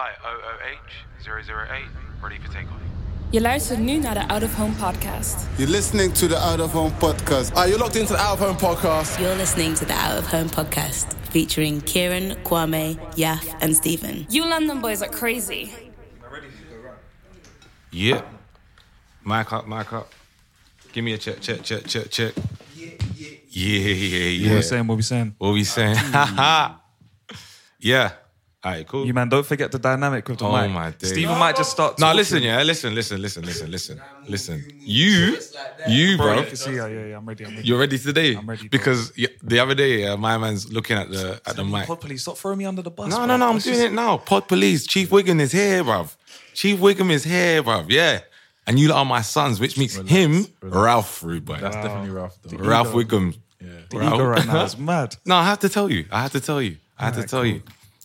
Flight 0.00 0.16
OOH 0.24 1.44
008, 1.44 1.84
ready 2.22 2.38
for 2.38 2.52
takeoff. 2.52 2.80
Je 3.30 3.40
luistert 3.40 3.78
nu 3.78 3.96
naar 3.96 4.14
de 4.14 4.28
Out 4.28 4.42
of 4.42 4.54
Home 4.54 4.74
podcast. 4.74 5.46
You're 5.56 5.72
listening 5.72 6.12
to 6.12 6.26
the 6.26 6.36
Out 6.36 6.60
of 6.60 6.72
Home 6.72 6.92
podcast. 6.98 7.50
Ah, 7.52 7.56
are 7.56 7.68
you 7.68 7.78
locked 7.78 7.96
into 7.96 8.14
the 8.14 8.22
Out 8.22 8.40
of 8.40 8.46
Home 8.46 8.56
podcast? 8.56 9.18
You're 9.18 9.36
listening 9.36 9.74
to 9.74 9.84
the 9.84 9.92
Out 9.92 10.18
of 10.18 10.30
Home 10.30 10.48
podcast 10.48 11.06
featuring 11.30 11.82
Kieran, 11.82 12.36
Kwame, 12.44 12.96
Yaf, 13.14 13.54
and 13.60 13.76
Stephen. 13.76 14.26
You 14.30 14.48
London 14.48 14.80
boys 14.80 15.02
are 15.02 15.12
crazy. 15.12 15.70
Yeah. 17.90 18.22
Mic 19.24 19.52
up, 19.52 19.66
mic 19.66 19.92
up. 19.92 20.08
Give 20.92 21.04
me 21.04 21.12
a 21.12 21.18
check, 21.18 21.40
check, 21.40 21.62
check, 21.62 21.86
check, 21.86 22.10
check. 22.10 22.32
Yeah, 22.74 22.90
yeah, 23.50 24.28
yeah. 24.28 24.48
What 24.48 24.56
we 24.56 24.62
saying? 24.62 24.86
What 24.86 24.96
we 24.96 25.02
saying? 25.02 25.34
What 25.38 25.52
we 25.52 25.64
saying? 25.64 25.96
yeah. 27.80 28.19
All 28.62 28.72
right, 28.72 28.86
cool. 28.86 29.06
You 29.06 29.14
man, 29.14 29.30
don't 29.30 29.46
forget 29.46 29.72
the 29.72 29.78
dynamic 29.78 30.28
with 30.28 30.38
the 30.38 30.44
Oh 30.44 30.52
mic. 30.52 30.70
my 30.70 30.90
days. 30.90 31.10
Stephen 31.12 31.38
might 31.38 31.56
just 31.56 31.70
start. 31.70 31.98
No, 31.98 32.06
talking. 32.06 32.16
listen, 32.18 32.42
yeah, 32.42 32.62
listen, 32.62 32.94
listen, 32.94 33.20
listen, 33.22 33.42
listen, 33.42 33.70
listen, 33.70 34.00
listen. 34.28 34.64
You, 34.80 35.38
you, 35.88 36.16
bro. 36.18 36.26
bro, 36.26 36.40
You 36.40 36.46
can 36.46 36.56
see, 36.56 36.76
yeah, 36.76 36.86
yeah, 36.86 37.06
yeah. 37.06 37.16
I'm 37.16 37.24
ready. 37.26 37.46
I'm 37.46 37.54
ready. 37.56 37.66
you're 37.66 37.78
ready 37.78 37.98
today. 37.98 38.36
I'm 38.36 38.46
ready, 38.46 38.68
bro. 38.68 38.78
because 38.78 39.12
y- 39.16 39.28
the 39.42 39.60
other 39.60 39.74
day, 39.74 40.06
uh, 40.06 40.18
my 40.18 40.36
man's 40.36 40.70
looking 40.70 40.98
at 40.98 41.10
the 41.10 41.40
at 41.46 41.56
the 41.56 41.64
mic. 41.64 41.86
Pod 41.86 42.00
police, 42.02 42.20
stop 42.20 42.36
throwing 42.36 42.58
me 42.58 42.66
under 42.66 42.82
the 42.82 42.90
bus. 42.90 43.08
No, 43.08 43.16
bro. 43.16 43.26
no, 43.26 43.36
no, 43.38 43.46
I'm 43.48 43.52
Let's 43.54 43.64
doing 43.64 43.76
just- 43.76 43.86
it 43.86 43.92
now. 43.94 44.18
Pod 44.18 44.46
police, 44.46 44.86
Chief 44.86 45.08
Wiggum 45.08 45.40
is 45.40 45.52
here, 45.52 45.82
bruv. 45.82 46.14
Chief 46.52 46.78
Wiggum 46.78 47.10
is 47.10 47.24
here, 47.24 47.62
bruv. 47.62 47.86
Yeah. 47.88 48.20
And 48.66 48.78
you 48.78 48.88
lot 48.88 48.98
are 48.98 49.04
my 49.06 49.22
sons, 49.22 49.58
which 49.58 49.78
makes 49.78 49.96
him 49.96 50.46
Ralph 50.60 51.22
Rude 51.22 51.46
Boy. 51.46 51.56
That's 51.62 51.76
definitely 51.76 52.10
Ralph, 52.10 52.36
though. 52.42 52.58
Ralph 52.58 52.88
Wiggum. 52.92 53.38
The 53.58 53.96
ego 53.96 54.22
right 54.24 54.46
now 54.46 54.64
is 54.68 54.76
mad. 54.76 55.16
No, 55.24 55.36
I 55.36 55.44
have 55.44 55.60
to 55.60 55.70
tell 55.70 55.90
you. 55.90 56.04
I 56.12 56.20
have 56.22 56.32
to 56.32 56.40
tell 56.40 56.60
you. 56.60 56.76
I 56.98 57.06
have 57.06 57.16
to 57.16 57.22
tell 57.26 57.46
you. 57.46 57.62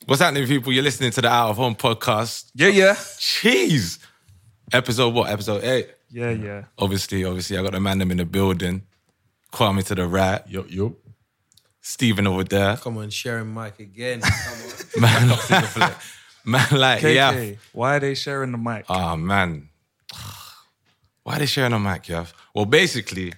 What's 0.07 0.21
happening, 0.21 0.45
people? 0.45 0.71
You're 0.71 0.83
listening 0.83 1.09
to 1.09 1.21
the 1.21 1.29
Out 1.29 1.49
of 1.49 1.55
Home 1.55 1.73
podcast. 1.73 2.51
Yeah, 2.53 2.67
yeah, 2.67 2.93
Jeez. 2.93 3.97
Episode 4.71 5.15
what? 5.15 5.31
Episode 5.31 5.63
eight. 5.63 5.89
yeah, 6.11 6.29
yeah. 6.29 6.65
Obviously, 6.77 7.25
obviously, 7.25 7.57
I 7.57 7.63
got 7.63 7.71
the 7.71 7.79
man 7.79 7.97
them 7.97 8.11
in 8.11 8.17
the 8.17 8.25
building. 8.25 8.83
Kwame 9.51 9.83
to 9.85 9.95
the 9.95 10.05
right. 10.05 10.43
Yup, 10.47 10.69
yup. 10.69 10.91
Stephen 11.81 12.27
over 12.27 12.43
there. 12.43 12.77
Come 12.77 12.99
on, 12.99 13.09
sharing 13.09 13.51
mic 13.51 13.79
again. 13.79 14.21
Come 14.93 15.03
on. 15.03 15.27
Man, 15.27 15.27
man 16.45 16.67
like, 16.79 17.01
KK, 17.01 17.15
yeah. 17.15 17.55
why 17.73 17.95
are 17.95 17.99
they 17.99 18.13
sharing 18.13 18.51
the 18.51 18.59
mic? 18.59 18.85
Oh, 18.87 19.17
man. 19.17 19.69
Why 21.23 21.37
are 21.37 21.39
they 21.39 21.47
sharing 21.47 21.71
the 21.71 21.79
mic, 21.79 22.09
yeah? 22.09 22.27
Well, 22.53 22.65
basically, 22.65 23.33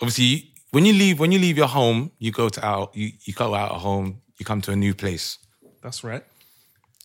obviously, 0.00 0.54
when 0.70 0.86
you 0.86 0.94
leave, 0.94 1.20
when 1.20 1.32
you 1.32 1.38
leave 1.38 1.58
your 1.58 1.68
home, 1.68 2.12
you 2.18 2.32
go 2.32 2.48
to 2.48 2.64
out, 2.64 2.96
you, 2.96 3.10
you 3.24 3.34
go 3.34 3.54
out 3.54 3.72
of 3.72 3.82
home, 3.82 4.22
you 4.38 4.46
come 4.46 4.62
to 4.62 4.72
a 4.72 4.76
new 4.76 4.94
place. 4.94 5.36
That's 5.82 6.04
right. 6.04 6.22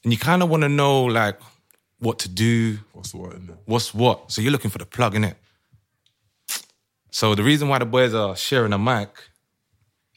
and 0.04 0.14
you 0.14 0.20
kind 0.20 0.44
of 0.44 0.50
want 0.50 0.64
to 0.64 0.70
know 0.70 1.04
like 1.06 1.40
what 2.00 2.20
to 2.20 2.30
do, 2.30 2.78
What's 2.94 3.14
what 3.14 3.34
in 3.34 3.48
there? 3.48 3.58
what's 3.66 3.94
what. 3.94 4.32
So 4.32 4.42
you're 4.42 4.52
looking 4.52 4.70
for 4.72 4.78
the 4.78 4.86
plug 4.86 5.16
in 5.16 5.24
it. 5.24 5.36
So 7.12 7.34
the 7.36 7.44
reason 7.44 7.68
why 7.70 7.80
the 7.80 7.86
boys 7.86 8.14
are 8.14 8.36
sharing 8.36 8.74
a 8.74 8.78
mic 8.78 9.10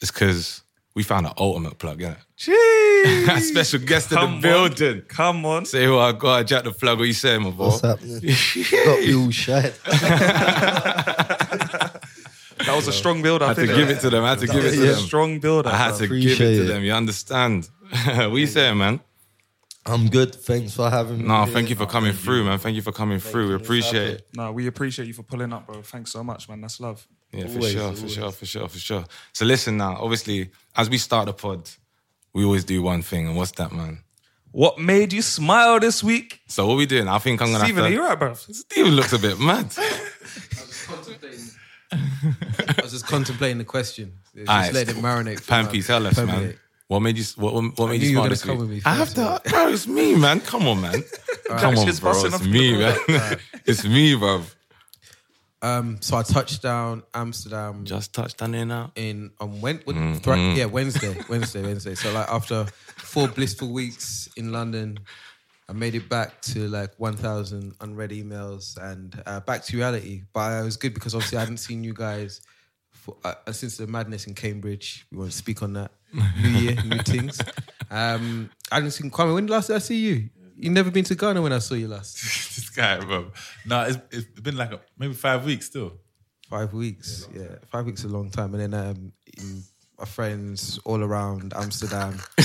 is 0.02 0.10
because 0.10 0.62
we 0.94 1.02
found 1.02 1.26
an 1.26 1.32
ultimate 1.38 1.78
plug 1.78 2.02
in 2.02 2.12
it. 2.12 2.18
Jeez. 2.36 3.28
A 3.36 3.40
special 3.40 3.80
guest 3.80 4.12
in 4.12 4.16
the 4.18 4.24
on. 4.26 4.40
building. 4.42 5.02
Come 5.08 5.46
on. 5.46 5.64
Say 5.64 5.84
who 5.86 5.98
I 5.98 6.12
got, 6.12 6.46
Jack 6.46 6.64
the 6.64 6.72
plug. 6.72 6.98
What 6.98 7.06
you 7.06 7.14
saying, 7.14 7.42
my 7.42 7.50
boy? 7.50 7.68
What's 7.68 7.80
happening? 7.80 8.20
Got 8.84 9.00
me 9.00 9.14
all 9.14 9.30
shy. 9.30 9.72
That 12.66 12.76
was 12.76 12.86
a 12.88 12.92
strong 12.92 13.22
build. 13.22 13.40
I 13.42 13.46
I 13.46 13.48
had 13.54 13.56
to 13.56 13.66
give 13.68 13.88
it 13.88 14.00
to 14.00 14.10
them. 14.10 14.22
I 14.22 14.30
had 14.30 14.38
to 14.40 14.46
give 14.46 14.62
it 14.64 14.72
to 14.72 14.76
Yeah. 14.84 14.92
them. 14.92 15.00
Strong 15.00 15.40
build. 15.40 15.66
I 15.66 15.76
had 15.78 15.94
to 15.96 16.06
give 16.06 16.38
it 16.38 16.56
to 16.58 16.64
them. 16.64 16.84
You 16.84 16.92
understand? 16.92 17.70
What 17.90 18.36
you 18.36 18.46
saying, 18.46 18.78
man? 18.78 19.00
I'm 19.86 20.08
good. 20.08 20.34
Thanks 20.34 20.74
for 20.74 20.90
having 20.90 21.18
me. 21.18 21.24
No, 21.24 21.44
here. 21.44 21.54
thank 21.54 21.70
you 21.70 21.76
for 21.76 21.86
coming 21.86 22.12
through, 22.12 22.44
man. 22.44 22.58
Thank 22.58 22.76
you 22.76 22.82
for 22.82 22.92
coming 22.92 23.18
through. 23.18 23.48
We 23.48 23.54
appreciate 23.54 24.08
it. 24.14 24.26
No, 24.34 24.52
we 24.52 24.66
appreciate 24.66 25.06
you 25.08 25.14
for 25.14 25.22
pulling 25.22 25.52
up, 25.52 25.66
bro. 25.66 25.80
Thanks 25.82 26.12
so 26.12 26.22
much, 26.22 26.48
man. 26.48 26.60
That's 26.60 26.80
love. 26.80 27.06
Yeah, 27.32 27.46
for 27.46 27.54
Always, 27.58 27.72
sure, 27.72 27.80
for 27.92 27.96
always. 27.96 28.12
sure, 28.12 28.30
for 28.32 28.46
sure, 28.46 28.68
for 28.68 28.78
sure. 28.78 29.04
So 29.32 29.44
listen 29.44 29.76
now, 29.78 29.96
obviously, 30.00 30.50
as 30.76 30.90
we 30.90 30.98
start 30.98 31.26
the 31.26 31.32
pod, 31.32 31.70
we 32.32 32.44
always 32.44 32.64
do 32.64 32.82
one 32.82 33.02
thing, 33.02 33.26
and 33.26 33.36
what's 33.36 33.52
that, 33.52 33.72
man? 33.72 34.00
What 34.52 34.78
made 34.80 35.12
you 35.12 35.22
smile 35.22 35.78
this 35.80 36.02
week? 36.02 36.40
So 36.48 36.66
what 36.66 36.76
we 36.76 36.86
doing? 36.86 37.06
I 37.08 37.18
think 37.18 37.40
I'm 37.40 37.52
gonna 37.52 37.64
Stephen, 37.64 37.82
are 37.84 37.86
have 37.86 37.92
you 37.92 38.04
right, 38.04 38.18
bro? 38.18 38.34
Steven 38.34 38.92
looks 38.92 39.12
a 39.12 39.18
bit 39.18 39.38
mad. 39.38 39.72
I 41.92 42.82
was 42.82 42.92
just 42.92 43.06
contemplating 43.06 43.58
the 43.58 43.64
question. 43.64 44.12
Just 44.34 44.48
Alright. 44.48 44.72
let 44.72 44.88
it 44.88 44.96
marinate. 44.96 45.40
for 45.40 45.44
a 45.52 45.56
Pampy, 45.56 45.78
while. 45.78 45.86
tell 45.86 46.06
us, 46.06 46.16
man. 46.18 46.26
Permeate. 46.28 46.58
What 46.90 47.02
made 47.02 47.16
you? 47.16 47.24
What, 47.36 47.54
what, 47.54 47.78
what 47.78 47.88
made 47.90 48.02
you 48.02 48.08
you 48.08 48.14
smile 48.14 48.24
gonna 48.24 48.30
this 48.30 48.42
come 48.42 48.50
week? 48.58 48.60
with 48.62 48.70
me 48.70 48.82
I 48.84 48.94
have 48.96 49.14
to, 49.14 49.40
bro. 49.48 49.68
It's 49.68 49.86
me, 49.86 50.16
man. 50.16 50.40
Come 50.40 50.66
on, 50.66 50.80
man. 50.80 51.04
Come 51.46 51.78
on, 51.78 51.86
bro. 52.00 52.12
It's 52.24 52.42
me, 52.44 52.72
ball. 52.82 52.96
man. 53.08 53.38
it's 53.64 53.84
me, 53.84 54.16
bro. 54.16 54.42
Um, 55.62 55.98
so 56.00 56.16
I 56.16 56.22
touched 56.24 56.62
down 56.62 57.04
Amsterdam 57.14 57.84
Just 57.84 58.12
touched 58.12 58.38
down 58.38 58.50
there 58.52 58.64
now. 58.66 58.90
in 58.96 59.30
on 59.38 59.60
when, 59.60 59.76
what- 59.84 59.94
Mm-hmm. 59.94 60.14
thri- 60.18 60.54
yeah 60.58 60.64
Wednesday, 60.64 61.16
Wednesday, 61.28 61.62
Wednesday. 61.62 61.94
So 61.94 62.10
like 62.12 62.28
after 62.28 62.64
four 62.96 63.28
blissful 63.28 63.68
weeks 63.72 64.28
in 64.36 64.50
London, 64.50 64.98
I 65.68 65.72
made 65.72 65.94
it 65.94 66.08
back 66.08 66.40
to 66.42 66.66
like 66.66 66.90
one 66.98 67.16
thousand 67.16 67.74
unread 67.80 68.10
emails 68.10 68.76
and 68.82 69.22
uh, 69.26 69.38
back 69.40 69.62
to 69.66 69.76
reality. 69.76 70.22
But 70.32 70.60
it 70.60 70.64
was 70.64 70.76
good 70.76 70.92
because 70.94 71.14
obviously 71.14 71.38
I 71.38 71.42
hadn't 71.42 71.58
seen 71.58 71.84
you 71.84 71.94
guys 71.94 72.40
for, 72.90 73.16
uh, 73.22 73.34
since 73.52 73.76
the 73.76 73.86
madness 73.86 74.26
in 74.26 74.34
Cambridge. 74.34 75.06
We 75.12 75.18
won't 75.18 75.32
speak 75.32 75.62
on 75.62 75.74
that. 75.74 75.92
New 76.12 76.48
year, 76.48 76.76
new 76.84 76.98
things. 76.98 77.40
Um, 77.92 78.50
I 78.70 78.76
hadn't 78.76 78.92
seen 78.92 79.10
Kwame. 79.10 79.34
When 79.34 79.48
last 79.48 79.66
did 79.66 79.74
I 79.74 79.80
see 79.80 79.96
you? 79.96 80.30
You 80.54 80.70
never 80.70 80.92
been 80.92 81.02
to 81.06 81.16
Ghana 81.16 81.42
when 81.42 81.52
I 81.52 81.58
saw 81.58 81.74
you 81.74 81.88
last. 81.88 82.22
this 82.54 82.70
guy, 82.70 83.00
bro. 83.00 83.32
No, 83.66 83.82
it's, 83.82 83.98
it's 84.12 84.40
been 84.40 84.56
like 84.56 84.70
a, 84.70 84.80
maybe 84.96 85.12
five 85.12 85.44
weeks 85.44 85.66
still. 85.66 85.94
Five 86.48 86.72
weeks, 86.72 87.26
yeah. 87.34 87.56
Five 87.66 87.86
weeks 87.86 88.04
is 88.04 88.12
a 88.12 88.14
long 88.14 88.30
time. 88.30 88.54
And 88.54 88.72
then 88.72 88.74
um, 88.74 89.12
in, 89.38 89.64
my 89.98 90.04
friends 90.04 90.78
all 90.84 91.02
around 91.02 91.52
Amsterdam. 91.56 92.18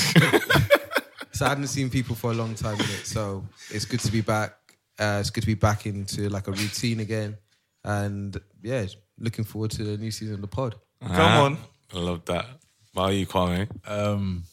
so 1.31 1.46
I 1.46 1.50
hadn't 1.50 1.68
seen 1.68 1.90
people 1.90 2.16
for 2.16 2.31
a 2.31 2.34
long 2.34 2.56
time 2.56 2.75
in 2.75 2.86
it. 2.86 3.06
So 3.06 3.46
it's 3.70 3.86
good 3.86 4.00
to 4.02 4.12
be 4.12 4.22
back. 4.22 4.58
Uh, 4.98 5.18
it's 5.20 5.30
good 5.30 5.42
to 5.42 5.48
be 5.48 5.54
back 5.54 5.86
into 5.86 6.30
like 6.30 6.48
a 6.48 6.52
routine 6.52 7.00
again. 7.00 7.38
And 7.84 8.40
yeah, 8.62 8.86
looking 9.20 9.46
forward 9.46 9.72
to 9.72 9.84
the 9.84 9.98
new 9.98 10.12
season 10.12 10.36
of 10.36 10.42
the 10.42 10.48
pod. 10.48 10.75
Come 11.02 11.20
on. 11.20 11.58
I 11.94 12.00
love 12.00 12.25
that. 12.25 12.46
How 12.95 13.03
are 13.03 13.11
you, 13.11 13.28
Kwame? 13.28 13.67
Um, 13.88 14.44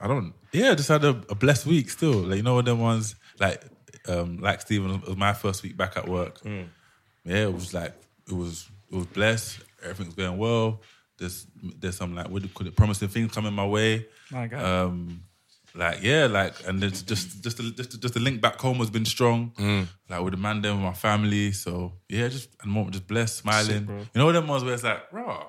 I 0.00 0.06
don't. 0.06 0.32
Yeah, 0.52 0.74
just 0.74 0.88
had 0.88 1.04
a, 1.04 1.10
a 1.28 1.34
blessed 1.34 1.66
week 1.66 1.90
still. 1.90 2.12
Like 2.20 2.36
you 2.38 2.42
know, 2.42 2.60
them 2.62 2.80
ones 2.80 3.14
like 3.40 3.62
um, 4.08 4.38
like 4.38 4.60
Stephen 4.60 4.90
it 4.90 5.06
was 5.06 5.16
my 5.16 5.32
first 5.32 5.62
week 5.62 5.76
back 5.76 5.96
at 5.96 6.08
work. 6.08 6.40
Yeah, 6.44 6.64
it 7.24 7.52
was 7.52 7.74
like 7.74 7.94
it 8.28 8.32
was 8.34 8.68
it 8.90 8.96
was 8.96 9.06
blessed. 9.06 9.58
Everything's 9.82 10.14
going 10.14 10.38
well. 10.38 10.80
There's 11.18 11.46
there's 11.80 11.96
some 11.96 12.14
like 12.14 12.28
what 12.28 12.42
do 12.42 12.48
you 12.48 12.54
call 12.54 12.66
it 12.66 12.76
promising 12.76 13.08
things 13.08 13.32
coming 13.32 13.52
my 13.52 13.66
way. 13.66 14.06
My 14.30 14.46
God. 14.46 14.62
Um, 14.64 15.22
like 15.74 16.02
yeah, 16.02 16.26
like 16.26 16.54
and 16.66 16.80
then 16.80 16.90
just 16.90 17.42
just 17.42 17.56
the, 17.58 17.70
just 17.76 17.90
the- 17.90 17.98
just 17.98 18.14
the 18.14 18.20
link 18.20 18.40
back 18.40 18.58
home 18.60 18.76
has 18.78 18.90
been 18.90 19.04
strong. 19.04 19.52
Like 20.08 20.22
with 20.22 20.34
the 20.34 20.38
man 20.38 20.62
there 20.62 20.72
with 20.72 20.82
my 20.82 20.92
family. 20.94 21.52
So 21.52 21.92
yeah, 22.08 22.28
just 22.28 22.48
and 22.62 22.70
moment 22.70 22.92
just 22.94 23.06
blessed, 23.08 23.36
smiling. 23.38 23.84
bro. 23.84 23.98
you 23.98 24.06
know 24.14 24.30
them 24.32 24.46
ones 24.46 24.62
where 24.64 24.72
it's 24.74 24.84
like 24.84 25.12
raw. 25.12 25.46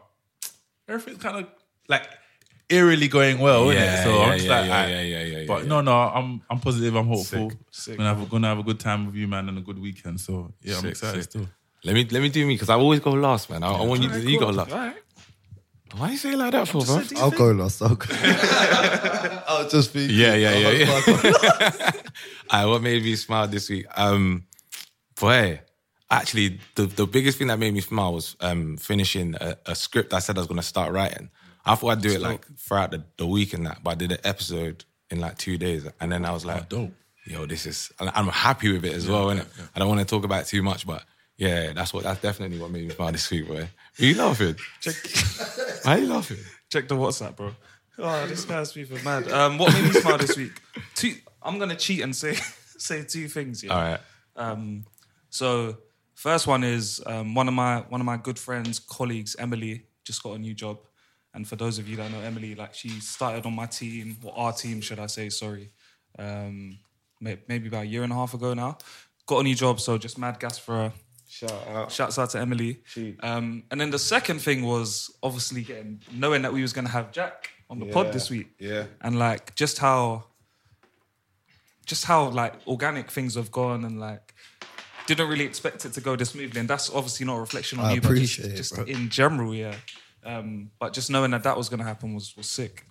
Everything's 0.89 1.21
kind 1.21 1.37
of 1.37 1.47
like 1.87 2.07
eerily 2.69 3.07
going 3.07 3.39
well, 3.39 3.69
isn't 3.69 3.81
it? 3.81 4.03
So 4.03 4.09
yeah, 4.17 4.21
I'm 4.25 4.33
just 4.37 4.45
yeah, 4.47 4.59
like, 4.59 4.67
yeah, 4.67 4.75
alright. 4.75 4.89
yeah, 4.89 5.01
yeah, 5.01 5.23
yeah, 5.39 5.45
But 5.47 5.63
yeah. 5.63 5.69
no, 5.69 5.81
no, 5.81 5.93
I'm 5.93 6.41
I'm 6.49 6.59
positive. 6.59 6.95
I'm 6.95 7.07
hopeful. 7.07 7.49
Sick, 7.49 7.59
sick, 7.71 7.97
Gonna 7.97 8.15
have, 8.15 8.29
gonna 8.29 8.47
have 8.47 8.59
a 8.59 8.63
good 8.63 8.79
time 8.79 9.05
with 9.05 9.15
you, 9.15 9.27
man, 9.27 9.47
and 9.49 9.57
a 9.57 9.61
good 9.61 9.79
weekend. 9.79 10.19
So 10.19 10.53
yeah, 10.61 10.77
I'm 10.77 10.85
excited 10.85 11.21
sick. 11.23 11.31
still. 11.31 11.47
Let 11.83 11.93
me 11.93 12.05
let 12.11 12.21
me 12.21 12.29
do 12.29 12.45
me 12.45 12.55
because 12.55 12.69
I 12.69 12.75
always 12.75 12.99
go 12.99 13.11
last, 13.11 13.49
man. 13.49 13.63
I, 13.63 13.71
I 13.71 13.85
want 13.85 14.01
you 14.01 14.09
to 14.09 14.19
you 14.19 14.39
go 14.39 14.49
last. 14.49 14.71
All 14.71 14.77
right. 14.77 14.95
Why 15.95 16.11
you 16.11 16.17
say 16.17 16.33
it 16.33 16.37
like 16.37 16.51
that 16.51 16.67
for, 16.67 16.83
bro? 16.83 17.01
I'll 17.15 17.31
go 17.31 17.51
last. 17.51 17.81
I'll 17.81 17.95
go. 17.95 18.07
I'll 19.47 19.69
just 19.69 19.93
be. 19.93 20.01
Yeah, 20.01 20.35
yeah, 20.35 20.53
yeah, 20.53 20.71
yeah. 20.71 21.01
I'll 22.49 22.65
go- 22.65 22.71
what 22.73 22.81
made 22.81 23.03
me 23.03 23.15
smile 23.15 23.47
this 23.47 23.69
week? 23.69 23.85
Um, 23.95 24.45
boy, 25.19 25.61
actually, 26.11 26.59
the, 26.75 26.87
the 26.87 27.07
biggest 27.07 27.37
thing 27.37 27.47
that 27.47 27.57
made 27.59 27.73
me 27.73 27.79
smile 27.81 28.13
was 28.13 28.35
um, 28.41 28.75
finishing 28.77 29.35
a, 29.35 29.57
a 29.65 29.75
script 29.75 30.13
I 30.13 30.19
said 30.19 30.37
I 30.37 30.41
was 30.41 30.47
going 30.47 30.59
to 30.59 30.63
start 30.63 30.91
writing. 30.93 31.29
I 31.67 31.75
thought 31.75 31.89
I'd 31.89 32.01
do 32.01 32.11
it 32.11 32.21
like 32.21 32.45
throughout 32.57 32.91
the, 32.91 33.03
the 33.17 33.27
week 33.27 33.53
and 33.53 33.65
that, 33.65 33.83
but 33.83 33.91
I 33.91 33.95
did 33.95 34.11
an 34.11 34.19
episode 34.23 34.85
in 35.09 35.19
like 35.19 35.37
two 35.37 35.57
days, 35.57 35.87
and 35.99 36.11
then 36.11 36.25
I 36.25 36.31
was 36.31 36.45
like, 36.45 36.69
dope. 36.69 36.91
yo, 37.25 37.45
this 37.45 37.65
is, 37.65 37.91
and 37.99 38.11
I'm 38.13 38.27
happy 38.27 38.71
with 38.71 38.85
it 38.85 38.93
as 38.93 39.07
well. 39.07 39.27
innit? 39.27 39.47
I 39.75 39.79
don't 39.79 39.87
want 39.87 39.99
to 39.99 40.05
talk 40.05 40.23
about 40.23 40.41
it 40.41 40.47
too 40.47 40.61
much, 40.63 40.85
but 40.85 41.03
yeah, 41.37 41.71
that's 41.73 41.93
what 41.93 42.03
that's 42.03 42.21
definitely 42.21 42.57
what 42.59 42.71
made 42.71 42.87
me 42.87 42.93
smile 42.93 43.11
this 43.11 43.29
week, 43.29 43.47
boy. 43.47 43.61
Are 43.99 44.03
you 44.03 44.15
laughing? 44.15 44.55
Check. 44.81 44.95
Why 45.83 45.97
are 45.97 45.99
you 45.99 46.07
laughing? 46.07 46.37
Check 46.71 46.87
the 46.87 46.95
WhatsApp, 46.95 47.35
bro. 47.35 47.51
Oh, 47.99 48.27
this 48.27 48.45
guy's 48.45 48.71
people 48.71 48.97
mad. 49.03 49.31
Um, 49.31 49.57
what 49.57 49.73
made 49.73 49.85
me 49.85 49.91
smile 49.91 50.17
this 50.17 50.35
week? 50.35 50.61
Two. 50.95 51.15
I'm 51.41 51.59
gonna 51.59 51.75
cheat 51.75 52.01
and 52.01 52.15
say 52.15 52.33
say 52.77 53.03
two 53.03 53.27
things. 53.27 53.63
Yeah. 53.63 53.73
All 53.73 53.81
right. 53.81 53.99
Um, 54.35 54.85
so 55.29 55.77
first 56.13 56.47
one 56.47 56.63
is 56.63 57.01
um, 57.05 57.35
one 57.35 57.47
of 57.47 57.53
my 57.53 57.79
one 57.89 58.01
of 58.01 58.05
my 58.05 58.17
good 58.17 58.39
friends, 58.39 58.79
colleagues, 58.79 59.35
Emily, 59.37 59.83
just 60.03 60.23
got 60.23 60.33
a 60.33 60.39
new 60.39 60.53
job. 60.53 60.79
And 61.37 61.47
for 61.47 61.55
those 61.55 61.77
of 61.77 61.87
you 61.87 61.95
that 61.97 62.11
know 62.11 62.19
Emily, 62.21 62.55
like 62.55 62.73
she 62.73 62.89
started 62.99 63.45
on 63.45 63.53
my 63.53 63.67
team, 63.67 64.17
or 64.23 64.35
our 64.35 64.51
team, 64.51 64.81
should 64.81 64.97
I 64.97 65.05
say? 65.05 65.29
Sorry, 65.29 65.69
um, 66.17 66.79
maybe 67.21 67.67
about 67.67 67.83
a 67.83 67.85
year 67.85 68.01
and 68.01 68.11
a 68.11 68.15
half 68.15 68.33
ago 68.33 68.55
now. 68.55 68.79
Got 69.27 69.41
a 69.41 69.43
new 69.43 69.53
job, 69.53 69.79
so 69.79 69.99
just 69.99 70.17
mad 70.17 70.39
gas 70.39 70.57
for 70.57 70.73
her. 70.73 70.93
Shout 71.29 71.67
out. 71.67 71.91
Shouts 71.91 72.17
out 72.17 72.31
to 72.31 72.39
Emily. 72.39 72.81
Um, 73.21 73.65
and 73.69 73.79
then 73.79 73.91
the 73.91 73.99
second 73.99 74.39
thing 74.41 74.63
was 74.63 75.15
obviously 75.21 75.61
getting 75.61 76.01
knowing 76.11 76.41
that 76.41 76.51
we 76.51 76.63
was 76.63 76.73
gonna 76.73 76.89
have 76.89 77.11
Jack 77.11 77.51
on 77.69 77.77
the 77.77 77.85
pod 77.85 78.13
this 78.13 78.31
week. 78.31 78.47
Yeah. 78.57 78.85
And 79.01 79.19
like 79.19 79.53
just 79.53 79.77
how 79.77 80.23
just 81.85 82.05
how 82.05 82.29
like 82.29 82.55
organic 82.65 83.11
things 83.11 83.35
have 83.35 83.51
gone 83.51 83.85
and 83.85 83.99
like 83.99 84.33
didn't 85.05 85.29
really 85.29 85.45
expect 85.45 85.85
it 85.85 85.93
to 85.93 86.01
go 86.01 86.15
this 86.15 86.31
smoothly. 86.31 86.59
And 86.59 86.67
that's 86.67 86.89
obviously 86.89 87.27
not 87.27 87.35
a 87.35 87.39
reflection 87.41 87.77
on 87.77 87.85
I 87.85 87.93
you, 87.93 88.01
but 88.01 88.15
just, 88.15 88.39
appreciate 88.39 88.53
it, 88.53 88.57
just 88.57 88.73
bro. 88.73 88.85
in 88.85 89.09
general, 89.09 89.53
yeah. 89.53 89.75
Um, 90.27 90.71
but 90.77 90.91
just 90.91 91.09
knowing 91.09 91.31
that 91.31 91.43
that 91.43 91.55
was 91.55 91.69
gonna 91.69 91.85
happen 91.85 92.13
was 92.13 92.35
was 92.35 92.47
sick. 92.49 92.85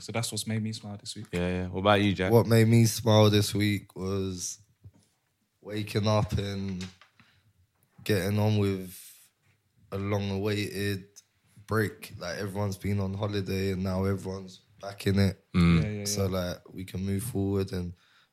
So 0.00 0.10
that's 0.12 0.32
what's 0.32 0.46
made 0.46 0.62
me 0.62 0.72
smile 0.72 0.96
this 0.98 1.14
week. 1.14 1.26
Yeah, 1.32 1.48
yeah. 1.48 1.66
What 1.68 1.80
about 1.80 2.00
you, 2.02 2.12
Jack? 2.12 2.32
What 2.32 2.46
made 2.46 2.66
me 2.66 2.84
smile 2.86 3.30
this 3.30 3.54
week 3.54 3.94
was 3.94 4.58
waking 5.62 6.08
up 6.08 6.32
and 6.32 6.84
getting 8.02 8.38
on 8.38 8.58
with 8.58 8.98
a 9.92 9.98
long 9.98 10.30
awaited 10.32 11.04
break. 11.66 12.12
Like 12.18 12.38
everyone's 12.38 12.76
been 12.76 12.98
on 12.98 13.14
holiday 13.14 13.70
and 13.72 13.84
now 13.84 14.04
everyone's 14.04 14.60
back 14.80 15.06
in 15.06 15.18
it. 15.18 15.38
Yeah, 15.54 15.80
yeah, 15.88 16.04
So 16.04 16.26
like 16.26 16.58
we 16.72 16.84
can 16.84 17.04
move 17.04 17.22
forward 17.22 17.72
and 17.72 17.92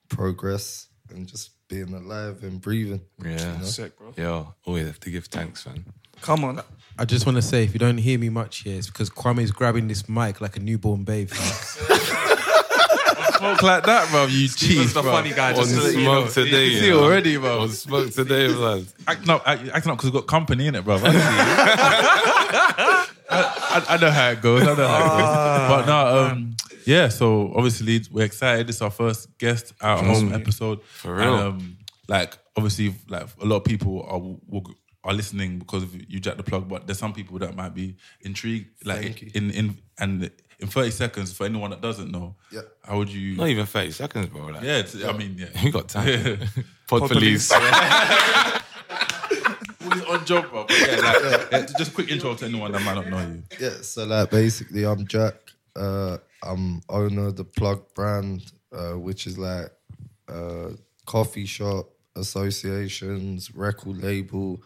progress 0.10 0.88
and 1.10 1.28
just 1.28 1.52
being 1.68 1.94
alive 1.94 2.44
and 2.44 2.60
breathing. 2.60 3.02
Yeah. 3.24 3.60
Sick, 3.62 3.98
bro. 3.98 4.14
Yo, 4.18 4.56
always 4.66 4.88
have 4.88 5.00
to 5.02 5.12
give 5.12 5.26
thanks, 5.26 5.66
man. 5.66 5.86
Come 6.22 6.44
on. 6.44 6.62
I 7.00 7.06
just 7.06 7.26
want 7.26 7.36
to 7.36 7.42
say, 7.42 7.64
if 7.64 7.74
you 7.74 7.80
don't 7.80 7.98
hear 8.00 8.18
me 8.18 8.30
much 8.30 8.60
here, 8.64 8.78
it's 8.78 8.88
because 8.88 9.10
Kwame's 9.10 9.52
grabbing 9.52 9.88
this 9.88 10.10
mic 10.10 10.42
like 10.42 10.58
a 10.58 10.60
newborn 10.60 11.04
babe. 11.04 11.30
Smoke 11.30 11.98
like 13.62 13.86
that, 13.86 14.08
bro. 14.10 14.26
You 14.26 14.48
cheat, 14.48 14.52
Steven's 14.52 14.94
the 14.94 15.04
bro. 15.04 15.12
funny 15.12 15.32
guy, 15.32 15.52
On 15.52 15.56
just 15.58 15.76
to 15.76 15.82
let 15.82 15.94
you 15.94 16.04
know. 16.04 16.22
smoke 16.28 16.34
today, 16.34 16.66
You 16.66 16.72
you 16.72 16.80
see 16.80 16.90
know. 16.90 17.04
already, 17.04 17.38
bro. 17.38 17.62
On 17.62 17.70
smoke 17.70 18.12
today, 18.12 18.48
man. 18.60 18.88
Acting 19.08 19.30
up, 19.30 19.44
acting 19.48 19.70
up 19.72 19.84
because 19.84 20.06
we've 20.06 20.14
got 20.14 20.28
company 20.28 20.68
in 20.68 20.76
it, 20.76 20.84
bro. 20.84 21.00
I. 21.04 23.08
I, 23.30 23.30
I, 23.30 23.86
I 23.96 23.98
know 23.98 24.10
how 24.10 24.30
it 24.30 24.42
goes. 24.42 24.62
I 24.64 24.74
know 24.74 24.88
how 24.88 25.06
it 25.06 25.10
goes. 25.10 25.70
But 25.70 25.86
no, 25.86 26.26
um, 26.32 26.56
yeah. 26.86 27.10
So 27.10 27.54
obviously 27.54 28.02
we're 28.10 28.24
excited. 28.26 28.70
It's 28.70 28.82
our 28.82 28.90
first 28.90 29.38
guest 29.38 29.74
out 29.82 30.04
home 30.04 30.34
episode. 30.34 30.82
For 30.84 31.14
real. 31.14 31.36
And, 31.36 31.44
um, 31.62 31.78
like 32.08 32.38
obviously, 32.56 32.96
like 33.10 33.28
a 33.42 33.46
lot 33.46 33.58
of 33.58 33.64
people 33.66 34.02
are 34.10 34.18
will, 34.20 34.72
are 35.08 35.14
listening 35.14 35.58
because 35.58 35.84
of 35.84 35.96
you 35.96 36.20
jack 36.20 36.38
the 36.38 36.44
plug. 36.44 36.68
But 36.68 36.86
there's 36.86 37.00
some 37.00 37.14
people 37.14 37.40
that 37.40 37.56
might 37.56 37.74
be 37.74 37.96
intrigued. 38.22 38.86
Like 38.86 39.02
Thank 39.02 39.22
you. 39.22 39.32
in 39.34 39.52
in 39.52 39.78
and 39.98 40.30
in 40.60 40.68
30 40.68 40.92
seconds 40.92 41.34
for 41.34 41.46
anyone 41.46 41.70
that 41.72 41.82
doesn't 41.82 42.12
know. 42.12 42.36
Yeah. 42.52 42.62
How 42.84 42.98
would 42.98 43.10
you? 43.10 43.36
Not 43.38 43.48
even 43.48 43.66
30 43.66 43.92
seconds, 43.92 44.28
bro. 44.28 44.48
Like, 44.48 44.64
yeah. 44.64 44.78
It's, 44.80 45.04
I 45.04 45.14
mean, 45.14 45.36
yeah. 45.38 45.48
You 45.62 45.72
got 45.72 45.88
time. 45.88 46.40
Pod, 46.88 47.02
Pod 47.02 47.10
police. 47.12 47.52
Fully 49.80 50.06
on 50.06 50.26
job, 50.26 50.50
bro. 50.50 50.66
But 50.68 50.80
yeah, 50.80 50.96
like, 50.98 51.52
yeah, 51.52 51.66
just 51.78 51.92
a 51.92 51.94
quick 51.94 52.12
intro 52.12 52.34
to 52.36 52.46
anyone 52.46 52.72
that 52.72 52.82
might 52.82 52.96
not 52.96 53.08
know 53.08 53.20
you. 53.20 53.44
Yeah, 53.60 53.82
so 53.82 54.06
like 54.06 54.30
basically, 54.32 54.86
I'm 54.86 55.08
Jack. 55.08 55.36
Uh, 55.76 56.18
I'm 56.44 56.82
owner 56.90 57.28
of 57.28 57.36
the 57.36 57.44
Plug 57.44 57.94
brand, 57.94 58.52
uh, 58.72 58.94
which 58.94 59.28
is 59.28 59.38
like 59.38 59.72
uh, 60.28 60.70
coffee 61.06 61.46
shop, 61.46 61.90
associations, 62.16 63.54
record 63.56 64.02
label, 64.04 64.62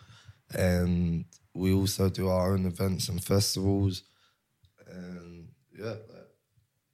and 0.54 1.26
we 1.54 1.74
also 1.74 2.10
do 2.10 2.30
our 2.30 2.54
own 2.54 2.66
events 2.66 3.10
and 3.10 3.24
festivals. 3.24 4.04
And 4.88 5.48
yeah, 5.78 5.96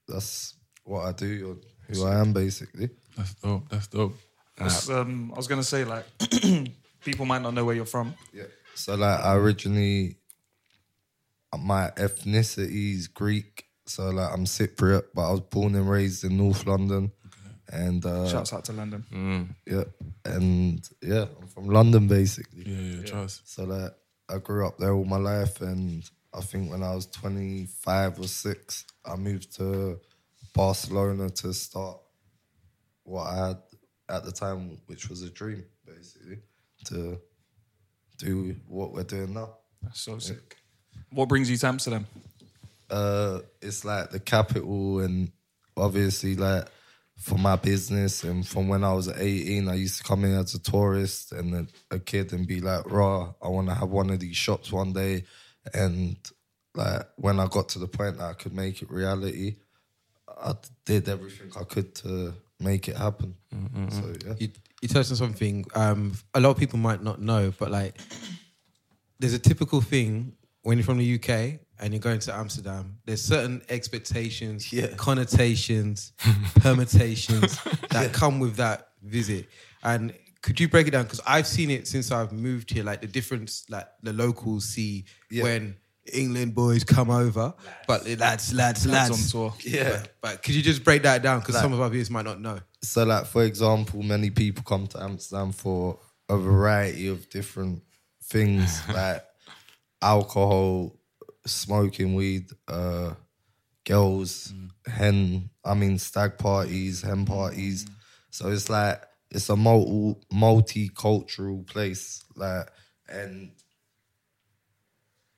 that's 0.08 0.56
what 0.84 1.06
I 1.06 1.12
do, 1.12 1.50
or 1.52 1.94
who 1.94 2.06
I 2.06 2.20
am 2.20 2.34
basically. 2.34 2.90
That's 3.16 3.34
dope. 3.36 3.70
That's 3.70 3.88
dope. 3.88 4.18
It's, 4.60 4.90
um, 4.90 5.32
I 5.34 5.38
was 5.38 5.48
gonna 5.48 5.64
say 5.64 5.84
like 5.84 6.06
people 7.02 7.26
might 7.26 7.42
not 7.42 7.54
know 7.54 7.66
where 7.66 7.76
you're 7.76 7.86
from. 7.86 8.16
Yeah. 8.34 8.44
So 8.76 8.96
like 8.96 9.20
I 9.20 9.36
originally 9.36 10.18
my 11.58 11.92
ethnicity 11.98 12.96
is 12.96 13.08
Greek. 13.08 13.66
So 13.86 14.10
like 14.10 14.32
I'm 14.34 14.46
Cypriot, 14.46 15.04
but 15.14 15.28
I 15.28 15.32
was 15.32 15.42
born 15.42 15.76
and 15.76 15.90
raised 15.90 16.24
in 16.24 16.38
North 16.38 16.66
London. 16.66 17.12
And 17.72 18.06
uh 18.06 18.28
Shouts 18.28 18.54
out 18.54 18.66
to 18.66 18.74
London. 18.74 19.56
yeah. 19.66 19.84
And 20.26 20.88
yeah, 21.02 21.26
I'm 21.42 21.48
from 21.48 21.68
London 21.70 22.08
basically. 22.08 22.64
Yeah, 22.66 22.98
yeah, 23.00 23.04
trust. 23.06 23.54
So 23.54 23.64
like 23.66 23.92
I 24.30 24.38
grew 24.38 24.66
up 24.68 24.78
there 24.78 24.94
all 24.94 25.06
my 25.06 25.18
life 25.18 25.62
and 25.62 26.04
I 26.34 26.42
think 26.42 26.70
when 26.72 26.84
I 26.84 26.94
was 26.94 27.08
25 27.08 28.20
or 28.20 28.28
6, 28.28 28.86
I 29.06 29.16
moved 29.16 29.56
to 29.58 30.00
Barcelona 30.54 31.30
to 31.30 31.54
start 31.54 31.98
what 33.04 33.24
I 33.28 33.48
had 33.48 33.58
at 34.10 34.24
the 34.24 34.32
time, 34.32 34.78
which 34.86 35.10
was 35.10 35.24
a 35.24 35.30
dream, 35.30 35.64
basically, 35.86 36.40
to 36.86 37.20
do 38.18 38.56
what 38.68 38.92
we're 38.94 39.04
doing 39.04 39.34
now. 39.34 39.56
That's 39.82 40.02
so 40.02 40.20
sick. 40.20 40.58
What 41.12 41.30
brings 41.30 41.50
you 41.50 41.58
to 41.58 41.68
Amsterdam? 41.68 42.06
uh, 42.90 43.40
it's 43.62 43.84
like 43.84 44.12
the 44.12 44.20
capital, 44.20 45.00
and 45.00 45.32
obviously, 45.76 46.36
like 46.36 46.68
for 47.18 47.38
my 47.38 47.56
business, 47.56 48.24
and 48.24 48.48
from 48.48 48.68
when 48.68 48.84
I 48.84 48.94
was 48.94 49.08
18, 49.10 49.68
I 49.68 49.74
used 49.74 49.98
to 49.98 50.04
come 50.04 50.24
in 50.24 50.34
as 50.34 50.54
a 50.54 50.60
tourist 50.60 51.32
and 51.32 51.54
a, 51.56 51.96
a 51.96 52.00
kid 52.00 52.32
and 52.32 52.48
be 52.48 52.62
like, 52.62 52.90
"Raw, 52.90 53.34
I 53.42 53.48
want 53.50 53.68
to 53.70 53.74
have 53.74 53.90
one 53.90 54.10
of 54.10 54.20
these 54.20 54.38
shops 54.38 54.72
one 54.72 54.94
day." 54.94 55.24
And 55.74 56.18
like 56.76 57.08
when 57.16 57.40
I 57.40 57.48
got 57.48 57.70
to 57.70 57.80
the 57.80 57.88
point 57.88 58.18
that 58.20 58.30
I 58.30 58.34
could 58.34 58.54
make 58.54 58.82
it 58.82 58.92
reality, 58.92 59.56
I 60.30 60.54
did 60.86 61.10
everything 61.10 61.52
I 61.60 61.64
could 61.64 61.96
to 61.96 62.34
make 62.60 62.88
it 62.88 62.96
happen. 62.98 63.36
So 63.90 64.14
yeah, 64.26 64.34
you, 64.40 64.50
you 64.82 64.88
touched 64.88 65.12
on 65.12 65.18
something 65.18 65.66
um, 65.76 66.14
a 66.34 66.40
lot 66.40 66.52
of 66.52 66.58
people 66.58 66.80
might 66.80 67.04
not 67.04 67.20
know, 67.20 67.52
but 67.58 67.72
like 67.72 68.00
there's 69.20 69.34
a 69.34 69.40
typical 69.40 69.82
thing 69.82 70.34
when 70.62 70.78
you're 70.78 70.86
from 70.86 71.00
the 71.00 71.16
UK 71.16 71.60
and 71.80 71.94
you're 71.94 72.00
going 72.00 72.20
to 72.20 72.34
Amsterdam. 72.36 72.98
There's 73.06 73.22
certain 73.22 73.62
expectations, 73.70 74.72
Yeah. 74.74 74.88
connotations, 74.96 76.14
permutations 76.56 77.60
that 77.92 78.14
come 78.14 78.40
with 78.40 78.56
that 78.58 78.90
visit. 79.04 79.48
And 79.84 80.14
could 80.42 80.60
you 80.60 80.68
break 80.68 80.88
it 80.88 80.92
down? 80.92 81.04
Because 81.04 81.22
I've 81.28 81.48
seen 81.48 81.70
it 81.72 81.88
since 81.88 82.12
I've 82.12 82.32
moved 82.32 82.72
here. 82.72 82.84
Like 82.84 83.02
the 83.02 83.08
difference, 83.08 83.66
like 83.70 83.88
the 84.04 84.14
locals 84.14 84.66
see 84.70 85.06
Yeah. 85.30 85.44
when 85.44 85.76
England 86.14 86.56
boys 86.56 86.84
come 86.86 87.10
over, 87.10 87.54
but 87.86 88.06
lads, 88.08 88.54
lads, 88.54 88.54
lads, 88.54 88.88
Lads 88.88 89.12
on 89.12 89.30
tour. 89.30 89.54
Yeah. 89.62 89.90
But, 89.90 90.14
but 90.22 90.44
could 90.44 90.56
you 90.56 90.62
just 90.62 90.84
break 90.84 91.04
that 91.04 91.22
down? 91.22 91.40
Because 91.42 91.56
Like- 91.56 91.64
some 91.64 91.74
of 91.74 91.82
our 91.82 91.90
viewers 91.90 92.10
might 92.10 92.26
not 92.26 92.40
know. 92.40 92.60
so 92.82 93.04
like 93.04 93.26
for 93.26 93.44
example 93.44 94.04
many 94.04 94.30
people 94.30 94.64
come 94.64 94.86
to 94.86 95.02
amsterdam 95.02 95.52
for 95.52 96.00
a 96.30 96.38
variety 96.38 97.08
of 97.08 97.28
different 97.30 97.82
things 98.24 98.82
like 98.94 99.24
alcohol 100.02 100.96
smoking 101.48 102.14
weed 102.16 102.46
uh 102.68 103.14
girls 103.86 104.54
hen 104.86 105.50
i 105.64 105.74
mean 105.74 105.98
stag 105.98 106.38
parties 106.38 107.02
hen 107.02 107.26
parties 107.26 107.86
so 108.30 108.50
it's 108.50 108.70
like 108.70 109.02
it's 109.32 109.50
a 109.50 109.56
multi 109.56 110.20
multicultural 110.34 111.66
place 111.66 112.24
like 112.36 112.68
and 113.10 113.52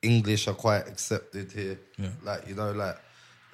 english 0.02 0.48
are 0.48 0.54
quite 0.54 0.88
accepted 0.88 1.52
here 1.52 1.78
Yeah. 1.98 2.10
like 2.24 2.48
you 2.48 2.56
know 2.56 2.72
like 2.72 2.98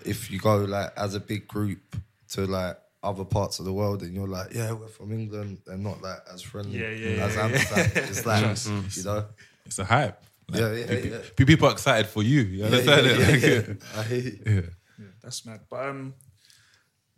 if 0.05 0.29
you 0.31 0.39
go 0.39 0.57
like 0.57 0.91
as 0.97 1.15
a 1.15 1.19
big 1.19 1.47
group 1.47 1.95
to 2.29 2.45
like 2.45 2.77
other 3.03 3.24
parts 3.25 3.59
of 3.59 3.65
the 3.65 3.71
world 3.74 4.01
and 4.01 4.15
you're 4.15 4.27
like, 4.27 4.51
yeah, 4.51 4.71
we're 4.71 4.88
from 4.88 5.12
England, 5.12 5.59
they're 5.65 5.77
not 5.77 6.01
like 6.01 6.17
as 6.33 6.41
friendly 6.41 6.79
Yeah, 6.79 6.89
yeah, 6.89 7.24
as 7.25 7.35
yeah, 7.35 7.43
Amsterdam. 7.45 7.91
It's 8.09 8.25
like, 8.31 8.97
you 8.97 9.03
know, 9.03 9.25
It's 9.63 9.77
a 9.77 9.85
hype. 9.85 10.19
Like, 10.50 10.62
Yeah, 10.62 10.72
yeah, 10.74 10.88
people, 10.88 11.10
yeah. 11.10 11.46
people 11.46 11.68
are 11.68 11.72
excited 11.72 12.08
for 12.08 12.24
you. 12.24 12.42
You 12.42 12.66
understand 12.66 13.08
it? 13.08 13.68
Like, 13.70 13.82
I 13.98 14.04
hear 14.04 14.20
you. 14.20 14.40
yeah. 14.46 15.06
That's 15.22 15.46
mad. 15.46 15.62
But 15.70 15.88
um, 15.90 16.14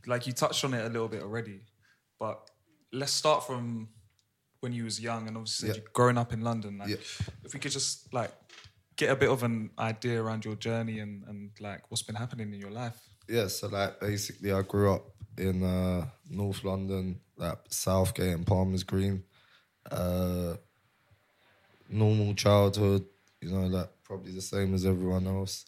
like 0.06 0.26
you 0.28 0.34
touched 0.34 0.64
on 0.64 0.74
it 0.74 0.86
a 0.86 0.90
little 0.90 1.08
bit 1.10 1.22
already. 1.22 1.62
But 2.20 2.40
let's 2.94 3.12
start 3.12 3.46
from 3.46 3.90
when 4.62 4.74
you 4.74 4.86
was 4.86 5.00
young 5.00 5.28
and 5.28 5.36
obviously 5.38 5.70
Yeah. 5.70 5.76
you 5.76 5.82
growing 5.94 6.18
up 6.18 6.32
in 6.34 6.42
London. 6.42 6.78
Like, 6.78 6.90
Yeah. 6.90 6.96
if 7.44 7.54
we 7.54 7.60
could 7.60 7.72
just 7.72 8.12
like 8.14 8.32
get 8.96 9.12
a 9.12 9.16
bit 9.16 9.30
of 9.30 9.44
an 9.44 9.70
idea 9.78 10.22
around 10.24 10.44
your 10.46 10.56
journey 10.56 11.00
and 11.00 11.24
and 11.28 11.52
like 11.60 11.82
what's 11.92 12.02
been 12.04 12.16
happening 12.16 12.54
in 12.54 12.60
your 12.60 12.72
life. 12.72 12.98
Yeah, 13.30 13.48
so 13.48 13.68
like 13.68 14.00
basically, 14.00 14.52
I 14.54 14.62
grew 14.62 14.94
up 14.94 15.06
in 15.38 15.62
uh, 15.64 16.08
North 16.30 16.64
London, 16.64 17.20
like 17.36 17.60
Southgate 17.70 18.34
and 18.34 18.48
Palmer's 18.48 18.84
Green. 18.84 19.24
Uh, 19.92 20.56
normal 21.90 22.34
childhood, 22.34 23.06
you 23.42 23.52
know, 23.52 23.68
like 23.68 23.90
probably 24.04 24.32
the 24.32 24.42
same 24.42 24.74
as 24.74 24.86
everyone 24.86 25.28
else. 25.28 25.66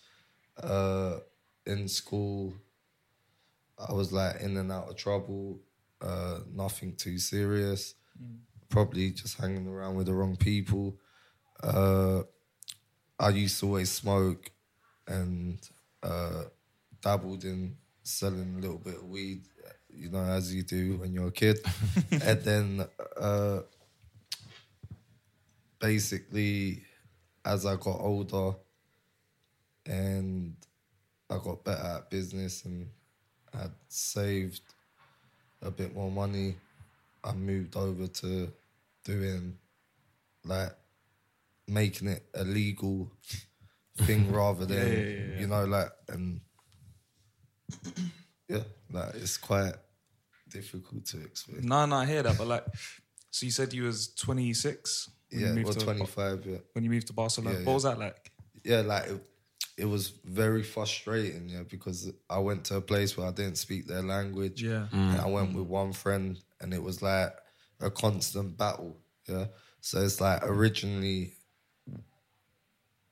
Uh, 0.62 1.20
in 1.66 1.88
school, 1.88 2.54
I 3.78 3.94
was 3.94 4.12
like 4.12 4.42
in 4.42 4.58
and 4.58 4.72
out 4.72 4.90
of 4.90 4.96
trouble, 4.96 5.60
uh, 6.02 6.40
nothing 6.54 6.96
too 6.96 7.18
serious. 7.18 7.96
Probably 8.70 9.12
just 9.12 9.38
hanging 9.38 9.68
around 9.68 9.96
with 9.96 10.08
the 10.08 10.14
wrong 10.14 10.36
people. 10.36 10.98
Uh, 11.62 12.24
I 13.20 13.30
used 13.30 13.60
to 13.60 13.66
always 13.68 13.92
smoke 13.92 14.52
and 15.08 15.60
uh, 16.04 16.44
dabbled 17.02 17.44
in 17.44 17.76
selling 18.04 18.56
a 18.58 18.62
little 18.62 18.78
bit 18.78 18.96
of 18.96 19.06
weed, 19.06 19.44
you 19.90 20.10
know, 20.10 20.24
as 20.24 20.54
you 20.54 20.64
do 20.64 20.98
when 20.98 21.14
you're 21.14 21.28
a 21.28 21.32
kid. 21.32 21.60
and 22.12 22.42
then 22.42 22.88
uh, 23.20 23.60
basically, 25.80 26.84
as 27.46 27.66
I 27.66 27.76
got 27.76 28.00
older 28.00 28.56
and 29.86 30.56
I 31.30 31.38
got 31.38 31.64
better 31.64 31.82
at 31.98 32.10
business 32.10 32.66
and 32.66 32.88
had 33.54 33.72
saved 33.88 34.62
a 35.62 35.72
bit 35.72 35.94
more 35.94 36.12
money, 36.12 36.56
I 37.24 37.34
moved 37.34 37.76
over 37.76 38.08
to 38.08 38.52
doing 39.04 39.58
like 40.46 40.72
making 41.68 42.08
it 42.08 42.26
a 42.34 42.44
legal 42.44 43.12
thing 43.98 44.32
rather 44.32 44.66
than 44.66 44.78
Yeah, 44.78 44.86
yeah, 44.86 45.34
yeah, 45.34 45.40
you 45.42 45.48
know 45.48 45.66
like 45.66 45.92
and 46.08 46.42
yeah 48.48 48.64
like 48.92 49.16
it's 49.16 49.38
quite 49.38 49.74
difficult 50.50 51.06
to 51.06 51.22
explain. 51.22 51.62
No, 51.62 51.86
no, 51.86 51.98
I 51.98 52.06
hear 52.06 52.24
that, 52.24 52.38
but 52.38 52.48
like, 52.48 52.66
so 53.30 53.46
you 53.46 53.52
said 53.52 53.74
you 53.74 53.84
was 53.84 54.08
26. 54.16 55.10
When 55.32 55.42
you 55.42 55.48
Yeah, 55.48 55.54
moved 55.54 55.70
or 55.70 55.74
to- 55.74 55.86
25, 55.86 56.46
yeah. 56.46 56.58
When 56.74 56.84
you 56.84 56.90
moved 56.90 57.08
to 57.08 57.14
Barcelona, 57.14 57.60
Yeah, 57.60 57.66
what 57.66 57.68
yeah. 57.68 57.74
was 57.74 57.84
that 57.84 58.00
like? 58.00 58.32
yeah, 58.64 58.82
like 58.82 59.08
it, 59.08 59.24
it 59.78 59.86
was 59.86 60.10
very 60.26 60.64
frustrating, 60.64 61.50
yeah, 61.50 61.64
because 61.64 62.12
I 62.30 62.40
went 62.40 62.66
to 62.66 62.76
a 62.78 62.82
place 62.82 63.16
where 63.16 63.28
I 63.28 63.32
didn't 63.32 63.58
speak 63.58 63.88
their 63.88 64.02
language. 64.02 64.62
Yeah. 64.62 64.88
And 64.92 65.22
I 65.22 65.26
mm. 65.26 65.32
went 65.32 65.56
with 65.56 65.68
one 65.68 65.94
friend 65.94 66.38
and 66.60 66.74
it 66.74 66.84
was 66.84 67.02
like 67.02 67.34
a 67.80 67.90
constant 67.90 68.58
battle. 68.58 68.98
Yeah. 69.28 69.46
So 69.82 70.02
it's 70.02 70.20
like 70.20 70.42
originally 70.44 71.34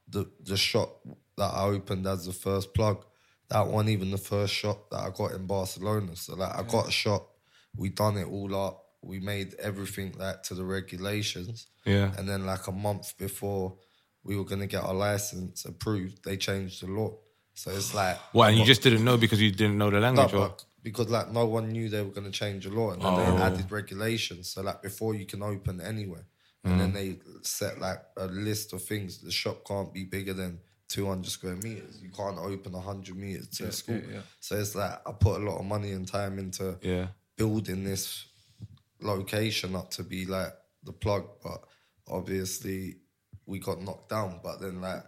the 0.09 0.29
the 0.43 0.57
shop 0.57 1.01
that 1.38 1.53
I 1.53 1.65
opened 1.65 2.07
as 2.07 2.25
the 2.25 2.33
first 2.33 2.74
plug, 2.74 3.05
that 3.50 3.67
wasn't 3.67 3.91
even 3.91 4.12
the 4.12 4.17
first 4.17 4.53
shop 4.53 4.89
that 4.89 5.00
I 5.00 5.09
got 5.09 5.31
in 5.31 5.45
Barcelona. 5.45 6.15
So 6.15 6.36
like 6.36 6.55
I 6.55 6.63
got 6.63 6.88
a 6.88 6.91
shop, 6.91 7.29
we 7.75 7.89
done 7.89 8.17
it 8.17 8.27
all 8.27 8.55
up, 8.55 8.83
we 9.01 9.19
made 9.19 9.53
everything 9.55 10.13
like 10.17 10.43
to 10.43 10.55
the 10.55 10.65
regulations. 10.65 11.67
Yeah. 11.88 12.12
And 12.17 12.27
then 12.29 12.46
like 12.46 12.67
a 12.67 12.72
month 12.72 13.17
before 13.17 13.77
we 14.24 14.36
were 14.36 14.44
gonna 14.46 14.67
get 14.67 14.84
our 14.84 14.94
license 14.94 15.65
approved, 15.65 16.24
they 16.25 16.38
changed 16.38 16.84
the 16.84 16.88
law. 16.88 17.12
So 17.53 17.72
it's 17.72 17.94
like 17.96 18.17
What? 18.34 18.50
And 18.50 18.58
you 18.60 18.65
just 18.65 18.84
didn't 18.84 19.03
know 19.03 19.17
because 19.17 19.41
you 19.41 19.51
didn't 19.51 19.77
know 19.77 19.89
the 19.89 20.00
language, 20.00 20.34
no, 20.34 20.39
or 20.39 20.48
but 20.50 20.65
because 20.84 21.10
like 21.10 21.32
no 21.32 21.46
one 21.46 21.70
knew 21.70 21.89
they 21.89 22.01
were 22.01 22.12
going 22.12 22.32
to 22.32 22.38
change 22.44 22.65
the 22.65 22.72
law, 22.72 22.91
and 22.91 23.01
then 23.01 23.13
Oh. 23.13 23.17
they 23.17 23.41
added 23.48 23.72
regulations. 23.72 24.50
So 24.51 24.62
like 24.62 24.82
before 24.82 25.15
you 25.15 25.25
can 25.25 25.41
open 25.41 25.82
anywhere, 25.82 26.25
and 26.63 26.79
then 26.79 26.91
Mm. 26.91 26.94
they 26.94 27.20
set 27.41 27.79
like 27.79 28.01
a 28.17 28.27
list 28.27 28.74
of 28.74 28.84
things. 28.84 29.20
The 29.20 29.32
shop 29.32 29.65
can't 29.65 29.91
be 29.94 30.03
bigger 30.06 30.34
than 30.34 30.60
two 30.88 31.06
hundred 31.08 31.32
square 31.32 31.56
meters. 31.56 32.00
You 32.01 32.10
can't 32.10 32.38
open 32.38 32.74
hundred 32.74 33.15
meters 33.17 33.48
to 33.58 33.63
Yeah, 33.63 33.70
a 33.70 33.74
school. 33.74 33.96
yeah, 33.96 34.13
yeah. 34.15 34.22
So 34.39 34.56
it's 34.58 34.75
like 34.75 34.96
I 35.08 35.12
put 35.13 35.41
a 35.41 35.44
lot 35.44 35.58
of 35.60 35.65
money 35.65 35.91
and 35.94 36.08
time 36.08 36.38
into 36.39 36.77
Yeah. 36.82 37.08
building 37.38 37.84
this 37.84 38.25
location 39.01 39.75
up 39.75 39.89
to 39.91 40.03
be 40.03 40.25
like 40.25 40.53
the 40.84 40.94
plug, 40.94 41.25
but 41.44 41.62
obviously 42.09 42.97
we 43.45 43.59
got 43.59 43.81
knocked 43.81 44.09
down. 44.09 44.39
But 44.43 44.59
then 44.61 44.81
like 44.81 45.03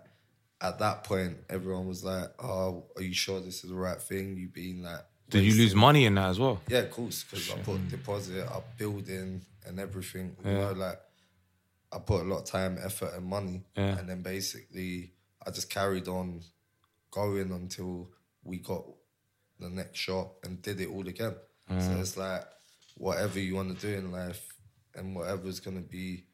at 0.61 0.79
that 0.79 1.03
point, 1.03 1.37
everyone 1.49 1.87
was 1.87 2.03
like, 2.03 2.27
"Oh, 2.43 2.85
are 2.95 3.01
you 3.01 3.13
sure 3.13 3.39
this 3.41 3.63
is 3.63 3.69
the 3.69 3.75
right 3.75 4.01
thing?" 4.01 4.37
You 4.37 4.47
being 4.49 4.81
like, 4.83 5.01
did 5.29 5.43
you 5.43 5.53
lose 5.55 5.75
money 5.75 6.05
in 6.05 6.15
that 6.15 6.29
as 6.29 6.39
well? 6.39 6.61
yeah, 6.67 6.79
of 6.79 6.91
course, 6.91 7.23
because 7.23 7.49
I 7.51 7.57
put 7.59 7.87
deposit, 7.89 8.45
up 8.47 8.77
building 8.77 9.41
and 9.65 9.79
everything. 9.79 10.35
You 10.43 10.51
Yeah. 10.51 10.59
know, 10.59 10.71
like 10.73 10.99
I 11.91 11.99
put 11.99 12.21
a 12.21 12.23
lot 12.23 12.39
of 12.39 12.45
time, 12.45 12.77
effort, 12.83 13.13
and 13.15 13.25
money, 13.25 13.63
Yeah. 13.75 13.97
and 13.97 14.07
then 14.09 14.21
basically 14.21 15.13
I 15.45 15.51
just 15.51 15.69
carried 15.69 16.07
on 16.07 16.41
going 17.11 17.51
until 17.51 18.11
we 18.43 18.57
got 18.59 18.85
the 19.59 19.69
next 19.69 19.97
shop 19.99 20.45
and 20.45 20.61
did 20.61 20.79
it 20.81 20.87
all 20.89 21.07
again. 21.07 21.35
So 21.79 21.91
it's 21.99 22.17
like 22.17 22.43
whatever 22.95 23.39
you 23.39 23.53
want 23.55 23.79
to 23.79 23.87
do 23.87 23.93
in 23.95 24.11
life 24.11 24.43
and 24.95 25.15
whatever's 25.15 25.59
gonna 25.59 25.81
be 25.81 26.25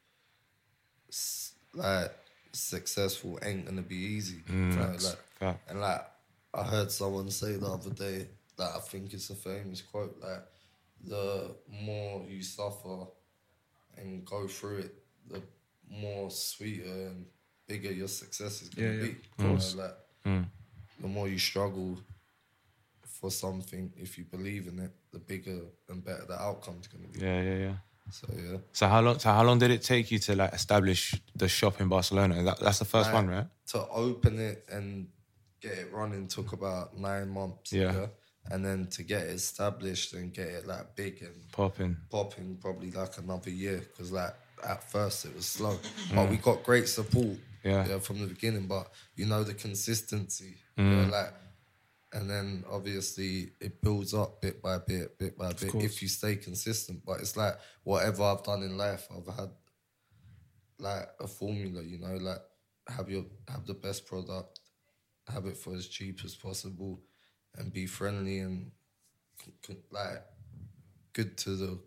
like 1.73 2.11
successful 2.51 3.39
ain't 3.43 3.65
gonna 3.65 3.81
be 3.81 3.95
easy. 3.95 4.41
Mm. 4.49 4.71
You 4.73 4.79
know, 4.79 4.85
Facts. 4.87 5.03
like, 5.05 5.17
Fact. 5.39 5.69
and 5.69 5.81
like 5.81 6.05
I 6.53 6.63
heard 6.63 6.91
someone 6.91 7.29
say 7.29 7.57
the 7.57 7.67
other 7.67 7.89
day 7.91 8.27
that 8.57 8.71
I 8.75 8.79
think 8.79 9.13
it's 9.13 9.29
a 9.29 9.35
famous 9.35 9.81
quote, 9.81 10.17
like 10.21 10.43
the 11.03 11.51
more 11.69 12.23
you 12.27 12.41
suffer 12.41 13.05
and 13.97 14.25
go 14.25 14.47
through 14.47 14.77
it, 14.79 14.95
the 15.29 15.41
more 15.89 16.31
sweeter 16.31 16.89
and 17.07 17.25
bigger 17.67 17.91
your 17.91 18.07
success 18.07 18.61
is 18.61 18.69
gonna 18.69 18.87
Yeah, 18.87 18.93
yeah, 18.93 19.01
be. 19.03 19.09
of 19.09 19.15
You 19.39 19.47
know, 19.77 19.83
like 19.83 19.95
Mm. 20.25 20.45
the 21.01 21.07
more 21.07 21.27
you 21.27 21.37
struggle 21.37 21.99
for 23.03 23.29
something, 23.29 23.93
if 23.97 24.17
you 24.17 24.23
believe 24.25 24.67
in 24.67 24.79
it, 24.79 24.91
the 25.11 25.19
bigger 25.19 25.59
and 25.89 26.03
better 26.03 26.25
the 26.25 26.41
outcome's 26.41 26.87
gonna 26.87 27.07
be. 27.07 27.19
Yeah, 27.19 27.41
yeah, 27.41 27.57
yeah. 27.57 27.75
So 28.11 28.27
yeah. 28.35 28.57
So 28.71 28.87
how 28.87 29.01
long? 29.01 29.19
So 29.19 29.29
how 29.31 29.43
long 29.43 29.59
did 29.59 29.71
it 29.71 29.81
take 29.81 30.11
you 30.11 30.19
to 30.19 30.35
like 30.35 30.53
establish 30.53 31.15
the 31.35 31.47
shop 31.47 31.81
in 31.81 31.87
Barcelona? 31.89 32.43
That, 32.43 32.59
that's 32.59 32.79
the 32.79 32.85
first 32.85 33.11
one, 33.11 33.27
right? 33.27 33.47
To 33.67 33.87
open 33.89 34.39
it 34.39 34.65
and 34.71 35.07
get 35.61 35.73
it 35.73 35.91
running 35.91 36.27
took 36.27 36.53
about 36.53 36.97
nine 36.97 37.29
months. 37.29 37.73
Yeah. 37.73 38.07
And 38.51 38.63
then 38.63 38.85
to 38.91 39.01
get 39.03 39.23
it 39.23 39.31
established 39.31 40.13
and 40.13 40.31
get 40.31 40.47
it 40.47 40.67
like 40.67 40.95
big 40.95 41.23
and 41.23 41.51
Popping. 41.51 41.97
popping 42.11 42.57
probably 42.61 42.91
like 42.91 43.17
another 43.17 43.49
year 43.49 43.79
because 43.79 44.11
like 44.11 44.35
at 44.63 44.83
first 44.91 45.25
it 45.25 45.35
was 45.35 45.47
slow, 45.47 45.73
Mm. 46.09 46.15
but 46.15 46.29
we 46.29 46.37
got 46.37 46.63
great 46.63 46.87
support. 46.87 47.37
Yeah. 47.63 47.97
from 47.97 48.19
the 48.21 48.27
beginning. 48.27 48.67
But 48.67 48.91
you 49.15 49.25
know 49.25 49.43
the 49.43 49.55
consistency, 49.55 50.57
you 50.77 50.83
Mm. 50.83 51.07
know, 51.07 51.11
like, 51.17 51.33
and 52.15 52.29
then 52.29 52.63
obviously 52.71 53.51
it 53.61 53.81
builds 53.81 54.13
up 54.13 54.41
bit 54.41 54.61
by 54.61 54.77
bit, 54.79 55.19
bit 55.19 55.37
by 55.37 55.49
bit 55.53 55.75
if 55.75 56.01
you 56.01 56.07
stay 56.07 56.35
consistent. 56.37 57.03
But 57.05 57.19
it's 57.19 57.35
like 57.37 57.55
whatever 57.83 58.23
I've 58.23 58.43
done 58.43 58.63
in 58.63 58.77
life, 58.77 59.07
I've 59.15 59.35
had 59.35 59.49
like 60.79 61.07
a 61.19 61.27
formula, 61.27 61.83
you 61.83 61.99
know, 61.99 62.15
like 62.15 62.41
have 62.87 63.09
your 63.09 63.25
have 63.47 63.65
the 63.65 63.73
best 63.73 64.05
product, 64.05 64.59
have 65.27 65.45
it 65.45 65.57
for 65.57 65.73
as 65.75 65.87
cheap 65.87 66.19
as 66.23 66.35
possible, 66.35 67.01
and 67.55 67.71
be 67.73 67.85
friendly 67.85 68.39
and 68.39 68.71
c- 69.43 69.53
c- 69.65 69.77
like 69.91 70.23
good 71.13 71.37
to 71.39 71.55
the 71.55 71.79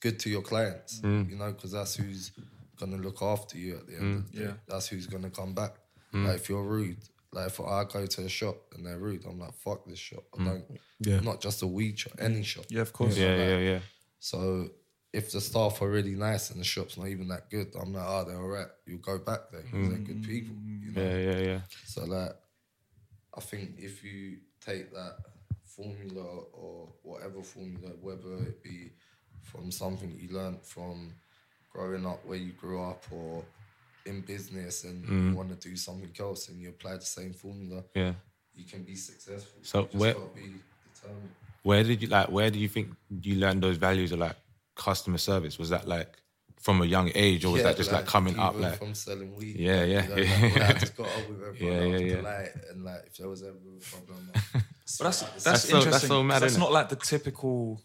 good 0.00 0.18
to 0.20 0.30
your 0.30 0.42
clients, 0.42 1.00
Mm. 1.00 1.30
you 1.30 1.36
know, 1.36 1.52
because 1.52 1.72
that's 1.72 1.94
who's 1.96 2.32
gonna 2.78 2.96
look 2.96 3.22
after 3.22 3.58
you 3.58 3.76
at 3.76 3.86
the 3.86 3.96
end. 3.96 4.16
of 4.18 4.32
the 4.32 4.38
day. 4.38 4.44
Yeah. 4.44 4.52
that's 4.66 4.88
who's 4.88 5.06
gonna 5.06 5.30
come 5.30 5.54
back. 5.54 5.74
Mm. 6.14 6.26
Like 6.26 6.36
if 6.36 6.48
you're 6.48 6.64
rude, 6.64 6.98
like 7.32 7.46
if 7.46 7.60
I 7.60 7.84
go 7.84 8.06
to 8.06 8.22
a 8.22 8.28
shop 8.28 8.56
and 8.74 8.84
they're 8.84 8.98
rude, 8.98 9.24
I'm 9.24 9.38
like 9.38 9.54
fuck 9.54 9.86
this 9.86 9.98
shop. 9.98 10.24
I 10.34 10.42
mm. 10.42 10.44
don't. 10.46 10.64
Yeah. 11.00 11.20
Not 11.20 11.40
just 11.40 11.62
a 11.62 11.66
weed 11.66 11.98
shop, 11.98 12.14
any 12.18 12.42
shop. 12.42 12.64
Yeah, 12.68 12.82
of 12.82 12.92
course. 12.92 13.16
Yeah, 13.16 13.36
yeah, 13.36 13.58
yeah. 13.58 13.78
So 14.18 14.70
if 15.12 15.32
the 15.32 15.40
staff 15.40 15.80
are 15.82 15.88
really 15.88 16.14
nice 16.14 16.50
and 16.50 16.60
the 16.60 16.64
shop's 16.64 16.96
not 16.96 17.08
even 17.08 17.28
that 17.28 17.50
good, 17.50 17.72
I'm 17.80 17.92
like, 17.92 18.04
oh, 18.06 18.24
they're 18.24 18.36
all 18.40 18.48
right. 18.48 18.66
You'll 18.86 18.98
go 18.98 19.18
back 19.18 19.50
there 19.50 19.62
there 19.62 19.70
'cause 19.70 19.90
they're 19.90 19.98
good 19.98 20.22
mm. 20.22 20.26
people. 20.26 20.56
You 20.64 20.92
know? 20.92 21.02
Yeah, 21.02 21.16
yeah, 21.18 21.38
yeah. 21.38 21.60
So 21.84 22.04
like, 22.04 22.36
I 23.36 23.40
think 23.40 23.74
if 23.78 24.04
you 24.04 24.38
take 24.64 24.92
that 24.92 25.16
formula 25.64 26.42
or 26.52 26.92
whatever 27.02 27.42
formula, 27.42 27.92
whether 28.00 28.34
it 28.42 28.62
be 28.62 28.92
from 29.42 29.70
something 29.70 30.16
you 30.20 30.34
learned 30.36 30.62
from 30.62 31.12
growing 31.72 32.06
up 32.06 32.24
where 32.26 32.38
you 32.38 32.52
grew 32.52 32.82
up 32.82 33.04
or 33.10 33.44
in 34.06 34.20
business 34.22 34.84
and 34.84 35.02
you 35.04 35.10
mm. 35.10 35.34
want 35.34 35.48
to 35.50 35.68
do 35.68 35.76
something 35.76 36.10
else 36.18 36.48
and 36.48 36.60
you 36.60 36.70
apply 36.70 36.94
the 36.94 37.00
same 37.04 37.32
formula, 37.32 37.84
Yeah. 37.94 38.12
you 38.54 38.64
can 38.64 38.82
be 38.82 38.94
successful. 38.96 39.60
So 39.62 39.80
you 39.80 39.84
just 39.86 39.96
where- 39.96 40.14
be 40.14 40.54
determined. 40.94 41.30
Where 41.62 41.84
did 41.84 42.00
you 42.00 42.08
like? 42.08 42.30
Where 42.30 42.50
do 42.50 42.58
you 42.58 42.68
think 42.68 42.88
you 43.20 43.34
learned 43.34 43.62
those 43.62 43.76
values 43.76 44.12
of 44.12 44.18
like 44.18 44.36
customer 44.76 45.18
service? 45.18 45.58
Was 45.58 45.68
that 45.68 45.86
like 45.86 46.08
from 46.58 46.80
a 46.80 46.86
young 46.86 47.10
age, 47.14 47.44
or 47.44 47.52
was 47.52 47.60
Yeah, 47.60 47.68
that 47.68 47.76
just 47.76 47.92
like, 47.92 48.06
coming 48.06 48.38
up? 48.38 48.58
Like, 48.58 48.78
from 48.78 48.94
selling 48.94 49.34
weed. 49.36 49.56
Yeah, 49.56 49.84
yeah, 49.84 50.02
You 50.02 50.08
know, 50.08 50.16
yeah. 50.16 50.50
like, 50.54 50.76
I 50.76 50.78
just 50.78 50.96
got 50.96 51.06
on 51.08 51.28
with 51.28 51.42
everyone. 51.46 51.76
Yeah, 51.76 51.84
yeah, 51.84 51.98
yeah. 51.98 52.16
polite, 52.16 52.48
and 52.70 52.84
like 52.84 53.02
if 53.08 53.16
there 53.18 53.28
was 53.28 53.42
ever 53.42 53.52
a 53.52 53.80
problem, 53.80 54.30
But 54.98 55.04
that's 55.04 55.20
that's, 55.20 55.44
That's 55.44 55.62
so- 55.68 55.76
interesting. 55.78 55.90
that's 55.90 56.06
so 56.08 56.22
mad, 56.22 56.42
that's 56.42 56.56
not 56.56 56.72
like 56.72 56.88
the 56.88 56.96
typical 56.96 57.82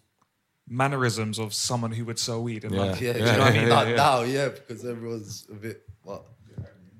mannerisms 0.68 1.38
of 1.40 1.54
someone 1.54 1.92
who 1.92 2.06
would 2.06 2.18
sell 2.20 2.42
weed 2.44 2.64
in 2.64 2.74
Yeah. 2.74 2.80
London. 2.80 3.04
yeah, 3.04 3.14
Do 3.14 3.20
you 3.20 3.26
you 3.26 3.32
know 3.32 3.40
what 3.40 3.48
I 3.48 3.58
mean? 3.58 3.70
not 3.70 3.88
yeah. 3.88 3.96
now, 3.96 4.22
yeah, 4.22 4.48
because 4.50 4.86
everyone's 4.86 5.46
a 5.52 5.54
bit, 5.56 5.84
what, 6.06 6.24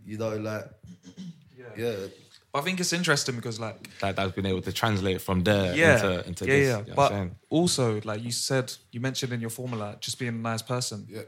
you 0.06 0.18
know, 0.18 0.36
like, 0.36 0.66
yeah. 1.78 1.96
But 2.52 2.60
I 2.60 2.62
think 2.62 2.80
it's 2.80 2.94
interesting 2.94 3.36
because 3.36 3.60
like 3.60 3.90
That 4.00 4.16
that's 4.16 4.32
been 4.32 4.46
able 4.46 4.62
to 4.62 4.72
translate 4.72 5.22
from 5.22 5.44
there 5.44 5.76
yeah, 5.76 5.96
into, 5.96 6.28
into 6.28 6.46
yeah, 6.46 6.52
this. 6.52 6.68
yeah. 6.68 6.80
you 6.80 6.86
know 6.88 6.96
but 6.96 7.30
also, 7.50 8.02
like 8.04 8.24
you 8.24 8.32
said, 8.32 8.74
you 8.92 9.02
mentioned 9.02 9.34
in 9.34 9.42
your 9.42 9.50
formula, 9.50 9.98
just 10.00 10.20
being 10.20 10.36
a 10.36 10.50
nice 10.52 10.62
person. 10.62 11.06
Yeah. 11.10 11.24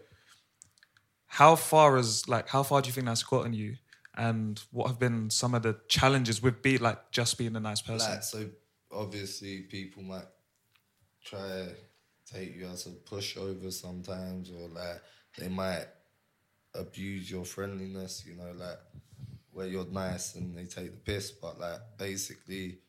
How 1.26 1.56
far 1.56 1.98
is 1.98 2.28
like 2.30 2.48
how 2.48 2.64
far 2.64 2.82
do 2.82 2.88
you 2.88 2.94
think 2.94 3.08
that's 3.08 3.24
gotten 3.24 3.54
you? 3.54 3.76
And 4.16 4.60
what 4.72 4.88
have 4.88 5.00
been 5.00 5.30
some 5.30 5.54
of 5.54 5.64
the 5.64 5.76
challenges 5.88 6.42
with 6.42 6.62
be 6.62 6.78
like 6.78 7.12
just 7.12 7.38
being 7.38 7.56
a 7.56 7.60
nice 7.60 7.82
person? 7.82 8.10
Like, 8.10 8.24
so 8.24 8.46
obviously 8.92 9.62
people 9.62 10.04
might 10.04 10.26
try 11.24 11.40
to 11.40 11.76
take 12.26 12.56
you 12.56 12.68
as 12.68 12.88
a 12.88 12.92
pushover 12.92 13.72
sometimes, 13.72 14.50
or 14.50 14.70
like 14.70 15.02
they 15.38 15.50
might 15.50 15.86
abuse 16.78 17.30
your 17.30 17.46
friendliness. 17.46 18.24
You 18.26 18.36
know, 18.36 18.52
like 18.56 18.80
where 19.52 19.68
you're 19.68 19.88
nice 19.88 20.36
and 20.36 20.56
they 20.56 20.66
take 20.66 20.92
the 20.92 21.12
piss, 21.12 21.32
but 21.32 21.60
like 21.60 21.80
basically 21.98 22.80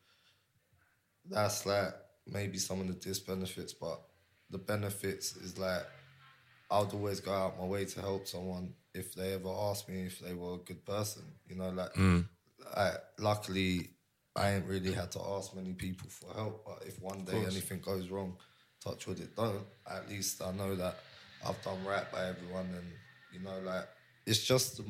that's 1.29 1.65
like 1.65 1.93
maybe 2.27 2.57
some 2.57 2.81
of 2.81 2.87
the 2.87 2.93
disbenefits, 2.93 3.73
but 3.79 4.01
the 4.49 4.57
benefits 4.57 5.35
is 5.35 5.57
like 5.57 5.85
I'd 6.71 6.93
always 6.93 7.19
go 7.19 7.33
out 7.33 7.59
my 7.59 7.65
way 7.65 7.85
to 7.85 8.01
help 8.01 8.27
someone 8.27 8.73
if 8.93 9.15
they 9.15 9.33
ever 9.33 9.49
asked 9.49 9.89
me 9.89 10.03
if 10.03 10.19
they 10.19 10.33
were 10.33 10.55
a 10.55 10.57
good 10.57 10.85
person. 10.85 11.23
You 11.47 11.55
know, 11.55 11.69
like, 11.69 11.93
hmm. 11.95 12.21
I, 12.75 12.91
luckily, 13.17 13.89
I 14.35 14.51
ain't 14.51 14.65
really 14.65 14.93
had 14.93 15.11
to 15.13 15.19
ask 15.19 15.55
many 15.55 15.73
people 15.73 16.09
for 16.09 16.33
help. 16.33 16.65
But 16.65 16.87
if 16.87 17.01
one 17.01 17.23
day 17.23 17.37
anything 17.37 17.79
goes 17.79 18.09
wrong, 18.09 18.37
touch 18.83 19.07
wood, 19.07 19.19
it 19.19 19.35
don't. 19.35 19.65
At 19.89 20.09
least 20.09 20.41
I 20.43 20.51
know 20.51 20.75
that 20.75 20.99
I've 21.45 21.61
done 21.63 21.83
right 21.85 22.09
by 22.11 22.27
everyone, 22.27 22.69
and 22.75 22.91
you 23.33 23.41
know, 23.41 23.59
like 23.63 23.87
it's 24.25 24.39
just 24.39 24.81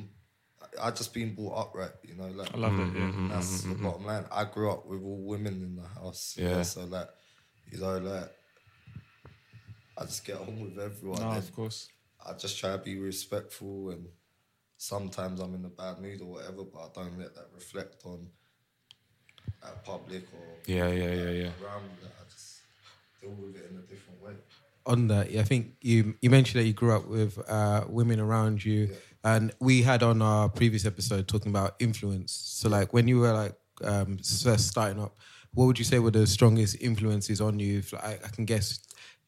I 0.82 0.92
just 0.92 1.14
been 1.14 1.36
brought 1.36 1.58
up 1.58 1.72
right. 1.76 1.92
You 2.04 2.16
know, 2.16 2.28
like 2.28 2.54
I 2.54 2.58
love 2.58 2.80
it. 2.80 2.98
Yeah. 2.98 3.04
and 3.04 3.32
that's 3.32 3.62
the 3.62 3.70
mm-hmm. 3.70 3.84
bottom 3.84 4.06
line. 4.06 4.26
I 4.32 4.46
grew 4.46 4.72
up 4.72 4.86
with 4.86 5.02
all 5.02 5.26
women 5.26 5.54
in 5.64 5.76
the 5.76 5.88
house. 5.88 6.36
you 6.38 6.46
know, 6.46 6.58
Yeah. 6.58 6.64
so 6.64 6.86
like, 6.86 7.10
you 7.72 7.80
know, 7.80 7.98
like 7.98 8.32
I 9.98 10.06
just 10.06 10.26
get 10.26 10.38
on 10.38 10.60
with 10.60 10.80
everyone. 10.80 11.22
No, 11.22 11.32
of 11.32 11.54
course. 11.56 11.90
I 12.26 12.34
just 12.34 12.60
try 12.60 12.72
to 12.72 12.78
be 12.78 12.98
respectful 13.00 13.92
and 13.92 14.08
sometimes 14.78 15.40
I'm 15.40 15.56
in 15.56 15.66
a 15.66 15.70
bad 15.70 16.00
mood 16.00 16.22
or 16.22 16.32
whatever, 16.34 16.64
but 16.64 16.80
I 16.80 16.88
don't 16.94 17.20
let 17.20 17.36
that 17.36 17.48
reflect 17.54 18.02
on 18.06 18.28
at 19.64 19.84
public 19.84 20.24
or 20.34 20.58
Yeah, 20.66 20.88
yeah, 20.88 21.14
yeah, 21.14 21.32
yeah. 21.32 21.52
around. 21.64 21.90
Like, 22.02 22.14
I 22.20 22.30
just 22.30 22.62
deal 23.22 23.32
with 23.32 23.56
it 23.56 23.70
in 23.70 23.78
a 23.78 23.82
different 23.82 24.22
way. 24.22 24.34
On 24.86 25.08
that, 25.08 25.28
I 25.36 25.44
think 25.44 25.74
you 25.82 26.16
you 26.22 26.30
mentioned 26.30 26.62
that 26.62 26.68
you 26.68 26.74
grew 26.74 26.96
up 26.96 27.08
with 27.08 27.38
uh, 27.50 27.86
women 27.88 28.20
around 28.20 28.64
you, 28.64 28.90
and 29.24 29.54
we 29.60 29.82
had 29.82 30.04
on 30.04 30.22
our 30.22 30.50
previous 30.50 30.86
episode 30.86 31.28
talking 31.28 31.52
about 31.52 31.76
influence. 31.80 32.32
So, 32.32 32.70
like 32.70 32.94
when 32.94 33.08
you 33.08 33.20
were 33.20 33.34
like 33.34 33.56
um, 33.84 34.18
first 34.18 34.68
starting 34.68 35.02
up, 35.02 35.18
what 35.54 35.66
would 35.66 35.80
you 35.80 35.86
say 35.86 36.00
were 36.00 36.12
the 36.12 36.28
strongest 36.28 36.82
influences 36.82 37.42
on 37.42 37.60
you? 37.60 37.80
If, 37.80 37.94
like, 37.94 38.26
I 38.26 38.30
can 38.30 38.46
guess 38.46 38.80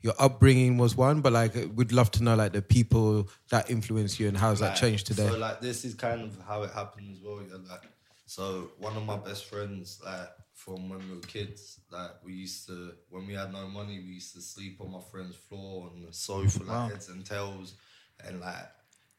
your 0.01 0.13
upbringing 0.19 0.77
was 0.77 0.95
one, 0.95 1.21
but 1.21 1.31
like 1.31 1.53
we'd 1.75 1.91
love 1.91 2.11
to 2.11 2.23
know 2.23 2.35
like 2.35 2.53
the 2.53 2.61
people 2.61 3.29
that 3.49 3.69
influence 3.69 4.19
you 4.19 4.27
and 4.27 4.35
how's 4.35 4.59
that 4.59 4.75
changed 4.75 5.07
today. 5.07 5.27
So 5.27 5.37
like 5.37 5.61
this 5.61 5.85
is 5.85 5.93
kind 5.93 6.21
of 6.21 6.37
how 6.47 6.63
it 6.63 6.71
happened 6.71 7.09
as 7.11 7.21
well. 7.21 7.41
Yeah, 7.41 7.57
like 7.69 7.83
so 8.31 8.71
one 8.77 8.95
of 8.95 9.05
my 9.05 9.17
best 9.17 9.43
friends, 9.43 9.99
like 10.05 10.29
from 10.53 10.87
when 10.87 10.99
we 10.99 11.15
were 11.15 11.21
kids, 11.21 11.81
like 11.91 12.11
we 12.23 12.31
used 12.31 12.65
to 12.67 12.93
when 13.09 13.27
we 13.27 13.33
had 13.33 13.51
no 13.51 13.67
money, 13.67 13.99
we 13.99 14.13
used 14.13 14.33
to 14.35 14.41
sleep 14.41 14.79
on 14.79 14.89
my 14.89 15.01
friend's 15.11 15.35
floor 15.35 15.89
on 15.91 16.01
the 16.01 16.13
sofa, 16.13 16.63
like 16.63 16.91
heads 16.91 17.09
and 17.09 17.25
tails, 17.25 17.73
and 18.25 18.39
like 18.39 18.71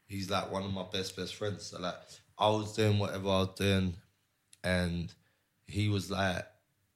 he's 0.07 0.31
like 0.31 0.51
one 0.51 0.63
of 0.63 0.73
my 0.73 0.85
best 0.91 1.15
best 1.15 1.35
friends. 1.35 1.67
So 1.67 1.79
like 1.79 1.93
I 2.39 2.49
was 2.49 2.73
doing 2.73 2.97
whatever 2.97 3.27
I 3.29 3.41
was 3.41 3.53
doing, 3.55 3.93
and 4.63 5.13
he 5.67 5.89
was 5.89 6.09
like 6.09 6.47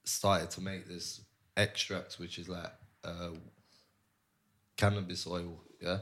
started 0.02 0.50
to 0.50 0.60
make 0.60 0.88
this 0.88 1.20
extract, 1.56 2.18
which 2.18 2.40
is 2.40 2.48
like 2.48 2.72
uh, 3.04 3.30
cannabis 4.76 5.24
oil, 5.24 5.62
yeah, 5.80 5.98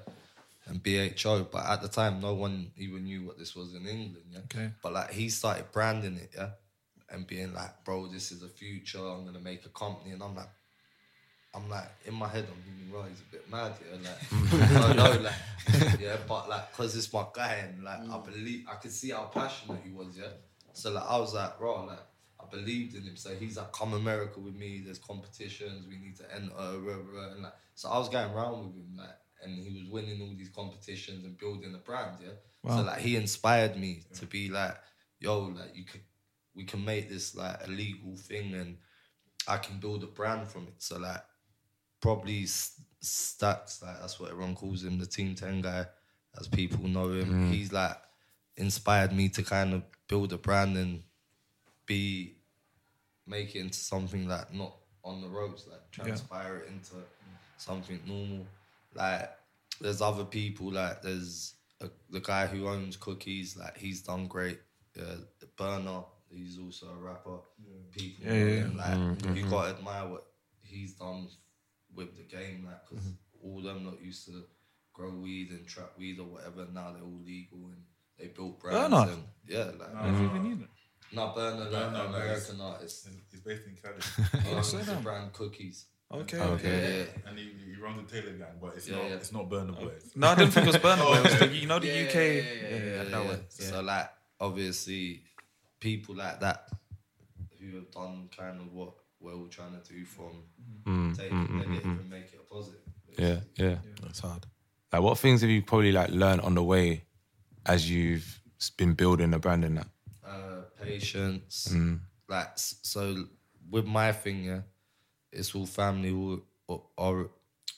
and 0.67 0.83
BHO. 0.83 1.49
But 1.51 1.67
at 1.67 1.83
the 1.83 1.89
time, 1.89 2.21
no 2.21 2.35
one 2.35 2.73
even 2.77 3.05
knew 3.05 3.25
what 3.25 3.39
this 3.39 3.55
was 3.55 3.75
in 3.75 3.87
England, 3.87 4.27
yeah. 4.31 4.39
Okay. 4.45 4.71
But 4.83 4.93
like 4.93 5.11
he 5.11 5.29
started 5.29 5.71
branding 5.73 6.17
it, 6.17 6.31
yeah, 6.35 6.51
and 7.11 7.27
being 7.27 7.53
like, 7.55 7.85
"Bro, 7.85 8.09
this 8.09 8.33
is 8.33 8.41
the 8.41 8.49
future. 8.49 8.99
I'm 8.99 9.25
gonna 9.25 9.41
make 9.41 9.65
a 9.65 9.71
company," 9.71 10.13
and 10.13 10.23
I'm 10.23 10.35
like. 10.35 10.49
I'm 11.55 11.71
like 11.71 11.89
in 12.05 12.13
my 12.13 12.29
head. 12.29 12.47
I'm 12.53 12.63
thinking, 12.63 12.93
right, 12.93 13.09
he's 13.09 13.23
a 13.23 13.33
bit 13.33 13.51
mad, 13.51 13.73
yeah. 13.81 14.11
Like, 14.11 14.97
no, 14.99 15.15
no, 15.15 15.23
like, 15.23 16.01
yeah, 16.01 16.19
but 16.29 16.51
like, 16.51 16.71
cause 16.75 16.95
it's 16.95 17.11
my 17.11 17.25
guy, 17.33 17.65
and 17.67 17.83
like, 17.83 18.01
I 18.01 18.03
mm. 18.03 18.25
believe, 18.27 18.67
I 18.71 18.75
could 18.75 18.93
see 18.93 19.09
how 19.09 19.31
passionate 19.33 19.81
he 19.83 19.91
was, 19.91 20.19
yeah. 20.19 20.27
So 20.75 20.91
like, 20.91 21.05
I 21.09 21.19
was 21.19 21.33
like, 21.33 21.59
bro, 21.59 21.87
like, 21.87 21.99
I 22.39 22.45
believed 22.51 22.95
in 22.95 23.05
him. 23.05 23.17
So 23.17 23.35
he's 23.35 23.57
like, 23.57 23.73
come 23.73 23.95
America 23.95 24.41
with 24.41 24.55
me. 24.55 24.83
There's 24.85 24.99
competitions. 24.99 25.87
We 25.89 25.97
need 25.97 26.17
to 26.19 26.35
enter. 26.35 26.53
Rah, 26.55 26.97
rah, 27.13 27.33
and 27.33 27.43
like, 27.43 27.55
so 27.75 27.89
I 27.89 27.99
was 27.99 28.11
going 28.11 28.31
around 28.31 28.67
with 28.67 28.75
him, 28.75 28.97
like, 28.99 29.17
and 29.43 29.59
he 29.59 29.71
was 29.71 29.91
winning 29.91 30.21
all 30.21 30.35
these 30.37 30.51
competitions 30.51 31.25
and 31.25 31.39
building 31.39 31.75
a 31.75 31.79
brand, 31.79 32.19
yeah. 32.23 32.33
So 32.69 32.83
like, 32.83 32.99
he 32.99 33.15
inspired 33.17 33.77
me 33.77 34.03
to 34.15 34.27
be 34.27 34.49
like, 34.49 34.77
yo, 35.21 35.53
like, 35.57 35.75
you 35.75 35.85
could, 35.85 36.01
we 36.55 36.65
can 36.65 36.85
make 36.85 37.09
this 37.09 37.37
like 37.37 37.57
a 37.65 37.71
legal 37.71 38.17
thing, 38.17 38.55
and 38.55 38.79
I 39.47 39.59
can 39.59 39.79
build 39.79 40.03
a 40.03 40.09
brand 40.09 40.49
from 40.49 40.65
it. 40.65 40.75
So 40.79 40.99
like, 40.99 41.23
probably 42.01 42.47
Stacks, 43.01 43.83
like 43.83 44.01
that's 44.01 44.19
what 44.19 44.31
everyone 44.31 44.57
calls 44.57 44.83
him, 44.83 44.99
the 44.99 45.07
Team 45.07 45.35
Ten 45.35 45.61
guy, 45.61 45.87
as 46.39 46.49
people 46.49 46.89
know 46.89 47.13
him. 47.13 47.47
Mm. 47.47 47.53
He's 47.53 47.73
like 47.73 47.97
inspired 48.57 49.13
me 49.13 49.29
to 49.29 49.43
kind 49.43 49.75
of 49.75 49.83
build 50.09 50.33
a 50.33 50.39
brand 50.39 50.77
and 50.77 51.03
be 51.85 52.39
make 53.27 53.55
it 53.55 53.61
into 53.61 53.79
something 53.79 54.27
like 54.27 54.53
not 54.53 54.75
on 55.05 55.21
the 55.21 55.29
ropes, 55.29 55.67
like 55.71 55.89
transpire 55.93 56.59
it 56.59 56.69
into 56.69 57.05
something 57.59 58.01
normal. 58.07 58.47
Like 58.97 59.31
there's 59.81 60.01
other 60.03 60.25
people, 60.25 60.73
like 60.73 61.03
there's 61.03 61.55
a, 61.81 61.89
the 62.11 62.21
guy 62.21 62.47
who 62.47 62.69
owns 62.69 62.97
cookies, 62.97 63.57
like 63.57 63.77
he's 63.77 64.03
done 64.03 64.27
great. 64.27 64.59
Uh, 64.99 65.17
Berner, 65.57 66.03
he's 66.31 66.59
also 66.59 66.87
a 66.89 66.97
rapper. 66.97 67.39
People, 67.93 68.27
know 68.27 68.35
him, 68.35 68.77
like 68.77 69.37
you 69.37 69.45
gotta 69.47 69.71
admire 69.71 70.09
what 70.09 70.27
he's 70.63 70.95
done 70.95 71.29
with 71.95 72.17
the 72.17 72.23
game, 72.23 72.67
like 72.67 72.89
because 72.89 73.05
all 73.43 73.63
them 73.63 73.85
that 73.85 74.03
used 74.03 74.27
to 74.27 74.45
grow 74.93 75.11
weed 75.11 75.51
and 75.51 75.67
trap 75.67 75.93
weed 75.99 76.19
or 76.19 76.27
whatever, 76.27 76.67
now 76.73 76.93
they're 76.93 77.03
all 77.03 77.21
legal 77.25 77.59
and 77.67 77.83
they 78.19 78.29
built 78.29 78.61
brands. 78.61 78.91
Berner? 78.91 79.13
And, 79.13 79.23
yeah, 79.47 79.65
like 79.79 79.95
Never 79.95 80.09
even 80.09 80.29
mm-hmm. 80.29 80.43
knew 80.43 80.57
that. 80.57 80.69
no 81.13 81.33
Berner, 81.35 81.61
like 81.65 81.71
Berner, 81.71 81.93
no, 81.93 82.05
American 82.07 82.61
artist. 82.61 83.09
He's 83.31 83.41
based 83.41 83.63
in 83.67 83.77
Cali. 83.77 84.43
He 84.43 84.51
owns 84.55 84.73
the 84.73 84.95
brand 85.03 85.33
Cookies. 85.33 85.87
Oh, 86.11 86.19
okay. 86.21 86.39
Yeah, 86.39 86.89
yeah. 86.89 87.05
and 87.29 87.39
he, 87.39 87.53
he 87.67 87.81
runs 87.83 88.09
the 88.09 88.21
Taylor 88.21 88.33
gang, 88.33 88.47
but 88.61 88.75
it's 88.77 88.89
Yeah, 88.89 88.97
not 88.97 89.09
yeah. 89.09 89.15
it's 89.17 89.33
not 89.33 89.51
Burna 89.51 89.75
Boy's. 89.79 90.13
No, 90.17 90.29
I 90.29 90.35
didn't 90.37 90.53
think 90.53 90.67
it 90.67 90.73
was 90.73 90.77
Burna 90.83 90.99
Boy. 91.05 91.17
It 91.19 91.25
was 91.25 91.39
the, 91.39 91.49
you 91.49 91.67
know 91.67 91.79
the 91.81 91.89
Yeah, 91.89 92.03
UK. 92.07 92.15
yeah, 92.15 92.21
Yeah, 92.21 92.33
yeah, 92.33 92.69
yeah, 92.71 92.79
yeah, 92.79 93.03
that 93.03 93.11
Yeah, 93.11 93.21
one. 93.25 93.41
So 93.49 93.81
like 93.83 94.11
obviously 94.41 95.23
people 95.81 96.15
like 96.15 96.41
that 96.41 96.69
who 97.59 97.77
have 97.77 97.91
done 97.91 98.29
kind 98.37 98.61
of 98.61 98.73
what 98.73 98.93
we're 99.21 99.35
all 99.35 99.49
trying 99.49 99.73
to 99.81 99.93
do 99.93 100.05
from 100.05 100.45
take 101.17 101.27
it 101.27 101.33
negative 101.33 101.85
and 101.85 101.99
mm-hmm. 101.99 102.11
make 102.11 102.33
it 102.33 102.41
a 102.41 102.55
positive. 102.55 102.81
Yeah, 103.19 103.41
yeah. 103.57 103.77
That's 104.03 104.21
hard. 104.21 104.47
Like, 104.93 105.03
what 105.03 105.19
things 105.19 105.41
have 105.41 105.51
you 105.51 105.63
probably 105.63 105.91
like 105.93 106.11
learned 106.11 106.43
on 106.43 106.55
the 106.55 106.63
way 106.63 107.05
as 107.65 107.91
you've 107.91 108.41
been 108.77 108.95
building 108.95 109.35
a 109.35 109.39
brand 109.39 109.65
and 109.65 109.79
that? 109.79 109.89
Uh, 110.25 110.63
patience. 110.81 111.69
Mm. 111.73 112.01
Like 112.29 112.49
s- 112.53 112.77
so 112.83 113.25
with 113.71 113.87
my 113.87 114.13
thing, 114.13 114.45
yeah, 114.45 114.61
it's 115.37 115.55
all 115.55 115.67
family 115.67 116.11
all, 116.11 116.41
or, 116.69 116.83
or 116.97 117.31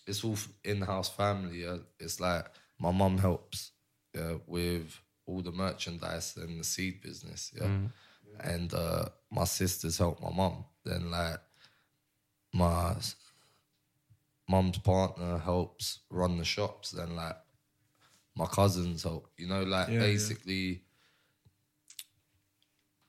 it's 0.07 0.25
all 0.25 0.37
in-house 0.65 1.11
family. 1.11 1.63
Yeah, 1.65 1.79
it's 2.01 2.21
like 2.21 2.47
my 2.79 2.93
mum 2.93 3.19
helps 3.19 3.73
yeah, 4.15 4.35
with 4.47 4.99
all 5.27 5.43
the 5.43 5.53
merchandise 5.53 6.37
and 6.37 6.59
the 6.61 6.65
seed 6.65 7.01
business. 7.03 7.53
Yeah, 7.59 7.71
and 8.41 8.73
uh, 8.73 9.07
my 9.31 9.45
sisters 9.45 9.99
help 9.99 10.23
my 10.23 10.31
mum. 10.31 10.65
Then 10.85 11.11
like 11.11 11.41
my 12.53 12.93
s- 12.93 13.17
mum's 14.49 14.79
partner 14.79 15.39
helps 15.39 16.01
run 16.11 16.39
the 16.39 16.45
shops. 16.45 16.91
Then 16.93 17.15
like 17.17 17.37
my 18.37 18.47
cousins 18.47 19.03
help. 19.03 19.31
You 19.37 19.49
know, 19.49 19.63
like 19.65 19.89
Yeah, 19.89 19.95
yeah. 19.95 20.01
basically 20.05 20.83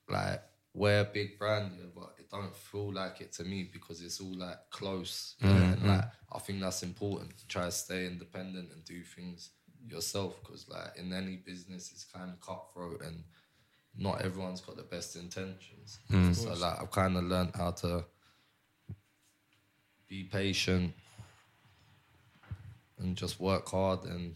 like 0.10 0.42
we're 0.74 1.02
a 1.02 1.06
big 1.06 1.38
brand, 1.38 1.72
yeah, 1.78 1.86
but 1.96 2.16
it 2.32 2.36
don't 2.36 2.56
feel 2.56 2.94
like 2.94 3.22
it 3.22 3.32
to 3.34 3.44
me 3.44 3.70
because 3.72 4.02
it's 4.02 4.20
all 4.22 4.34
like 4.36 4.58
close. 4.70 5.36
Mm, 5.42 5.50
yeah? 5.50 5.72
And 5.74 5.82
mm. 5.82 5.88
like 5.88 6.06
I 6.32 6.40
think 6.40 6.62
that's 6.62 6.84
important 6.84 7.38
to 7.38 7.48
try 7.48 7.66
to 7.66 7.72
stay 7.72 8.06
independent 8.08 8.72
and 8.72 8.84
do 8.86 9.04
things 9.04 9.50
yourself 9.88 10.36
because 10.42 10.68
like 10.70 10.98
in 10.98 11.14
any 11.14 11.38
business 11.38 11.92
it's 11.92 12.04
kind 12.04 12.30
of 12.32 12.40
cutthroat 12.42 13.02
and 13.02 13.24
not 13.98 14.22
everyone's 14.22 14.62
got 14.62 14.76
the 14.78 14.84
best 14.84 15.16
intentions. 15.16 16.00
Mm. 16.12 16.36
So 16.36 16.54
like 16.54 16.82
I've 16.82 16.92
kind 16.92 17.18
of 17.18 17.24
learned 17.24 17.52
how 17.56 17.72
to 17.72 18.06
be 20.08 20.24
patient 20.24 20.94
and 22.98 23.16
just 23.16 23.40
work 23.40 23.70
hard 23.70 24.04
and 24.06 24.36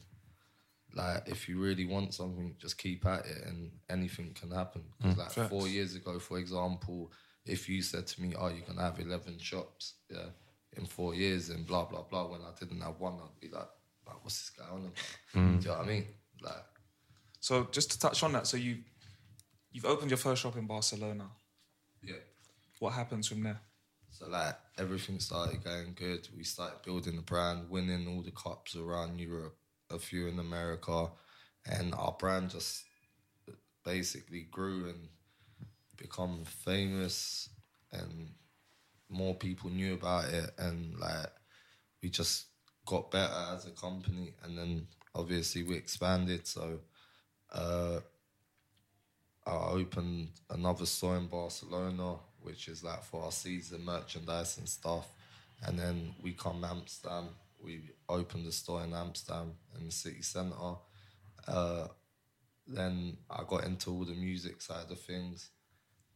like 0.95 1.23
if 1.27 1.49
you 1.49 1.59
really 1.59 1.85
want 1.85 2.13
something, 2.13 2.55
just 2.59 2.77
keep 2.77 3.05
at 3.07 3.25
it, 3.25 3.43
and 3.47 3.71
anything 3.89 4.31
can 4.39 4.51
happen. 4.51 4.83
'Cause, 5.01 5.15
Mm. 5.15 5.17
like 5.17 5.31
Facts. 5.31 5.49
four 5.49 5.67
years 5.67 5.95
ago, 5.95 6.19
for 6.19 6.37
example, 6.37 7.11
if 7.45 7.67
you 7.69 7.81
said 7.81 8.07
to 8.07 8.21
me, 8.21 8.33
"Oh, 8.35 8.47
you're 8.49 8.65
gonna 8.65 8.81
have 8.81 8.99
eleven 8.99 9.37
shops, 9.39 9.95
yeah, 10.09 10.29
in 10.77 10.85
four 10.85 11.13
years," 11.15 11.49
and 11.49 11.65
blah 11.65 11.85
blah 11.85 12.03
blah, 12.03 12.27
when 12.27 12.41
I 12.41 12.51
didn't 12.59 12.81
have 12.81 12.99
one, 12.99 13.15
I'd 13.15 13.39
be 13.39 13.49
like, 13.49 13.69
like 14.07 14.23
"What's 14.23 14.39
this 14.39 14.49
guy 14.51 14.69
on 14.69 14.79
about?" 14.85 14.97
Mm. 15.33 15.59
Do 15.61 15.65
you 15.65 15.71
know 15.71 15.77
what 15.79 15.87
I 15.87 15.89
mean? 15.89 16.05
Like, 16.41 16.65
So 17.39 17.67
just 17.71 17.91
to 17.91 17.99
touch 17.99 18.23
on 18.23 18.33
that, 18.33 18.47
so 18.47 18.57
you 18.57 18.83
you've 19.71 19.85
opened 19.85 20.11
your 20.11 20.17
first 20.17 20.41
shop 20.41 20.55
in 20.55 20.67
Barcelona. 20.67 21.29
yeah. 22.01 22.15
What 22.79 22.93
happens 22.93 23.27
from 23.27 23.43
there? 23.43 23.61
So 24.11 24.27
like 24.29 24.55
everything 24.77 25.19
started 25.19 25.63
going 25.63 25.93
good. 25.95 26.27
We 26.35 26.43
started 26.43 26.81
building 26.83 27.15
the 27.15 27.21
brand, 27.23 27.69
winning 27.69 28.07
all 28.07 28.21
the 28.21 28.31
cups 28.31 28.75
around 28.75 29.19
Europe, 29.19 29.57
a 29.89 29.97
few 29.97 30.27
in 30.27 30.37
America, 30.39 31.09
and 31.65 31.93
our 31.95 32.11
brand 32.19 32.51
just 32.51 32.83
basically 33.83 34.43
grew 34.51 34.89
and 34.89 35.09
become 36.03 36.43
famous, 36.45 37.49
and 37.91 38.29
more 39.09 39.33
people 39.33 39.69
knew 39.71 39.95
about 39.95 40.25
it, 40.25 40.51
and 40.59 40.97
like 40.99 41.31
we 42.01 42.09
just 42.09 42.45
got 42.85 43.09
better 43.09 43.55
as 43.55 43.65
a 43.65 43.71
company, 43.71 44.35
and 44.43 44.57
then 44.57 44.87
obviously 45.15 45.63
we 45.63 45.75
expanded. 45.75 46.47
So. 46.47 46.79
Uh, 47.51 47.99
I 49.45 49.71
opened 49.71 50.29
another 50.49 50.85
store 50.85 51.17
in 51.17 51.27
Barcelona, 51.27 52.15
which 52.41 52.67
is 52.67 52.83
like 52.83 53.03
for 53.03 53.23
our 53.23 53.31
season 53.31 53.83
merchandise 53.83 54.57
and 54.57 54.67
stuff. 54.67 55.07
And 55.65 55.77
then 55.77 56.15
we 56.21 56.33
come 56.33 56.63
Amsterdam. 56.63 57.29
We 57.61 57.81
opened 58.07 58.47
a 58.47 58.51
store 58.51 58.83
in 58.83 58.93
Amsterdam 58.93 59.53
in 59.77 59.85
the 59.85 59.91
city 59.91 60.21
centre. 60.21 60.75
Uh, 61.47 61.87
then 62.67 63.17
I 63.29 63.43
got 63.47 63.65
into 63.65 63.91
all 63.91 64.05
the 64.05 64.13
music 64.13 64.61
side 64.61 64.89
of 64.89 64.99
things. 64.99 65.49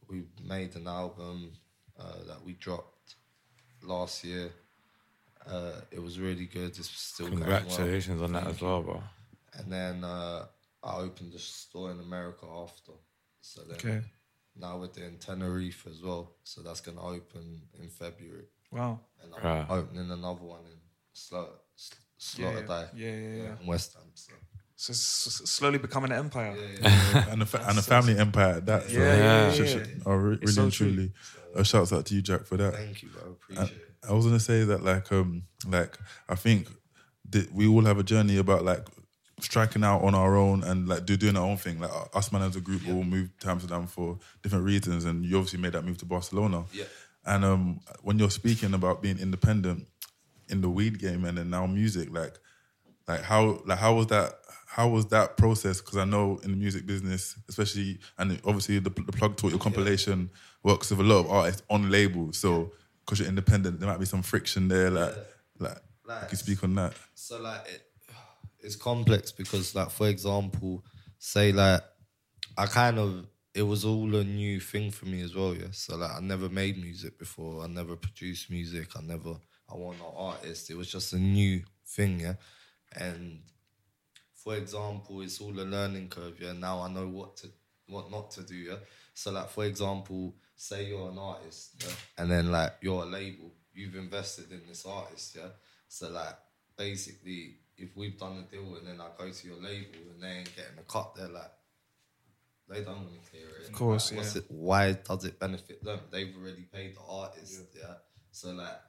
We 0.08 0.24
made 0.44 0.76
an 0.76 0.88
album 0.88 1.52
uh, 2.00 2.24
that 2.28 2.44
we 2.46 2.54
dropped 2.54 3.16
last 3.84 4.24
year. 4.24 4.50
Uh, 5.46 5.74
it 5.92 6.02
was 6.02 6.20
really 6.20 6.46
good. 6.46 6.78
It's 6.78 6.90
still 6.90 7.28
going 7.30 7.40
well. 7.42 7.60
Congratulations 7.60 8.22
on 8.22 8.34
that 8.34 8.48
as 8.48 8.62
well, 8.62 8.82
bro. 8.84 9.04
And 9.54 9.72
then 9.72 10.04
uh, 10.04 10.46
I 10.84 10.98
opened 10.98 11.34
a 11.34 11.40
store 11.40 11.92
in 11.92 12.00
America 12.00 12.46
after. 12.46 12.94
So 13.42 13.62
then 13.62 13.78
Okay. 13.78 14.02
now 14.56 14.78
we're 14.78 14.88
doing 14.88 15.18
Tenerife 15.20 15.88
as 15.88 16.02
well. 16.02 16.32
So 16.44 16.62
that's 16.62 16.82
going 16.82 16.98
to 16.98 17.04
open 17.04 17.62
in 17.82 17.90
February. 17.90 18.48
Wow. 18.72 19.00
And 19.24 19.34
I'm 19.36 19.44
Right. 19.44 19.70
opening 19.70 20.12
another 20.12 20.44
one 20.44 20.66
in 20.66 20.80
Slaughter, 21.14 21.52
Slaughter 22.18 22.90
Yeah, 22.94 23.08
yeah, 23.08 23.18
yeah, 23.18 23.44
yeah. 23.44 23.60
In 23.60 23.68
West 23.68 23.94
Ham. 23.96 24.12
So. 24.16 24.34
So 24.80 24.92
it's 24.92 25.00
slowly 25.50 25.80
becoming 25.80 26.12
an 26.12 26.20
empire. 26.20 26.56
and 27.32 27.42
a 27.42 27.46
fa- 27.48 27.66
and 27.68 27.80
a 27.80 27.82
family 27.94 28.16
empire 28.18 28.58
at 28.58 28.66
that. 28.68 28.84
So 28.90 28.98
Yeah, 29.00 29.18
yeah, 29.18 29.52
sh- 29.52 29.60
yeah, 29.60 29.66
sh- 29.84 29.88
oh, 30.06 30.14
re- 30.14 30.38
It's 30.40 30.42
really 30.44 30.54
so 30.54 30.64
and 30.64 30.72
truly. 30.72 31.12
A 31.56 31.64
shouts 31.66 31.92
out 31.92 32.06
to 32.06 32.14
you, 32.16 32.22
Jack, 32.22 32.46
for 32.46 32.58
that. 32.58 32.76
Thank 32.76 33.02
you, 33.02 33.10
bro. 33.10 33.22
And 33.24 33.32
Appreciate 33.58 33.72
it. 33.78 33.84
I 34.08 34.14
was 34.14 34.26
gonna 34.26 34.40
say 34.40 34.64
that, 34.66 34.84
like, 34.84 35.12
um, 35.12 35.44
like 35.68 35.98
I 36.30 36.36
think 36.36 36.70
that 37.30 37.52
we 37.52 37.68
all 37.68 37.84
have 37.86 37.98
a 37.98 38.04
journey 38.04 38.38
about 38.38 38.64
like 38.64 38.86
striking 39.40 39.84
out 39.84 40.04
on 40.04 40.14
our 40.14 40.36
own 40.38 40.64
and 40.64 40.88
like 40.88 41.06
do 41.08 41.18
doing 41.18 41.36
our 41.38 41.46
own 41.48 41.58
thing. 41.58 41.80
Like 41.80 41.92
us, 42.14 42.32
man, 42.32 42.44
as 42.44 42.56
a 42.56 42.62
group, 42.62 42.88
all 42.88 43.04
moved 43.04 43.42
to 43.42 43.50
Amsterdam 43.50 43.88
for 43.88 44.20
different 44.44 44.64
reasons, 44.66 45.06
and 45.06 45.26
you 45.26 45.38
obviously 45.38 45.60
made 45.60 45.74
that 45.74 45.84
move 45.86 45.98
to 45.98 46.06
Barcelona. 46.06 46.66
Yeah. 46.72 46.86
And 47.26 47.44
um, 47.44 47.80
when 48.04 48.20
you're 48.20 48.30
speaking 48.30 48.76
about 48.76 49.02
being 49.02 49.18
independent 49.18 49.88
in 50.50 50.62
the 50.62 50.70
weed 50.70 51.00
game 51.00 51.26
and 51.26 51.38
then 51.40 51.50
now 51.50 51.66
music, 51.66 52.10
like, 52.14 52.36
like 53.08 53.22
how, 53.24 53.62
like 53.66 53.80
how 53.80 53.96
was 53.96 54.08
that? 54.08 54.34
How 54.78 54.88
was 54.88 55.08
that 55.08 55.38
process? 55.38 55.82
Because 55.82 55.98
I 55.98 56.06
know 56.06 56.40
in 56.44 56.52
the 56.52 56.58
music 56.58 56.86
business, 56.86 57.36
especially, 57.50 57.98
and 58.20 58.40
obviously 58.46 58.78
the, 58.78 58.92
the 58.92 59.12
plug 59.12 59.36
taught 59.36 59.50
your 59.50 59.60
compilation 59.60 60.30
works 60.62 60.92
with 60.92 61.00
a 61.00 61.04
lot 61.04 61.22
of 61.22 61.32
artists 61.32 61.64
on 61.68 61.90
labels. 61.90 62.38
So 62.38 62.72
because 63.04 63.18
you're 63.20 63.28
independent, 63.28 63.80
there 63.80 63.90
might 63.90 64.00
be 64.00 64.06
some 64.06 64.22
friction 64.22 64.68
there. 64.68 64.92
Like, 64.92 65.16
like, 65.58 65.78
Like- 66.06 66.22
you 66.22 66.28
can 66.28 66.38
speak 66.38 66.64
on 66.64 66.76
that. 66.76 66.94
So 67.16 67.42
like 67.42 67.62
it, 67.68 67.82
it's 68.60 68.76
complex 68.76 69.32
because 69.32 69.74
like 69.74 69.90
for 69.90 70.10
example, 70.10 70.86
say 71.18 71.52
like 71.52 71.82
I 72.56 72.68
kind 72.68 73.00
of 73.00 73.26
it 73.56 73.64
was 73.64 73.84
all 73.84 74.14
a 74.16 74.24
new 74.24 74.60
thing 74.60 74.92
for 74.92 75.08
me 75.08 75.22
as 75.24 75.34
well, 75.34 75.56
yeah. 75.56 75.72
So 75.72 75.96
like 75.96 76.12
I 76.12 76.20
never 76.20 76.50
made 76.50 76.78
music 76.78 77.18
before, 77.18 77.64
I 77.64 77.68
never 77.68 77.96
produced 77.96 78.52
music, 78.52 78.90
I 78.96 79.02
never 79.02 79.38
I 79.68 79.76
wasn't 79.76 80.04
an 80.04 80.14
artist. 80.16 80.70
It 80.70 80.78
was 80.78 80.92
just 80.92 81.14
a 81.14 81.18
new 81.18 81.64
thing, 81.88 82.20
yeah. 82.20 82.36
And 82.96 83.42
for 84.48 84.56
example, 84.56 85.20
it's 85.20 85.42
all 85.42 85.52
a 85.60 85.68
learning 85.76 86.08
curve, 86.08 86.40
yeah. 86.40 86.54
Now 86.54 86.80
I 86.80 86.90
know 86.90 87.06
what 87.06 87.36
to 87.38 87.48
what 87.90 88.10
not 88.10 88.32
to 88.32 88.44
do, 88.44 88.56
yeah. 88.56 88.76
So 89.14 89.32
like 89.32 89.50
for 89.50 89.66
example, 89.66 90.36
say 90.56 90.88
you're 90.88 91.10
an 91.10 91.18
artist, 91.18 91.84
yeah, 91.84 91.94
and 92.18 92.32
then 92.32 92.50
like 92.50 92.76
you're 92.80 93.04
a 93.04 93.06
label, 93.06 93.52
you've 93.74 93.96
invested 93.96 94.50
in 94.54 94.62
this 94.66 94.86
artist, 94.86 95.36
yeah. 95.36 95.50
So 95.90 96.10
like 96.12 96.38
basically, 96.78 97.58
if 97.78 97.90
we've 97.98 98.18
done 98.18 98.46
a 98.48 98.50
deal 98.50 98.74
and 98.78 98.88
then 98.88 99.02
I 99.02 99.08
go 99.18 99.30
to 99.30 99.48
your 99.48 99.58
label 99.58 100.00
and 100.14 100.24
they 100.24 100.30
ain't 100.30 100.56
getting 100.56 100.80
a 100.80 100.84
cut, 100.84 101.14
they're 101.16 101.28
like, 101.28 101.52
they 102.70 102.86
don't 102.86 103.02
want 103.02 103.22
to 103.22 103.30
clear 103.30 103.50
it. 103.62 103.68
Of 103.68 103.74
course, 103.74 104.14
Like, 104.14 104.24
yeah. 104.24 104.38
it, 104.38 104.46
why 104.48 104.94
does 104.94 105.26
it 105.26 105.38
benefit 105.38 105.84
them? 105.84 106.00
They've 106.10 106.34
already 106.42 106.66
paid 106.74 106.96
the 106.96 107.02
artist, 107.10 107.64
yeah. 107.76 107.96
So 108.32 108.52
like, 108.52 108.80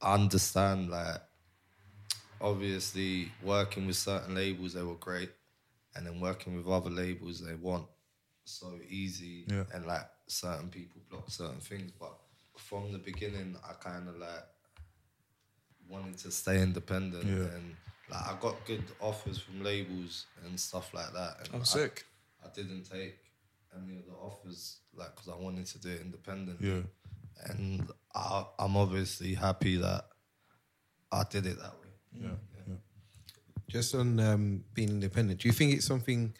I 0.00 0.14
understand 0.14 0.90
like, 0.90 1.22
obviously 2.42 3.30
working 3.42 3.86
with 3.86 3.96
certain 3.96 4.34
labels 4.34 4.74
they 4.74 4.82
were 4.82 4.96
great, 4.96 5.30
and 5.94 6.06
then 6.06 6.20
working 6.20 6.56
with 6.56 6.66
other 6.68 6.90
labels 6.90 7.40
they 7.40 7.54
want 7.54 7.86
so 8.44 8.78
easy, 8.88 9.44
Yeah. 9.48 9.64
and 9.72 9.86
like 9.86 10.08
certain 10.26 10.68
people 10.68 11.00
block 11.08 11.30
certain 11.30 11.60
things. 11.60 11.92
But 11.98 12.18
from 12.58 12.92
the 12.92 12.98
beginning, 12.98 13.56
I 13.68 13.72
kind 13.74 14.08
of 14.08 14.16
like 14.16 14.44
wanted 15.88 16.18
to 16.18 16.30
stay 16.30 16.60
independent 16.62 17.24
Yeah. 17.24 17.54
and 17.56 17.76
like 18.10 18.22
I 18.26 18.38
got 18.40 18.64
good 18.66 18.84
offers 19.00 19.38
from 19.38 19.62
labels 19.62 20.26
and 20.44 20.58
stuff 20.58 20.92
like 20.94 21.12
that. 21.12 21.40
And 21.46 21.56
Oh, 21.56 21.60
I- 21.60 21.64
sick. 21.64 22.04
I, 22.44 22.48
didn't 22.48 22.82
take 22.84 23.18
any 23.76 23.96
of 23.98 24.06
the 24.06 24.12
offers 24.12 24.80
like 24.94 25.14
because 25.14 25.28
I 25.28 25.36
wanted 25.36 25.66
to 25.66 25.78
do 25.78 25.90
it 25.90 26.00
independently. 26.00 26.68
Yeah. 26.68 26.82
And 27.46 27.90
I, 28.14 28.44
I'm 28.58 28.76
obviously 28.76 29.34
happy 29.34 29.76
that 29.78 30.08
I 31.12 31.24
did 31.30 31.46
it 31.46 31.58
that 31.60 31.72
way. 31.80 31.81
Yeah. 32.20 32.28
yeah. 32.68 32.74
Just 33.68 33.94
on 33.94 34.20
um, 34.20 34.64
being 34.74 34.90
independent, 34.90 35.40
do 35.40 35.48
you 35.48 35.52
think 35.52 35.72
it's 35.72 35.86
something? 35.86 36.34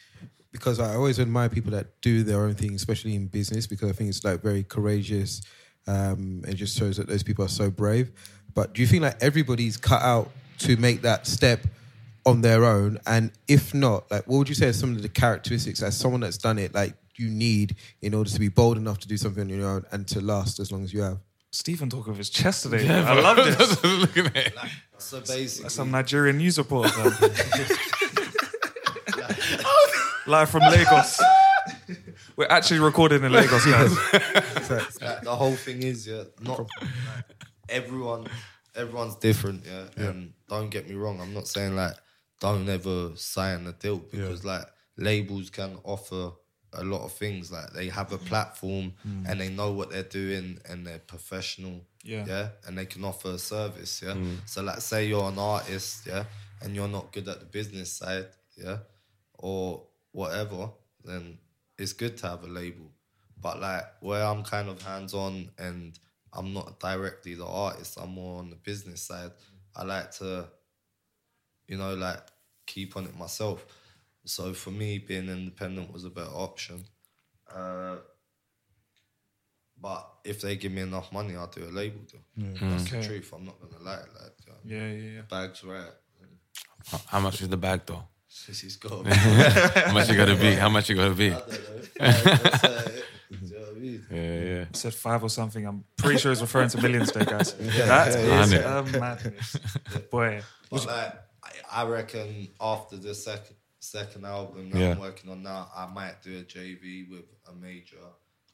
Because 0.51 0.81
I 0.81 0.95
always 0.95 1.19
admire 1.19 1.49
people 1.49 1.73
that 1.73 2.01
do 2.03 2.23
their 2.23 2.43
own 2.43 2.55
thing, 2.55 2.75
especially 2.75 3.15
in 3.15 3.27
business, 3.27 3.67
because 3.67 3.89
I 3.89 3.93
think 3.93 4.11
it's 4.11 4.23
like 4.23 4.43
very 4.43 4.63
courageous. 4.65 5.41
Um, 5.87 6.45
it 6.47 6.55
just 6.55 6.79
shows 6.79 6.99
that 6.99 7.09
those 7.09 7.23
people 7.23 7.45
are 7.45 7.49
so 7.49 7.71
brave. 7.71 8.13
But 8.55 8.75
do 8.75 8.83
you 8.83 8.87
think 8.87 9.03
like 9.03 9.17
everybody's 9.23 9.77
cut 9.77 10.03
out 10.03 10.31
to 10.59 10.77
make 10.77 11.03
that 11.03 11.27
step 11.27 11.67
on 12.27 12.43
their 12.43 12.65
own? 12.65 12.99
And 13.07 13.33
if 13.49 13.73
not, 13.73 14.11
like, 14.11 14.27
what 14.27 14.39
would 14.39 14.49
you 14.49 14.55
say 14.55 14.69
are 14.69 14.73
some 14.73 14.95
of 14.95 15.03
the 15.03 15.09
characteristics 15.09 15.83
as 15.83 15.97
someone 15.97 16.21
that's 16.21 16.39
done 16.39 16.59
it, 16.59 16.75
like 16.75 16.95
you 17.17 17.31
need 17.31 17.77
in 18.01 18.15
order 18.15 18.31
to 18.31 18.39
be 18.41 18.49
bold 18.49 18.77
enough 18.77 18.99
to 18.99 19.09
do 19.09 19.17
something 19.17 19.43
on 19.43 19.49
your 19.49 19.69
own 19.69 19.85
and 19.93 20.07
to 20.09 20.21
last 20.21 20.61
as 20.61 20.71
long 20.71 20.85
as 20.85 20.93
you 20.93 21.01
have? 21.01 21.19
Stephen 21.51 21.91
talk 21.91 22.09
of 22.09 22.17
his 22.17 22.31
chest 22.31 22.63
today. 22.63 22.89
I 22.89 23.21
love 23.21 23.37
this. 23.59 23.85
Looking 23.85 24.27
at 24.27 24.37
it. 24.37 24.55
So 25.03 25.21
basically, 25.21 25.65
That's 25.65 25.75
some 25.75 25.91
Nigerian 25.91 26.39
news 26.39 26.59
reporter. 26.59 26.91
fam. 26.91 27.77
Live 30.27 30.51
from 30.51 30.63
Lagos. 30.63 31.21
We're 32.37 32.47
actually 32.47 32.81
recording 32.81 33.25
in 33.25 33.33
Lagos, 33.33 33.67
guys. 33.67 33.97
Like, 34.71 35.03
uh, 35.03 35.21
the 35.23 35.35
whole 35.37 35.57
thing 35.57 35.83
is 35.83 36.07
yeah, 36.07 36.25
not 36.41 36.61
like, 36.61 37.25
everyone. 37.69 38.29
Everyone's 38.75 39.17
different, 39.17 39.67
yeah? 39.67 39.89
And 39.97 40.33
don't 40.49 40.71
get 40.71 40.89
me 40.89 40.95
wrong, 40.95 41.21
I'm 41.21 41.35
not 41.35 41.47
saying 41.47 41.77
like 41.77 41.95
don't 42.41 42.69
ever 42.69 43.13
sign 43.15 43.67
a 43.67 43.73
deal 43.73 43.99
because 43.99 44.45
like 44.45 44.65
labels 44.97 45.51
can 45.51 45.79
offer 45.85 46.33
a 46.73 46.85
lot 46.85 47.05
of 47.05 47.13
things. 47.13 47.53
Like 47.53 47.73
they 47.73 47.89
have 47.89 48.13
a 48.13 48.19
platform 48.19 48.95
mm. 49.07 49.29
and 49.29 49.41
they 49.41 49.49
know 49.49 49.73
what 49.73 49.91
they're 49.91 50.03
doing 50.03 50.59
and 50.69 50.87
they're 50.87 50.99
professional, 50.99 51.83
Yeah. 52.05 52.25
yeah, 52.27 52.49
and 52.67 52.77
they 52.77 52.87
can 52.87 53.05
offer 53.05 53.31
a 53.31 53.39
service, 53.39 54.03
yeah. 54.05 54.17
So 54.47 54.63
like, 54.63 54.81
say 54.81 55.07
you're 55.07 55.29
an 55.29 55.39
artist, 55.39 56.07
yeah, 56.07 56.25
and 56.63 56.75
you're 56.75 56.89
not 56.89 57.13
good 57.13 57.29
at 57.29 57.41
the 57.41 57.47
business 57.47 57.93
side, 57.93 58.27
yeah, 58.57 58.79
or 59.35 59.83
whatever, 60.13 60.71
then 61.05 61.39
it's 61.79 61.93
good 61.93 62.17
to 62.19 62.29
have 62.29 62.45
a 62.45 62.47
label. 62.49 62.91
But 63.41 63.61
like 63.61 63.85
where 64.01 64.25
I'm 64.25 64.45
kind 64.45 64.69
of 64.69 64.81
hands 64.83 65.15
on 65.15 65.51
and 65.59 65.99
I'm 66.33 66.53
not 66.53 66.79
directly 66.81 67.35
the 67.35 67.47
artist, 67.47 67.99
I'm 68.01 68.11
more 68.11 68.39
on 68.39 68.51
the 68.51 68.57
business 68.57 69.03
side. 69.03 69.33
I 69.75 69.85
like 69.85 70.13
to, 70.19 70.49
you 71.67 71.77
know, 71.77 71.95
like 71.95 72.21
keep 72.67 72.97
on 72.97 73.05
it 73.05 73.17
myself. 73.19 73.65
So 74.25 74.53
for 74.55 74.71
me, 74.71 74.99
being 74.99 75.29
independent 75.29 75.93
was 75.93 76.05
a 76.05 76.11
better 76.11 76.31
option. 76.31 76.85
Uh, 77.53 77.97
but 79.83 80.09
if 80.25 80.41
they 80.41 80.55
give 80.57 80.73
me 80.73 80.83
enough 80.83 81.13
money, 81.13 81.35
I'll 81.37 81.49
do 81.49 81.65
a 81.65 81.73
label 81.81 82.01
deal. 82.11 82.21
That's 82.37 82.87
Okay. 82.87 83.01
the 83.01 83.07
truth. 83.07 83.33
I'm 83.35 83.45
not 83.45 83.57
gonna 83.61 83.83
lie. 83.85 83.97
Like, 84.21 84.37
Yeah, 84.65 84.87
yeah, 84.87 85.11
yeah. 85.17 85.21
bags 85.29 85.63
right. 85.65 85.91
How 87.07 87.21
much 87.21 87.41
is 87.43 87.49
the 87.49 87.57
bag 87.57 87.81
though? 87.87 88.05
This 88.47 88.65
is 88.65 88.77
gold. 88.77 89.07
How 89.09 89.93
much 89.93 90.09
you 90.09 90.17
gotta 90.17 90.35
be? 90.37 90.53
How 90.55 90.69
much 90.71 90.89
you 90.89 90.97
gotta 90.97 91.15
be? 91.15 91.33
I 91.33 91.39
don't 91.39 91.49
know. 91.49 91.83
That's, 91.99 92.63
do 93.31 93.39
you 93.41 93.55
know 93.55 93.61
what 93.61 93.77
I? 94.11 94.15
Yeah, 94.15 94.41
yeah. 94.41 94.65
said 94.73 94.95
five 94.95 95.23
or 95.23 95.29
something. 95.31 95.67
I'm 95.67 95.85
pretty 95.97 96.19
sure 96.19 96.33
it's 96.33 96.41
referring 96.41 96.69
to 96.71 96.81
millions 96.81 97.13
there, 97.13 97.25
guys. 97.25 97.53
That 97.59 98.09
yeah, 98.15 98.43
is 98.43 98.53
yeah. 98.53 98.79
a 98.79 98.99
madness. 99.01 99.57
Boy. 100.11 100.43
But 100.71 100.87
like, 100.87 101.15
I, 101.73 101.83
I 101.83 101.87
reckon 101.87 102.49
after 102.61 102.97
the 102.97 103.15
second 103.15 103.57
second 103.81 104.25
album 104.25 104.71
that 104.71 104.79
Yeah. 104.79 104.91
I'm 104.93 105.01
working 105.01 105.31
on 105.31 105.43
now, 105.43 105.69
I 105.77 105.87
might 105.87 106.23
do 106.23 106.39
a 106.39 106.43
JV 106.43 107.11
with 107.11 107.25
a 107.51 107.53
major 107.55 107.97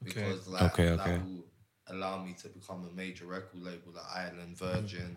because 0.03 0.49
like 0.49 0.63
Okay, 0.63 0.85
that 0.97 1.01
okay. 1.01 1.19
will 1.19 1.45
allow 1.89 2.23
me 2.23 2.35
to 2.43 2.49
become 2.49 2.89
a 2.91 2.95
major 2.95 3.27
record 3.27 3.63
label 3.63 3.93
like 3.95 4.05
Island, 4.15 4.57
mm-hmm. 4.57 4.81
Virgin, 4.81 5.17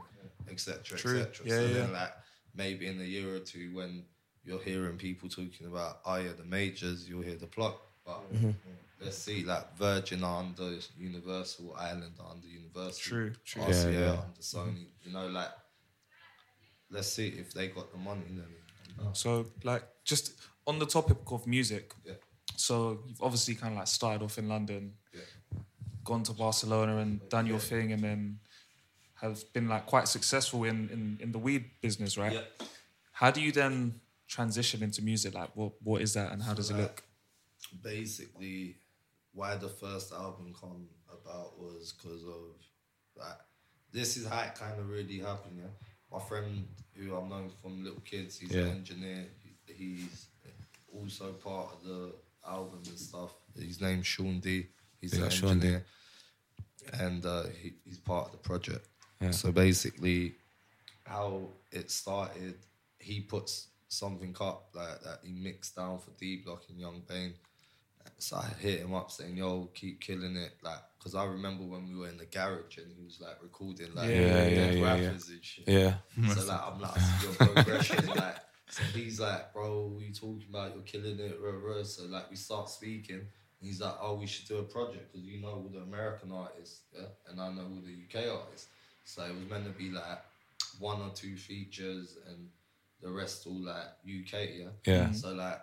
etc. 0.50 0.98
True. 0.98 1.20
etc. 1.20 1.46
Yeah, 1.46 1.56
so 1.56 1.62
yeah. 1.62 1.74
then 1.74 1.94
like 1.94 2.14
maybe 2.56 2.88
in 2.88 3.00
a 3.00 3.06
year 3.06 3.36
or 3.36 3.40
two 3.40 3.74
when 3.74 4.04
you're 4.44 4.62
hearing 4.62 4.98
people 4.98 5.30
talking 5.30 5.68
about 5.68 6.00
oh 6.06 6.16
yeah 6.16 6.32
the 6.38 6.46
majors, 6.46 7.08
you'll 7.08 7.22
hear 7.22 7.36
the 7.36 7.48
plug. 7.48 7.76
But 8.06 8.34
mm-hmm. 8.34 8.52
let's 9.00 9.18
see, 9.18 9.44
like 9.44 9.78
Virgin 9.78 10.24
are 10.24 10.40
under 10.40 10.78
Universal, 10.98 11.76
Island 11.78 12.14
are 12.20 12.32
under 12.32 12.48
Universal, 12.48 13.00
True, 13.00 13.34
true. 13.46 13.62
RCA 13.62 13.94
Yeah, 13.94 14.00
yeah. 14.00 14.12
under 14.12 14.42
Sony. 14.42 14.88
You 15.04 15.14
know, 15.14 15.28
like 15.28 15.52
let's 16.92 17.08
see 17.08 17.28
if 17.28 17.54
they 17.54 17.68
got 17.68 17.92
the 17.92 17.98
money. 17.98 18.22
Then 18.30 19.14
So, 19.14 19.48
like, 19.64 19.84
just 20.04 20.34
on 20.68 20.80
the 20.80 20.86
topic 20.86 21.18
of 21.32 21.48
music. 21.48 21.94
Yeah. 22.06 22.14
So 22.56 23.04
you've 23.08 23.22
obviously 23.22 23.56
kind 23.56 23.74
of 23.74 23.78
like 23.80 23.88
started 23.88 24.24
off 24.24 24.38
in 24.38 24.48
London, 24.48 24.94
Yeah. 25.14 25.22
gone 26.04 26.24
to 26.24 26.34
Barcelona 26.34 26.98
and 26.98 27.28
done 27.30 27.48
your 27.48 27.60
thing, 27.60 27.92
and 27.92 28.04
then 28.04 28.40
have 29.16 29.44
been 29.54 29.68
like 29.68 29.86
quite 29.86 30.08
successful 30.08 30.64
in 30.64 30.90
in, 30.90 31.18
in 31.22 31.32
the 31.32 31.40
weed 31.40 31.66
business, 31.82 32.18
right? 32.18 32.34
Yeah. 32.34 32.66
How 33.12 33.32
do 33.32 33.42
you 33.42 33.52
then 33.52 34.02
transition 34.28 34.82
into 34.84 35.02
music? 35.02 35.34
Like, 35.34 35.56
what 35.56 35.74
what 35.84 36.02
is 36.02 36.14
that, 36.14 36.32
and 36.32 36.42
how 36.44 36.54
does 36.54 36.70
it 36.72 36.78
look? 36.78 37.04
basically 37.84 38.76
why 39.34 39.56
the 39.56 39.70
first 39.70 40.12
album 40.12 40.54
come 40.60 40.88
about 41.12 41.58
was 41.60 41.94
because 41.94 42.24
of 42.24 42.56
like 43.16 43.38
this 43.94 44.18
is 44.18 44.28
how 44.28 44.42
it 44.42 44.56
kind 44.56 44.78
of 44.80 44.90
really 44.90 45.20
happened. 45.20 45.58
Yeah, 45.58 45.72
my 46.12 46.20
friend 46.26 46.68
who 46.96 47.16
I've 47.16 47.30
known 47.30 47.50
from 47.62 47.84
little 47.84 48.02
kids, 48.02 48.38
he's 48.40 48.52
Yeah. 48.52 48.64
an 48.64 48.70
engineer. 48.78 49.28
He- 49.44 49.50
He's 49.74 50.28
also 50.94 51.32
part 51.32 51.74
of 51.74 51.84
the 51.84 52.14
album 52.48 52.82
and 52.88 52.98
stuff. 53.00 53.32
His 53.58 53.82
name's 53.82 54.08
Sean 54.08 54.40
D. 54.40 54.68
He's 55.00 55.18
Yeah, 55.18 55.26
an 55.26 55.30
Sean 55.32 55.60
D. 55.60 55.68
engineer, 55.68 55.86
and 56.94 57.26
uh, 57.26 57.44
he, 57.62 57.74
he's 57.86 57.98
part 57.98 58.28
of 58.28 58.32
the 58.34 58.38
project. 58.40 58.88
Yeah. 59.20 59.32
So 59.32 59.52
basically, 59.52 60.36
how 61.06 61.50
it 61.72 61.92
started, 61.92 62.56
he 63.00 63.22
puts 63.22 63.68
something 63.88 64.36
up 64.40 64.70
like 64.74 65.02
that 65.04 65.20
he 65.24 65.32
mixed 65.34 65.76
down 65.76 66.00
for 66.00 66.12
D 66.20 66.38
Block 66.46 66.64
and 66.70 66.80
Young 66.80 67.02
Bane. 67.08 67.34
So 68.18 68.38
I 68.38 68.48
hit 68.60 68.80
him 68.80 68.94
up 68.94 69.12
saying, 69.12 69.38
"Yo, 69.38 69.70
keep 69.74 70.00
killing 70.02 70.36
it!" 70.36 70.54
Like, 70.64 70.80
because 70.98 71.14
I 71.16 71.26
remember 71.26 71.64
when 71.64 71.88
we 71.88 71.96
were 71.96 72.08
in 72.10 72.18
the 72.18 72.26
garage 72.26 72.78
and 72.78 72.88
he 72.96 73.04
was 73.04 73.20
like 73.20 73.38
recording 73.44 73.94
like 73.94 74.10
Yeah, 74.10 74.16
yeah, 74.16 74.28
dead 74.50 74.74
yeah, 74.76 74.80
yeah. 74.80 74.92
rappers 75.06 75.30
and 75.30 75.44
shit. 75.44 75.68
Yeah. 75.68 75.94
So 76.34 76.46
like, 76.48 76.62
I'm 76.66 76.80
like, 76.80 76.92
your 77.22 77.34
progression. 77.34 78.06
like, 78.08 78.36
so 78.72 78.84
he's 78.94 79.20
like, 79.20 79.54
"Bro, 79.54 79.94
what 79.94 80.04
you 80.04 80.14
talking 80.14 80.48
about? 80.50 80.74
You're 80.74 80.84
killing 80.84 81.20
it." 81.20 81.38
Rah, 81.42 81.52
rah. 81.52 81.84
So 81.84 82.06
like, 82.06 82.30
we 82.30 82.36
start 82.36 82.70
speaking. 82.70 83.20
And 83.20 83.70
he's 83.70 83.82
like, 83.82 83.96
"Oh, 84.02 84.16
we 84.16 84.26
should 84.26 84.48
do 84.48 84.58
a 84.58 84.64
project 84.64 85.12
because 85.12 85.28
you 85.28 85.42
know 85.42 85.50
all 85.50 85.70
the 85.72 85.82
American 85.82 86.32
artists, 86.32 86.82
yeah, 86.94 87.08
and 87.30 87.40
I 87.40 87.50
know 87.50 87.64
all 87.64 87.82
the 87.86 87.94
UK 87.94 88.28
artists." 88.28 88.70
So 89.04 89.24
it 89.24 89.36
was 89.36 89.50
meant 89.50 89.66
to 89.66 89.72
be 89.72 89.92
like 89.92 90.20
one 90.80 91.02
or 91.02 91.10
two 91.14 91.36
features 91.36 92.18
and 92.28 92.50
the 93.02 93.12
rest 93.12 93.46
all 93.48 93.62
like 93.62 93.88
UK, 94.06 94.34
yeah. 94.34 94.66
Yeah. 94.86 94.94
Mm-hmm. 95.04 95.14
So 95.14 95.34
like, 95.34 95.62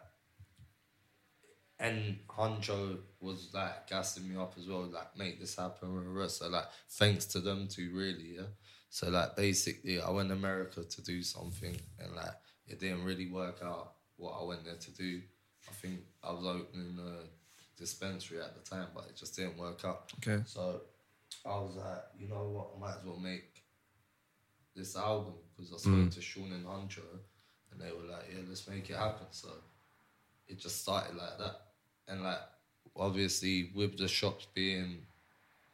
and 1.81 2.19
Huncho 2.29 2.99
was 3.21 3.51
like 3.55 3.89
gassing 3.89 4.29
me 4.29 4.37
up 4.37 4.55
as 4.59 4.67
well, 4.67 4.87
like 4.87 5.17
make 5.17 5.41
this 5.41 5.57
happen. 5.57 5.95
rah, 5.95 6.03
rah, 6.03 6.23
rah. 6.23 6.29
So 6.29 6.49
like, 6.49 6.67
thanks 6.91 7.27
to 7.27 7.41
them 7.41 7.69
two, 7.69 7.91
really, 7.95 8.37
yeah. 8.37 8.49
So 8.91 9.11
like, 9.11 9.37
basically, 9.37 10.01
I 10.01 10.11
went 10.11 10.29
to 10.29 10.35
America 10.35 10.83
to 10.83 11.03
do 11.03 11.23
something, 11.23 11.77
and 11.99 12.17
like, 12.17 12.35
it 12.69 12.81
didn't 12.81 13.05
really 13.05 13.31
work 13.31 13.61
out 13.63 13.93
what 14.17 14.33
I 14.41 14.45
went 14.45 14.65
there 14.65 14.75
to 14.75 14.91
do. 14.93 15.21
I 15.69 15.73
think 15.73 16.01
I 16.23 16.33
was 16.33 16.45
opening 16.45 16.99
a 16.99 17.79
dispensary 17.79 18.41
at 18.41 18.55
the 18.55 18.69
time, 18.69 18.89
but 18.95 19.05
it 19.09 19.17
just 19.17 19.37
didn't 19.37 19.59
work 19.59 19.85
out. 19.85 20.13
Okay. 20.19 20.43
So 20.47 20.83
I 21.47 21.59
was 21.59 21.77
like, 21.77 22.05
you 22.19 22.29
know 22.29 22.49
what, 22.49 22.71
I 22.77 22.81
might 22.81 22.99
as 22.99 23.05
well 23.05 23.19
make 23.19 23.63
this 24.75 24.97
album 24.97 25.35
because 25.57 25.73
I 25.73 25.77
spoke 25.77 25.95
mm. 25.95 26.15
to 26.15 26.21
Sean 26.21 26.53
and 26.53 26.67
Huncho, 26.67 27.03
and 27.73 27.81
they 27.81 27.91
were 27.91 28.11
like, 28.11 28.25
yeah, 28.31 28.43
let's 28.49 28.67
make 28.69 28.89
it 28.91 28.97
happen. 28.97 29.27
So 29.31 29.49
it 30.47 30.59
just 30.59 30.83
started 30.83 31.17
like 31.17 31.39
that, 31.39 31.61
and 32.09 32.23
like 32.23 32.39
obviously 32.97 33.71
with 33.75 33.97
the 33.99 34.09
shops 34.09 34.47
being 34.55 34.99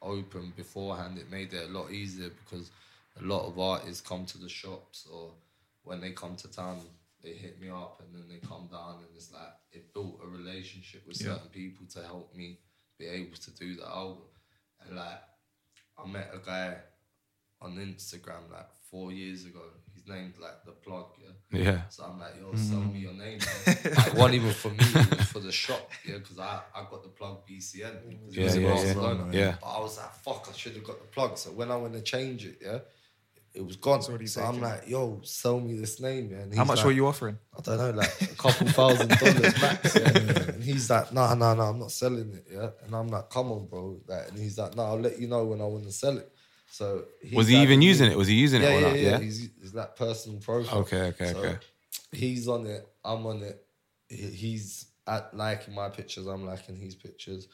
open 0.01 0.53
beforehand, 0.55 1.17
it 1.17 1.31
made 1.31 1.53
it 1.53 1.69
a 1.69 1.71
lot 1.71 1.91
easier 1.91 2.29
because 2.29 2.69
a 3.19 3.23
lot 3.23 3.47
of 3.47 3.57
artists 3.57 4.01
come 4.01 4.25
to 4.25 4.37
the 4.37 4.49
shops 4.49 5.07
or 5.11 5.31
when 5.85 6.01
they 6.01 6.11
come 6.11 6.35
to 6.35 6.51
town, 6.51 6.81
they 7.23 7.31
hit 7.31 7.59
me 7.59 7.69
up 7.69 8.01
and 8.03 8.13
then 8.13 8.27
they 8.29 8.45
come 8.45 8.67
down 8.71 8.97
and 8.97 9.15
it's 9.15 9.31
like 9.31 9.53
it 9.71 9.93
built 9.93 10.19
a 10.23 10.27
relationship 10.27 11.07
with 11.07 11.19
Yeah. 11.21 11.33
certain 11.33 11.49
people 11.49 11.85
to 11.87 12.03
help 12.03 12.35
me 12.35 12.59
be 12.99 13.07
able 13.07 13.37
to 13.37 13.51
do 13.51 13.75
the 13.75 13.87
album. 13.87 14.25
And 14.81 14.97
like 14.97 15.21
I 15.97 16.07
met 16.07 16.31
a 16.33 16.39
guy 16.45 16.77
on 17.61 17.77
Instagram 17.77 18.51
like 18.51 18.69
four 18.91 19.11
years 19.11 19.45
ago. 19.45 19.61
He's 19.93 20.07
named 20.07 20.33
like 20.39 20.63
the 20.65 20.71
plug, 20.71 21.07
yeah. 21.21 21.59
Yeah. 21.63 21.81
So 21.89 22.03
I'm 22.03 22.19
like, 22.19 22.33
yo, 22.39 22.47
mm-hmm. 22.47 22.57
sell 22.57 22.81
me 22.81 22.99
your 22.99 23.13
name. 23.13 23.39
like, 23.67 23.85
it 23.85 24.13
wasn't 24.13 24.35
even 24.35 24.51
for 24.51 24.69
me, 24.69 24.77
it 24.79 25.17
was 25.17 25.27
for 25.27 25.39
the 25.39 25.51
shop, 25.51 25.89
yeah, 26.05 26.17
because 26.17 26.37
I, 26.37 26.59
I 26.75 26.81
got 26.89 27.01
the 27.03 27.09
plug 27.09 27.47
BCN. 27.47 27.93
Yeah, 28.29 28.53
yeah, 28.53 28.83
yeah. 28.83 29.31
Yeah. 29.31 29.55
But 29.61 29.67
I 29.67 29.79
was 29.79 29.97
like, 29.97 30.13
fuck, 30.15 30.47
I 30.49 30.55
should 30.55 30.73
have 30.75 30.83
got 30.83 30.99
the 30.99 31.07
plug. 31.07 31.37
So 31.37 31.51
when 31.51 31.71
I 31.71 31.77
went 31.77 31.93
to 31.93 32.01
change 32.01 32.45
it, 32.45 32.57
yeah, 32.61 32.79
it 33.55 33.65
was 33.65 33.75
gone. 33.77 34.01
already 34.01 34.27
So 34.27 34.43
I'm 34.43 34.59
like, 34.59 34.87
yo, 34.87 35.21
sell 35.23 35.59
me 35.59 35.75
this 35.77 35.99
name, 36.01 36.29
man. 36.31 36.41
And 36.43 36.55
How 36.55 36.65
much 36.65 36.77
like, 36.77 36.85
were 36.87 36.91
you 36.91 37.07
offering? 37.07 37.37
I 37.57 37.61
don't 37.61 37.77
know, 37.77 37.91
like 37.91 38.21
a 38.21 38.35
couple 38.35 38.67
thousand 38.67 39.09
dollars 39.09 39.61
max. 39.61 39.95
Yeah? 39.95 40.09
And 40.53 40.63
he's 40.63 40.89
like, 40.89 41.11
no, 41.13 41.33
no, 41.33 41.53
no, 41.53 41.61
I'm 41.63 41.79
not 41.79 41.91
selling 41.91 42.33
it. 42.33 42.47
Yeah. 42.51 42.69
And 42.85 42.95
I'm 42.95 43.07
like, 43.07 43.29
come 43.29 43.51
on, 43.51 43.67
bro. 43.67 44.01
Like, 44.07 44.29
and 44.29 44.37
he's 44.37 44.57
like, 44.57 44.75
no, 44.75 44.83
I'll 44.83 44.99
let 44.99 45.19
you 45.19 45.27
know 45.27 45.45
when 45.45 45.61
I 45.61 45.65
want 45.65 45.85
to 45.85 45.91
sell 45.91 46.17
it. 46.17 46.31
So 46.69 47.05
he's 47.21 47.33
Was 47.33 47.47
he 47.47 47.55
like- 47.55 47.63
even 47.63 47.81
using 47.81 48.11
it? 48.11 48.17
Was 48.17 48.27
he 48.27 48.35
using 48.35 48.61
yeah, 48.61 48.69
it 48.69 48.71
or 48.75 48.79
yeah, 48.81 48.87
not? 48.87 48.99
yeah, 48.99 49.09
Yeah. 49.11 49.19
He's, 49.19 49.49
he's 49.61 49.73
like 49.73 49.95
personal 49.95 50.39
profile. 50.39 50.79
Okay, 50.79 51.01
okay, 51.07 51.31
So 51.31 51.37
okay. 51.39 51.57
He's 52.11 52.47
on 52.47 52.65
it. 52.67 52.85
I'm 53.03 53.25
on 53.25 53.41
it. 53.43 53.65
He's 54.09 54.87
at 55.07 55.35
liking 55.35 55.73
my 55.73 55.89
pictures. 55.89 56.27
I'm 56.27 56.45
liking 56.45 56.75
his 56.75 56.95
pictures. 56.95 57.47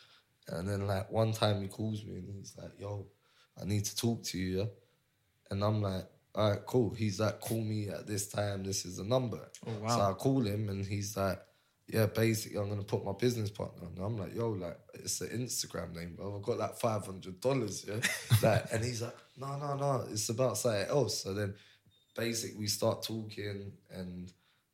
And 0.48 0.68
then 0.68 0.88
like 0.88 1.12
one 1.12 1.32
time 1.32 1.62
he 1.62 1.68
calls 1.68 2.04
me 2.04 2.16
and 2.16 2.28
he's 2.36 2.54
like, 2.58 2.72
"Yo, 2.80 3.06
I 3.62 3.66
need 3.66 3.86
to 3.86 3.96
talk 3.96 4.24
to 4.24 4.38
you." 4.38 4.60
Yeah? 4.60 4.66
And 5.52 5.64
I'm 5.64 5.82
like, 5.82 6.06
"All 6.34 6.50
right, 6.50 6.66
cool." 6.66 6.94
He's 6.94 7.20
like, 7.20 7.40
"Call 7.40 7.62
me 7.62 7.90
at 7.90 8.08
this 8.08 8.28
time. 8.28 8.64
This 8.64 8.86
is 8.86 8.98
the 8.98 9.04
number." 9.04 9.50
Oh, 9.68 9.72
wow. 9.82 9.90
So 9.90 10.02
I 10.02 10.14
call 10.14 10.42
him 10.42 10.70
and 10.70 10.86
he's 10.86 11.16
like, 11.16 11.40
"Yeah, 11.88 12.08
basically, 12.08 12.58
I'm 12.58 12.70
gonna 12.70 12.84
put 12.84 13.06
my 13.06 13.14
business 13.14 13.52
partner." 13.52 13.88
on. 13.88 13.94
And 13.96 14.06
I'm 14.06 14.18
like, 14.18 14.34
"Yo, 14.34 14.50
like 14.50 14.80
it's 14.96 15.22
an 15.22 15.30
Instagram 15.30 15.96
name, 15.96 16.16
bro. 16.16 16.36
I've 16.36 16.42
got 16.42 16.58
like 16.58 16.78
five 16.80 17.06
hundred 17.06 17.40
dollars." 17.42 17.86
Yeah, 17.88 18.00
like, 18.42 18.66
and 18.72 18.84
he's 18.84 19.02
like, 19.02 19.16
"No, 19.38 19.58
no, 19.58 19.76
no. 19.76 20.06
It's 20.10 20.30
about 20.30 20.58
something 20.58 20.88
else." 20.88 21.22
So 21.22 21.34
then, 21.34 21.54
basically, 22.16 22.58
we 22.58 22.68
start 22.68 23.04
talking 23.04 23.74
and 23.92 24.32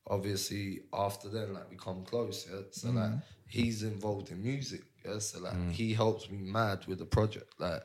obviously 0.09 0.81
after 0.93 1.29
then 1.29 1.53
like 1.53 1.69
we 1.69 1.75
come 1.75 2.03
close 2.05 2.47
yeah 2.49 2.61
so 2.71 2.87
mm. 2.87 2.95
like 2.95 3.19
he's 3.47 3.83
involved 3.83 4.31
in 4.31 4.41
music 4.41 4.81
yeah 5.05 5.19
so 5.19 5.39
like 5.39 5.53
mm. 5.53 5.71
he 5.71 5.93
helps 5.93 6.29
me 6.29 6.37
mad 6.37 6.79
with 6.87 6.99
the 6.99 7.05
project 7.05 7.53
like 7.59 7.81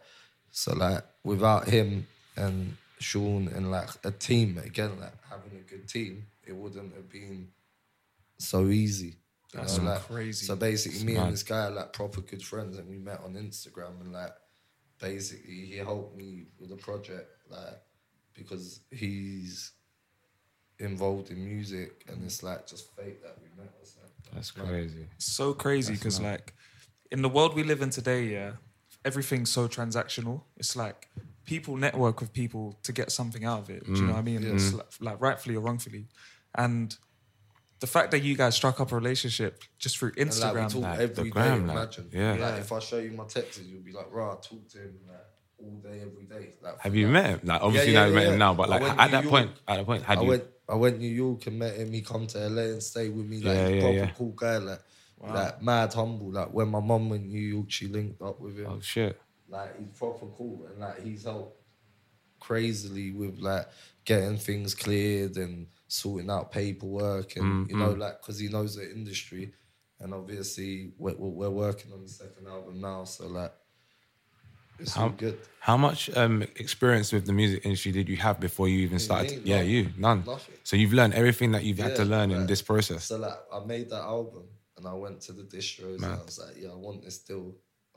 so 0.51 0.75
like 0.75 1.03
without 1.25 1.67
him 1.67 2.07
and 2.37 2.77
Sean 3.03 3.49
and 3.49 3.71
like 3.71 3.89
a 4.05 4.11
team 4.11 4.59
again 4.65 4.99
like 5.01 5.15
having 5.29 5.59
a 5.59 5.63
good 5.71 5.89
team 5.89 6.27
it 6.47 6.55
wouldn't 6.55 6.95
have 6.95 7.09
been 7.09 7.49
so 8.39 8.67
easy 8.69 9.17
That's 9.53 9.79
know, 9.79 9.91
like, 9.91 10.03
crazy. 10.09 10.47
so 10.47 10.57
basically 10.57 11.05
me 11.05 11.15
mad. 11.15 11.25
and 11.25 11.33
this 11.33 11.43
guy 11.43 11.67
are 11.67 11.71
like 11.71 11.93
proper 11.93 12.21
good 12.21 12.43
friends 12.43 12.79
and 12.79 12.89
we 12.89 12.99
met 12.99 13.21
on 13.25 13.35
Instagram 13.35 14.01
and 14.01 14.13
like 14.13 14.33
basically 15.01 15.67
he 15.67 15.77
helped 15.77 16.17
me 16.17 16.47
with 16.59 16.71
the 16.71 16.77
project 16.77 17.29
like 17.51 17.81
because 18.35 18.81
he's 18.91 19.73
involved 20.79 21.31
in 21.31 21.45
music 21.45 22.05
and 22.09 22.25
it's 22.25 22.43
like 22.43 22.67
just 22.67 22.91
fate 22.97 23.23
that 23.23 23.37
we 23.41 23.49
met 23.63 23.73
or 23.81 23.85
something. 23.87 24.11
That's 24.35 24.51
crazy. 24.51 25.07
so 25.19 25.53
crazy 25.53 25.93
because 25.95 26.21
like 26.21 26.55
in 27.11 27.23
the 27.23 27.29
world 27.29 27.55
we 27.55 27.63
live 27.63 27.83
in 27.83 27.91
today 27.91 28.25
yeah 28.25 28.53
everything's 29.05 29.51
so 29.51 29.69
transactional 29.69 30.43
it's 30.57 30.75
like 30.77 31.09
people 31.45 31.77
network 31.77 32.21
with 32.21 32.33
people 32.33 32.79
to 32.83 32.93
get 32.93 33.11
something 33.11 33.45
out 33.45 33.61
of 33.61 33.71
it 33.71 33.85
do 33.85 33.93
you 33.93 33.99
mm. 33.99 34.07
know 34.07 34.13
what 34.13 34.19
i 34.19 34.23
mean 34.23 34.43
it's 34.45 34.73
like, 34.73 34.87
like 35.01 35.21
rightfully 35.21 35.57
or 35.57 35.61
wrongfully 35.61 36.07
and 36.55 36.97
the 37.81 37.87
fact 37.89 38.13
that 38.13 38.21
you 38.23 38.37
guys 38.37 38.55
struck 38.55 38.81
up 38.81 38.93
a 38.93 38.95
relationship 38.95 39.65
just 39.79 39.99
through 39.99 40.13
And 40.17 40.29
like 40.41 40.55
we 40.55 40.61
instagram 40.61 40.73
talk 40.73 40.83
Like, 40.83 41.01
every 41.01 41.15
the 41.17 41.23
day, 41.25 41.31
gram, 41.31 41.67
like, 41.67 41.77
imagine. 41.77 42.11
yeah. 42.13 42.35
Like 42.35 42.61
if 42.61 42.71
I 42.71 42.79
show 42.79 42.99
you 42.99 43.11
my 43.11 43.25
texts, 43.25 43.61
you'll 43.67 43.81
be 43.83 43.91
like, 43.91 44.07
right, 44.13 44.31
I 44.31 44.35
talk 44.35 44.69
to 44.69 44.79
him 44.79 44.95
like 45.09 45.27
all 45.59 45.81
day, 45.83 46.01
every 46.01 46.27
day. 46.27 46.55
Like 46.63 46.79
Have 46.79 46.95
you 46.95 47.07
like- 47.07 47.13
met 47.13 47.27
him? 47.27 47.41
Like 47.43 47.61
obviously 47.61 47.93
Yeah, 47.93 47.99
now 47.99 48.05
yeah, 48.05 48.09
you 48.11 48.15
met 48.15 48.25
yeah. 48.27 48.33
him 48.35 48.39
now, 48.39 48.55
but 48.55 48.69
like 48.69 48.83
at 48.83 49.07
to 49.07 49.11
that 49.11 49.25
New 49.25 49.31
point, 49.31 49.51
at 49.67 49.77
that 49.79 49.87
point, 49.87 50.03
had 50.05 50.19
I 50.19 50.23
you? 50.23 50.29
went 50.29 50.45
I 50.69 50.75
went 50.77 50.99
New 51.01 51.09
York 51.11 51.47
and 51.49 51.59
met 51.59 51.75
him. 51.77 51.93
He 51.93 52.03
come 52.03 52.29
to 52.29 52.39
LA 52.49 52.63
and 52.63 52.83
stay 52.83 53.09
with 53.09 53.27
me. 53.27 53.39
Like 53.41 53.57
Yeah, 53.57 53.67
yeah, 53.69 53.81
proper 53.81 53.97
yeah. 53.97 54.11
cool 54.17 54.31
guy. 54.31 54.57
Like 54.59 54.81
like 55.21 55.63
mad 55.63 55.93
humble. 55.93 56.31
Like 56.31 56.53
when 56.53 56.69
my 56.69 56.81
mum 56.81 57.11
went 57.11 57.27
New 57.27 57.41
York, 57.41 57.67
she 57.69 57.89
linked 57.89 58.23
up 58.23 58.41
with 58.41 58.59
him. 58.59 58.67
Oh 58.69 58.81
shit. 58.81 59.21
Like 59.53 59.79
he's 59.79 59.91
proper 59.99 60.27
cool 60.37 60.67
and 60.71 60.81
like 60.81 61.03
he's 61.03 61.25
helped 61.25 61.61
crazily 62.41 63.13
with 63.13 63.39
like 63.39 63.69
getting 64.05 64.37
things 64.39 64.75
cleared 64.75 65.37
and 65.37 65.69
sorting 65.87 66.31
out 66.31 66.51
paperwork 66.51 67.37
and 67.37 67.71
you 67.71 67.77
know 67.77 67.93
like 67.93 68.21
because 68.21 68.39
he 68.39 68.49
knows 68.49 68.75
the 68.75 68.91
industry 68.91 69.53
and 70.01 70.13
obviously 70.13 70.93
we're, 70.99 71.15
we're 71.15 71.51
working 71.51 71.93
on 71.93 72.03
the 72.03 72.09
second 72.09 72.49
album 72.49 72.81
now 72.81 73.05
so 73.05 73.29
like 73.29 73.53
it's 74.79 74.97
all 74.97 75.11
good. 75.11 75.39
how 75.61 75.77
much 75.77 76.11
um, 76.17 76.43
experience 76.57 77.13
with 77.13 77.27
the 77.27 77.33
music 77.33 77.65
industry 77.65 77.93
did 77.93 78.09
you 78.09 78.17
have 78.17 78.41
before 78.41 78.69
you 78.69 78.81
even 78.81 78.99
started? 78.99 79.45
me, 79.45 79.51
yeah, 79.51 79.59
none. 79.59 79.67
you 79.67 79.89
none. 79.97 80.25
Nothing. 80.27 80.55
So 80.65 80.77
you've 80.77 80.93
learned 80.93 81.15
everything 81.15 81.53
that 81.53 81.63
you've 81.63 81.79
had 81.79 81.95
to 81.97 82.03
Yeah, 82.03 82.17
learn 82.17 82.31
in 82.31 82.47
this 82.47 82.63
process. 82.63 83.05
So 83.05 83.19
like 83.19 83.39
I 83.53 83.65
made 83.65 83.91
that 83.91 84.01
album 84.01 84.45
and 84.77 84.87
I 84.87 84.95
went 84.95 85.21
to 85.23 85.33
the 85.33 85.45
distros 85.45 85.97
and 85.97 86.07
I 86.07 86.25
was 86.25 86.41
like, 86.45 86.57
yeah, 86.61 86.71
I 86.71 86.75
want 86.75 87.05
this 87.05 87.19
deal. 87.19 87.55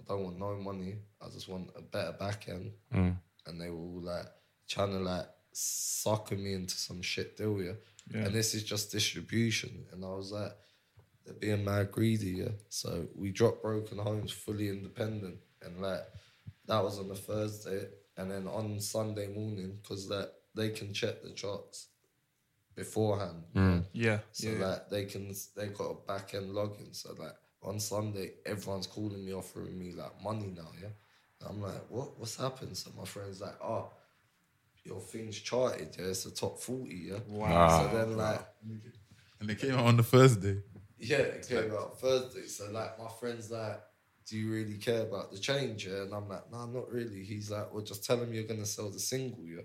I 0.07 0.13
don't 0.13 0.23
want 0.23 0.39
no 0.39 0.55
money. 0.55 0.95
I 1.21 1.29
just 1.29 1.47
want 1.49 1.69
a 1.75 1.81
better 1.81 2.13
back 2.13 2.47
end. 2.47 2.71
Mm. 2.93 3.15
And 3.47 3.61
they 3.61 3.69
were 3.69 3.77
all 3.77 4.01
like 4.01 4.27
trying 4.67 4.91
to 4.91 4.99
like 4.99 5.27
sucker 5.51 6.35
me 6.35 6.53
into 6.53 6.75
some 6.75 7.01
shit 7.01 7.37
deal, 7.37 7.61
yeah. 7.61 7.73
Yeah. 8.11 8.25
And 8.25 8.35
this 8.35 8.53
is 8.53 8.63
just 8.63 8.91
distribution. 8.91 9.85
And 9.91 10.03
I 10.05 10.09
was 10.09 10.31
like, 10.31 10.51
they're 11.25 11.33
being 11.33 11.65
mad 11.65 11.91
greedy, 11.91 12.31
yeah. 12.31 12.49
So 12.69 13.07
we 13.15 13.31
dropped 13.31 13.63
Broken 13.63 13.97
Homes 13.97 14.31
fully 14.31 14.69
independent. 14.69 15.37
And 15.63 15.81
like 15.81 16.01
that 16.67 16.83
was 16.83 16.99
on 16.99 17.09
a 17.09 17.15
Thursday. 17.15 17.87
And 18.17 18.29
then 18.29 18.47
on 18.47 18.79
Sunday 18.79 19.27
morning, 19.27 19.79
because 19.81 20.09
like 20.09 20.29
they 20.53 20.69
can 20.69 20.93
check 20.93 21.23
the 21.23 21.31
charts 21.31 21.87
beforehand. 22.75 23.43
yeah. 23.55 23.81
Yeah. 23.93 24.19
So 24.31 24.49
yeah. 24.49 24.65
like 24.65 24.89
they 24.89 25.05
can 25.05 25.33
they 25.55 25.67
got 25.67 25.85
a 25.85 26.07
back 26.07 26.33
end 26.33 26.51
login. 26.51 26.95
So 26.95 27.13
like 27.17 27.35
on 27.65 27.79
Sunday, 27.79 28.31
everyone's 28.45 28.87
calling 28.87 29.25
me 29.25 29.33
offering 29.33 29.77
me 29.77 29.91
like 29.91 30.21
money 30.23 30.53
now, 30.55 30.71
yeah. 30.81 30.89
And 31.41 31.49
I'm 31.49 31.61
like, 31.61 31.89
what? 31.89 32.17
What's 32.19 32.37
happened? 32.37 32.77
So 32.77 32.91
my 32.97 33.05
friend's 33.05 33.41
like, 33.41 33.61
oh, 33.61 33.89
your 34.83 34.99
thing's 35.01 35.39
charted, 35.39 35.95
yeah. 35.97 36.05
It's 36.05 36.23
the 36.23 36.31
top 36.31 36.59
forty, 36.59 37.07
yeah. 37.09 37.19
Wow. 37.27 37.89
So 37.91 37.97
then 37.97 38.17
like, 38.17 38.41
And 39.39 39.49
they 39.49 39.55
came 39.55 39.73
out 39.73 39.85
on 39.85 39.97
the 39.97 40.03
first 40.03 40.41
day. 40.41 40.57
yeah, 40.99 41.17
it 41.17 41.47
came 41.47 41.71
out 41.73 41.99
Thursday. 41.99 42.45
So 42.47 42.69
like 42.71 42.97
my 42.99 43.09
friend's 43.19 43.51
like, 43.51 43.81
do 44.27 44.37
you 44.37 44.51
really 44.51 44.77
care 44.77 45.01
about 45.01 45.31
the 45.31 45.37
change? 45.37 45.85
Yeah? 45.87 46.03
And 46.03 46.13
I'm 46.13 46.27
like, 46.29 46.51
no, 46.51 46.65
not 46.65 46.91
really. 46.91 47.23
He's 47.23 47.51
like, 47.51 47.71
well, 47.73 47.83
just 47.83 48.03
tell 48.05 48.17
him 48.21 48.33
you're 48.33 48.43
gonna 48.43 48.65
sell 48.65 48.89
the 48.89 48.99
single, 48.99 49.43
yeah, 49.45 49.61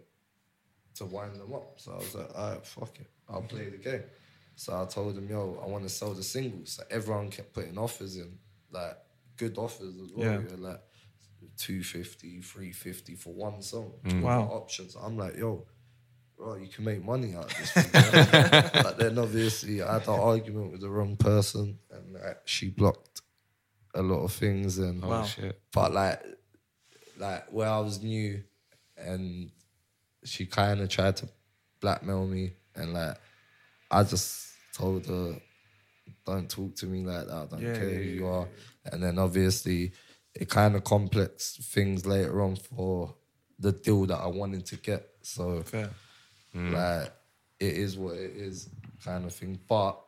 to 0.97 1.05
wind 1.07 1.37
them 1.37 1.53
up. 1.55 1.75
So 1.77 1.93
I 1.93 1.97
was 1.97 2.15
like, 2.15 2.31
all 2.37 2.51
right, 2.51 2.67
fuck 2.67 2.99
it, 3.01 3.11
I'll 3.29 3.43
play 3.43 3.69
the 3.71 3.77
game. 3.79 4.03
So 4.61 4.79
I 4.79 4.85
told 4.85 5.16
him, 5.16 5.27
yo, 5.27 5.59
I 5.64 5.66
want 5.66 5.85
to 5.85 5.88
sell 5.88 6.12
the 6.12 6.23
singles. 6.23 6.73
So 6.73 6.83
everyone 6.90 7.31
kept 7.31 7.55
putting 7.55 7.79
offers 7.79 8.16
in, 8.18 8.37
like 8.70 8.94
good 9.38 9.57
offers 9.57 9.96
as 9.96 10.12
well. 10.14 10.27
Yeah. 10.33 10.40
Yeah, 10.51 10.57
like 10.59 10.81
250, 11.57 12.42
350 12.42 13.14
for 13.14 13.33
one 13.33 13.62
song. 13.62 13.92
Mm. 14.05 14.20
Wow. 14.20 14.42
Options. 14.53 14.96
I'm 15.03 15.16
like, 15.16 15.38
yo, 15.38 15.64
bro, 16.37 16.57
you 16.57 16.68
can 16.68 16.85
make 16.85 17.03
money 17.03 17.35
out 17.35 17.51
of 17.51 17.57
this. 17.57 17.73
but 18.83 18.99
then 18.99 19.16
obviously 19.16 19.81
I 19.81 19.94
had 19.94 20.03
an 20.09 20.20
argument 20.20 20.73
with 20.73 20.83
the 20.83 20.90
wrong 20.90 21.16
person 21.16 21.79
and 21.90 22.12
like, 22.12 22.42
she 22.44 22.68
blocked 22.68 23.23
a 23.94 24.03
lot 24.03 24.23
of 24.25 24.33
things 24.33 24.77
and 24.77 25.03
Oh 25.03 25.09
Wow. 25.09 25.23
shit. 25.25 25.59
but 25.73 25.94
like 25.94 26.23
like 27.16 27.51
where 27.51 27.68
I 27.70 27.81
was 27.81 28.03
new 28.03 28.42
and 28.99 29.51
she 30.23 30.44
kind 30.44 30.81
of 30.81 30.90
tried 30.90 31.16
to 31.16 31.29
blackmail 31.81 32.27
me 32.27 32.53
and 32.75 32.92
like 32.92 33.16
I 33.90 34.03
just 34.05 34.49
told 34.73 35.07
her 35.07 35.35
don't 36.27 36.49
talk 36.51 36.75
to 36.77 36.87
me 36.87 37.05
like 37.05 37.27
that 37.27 37.35
I 37.35 37.47
don't 37.47 37.61
Yeah, 37.63 37.75
care 37.75 37.89
yeah, 37.91 37.97
who 37.97 38.03
you 38.03 38.27
are 38.27 38.49
and 38.93 39.03
then 39.03 39.19
obviously 39.19 39.93
it 40.35 40.49
kind 40.49 40.77
of 40.77 40.85
complex 40.85 41.57
things 41.75 42.07
later 42.07 42.41
on 42.43 42.57
for 42.57 43.15
the 43.59 43.73
deal 43.73 44.07
that 44.07 44.19
I 44.19 44.27
wanted 44.27 44.65
to 44.67 44.77
get 44.77 45.07
so 45.23 45.63
Fair. 45.63 45.91
Mm. 46.55 46.73
like 46.73 47.13
it 47.59 47.75
is 47.75 47.97
what 47.99 48.15
it 48.17 48.33
is 48.37 48.69
kind 49.05 49.25
of 49.25 49.33
thing 49.35 49.59
but 49.69 50.01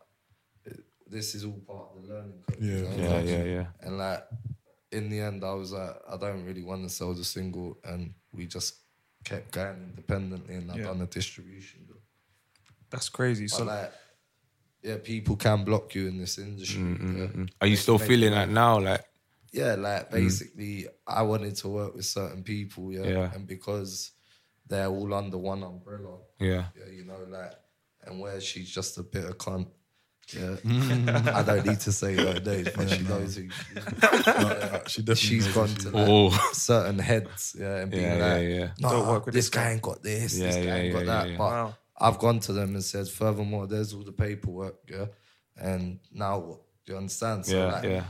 it- 0.64 0.85
this 1.07 1.35
is 1.35 1.44
all 1.44 1.61
part 1.66 1.88
of 1.94 2.03
the 2.09 2.14
learning 2.14 2.42
curve 2.46 2.62
you 2.62 2.77
Yeah. 2.77 2.83
know? 3.09 3.18
Yeah, 3.18 3.20
yeah, 3.20 3.44
yeah. 3.44 3.66
and 3.81 3.98
like 3.98 4.25
in 4.92 5.09
the 5.09 5.20
end, 5.20 5.42
I 5.42 5.55
was 5.55 5.72
like, 5.72 5.96
I 6.07 6.18
don't 6.18 6.44
really 6.44 6.62
want 6.62 6.83
to 6.83 6.90
sell 6.90 7.14
the 7.14 7.25
single, 7.25 7.79
and 7.83 8.12
we 8.35 8.46
just 8.46 8.75
kept 9.25 9.51
going 9.51 9.79
independently, 9.88 10.57
and 10.57 10.70
I 10.70 10.77
Yeah. 10.77 10.85
done 10.85 10.98
the 10.98 11.07
distribution. 11.07 11.88
That's 12.90 13.09
crazy. 13.09 13.44
But 13.46 13.51
So 13.57 13.64
like, 13.64 13.90
yeah, 14.82 14.96
people 15.02 15.36
can 15.36 15.64
block 15.64 15.94
you 15.94 16.08
in 16.08 16.18
this 16.18 16.38
industry. 16.38 16.80
Mm, 16.82 16.98
mm 17.00 17.18
yeah. 17.18 17.26
Mm. 17.26 17.50
Are 17.60 17.66
you 17.66 17.76
still 17.76 17.98
can 17.98 18.08
feeling 18.08 18.30
you- 18.30 18.34
that 18.38 18.48
now? 18.50 18.78
Like, 18.80 19.04
Yeah, 19.52 19.74
like 19.74 20.08
mm. 20.08 20.12
basically, 20.12 20.86
I 21.06 21.22
wanted 21.22 21.54
to 21.56 21.68
work 21.68 21.94
with 21.94 22.06
certain 22.06 22.42
people, 22.42 22.90
yeah, 22.92 23.04
Yeah. 23.06 23.32
and 23.34 23.46
because 23.46 24.12
they're 24.66 24.86
all 24.88 25.12
under 25.14 25.36
one 25.38 25.62
umbrella, 25.62 26.18
yeah. 26.40 26.66
yeah, 26.78 26.90
you 26.90 27.04
know, 27.04 27.18
like, 27.28 27.52
and 28.06 28.18
where 28.20 28.40
she's 28.40 28.70
just 28.70 28.98
a 28.98 29.02
bit 29.02 29.24
of 29.24 29.36
cunt. 29.38 29.68
Yeah, 30.32 30.56
I 31.34 31.42
don't 31.42 31.66
need 31.66 31.80
to 31.80 31.92
say 31.92 32.14
her 32.14 32.40
name, 32.40 32.66
but 32.76 32.88
she 32.88 33.02
knows 33.02 33.36
who. 33.36 33.48
she 33.50 33.74
is. 33.76 33.84
She 34.86 35.00
uh, 35.02 35.04
definitely 35.04 35.14
She's 35.16 35.46
knows 35.46 35.54
gone 35.54 35.68
she 35.68 35.74
to 35.74 35.90
like, 35.90 36.08
Oh. 36.08 36.30
certain 36.52 36.98
heads, 36.98 37.56
yeah, 37.58 37.76
and 37.80 37.90
being 37.90 38.02
Yeah, 38.04 38.16
yeah, 38.16 38.34
like, 38.34 38.48
yeah. 38.48 38.68
"Nah, 38.78 38.90
Don't 38.92 39.08
work 39.08 39.26
with 39.26 39.34
this 39.34 39.46
this 39.46 39.50
guy." 39.50 39.64
guy 39.64 39.72
ain't 39.72 39.82
got 39.82 40.02
this, 40.02 40.38
Yeah, 40.38 40.46
this 40.46 40.56
guy 40.56 40.62
yeah, 40.62 40.74
ain't 40.76 40.92
got 40.94 40.98
yeah, 41.00 41.04
that. 41.12 41.26
yeah, 41.26 41.32
yeah. 41.32 41.38
But 41.38 41.50
Wow. 41.50 41.76
I've 41.98 42.18
gone 42.18 42.40
to 42.40 42.52
them 42.52 42.74
and 42.74 42.83
said, 42.83 43.09
furthermore, 43.09 43.66
there's 43.66 43.92
all 43.94 44.02
the 44.02 44.12
paperwork, 44.12 44.76
yeah, 44.88 45.07
and 45.57 46.00
now 46.12 46.38
what? 46.38 46.61
Do 46.87 46.92
you 46.92 46.98
understand? 46.98 47.46
So 47.46 47.57
Yeah, 47.57 47.72
like, 47.72 47.85
yeah. 47.85 48.05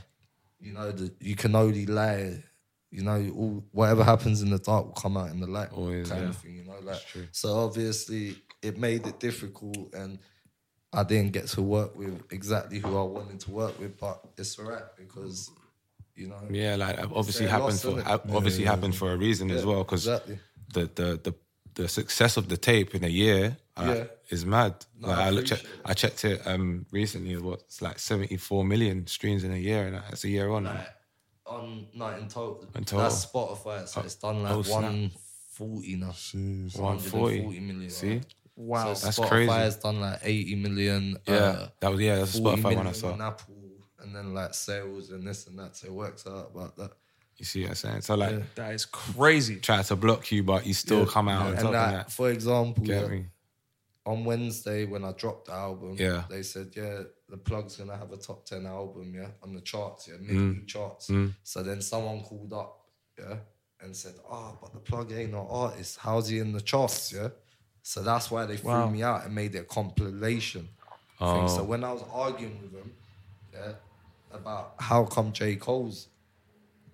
you 0.61 0.73
know, 0.73 0.91
the, 0.93 1.13
you 1.21 1.37
can 1.37 1.55
only 1.55 1.87
lie. 1.87 2.43
You 2.91 3.03
know, 3.03 3.33
all, 3.35 3.65
whatever 3.73 4.05
happens 4.05 4.43
in 4.43 4.51
the 4.51 4.59
dark 4.59 4.85
will 4.85 4.93
come 4.93 5.17
out 5.17 5.31
in 5.31 5.41
the 5.41 5.47
light, 5.47 5.71
oh, 5.73 5.77
Always, 5.85 6.11
kind 6.11 6.23
yeah. 6.23 6.29
of 6.29 6.37
thing. 6.37 6.57
You 6.57 6.65
know, 6.65 6.77
like 6.83 7.03
so. 7.33 7.59
Obviously, 7.59 8.37
it 8.63 8.77
made 8.79 9.07
it 9.07 9.19
difficult, 9.19 9.95
and 9.95 10.19
I 10.93 11.03
didn't 11.03 11.33
get 11.33 11.47
to 11.49 11.63
work 11.63 11.97
with 11.97 12.23
exactly 12.31 12.79
who 12.81 12.97
I 12.99 13.03
wanted 13.03 13.41
to 13.41 13.51
work 13.51 13.79
with. 13.81 13.99
But 13.99 14.21
it's 14.37 14.59
alright 14.59 14.85
because, 14.99 15.51
you 16.15 16.29
know, 16.29 16.37
Yeah, 16.51 16.77
like 16.77 16.99
obviously 16.99 17.47
happened 17.47 17.81
for 17.81 18.03
obviously 18.07 18.65
happened 18.65 18.95
for 18.95 19.13
a 19.13 19.17
reason 19.17 19.51
as 19.51 19.65
well 19.65 19.85
because 19.85 20.07
exactly. 20.07 20.39
the, 20.75 20.81
the 20.95 21.21
the 21.25 21.35
the 21.75 21.89
success 21.89 22.37
of 22.37 22.49
the 22.49 22.57
tape 22.57 22.95
in 22.95 23.05
a 23.05 23.09
year 23.09 23.57
uh, 23.77 23.95
Yeah. 23.97 24.05
is 24.31 24.45
mad. 24.45 24.75
No, 24.99 25.09
like 25.09 25.19
I 25.19 25.27
I 25.27 25.31
looked 25.31 25.53
at. 25.53 25.63
I 25.85 25.95
checked 25.95 26.25
it 26.25 26.47
um 26.47 26.87
recently. 26.91 27.37
What 27.37 27.61
it's 27.61 27.81
like 27.83 27.99
seventy 27.99 28.37
four 28.37 28.65
million 28.65 29.07
streams 29.07 29.45
in 29.45 29.53
a 29.53 29.57
year, 29.57 29.87
and 29.87 29.95
that's 29.97 30.25
a 30.25 30.29
year 30.29 30.51
on. 30.51 30.65
like, 30.65 30.89
on 31.47 31.87
not 31.95 32.19
in 32.19 32.29
total. 32.29 32.69
In 32.75 32.85
total. 32.85 33.01
That's 33.01 33.27
Spotify, 33.27 33.89
so 33.89 34.01
it's 34.03 34.15
done 34.17 34.43
like 34.43 34.53
oh, 34.53 34.63
one 34.63 35.11
forty 35.53 35.97
now. 35.97 36.11
Jeez. 36.11 36.79
140. 36.79 37.41
140 37.41 37.61
million. 37.61 37.91
See? 37.91 38.09
right? 38.11 38.27
wow. 38.57 38.95
So 38.95 39.07
That's 39.07 39.19
Spotify 39.19 39.29
crazy. 39.29 39.53
has 39.53 39.77
done 39.77 40.01
like 40.01 40.21
80 40.23 40.55
million. 40.57 41.19
Yeah, 41.27 41.35
uh, 41.35 41.69
that 41.81 41.91
was 41.91 42.01
yeah, 42.01 42.17
that's 42.17 42.35
a 42.37 42.41
Spotify 42.41 42.77
one 42.77 42.87
I 42.87 42.93
saw. 42.93 43.13
on 43.13 43.21
Apple, 43.21 43.55
and 44.01 44.15
then 44.15 44.35
like 44.35 44.55
sales 44.55 45.11
and 45.11 45.27
this 45.27 45.47
and 45.47 45.59
that. 45.59 45.77
So 45.77 45.89
it 45.89 45.93
works 45.93 46.27
out 46.27 46.51
about 46.55 46.77
that. 46.77 46.93
You 47.43 47.47
see 47.47 47.63
what 47.63 47.71
I'm 47.71 47.75
saying? 47.75 48.01
So 48.03 48.15
like, 48.15 48.31
Yeah. 48.31 48.43
that 48.55 48.75
is 48.75 48.85
crazy. 48.85 49.57
try 49.59 49.83
to 49.83 49.97
block 49.97 50.31
you, 50.31 50.45
but 50.45 50.65
you 50.65 50.75
still 50.75 51.01
Yeah. 51.01 51.07
come 51.07 51.29
out 51.29 51.47
on 51.49 51.53
top 51.55 51.59
And 51.59 51.67
of 51.67 51.73
that. 51.73 52.13
for 52.13 52.31
example, 52.31 52.87
yeah, 52.87 53.09
me? 53.09 53.27
on 54.07 54.25
Wednesday 54.25 54.85
when 54.85 55.05
I 55.05 55.11
dropped 55.11 55.47
the 55.47 55.53
album, 55.55 55.97
Yeah. 55.99 56.23
they 56.31 56.45
said, 56.45 56.71
yeah, 56.77 57.03
the 57.29 57.37
plug's 57.37 57.77
gonna 57.79 57.97
have 57.97 58.13
a 58.13 58.17
top 58.17 58.47
ten 58.47 58.65
album, 58.65 59.13
yeah, 59.13 59.31
on 59.43 59.55
the 59.55 59.61
charts, 59.61 60.07
yeah, 60.07 60.15
Mm. 60.19 60.29
midweek 60.53 60.69
charts. 60.69 61.11
So 61.43 61.65
then 61.65 61.83
someone 61.83 62.23
called 62.23 62.53
up, 62.53 62.87
yeah, 63.19 63.39
and 63.81 63.97
said, 63.97 64.15
oh, 64.31 64.57
but 64.63 64.73
the 64.73 64.79
plug 64.79 65.11
ain't 65.11 65.33
no 65.33 65.49
artist. 65.49 65.99
How's 65.99 66.29
he 66.29 66.39
in 66.39 66.53
the 66.53 66.61
charts, 66.61 67.13
yeah? 67.13 67.31
So 67.83 68.05
that's 68.05 68.31
why 68.31 68.47
they 68.47 68.57
threw 68.57 68.89
me 68.89 69.03
out 69.03 69.25
and 69.25 69.35
made 69.35 69.57
it 69.57 69.59
a 69.59 69.65
compilation 69.65 70.69
thing. 71.19 71.45
Oh. 71.49 71.57
So 71.57 71.65
when 71.65 71.83
I 71.83 71.93
was 71.93 72.05
arguing 72.13 72.63
with 72.63 72.71
them, 72.73 72.93
yeah, 73.53 73.73
about 74.31 74.75
how 74.79 75.05
come 75.07 75.33
J. 75.33 75.57
Cole's 75.57 76.07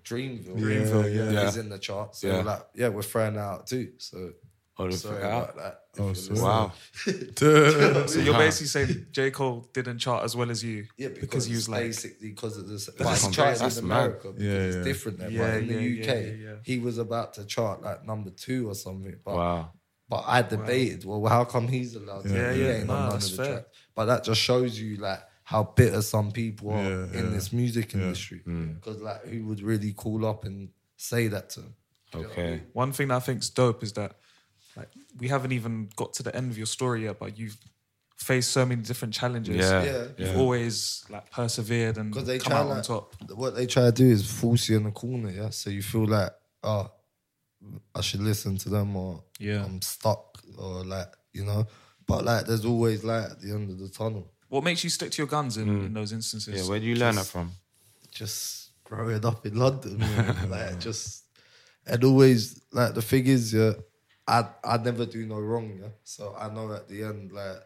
Dreamville, 0.08 0.58
Dreamville, 0.58 1.32
yeah. 1.34 1.48
is 1.48 1.56
in 1.56 1.68
the 1.68 1.78
charts. 1.78 2.20
So 2.20 2.28
Yeah. 2.28 2.42
like, 2.42 2.62
yeah, 2.74 2.88
we're 2.88 3.02
throwing 3.02 3.34
it 3.34 3.38
out 3.40 3.66
too. 3.66 3.92
So 3.98 4.32
Oh, 4.80 4.88
they 4.88 4.94
sorry 4.94 5.24
out? 5.24 5.54
about 5.54 5.56
that. 5.56 5.80
Oh, 5.98 6.04
you're 6.06 6.14
so- 6.14 6.32
listening. 6.32 6.42
Wow. 6.42 8.06
So 8.06 8.20
you're 8.20 8.34
basically 8.38 8.66
saying 8.68 9.06
J 9.10 9.30
Cole 9.32 9.68
didn't 9.74 9.98
chart 9.98 10.24
as 10.24 10.36
well 10.36 10.50
as 10.50 10.62
you 10.62 10.86
Yeah, 10.96 11.08
because, 11.08 11.20
because 11.20 11.46
he 11.46 11.54
was 11.54 11.68
like 11.68 11.82
basically 11.82 12.28
because 12.30 12.56
of 12.58 12.68
this. 12.68 12.86
That's 12.86 13.00
Well, 13.24 13.30
he 13.30 13.36
That's 13.58 13.78
in 13.78 13.88
mad. 13.88 13.96
America 13.96 14.28
because 14.32 14.42
Yeah, 14.42 14.52
it's 14.52 14.76
yeah. 14.76 14.82
different 14.84 15.18
there. 15.18 15.30
Yeah, 15.30 15.38
but 15.50 15.54
in 15.62 15.66
the 15.68 15.74
UK, 16.00 16.06
yeah, 16.06 16.14
yeah, 16.14 16.32
yeah. 16.50 16.54
he 16.64 16.78
was 16.78 16.98
about 16.98 17.34
to 17.34 17.44
chart 17.44 17.82
like 17.82 18.04
number 18.06 18.30
two 18.30 18.68
or 18.70 18.74
something. 18.74 19.16
But 19.24 19.34
Wow. 19.34 19.72
but 20.08 20.24
I 20.26 20.42
debated. 20.42 21.04
Well, 21.04 21.24
how 21.26 21.44
come 21.44 21.66
he's 21.68 21.94
allowed 21.96 22.22
to? 22.24 22.28
Yeah, 22.32 22.52
He 22.52 22.62
yeah. 22.62 22.70
ain't 22.76 22.86
Nah, 22.86 22.94
on 22.94 23.00
none 23.02 23.10
that's 23.10 23.30
of 23.32 23.36
the 23.36 23.42
fair. 23.44 23.52
tracks. 23.54 23.68
But 23.96 24.04
that 24.06 24.24
just 24.24 24.40
shows 24.40 24.78
you 24.78 24.96
like 24.98 25.20
how 25.48 25.62
bitter 25.64 26.02
some 26.02 26.30
people 26.30 26.70
are 26.72 26.82
Yeah, 26.82 27.18
in 27.18 27.24
yeah. 27.24 27.30
this 27.36 27.52
music 27.54 27.94
Yeah. 27.94 28.00
industry. 28.02 28.42
Mm. 28.46 28.74
Because 28.74 29.00
like, 29.00 29.24
who 29.24 29.46
would 29.46 29.62
really 29.62 29.92
call 29.94 30.26
up 30.26 30.44
and 30.44 30.68
say 30.98 31.28
that 31.28 31.48
to 31.50 31.60
him? 31.60 31.74
You 32.12 32.20
know 32.20 32.28
I 32.28 32.30
Okay. 32.32 32.50
mean? 32.50 32.62
one 32.74 32.92
thing 32.92 33.08
that 33.08 33.16
I 33.16 33.20
think's 33.20 33.48
dope 33.48 33.82
is 33.82 33.92
that 33.94 34.12
like 34.76 34.90
we 35.18 35.28
haven't 35.28 35.52
even 35.52 35.88
got 35.96 36.12
to 36.14 36.22
the 36.22 36.34
end 36.36 36.50
of 36.50 36.58
your 36.58 36.66
story 36.66 37.04
yet, 37.04 37.18
but 37.18 37.38
you've 37.38 37.56
faced 38.16 38.50
so 38.52 38.66
many 38.66 38.82
different 38.82 39.14
challenges. 39.14 39.56
Yeah, 39.56 39.82
Yeah. 39.84 40.02
You've 40.18 40.34
yeah. 40.34 40.42
always 40.42 41.04
like 41.08 41.30
persevered 41.30 41.96
and 41.96 42.10
Because 42.12 42.26
they 42.26 42.38
come 42.38 42.50
try 42.50 42.60
out 42.60 42.70
on 42.70 42.82
top. 42.82 43.14
what 43.34 43.54
they 43.56 43.64
try 43.66 43.84
to 43.86 43.92
do 43.92 44.06
is 44.06 44.30
force 44.30 44.68
you 44.68 44.76
in 44.76 44.84
the 44.84 44.90
corner, 44.90 45.30
yeah. 45.30 45.48
So 45.50 45.70
you 45.70 45.82
feel 45.82 46.06
like, 46.06 46.32
oh, 46.62 46.90
I 47.94 48.02
should 48.02 48.20
listen 48.20 48.58
to 48.58 48.68
them, 48.68 48.94
or 48.96 49.24
Yeah. 49.38 49.64
I'm 49.64 49.80
stuck, 49.80 50.42
or 50.58 50.84
like 50.84 51.12
you 51.32 51.44
know. 51.46 51.66
But 52.06 52.24
like, 52.26 52.44
there's 52.46 52.66
always 52.66 53.02
light 53.02 53.30
at 53.30 53.40
the 53.40 53.50
end 53.52 53.70
of 53.70 53.78
the 53.78 53.88
tunnel. 53.88 54.30
What 54.48 54.64
makes 54.64 54.82
you 54.82 54.90
stick 54.90 55.10
to 55.12 55.18
your 55.18 55.26
guns 55.26 55.56
in, 55.56 55.68
in 55.68 55.92
those 55.92 56.12
instances? 56.12 56.62
Yeah, 56.62 56.68
where 56.68 56.80
do 56.80 56.86
you 56.86 56.96
learn 56.96 57.16
that 57.16 57.26
from? 57.26 57.52
Just 58.10 58.70
growing 58.84 59.24
up 59.24 59.44
in 59.44 59.54
London, 59.56 59.98
man. 59.98 60.50
like 60.50 60.80
just 60.80 61.24
and 61.86 62.02
always 62.04 62.60
like 62.72 62.94
the 62.94 63.02
thing 63.02 63.26
is, 63.26 63.52
yeah, 63.52 63.72
I 64.26 64.46
I 64.64 64.78
never 64.78 65.06
do 65.06 65.26
no 65.26 65.38
wrong, 65.38 65.78
yeah. 65.80 65.88
So 66.04 66.34
I 66.38 66.48
know 66.52 66.72
at 66.72 66.88
the 66.88 67.04
end, 67.04 67.32
like 67.32 67.60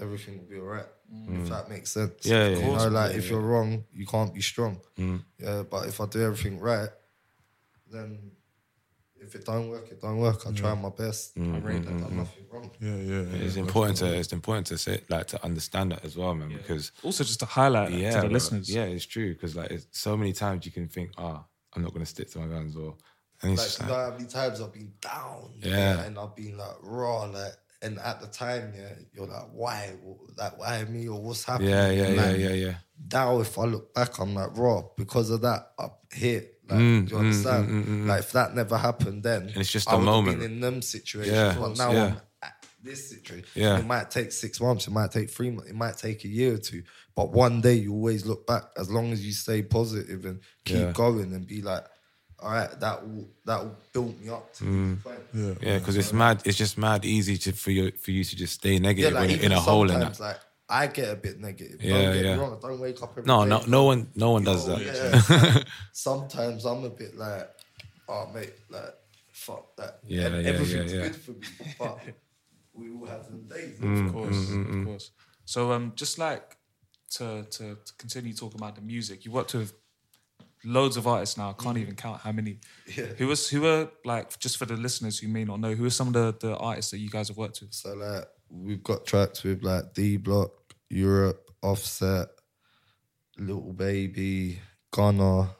everything 0.00 0.38
will 0.38 0.46
be 0.48 0.58
alright. 0.58 0.86
If 1.10 1.48
that 1.48 1.70
makes 1.70 1.92
sense. 1.92 2.26
Mm. 2.26 2.30
Yeah, 2.30 2.48
yeah, 2.48 2.56
you 2.58 2.76
know, 2.76 2.88
like 2.88 3.12
yeah, 3.12 3.18
if 3.18 3.30
you're 3.30 3.40
wrong, 3.40 3.84
you 3.92 4.06
can't 4.06 4.32
be 4.32 4.42
strong. 4.42 4.78
Mm. 4.98 5.24
Yeah, 5.38 5.62
but 5.62 5.86
if 5.86 6.00
I 6.00 6.06
do 6.06 6.22
everything 6.22 6.58
right, 6.58 6.90
then 7.90 8.32
if 9.20 9.34
it 9.34 9.44
don't 9.44 9.68
work, 9.68 9.90
it 9.90 10.00
don't 10.00 10.18
work. 10.18 10.46
I 10.46 10.52
try 10.52 10.74
my 10.74 10.90
best. 10.90 11.32
I 11.36 11.40
mm-hmm. 11.40 11.66
rate 11.66 11.84
that 11.84 11.92
I've 11.92 12.00
done 12.00 12.10
mm-hmm. 12.10 12.18
nothing 12.18 12.44
wrong. 12.50 12.70
Yeah, 12.80 12.96
yeah. 12.96 13.44
It's 13.44 13.56
important 13.56 13.98
to 13.98 14.12
it's 14.14 14.32
important 14.32 14.66
to 14.68 14.78
say 14.78 15.02
like 15.08 15.26
to 15.28 15.44
understand 15.44 15.92
that 15.92 16.04
as 16.04 16.16
well, 16.16 16.34
man. 16.34 16.48
Because 16.48 16.92
Also, 17.02 17.24
just 17.24 17.40
to 17.40 17.46
highlight 17.46 17.90
that 17.90 17.98
yeah, 17.98 18.10
to 18.10 18.16
the 18.16 18.22
bro. 18.22 18.32
listeners. 18.32 18.72
Yeah, 18.72 18.84
it's 18.84 19.06
true 19.06 19.32
because 19.34 19.56
like 19.56 19.70
it's, 19.70 19.86
so 19.92 20.16
many 20.16 20.32
times 20.32 20.66
you 20.66 20.72
can 20.72 20.88
think, 20.88 21.12
oh, 21.18 21.44
I'm 21.74 21.82
not 21.82 21.92
gonna 21.92 22.06
stick 22.06 22.30
to 22.30 22.38
my 22.38 22.46
guns, 22.46 22.76
or 22.76 22.96
and 23.42 23.52
it's 23.52 23.60
Like, 23.60 23.68
just 23.68 23.80
you 23.80 23.86
know 23.86 23.94
how 23.94 24.10
many 24.10 24.26
times 24.26 24.60
I've 24.60 24.72
been 24.72 24.92
down, 25.00 25.52
Yeah. 25.56 26.00
and 26.04 26.18
I've 26.18 26.34
been 26.34 26.56
like 26.56 26.76
raw, 26.82 27.24
like, 27.24 27.54
and 27.82 27.98
at 27.98 28.20
the 28.20 28.26
time, 28.26 28.72
yeah, 28.76 28.92
you're 29.12 29.26
like, 29.26 29.48
why, 29.52 29.92
like, 30.36 30.58
why 30.58 30.84
me, 30.84 31.08
or 31.08 31.22
what's 31.22 31.44
happening? 31.44 31.70
yeah, 31.70 31.90
yeah, 31.90 32.06
And, 32.06 32.16
yeah, 32.16 32.48
yeah, 32.48 32.54
yeah. 32.54 32.74
Now, 33.12 33.40
if 33.40 33.58
I 33.58 33.64
look 33.64 33.94
back, 33.94 34.18
I'm 34.18 34.34
like, 34.34 34.56
raw 34.56 34.82
because 34.96 35.30
of 35.30 35.42
that 35.42 35.72
up 35.78 36.04
here. 36.12 36.44
Like, 36.68 36.78
Mm, 36.80 37.08
do 37.08 37.14
you 37.14 37.16
mm, 37.16 37.20
understand? 37.20 37.68
mm, 37.68 37.84
mm, 37.84 37.86
mm. 37.86 38.06
Like, 38.08 38.20
if 38.20 38.32
that 38.32 38.54
never 38.54 38.76
happened, 38.76 39.22
then 39.22 39.42
And 39.42 39.56
it's 39.56 39.70
just 39.72 39.88
I 39.90 39.94
a 39.94 39.98
moment. 39.98 40.38
Been 40.40 40.52
in 40.52 40.60
them 40.60 40.82
situations, 40.82 41.36
Yeah, 41.36 41.54
but 41.58 41.76
now 41.78 41.92
yeah. 41.92 42.04
I'm 42.04 42.20
at 42.42 42.66
this 42.82 43.10
situation. 43.10 43.46
Yeah. 43.54 43.78
It 43.78 43.86
might 43.86 44.10
take 44.10 44.32
six 44.32 44.60
months. 44.60 44.86
It 44.88 44.90
might 44.90 45.10
take 45.12 45.30
three 45.30 45.50
months. 45.50 45.70
It 45.70 45.76
might 45.76 45.96
take 45.96 46.24
a 46.24 46.28
year 46.28 46.54
or 46.54 46.58
two. 46.58 46.82
But 47.14 47.30
one 47.32 47.60
day, 47.60 47.74
you 47.74 47.92
always 47.92 48.26
look 48.26 48.46
back. 48.46 48.64
As 48.76 48.90
long 48.90 49.12
as 49.12 49.24
you 49.24 49.32
stay 49.32 49.62
positive 49.62 50.24
and 50.24 50.40
keep 50.64 50.76
Yeah. 50.76 50.92
going 50.92 51.32
and 51.34 51.46
be 51.46 51.62
like, 51.62 51.84
all 52.40 52.52
right, 52.52 52.80
that 52.80 53.06
will 53.06 53.28
that 53.44 53.62
will 53.64 53.76
build 53.92 54.20
me 54.20 54.28
up 54.30 54.52
to 54.54 54.64
Mm. 54.64 54.94
this 54.94 55.02
point. 55.04 55.58
Yeah, 55.62 55.78
because 55.78 55.96
it's 55.96 56.12
mad. 56.12 56.42
It's 56.44 56.56
just 56.58 56.78
mad 56.78 57.04
easy 57.04 57.36
to 57.38 57.52
for 57.52 57.70
you 57.70 57.90
for 57.92 58.10
you 58.12 58.24
to 58.24 58.36
just 58.36 58.54
stay 58.54 58.74
Yeah, 58.74 58.78
negative 58.78 59.12
like 59.14 59.20
when 59.22 59.30
you're 59.30 59.40
in 59.46 59.52
a 59.52 59.60
hole 59.60 59.90
in 59.90 60.00
that. 60.00 60.20
like 60.20 60.38
I 60.68 60.86
get 60.86 61.08
a 61.10 61.16
bit 61.16 61.40
negative. 61.40 61.82
Yeah, 61.82 62.02
don't 62.02 62.12
get 62.14 62.24
yeah. 62.24 62.34
me 62.36 62.40
wrong. 62.42 62.58
I 62.62 62.68
don't 62.68 62.80
wake 62.80 63.02
up 63.02 63.10
every 63.12 63.24
No, 63.24 63.42
day 63.44 63.48
no, 63.50 63.58
feeling, 63.58 63.70
no 63.70 63.84
one, 63.84 64.10
no 64.14 64.30
one 64.32 64.44
does 64.44 64.68
"Yo, 64.68 64.76
that. 64.76 65.24
yeah." 65.26 65.62
sometimes 65.92 66.64
I'm 66.66 66.84
a 66.84 66.90
bit 66.90 67.16
like, 67.16 67.48
oh 68.08 68.30
mate, 68.34 68.52
like 68.70 68.94
fuck 69.32 69.74
that. 69.76 70.00
Yeah, 70.06 70.26
And 70.26 70.42
yeah, 70.44 70.50
everything's 70.50 70.92
yeah, 70.92 70.98
yeah. 70.98 71.08
good 71.08 71.16
for 71.16 71.30
me, 71.32 71.46
but 71.78 71.98
we 72.74 72.90
all 72.92 73.06
have 73.06 73.24
them 73.30 73.46
days. 73.48 73.78
Mm, 73.78 74.06
of 74.06 74.12
course, 74.12 74.50
of 74.52 74.84
course. 74.84 75.10
So, 75.44 75.72
um, 75.72 75.92
just 75.96 76.18
like 76.18 76.56
to, 77.12 77.44
to 77.50 77.74
to 77.76 77.92
continue 77.96 78.34
talking 78.34 78.60
about 78.60 78.74
the 78.76 78.82
music, 78.82 79.24
you 79.24 79.30
worked 79.32 79.54
with 79.54 79.72
loads 80.64 80.96
of 80.96 81.06
artists 81.06 81.36
now. 81.36 81.50
I 81.50 81.62
can't 81.62 81.78
even 81.78 81.94
count 81.94 82.20
how 82.20 82.32
many. 82.32 82.58
Yeah. 82.86 83.06
Who 83.18 83.26
was 83.26 83.48
who 83.48 83.62
were 83.62 83.90
like 84.04 84.38
just 84.38 84.56
for 84.56 84.66
the 84.66 84.74
listeners 84.74 85.18
who 85.18 85.28
may 85.28 85.44
not 85.44 85.60
know, 85.60 85.74
who 85.74 85.84
are 85.84 85.90
some 85.90 86.08
of 86.08 86.12
the, 86.14 86.34
the 86.40 86.56
artists 86.56 86.90
that 86.90 86.98
you 86.98 87.10
guys 87.10 87.28
have 87.28 87.36
worked 87.36 87.60
with? 87.60 87.72
So 87.72 87.94
like 87.94 88.24
we've 88.50 88.82
got 88.82 89.06
tracks 89.06 89.42
with 89.42 89.62
like 89.62 89.94
D 89.94 90.16
Block, 90.16 90.50
Europe, 90.88 91.50
Offset, 91.62 92.28
Lil 93.38 93.72
Baby, 93.72 94.60
Gunna, 94.90 95.50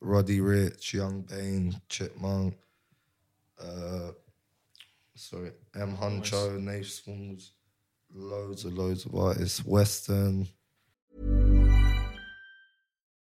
Roddy 0.00 0.40
Ricch, 0.40 0.92
Young 0.92 1.22
Bane, 1.22 1.80
Chipmunk, 1.88 2.54
uh, 3.60 4.12
sorry, 5.14 5.52
M 5.74 5.96
Huncho, 5.96 6.58
Nafe 6.60 7.02
Smallz, 7.02 7.50
loads 8.14 8.64
and 8.64 8.76
loads 8.78 9.04
of 9.04 9.14
artists, 9.14 9.64
Western. 9.64 10.46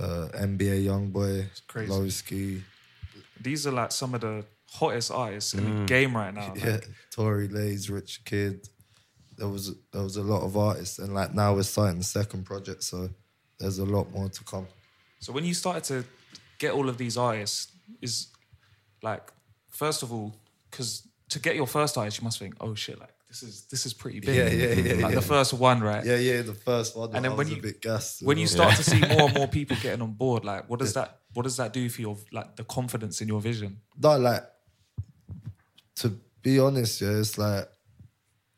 Uh, 0.00 0.28
NBA 0.34 0.84
YoungBoy, 0.86 1.46
crazy. 1.68 1.92
Loski, 1.92 2.62
These 3.40 3.66
are 3.66 3.72
like 3.72 3.92
some 3.92 4.14
of 4.14 4.20
the 4.22 4.44
hottest 4.70 5.10
artists 5.10 5.52
in 5.54 5.64
the 5.64 5.70
Mm. 5.70 5.86
game 5.86 6.16
right 6.16 6.32
now. 6.34 6.54
yeah, 6.56 6.72
Like, 6.72 6.88
Tory 7.10 7.48
Lanez, 7.48 7.90
Rich 7.90 8.24
Kid. 8.24 8.66
There 9.36 9.48
was 9.48 9.74
there 9.92 10.02
was 10.02 10.16
a 10.16 10.22
lot 10.22 10.42
of 10.42 10.56
artists, 10.56 10.98
and 10.98 11.14
like 11.14 11.34
now 11.34 11.54
we're 11.54 11.62
starting 11.62 11.98
the 11.98 12.04
second 12.04 12.44
project, 12.44 12.82
so 12.84 13.10
there's 13.58 13.78
a 13.78 13.84
lot 13.84 14.10
more 14.10 14.28
to 14.28 14.44
come. 14.44 14.66
So 15.20 15.32
when 15.32 15.44
you 15.44 15.54
started 15.54 15.84
to 15.84 16.04
get 16.58 16.72
all 16.72 16.88
of 16.88 16.96
these 16.98 17.16
artists, 17.16 17.72
is 18.00 18.28
like 19.02 19.30
first 19.68 20.02
of 20.02 20.12
all, 20.12 20.34
because 20.70 21.06
to 21.30 21.38
get 21.38 21.56
your 21.56 21.66
first 21.66 21.96
artist, 21.98 22.18
you 22.20 22.24
must 22.24 22.38
think, 22.38 22.54
oh 22.60 22.74
shit, 22.74 22.98
like 22.98 23.14
this 23.30 23.44
is 23.44 23.62
this 23.70 23.86
is 23.86 23.94
pretty 23.94 24.18
big. 24.18 24.34
Yeah, 24.36 24.48
yeah, 24.48 24.74
yeah, 24.74 24.92
Like 25.04 25.14
yeah. 25.14 25.20
the 25.20 25.22
first 25.22 25.52
one, 25.54 25.80
right? 25.80 26.04
Yeah, 26.04 26.16
yeah, 26.16 26.42
the 26.42 26.52
first 26.52 26.96
one. 26.96 27.14
And 27.14 27.24
then 27.24 27.36
when 27.36 27.46
you 27.46 27.56
a 27.58 27.60
bit 27.60 27.80
gassed. 27.80 28.22
when 28.24 28.38
you 28.38 28.48
start 28.48 28.70
well. 28.70 28.76
to 28.78 28.82
see 28.82 29.00
more 29.00 29.28
and 29.28 29.34
more 29.34 29.46
people 29.46 29.76
getting 29.80 30.02
on 30.02 30.12
board, 30.14 30.44
like 30.44 30.68
what 30.68 30.80
does 30.80 30.94
that 30.94 31.20
what 31.32 31.44
does 31.44 31.56
that 31.58 31.72
do 31.72 31.88
for 31.88 32.00
your 32.00 32.16
like 32.32 32.56
the 32.56 32.64
confidence 32.64 33.20
in 33.20 33.28
your 33.28 33.40
vision? 33.40 33.80
No, 33.96 34.18
like 34.18 34.42
to 35.96 36.18
be 36.42 36.58
honest, 36.58 37.00
yeah, 37.00 37.10
it's 37.20 37.38
like 37.38 37.68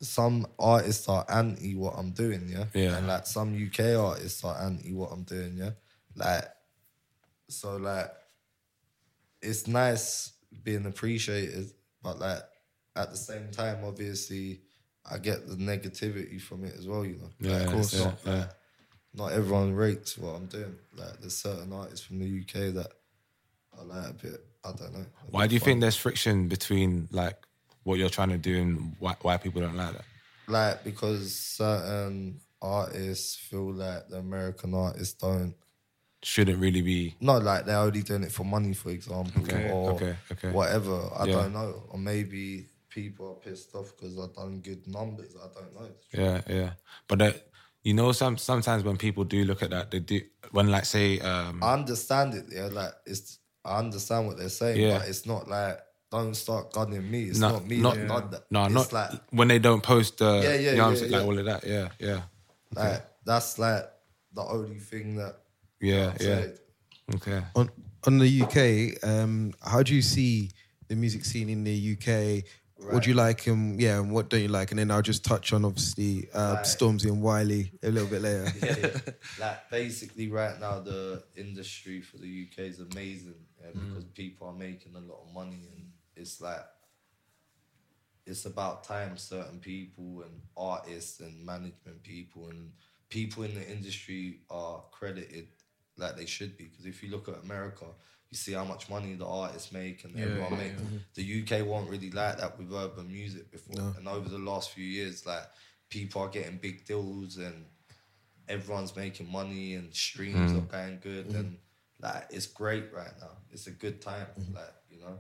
some 0.01 0.47
artists 0.59 1.07
are 1.07 1.27
anti 1.29 1.75
what 1.75 1.95
I'm 1.99 2.13
doing, 2.13 2.49
yeah, 2.49 2.65
Yeah. 2.73 2.97
and 2.97 3.07
like 3.07 3.27
some 3.27 3.55
UK 3.55 3.95
artists 4.01 4.43
are 4.43 4.59
anti 4.59 4.95
what 4.95 5.13
I'm 5.13 5.25
doing, 5.25 5.59
yeah, 5.59 5.73
like 6.17 6.45
so 7.49 7.77
like 7.77 8.11
it's 9.43 9.67
nice 9.67 10.33
being 10.65 10.87
appreciated, 10.87 11.71
but 12.03 12.19
like 12.19 12.41
at 12.97 13.11
the 13.11 13.17
same 13.17 13.51
time, 13.51 13.85
obviously, 13.85 14.61
I 15.11 15.19
get 15.19 15.49
the 15.49 15.57
negativity 15.57 16.41
from 16.41 16.65
it 16.65 16.75
as 16.79 16.87
well, 16.87 17.05
you 17.05 17.17
know. 17.17 17.31
Yeah, 17.41 17.53
like, 17.59 17.67
of 17.67 17.73
course, 17.73 17.95
it's 17.95 18.05
not, 18.05 18.19
yeah, 18.25 18.45
not 19.15 19.33
everyone 19.33 19.75
rates 19.75 20.17
what 20.19 20.37
I'm 20.37 20.47
doing. 20.47 20.77
Like 20.97 21.21
there's 21.21 21.37
certain 21.37 21.73
artists 21.73 22.05
from 22.07 22.19
the 22.19 22.41
UK 22.41 22.75
that 22.75 22.93
I 23.79 23.83
like 23.85 24.11
a 24.11 24.13
bit. 24.15 24.45
I 24.65 24.73
don't 24.73 24.93
know. 24.93 25.07
Why 25.31 25.47
do 25.47 25.55
you 25.55 25.61
funny. 25.61 25.73
think 25.73 25.81
there's 25.81 25.97
friction 25.97 26.49
between 26.49 27.09
like 27.11 27.37
what 27.83 27.99
you're 27.99 28.09
trying 28.11 28.29
to 28.31 28.39
do 28.39 28.61
and 28.61 28.95
why, 29.01 29.17
why 29.23 29.37
people 29.39 29.61
don't 29.61 29.77
like 29.77 29.93
that? 29.95 30.05
like 30.49 30.85
because 30.85 31.35
certain 31.35 32.41
artists 32.61 33.37
feel 33.37 33.73
like 33.73 34.09
the 34.09 34.19
American 34.19 34.75
artists 34.75 35.15
don't 35.15 35.55
Shouldn't 36.25 36.59
really 36.59 36.83
be. 36.83 37.17
not 37.21 37.43
like 37.43 37.65
they're 37.65 37.79
only 37.79 38.03
doing 38.03 38.23
it 38.23 38.31
for 38.31 38.45
money, 38.45 38.75
for 38.75 38.91
example, 38.91 39.43
Okay, 39.43 39.71
or 39.73 39.91
okay, 39.95 40.17
okay. 40.31 40.53
whatever. 40.53 41.11
I 41.17 41.27
Yeah. 41.27 41.33
don't 41.33 41.53
know, 41.53 41.83
or 41.89 41.99
maybe 41.99 42.69
people 42.95 43.29
are 43.31 43.35
pissed 43.35 43.75
off 43.75 43.93
because 43.97 44.19
I've 44.19 44.35
done 44.35 44.61
good 44.61 44.87
numbers. 44.87 45.35
I 45.37 45.47
don't 45.59 45.75
know. 45.75 45.89
Yeah, 46.13 46.41
yeah. 46.49 46.71
But 47.09 47.19
that, 47.21 47.47
you 47.83 47.95
know, 47.95 48.13
some 48.13 48.37
sometimes 48.39 48.85
when 48.85 48.97
people 48.97 49.25
do 49.25 49.45
look 49.45 49.63
at 49.63 49.71
that, 49.71 49.91
they 49.91 50.01
do 50.01 50.21
when 50.51 50.69
like 50.71 50.85
say, 50.85 51.19
um, 51.21 51.63
I 51.63 51.73
understand 51.75 52.35
it. 52.35 52.47
Yeah, 52.51 52.67
like 52.73 52.93
it's 53.07 53.39
I 53.65 53.79
understand 53.79 54.27
what 54.27 54.39
they're 54.39 54.49
saying, 54.49 54.81
Yeah. 54.81 54.99
but 54.99 55.09
it's 55.09 55.27
not 55.27 55.49
like 55.49 55.79
don't 56.11 56.35
start 56.35 56.73
gunning 56.73 57.11
me. 57.11 57.25
It's 57.25 57.39
No, 57.39 57.51
not 57.53 57.67
me 57.67 57.79
not- 57.79 57.95
that 57.97 58.09
done 58.09 58.31
that. 58.31 58.43
No, 58.51 58.65
it's 58.67 58.75
not 58.75 58.93
like 58.93 59.11
when 59.31 59.49
they 59.49 59.59
don't 59.59 59.83
post 59.83 60.19
the. 60.19 60.41
Yeah, 60.43 60.55
yeah, 60.55 60.71
you 60.73 60.77
know 60.77 60.85
I'm 60.87 60.93
yeah, 60.93 60.99
saying? 60.99 61.11
yeah. 61.13 61.19
Like 61.19 61.27
all 61.27 61.39
of 61.39 61.45
that. 61.47 61.65
Yeah, 61.67 61.89
yeah. 61.99 62.21
like 62.75 63.07
that's 63.25 63.59
like 63.59 63.85
the 64.35 64.43
only 64.43 64.79
thing 64.79 65.17
that 65.17 65.37
Yeah, 65.81 66.13
I'd 66.15 66.21
yeah. 66.21 66.41
say. 66.43 66.55
Okay. 67.15 67.43
On 67.55 67.71
on 68.07 68.19
the 68.19 68.43
UK, 68.43 69.03
um, 69.09 69.53
how 69.63 69.83
do 69.83 69.95
you 69.95 70.03
see 70.03 70.51
the 70.89 70.97
music 70.97 71.25
scene 71.25 71.49
in 71.49 71.65
the 71.65 71.97
UK? 71.97 72.45
What 72.91 73.03
do 73.05 73.11
you 73.11 73.17
like 73.17 73.47
and 73.47 73.81
yeah, 73.81 73.99
and 73.99 74.11
what 74.11 74.29
don't 74.29 74.41
you 74.43 74.49
like? 74.49 74.71
And 74.73 74.79
then 74.79 74.91
I'll 74.91 75.03
just 75.03 75.25
touch 75.25 75.53
on 75.53 75.65
obviously 75.65 76.29
uh, 76.35 76.55
Right. 76.57 76.65
Stormzy 76.65 77.07
and 77.07 77.23
Wiley 77.23 77.73
a 77.83 77.91
little 77.91 78.09
bit 78.09 78.23
later. 78.23 78.53
yeah, 78.63 78.77
yeah. 78.81 79.13
Like 79.39 79.71
basically, 79.71 80.29
right 80.29 80.59
now 80.61 80.81
the 80.81 81.23
industry 81.37 82.01
for 82.01 82.19
the 82.19 82.49
UK 82.49 82.65
is 82.65 82.81
amazing 82.81 83.35
yeah, 83.61 83.69
Mm. 83.71 83.89
because 83.89 84.05
people 84.07 84.49
are 84.49 84.55
making 84.55 84.95
a 84.97 85.01
lot 85.01 85.21
of 85.27 85.33
money, 85.33 85.69
and 85.75 85.91
it's 86.17 86.41
like 86.41 86.65
it's 88.27 88.45
about 88.47 88.85
time 88.85 89.17
certain 89.17 89.59
people 89.59 90.23
and 90.23 90.41
artists 90.57 91.21
and 91.21 91.45
management 91.45 92.03
people 92.03 92.49
and 92.49 92.71
people 93.09 93.43
in 93.43 93.55
the 93.55 93.69
industry 93.69 94.41
are 94.51 94.83
credited 94.93 95.49
like 95.97 96.17
they 96.17 96.27
should 96.27 96.57
be. 96.57 96.65
Because 96.65 96.87
if 96.87 97.03
you 97.03 97.11
look 97.11 97.29
at 97.29 97.43
America, 97.43 97.87
you 98.33 98.37
see 98.39 98.53
how 98.55 98.65
much 98.65 98.89
money 98.89 99.13
the 99.15 99.27
artists 99.27 99.71
make 99.73 100.05
and 100.05 100.17
Yeah, 100.19 100.25
everyone 100.25 100.53
yeah, 100.53 100.59
make. 100.59 100.73
yeah. 100.73 100.99
The 101.15 101.25
UK 101.61 101.67
weren't 101.67 101.91
really 101.91 102.11
like 102.11 102.39
that 102.39 102.59
with 102.59 102.73
urban 102.73 103.07
music 103.13 103.51
before, 103.53 103.77
No. 103.77 103.95
and 103.99 104.09
over 104.09 104.27
the 104.29 104.39
last 104.39 104.71
few 104.71 104.85
years, 104.87 105.27
like 105.27 105.47
people 105.91 106.23
are 106.23 106.29
getting 106.29 106.57
big 106.57 106.87
deals 106.87 107.37
and 107.37 107.67
everyone's 108.49 108.97
making 108.97 109.31
money 109.31 109.75
and 109.75 109.95
streams 109.95 110.53
Mm. 110.53 110.59
are 110.59 110.67
going 110.79 110.99
good 111.01 111.27
Mm-hmm. 111.27 111.37
and 111.37 111.59
like 112.01 112.27
it's 112.31 112.47
great 112.47 112.91
right 112.93 113.13
now. 113.21 113.37
It's 113.51 113.67
a 113.67 113.71
good 113.71 114.01
time, 114.01 114.27
like 114.55 114.75
you 114.91 114.99
know, 115.01 115.19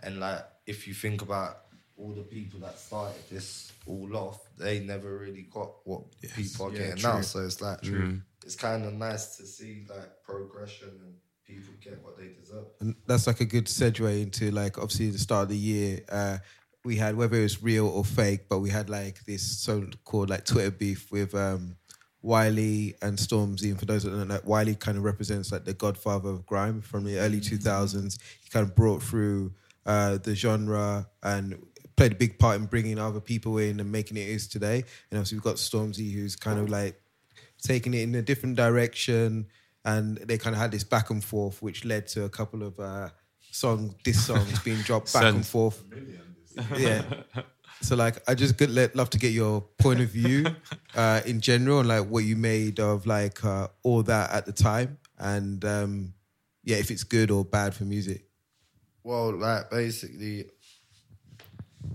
and 0.00 0.18
like 0.18 0.44
if 0.66 0.88
you 0.88 0.94
think 0.94 1.20
about 1.22 1.58
all 1.98 2.12
the 2.12 2.22
people 2.22 2.60
that 2.60 2.78
started 2.78 3.22
this 3.30 3.70
all 3.86 4.16
off, 4.16 4.40
they 4.56 4.80
never 4.80 5.18
really 5.18 5.42
got 5.42 5.70
what 5.84 6.02
people 6.20 6.66
are 6.66 6.70
Yeah, 6.72 6.78
getting 6.78 6.96
true. 6.96 7.10
now. 7.12 7.20
So 7.20 7.40
it's 7.44 7.60
like 7.60 7.82
True. 7.82 8.20
it's 8.44 8.56
kind 8.56 8.84
of 8.86 8.94
nice 8.94 9.36
to 9.36 9.46
see 9.46 9.86
like 9.88 10.22
progression 10.24 10.88
and 11.04 11.14
people 11.46 11.74
get 11.80 12.02
what 12.02 12.18
they 12.18 12.30
deserve. 12.40 12.66
And 12.80 12.96
that's 13.06 13.26
like 13.26 13.40
a 13.40 13.44
good 13.44 13.66
segue 13.66 14.22
into 14.22 14.50
like 14.50 14.78
obviously 14.78 15.10
the 15.10 15.18
start 15.18 15.44
of 15.44 15.48
the 15.50 15.56
year. 15.56 16.00
Uh, 16.10 16.38
we 16.84 16.96
had 16.96 17.16
whether 17.16 17.38
it 17.38 17.42
was 17.42 17.62
real 17.62 17.88
or 17.88 18.04
fake, 18.04 18.48
but 18.48 18.58
we 18.58 18.70
had 18.70 18.88
like 18.88 19.24
this 19.24 19.42
so-called 19.42 20.30
like 20.30 20.44
Twitter 20.44 20.70
beef 20.70 21.10
with 21.10 21.34
um, 21.34 21.76
Wiley 22.22 22.94
and 23.02 23.18
Stormzy. 23.18 23.70
And 23.70 23.78
for 23.78 23.86
those 23.86 24.04
that 24.04 24.10
don't 24.10 24.28
know, 24.28 24.40
Wiley 24.44 24.74
kind 24.74 24.96
of 24.96 25.04
represents 25.04 25.52
like 25.52 25.64
the 25.64 25.74
godfather 25.74 26.30
of 26.30 26.46
grime 26.46 26.80
from 26.80 27.04
the 27.04 27.18
early 27.18 27.40
two 27.40 27.58
thousands. 27.58 28.18
He 28.42 28.50
kind 28.50 28.64
of 28.64 28.74
brought 28.74 29.02
through 29.02 29.52
uh, 29.84 30.18
the 30.18 30.34
genre 30.34 31.08
and 31.22 31.58
played 31.96 32.12
a 32.12 32.16
big 32.16 32.38
part 32.38 32.56
in 32.56 32.66
bringing 32.66 32.98
other 32.98 33.20
people 33.20 33.58
in 33.58 33.80
and 33.80 33.90
making 33.90 34.16
it 34.16 34.28
is 34.28 34.46
today. 34.46 34.84
And 35.10 35.18
obviously 35.18 35.38
we've 35.38 35.44
got 35.44 35.56
Stormzy, 35.56 36.12
who's 36.12 36.36
kind 36.36 36.58
of 36.58 36.68
like 36.68 37.00
taking 37.62 37.94
it 37.94 38.02
in 38.02 38.14
a 38.14 38.22
different 38.22 38.56
direction, 38.56 39.46
and 39.86 40.18
they 40.18 40.36
kind 40.36 40.54
of 40.54 40.60
had 40.60 40.72
this 40.72 40.84
back 40.84 41.10
and 41.10 41.24
forth, 41.24 41.62
which 41.62 41.84
led 41.84 42.08
to 42.08 42.24
a 42.24 42.28
couple 42.28 42.64
of 42.64 42.78
uh, 42.78 43.08
song 43.52 43.94
diss 44.02 44.26
songs 44.26 44.58
being 44.58 44.82
dropped 44.82 45.12
back 45.12 45.32
and 45.32 45.46
forth. 45.46 45.82
Yeah. 46.76 47.02
So 47.82 47.94
like, 47.94 48.16
I 48.28 48.34
just 48.34 48.58
could 48.58 48.70
let, 48.70 48.96
love 48.96 49.10
to 49.10 49.18
get 49.18 49.32
your 49.32 49.60
point 49.78 50.00
of 50.00 50.08
view 50.08 50.46
uh, 50.96 51.20
in 51.24 51.40
general 51.40 51.78
and 51.80 51.88
like 51.88 52.06
what 52.06 52.24
you 52.24 52.34
made 52.34 52.80
of 52.80 53.06
like 53.06 53.44
uh, 53.44 53.68
all 53.84 54.02
that 54.02 54.32
at 54.32 54.44
the 54.44 54.52
time, 54.52 54.98
and 55.18 55.64
um, 55.64 56.14
yeah, 56.64 56.78
if 56.78 56.90
it's 56.90 57.04
good 57.04 57.30
or 57.30 57.44
bad 57.44 57.74
for 57.74 57.84
music. 57.84 58.24
Well, 59.04 59.36
like 59.36 59.70
basically, 59.70 60.46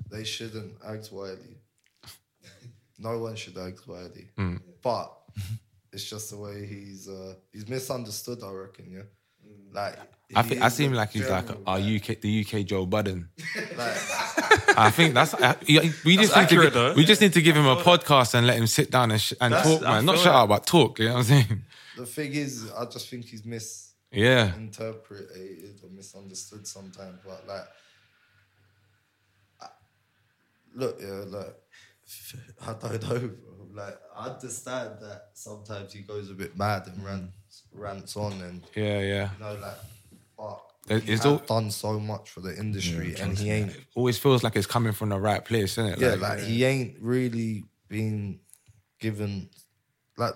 they 0.09 0.23
shouldn't 0.23 0.75
act 0.87 1.09
Wiley. 1.11 1.57
no 2.99 3.19
one 3.19 3.35
should 3.35 3.57
act 3.57 3.85
Wiley. 3.85 4.29
Mm. 4.37 4.61
But 4.81 5.11
it's 5.93 6.09
just 6.09 6.29
the 6.31 6.37
way 6.37 6.65
he's 6.65 7.07
uh, 7.07 7.35
he's 7.51 7.67
misunderstood. 7.67 8.39
I 8.43 8.51
reckon. 8.51 8.91
Yeah. 8.91 9.01
Like 9.73 9.97
I 10.35 10.41
think 10.43 10.61
I 10.61 10.69
seem 10.69 10.93
like 10.93 11.11
he's 11.11 11.29
like 11.29 11.47
general, 11.47 11.63
our 11.67 11.77
UK, 11.79 12.19
the 12.21 12.45
UK 12.45 12.65
Joe 12.65 12.85
Budden. 12.85 13.29
like, 13.77 13.97
I 14.77 14.89
think 14.89 15.13
that's 15.13 15.33
uh, 15.33 15.53
we 15.67 15.75
just 15.79 15.99
That's 16.05 16.17
need 16.17 16.27
to 16.27 16.35
accurate, 16.37 16.73
gi- 16.73 16.79
though. 16.79 16.93
we 16.93 17.05
just 17.05 17.21
need 17.21 17.33
to 17.33 17.41
give 17.41 17.55
him 17.55 17.65
a 17.65 17.75
podcast 17.77 18.33
and 18.33 18.47
let 18.47 18.57
him 18.57 18.67
sit 18.67 18.91
down 18.91 19.11
and 19.11 19.19
sh- 19.19 19.33
and 19.41 19.53
talk, 19.53 19.81
man. 19.81 20.05
Not 20.05 20.17
shut 20.17 20.27
like- 20.27 20.35
up, 20.43 20.49
but 20.49 20.65
talk. 20.65 20.99
You 20.99 21.05
know 21.05 21.13
what 21.13 21.19
I'm 21.19 21.23
saying? 21.25 21.63
the 21.97 22.05
thing 22.05 22.33
is, 22.33 22.71
I 22.71 22.85
just 22.85 23.09
think 23.09 23.25
he's 23.25 23.43
mis 23.45 23.93
yeah 24.11 24.45
misinterpreted 24.47 25.79
or 25.83 25.89
misunderstood 25.89 26.65
sometimes. 26.67 27.19
But 27.25 27.45
like, 27.47 27.67
I- 29.61 29.67
look, 30.75 30.97
yeah, 31.01 31.23
like 31.27 31.55
I 32.67 32.73
don't 32.73 33.01
know, 33.03 33.19
bro. 33.19 33.37
Like 33.73 33.97
I 34.15 34.27
understand 34.27 34.97
that 35.01 35.29
sometimes 35.33 35.93
he 35.93 36.01
goes 36.01 36.29
a 36.29 36.33
bit 36.33 36.57
mad 36.57 36.87
and 36.87 37.03
rants, 37.05 37.63
rants 37.73 38.17
on, 38.17 38.33
and 38.41 38.61
Yeah, 38.75 38.99
yeah. 38.99 39.29
you 39.33 39.39
know, 39.43 39.53
like, 39.61 39.77
but 40.37 40.61
There- 40.87 40.99
he 40.99 41.13
it's 41.13 41.25
all- 41.25 41.37
done 41.37 41.71
so 41.71 41.99
much 41.99 42.29
for 42.31 42.41
the 42.41 42.53
industry, 42.57 43.15
and 43.19 43.37
he 43.37 43.49
ain't 43.49 43.75
Always 43.95 44.17
feels 44.17 44.43
like 44.43 44.55
it's 44.57 44.67
coming 44.67 44.91
from 44.93 45.09
the 45.09 45.19
right 45.19 45.43
place, 45.45 45.77
isn't 45.77 45.93
it? 45.93 45.99
yeah, 45.99 46.15
like 46.15 46.39
he 46.41 46.65
ain't 46.65 46.97
really 46.99 47.63
been 47.87 48.39
given 48.99 49.49
like 50.17 50.35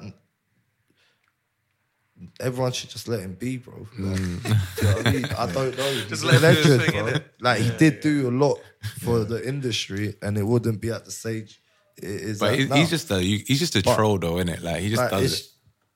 everyone 2.39 2.71
should 2.71 2.89
just 2.89 3.07
let 3.07 3.19
him 3.19 3.33
be, 3.35 3.57
bro. 3.57 3.85
Like, 3.99 4.15
do 4.15 4.21
mm. 4.21 4.77
you 4.77 4.83
know 4.87 4.95
what 4.95 5.07
I 5.07 5.11
mean? 5.11 5.25
I 5.25 5.51
don't 5.51 5.77
know. 5.77 6.01
Just 6.07 6.23
let 6.23 6.41
a 6.43 6.47
him 6.51 6.55
do 6.55 6.61
his 6.61 6.69
legend, 6.69 6.81
thing, 6.93 7.03
bro. 7.03 7.11
innit? 7.13 7.23
Like 7.41 7.59
he 7.61 7.69
did 7.77 7.99
do 8.01 8.29
a 8.29 8.31
lot 8.31 8.59
for 9.01 9.23
the 9.25 9.45
industry, 9.45 10.15
and 10.21 10.37
it 10.37 10.43
wouldn't 10.43 10.79
be 10.81 10.89
at 10.91 11.03
the 11.05 11.11
stage 11.11 11.51
it 11.51 11.59
is. 12.03 12.39
but 12.39 12.53
at 12.53 12.59
he's, 12.59 12.69
now. 12.69 12.75
he's 12.75 12.89
just 12.89 13.11
a 13.11 13.19
he's 13.19 13.59
just 13.59 13.75
a 13.75 13.81
But- 13.83 13.95
troll, 13.95 14.17
though, 14.19 14.37
isn't 14.37 14.49
it? 14.49 14.61
Like 14.61 14.81
he 14.81 14.89
just 14.89 15.01
Like, 15.01 15.11
does 15.11 15.39
it. 15.39 15.45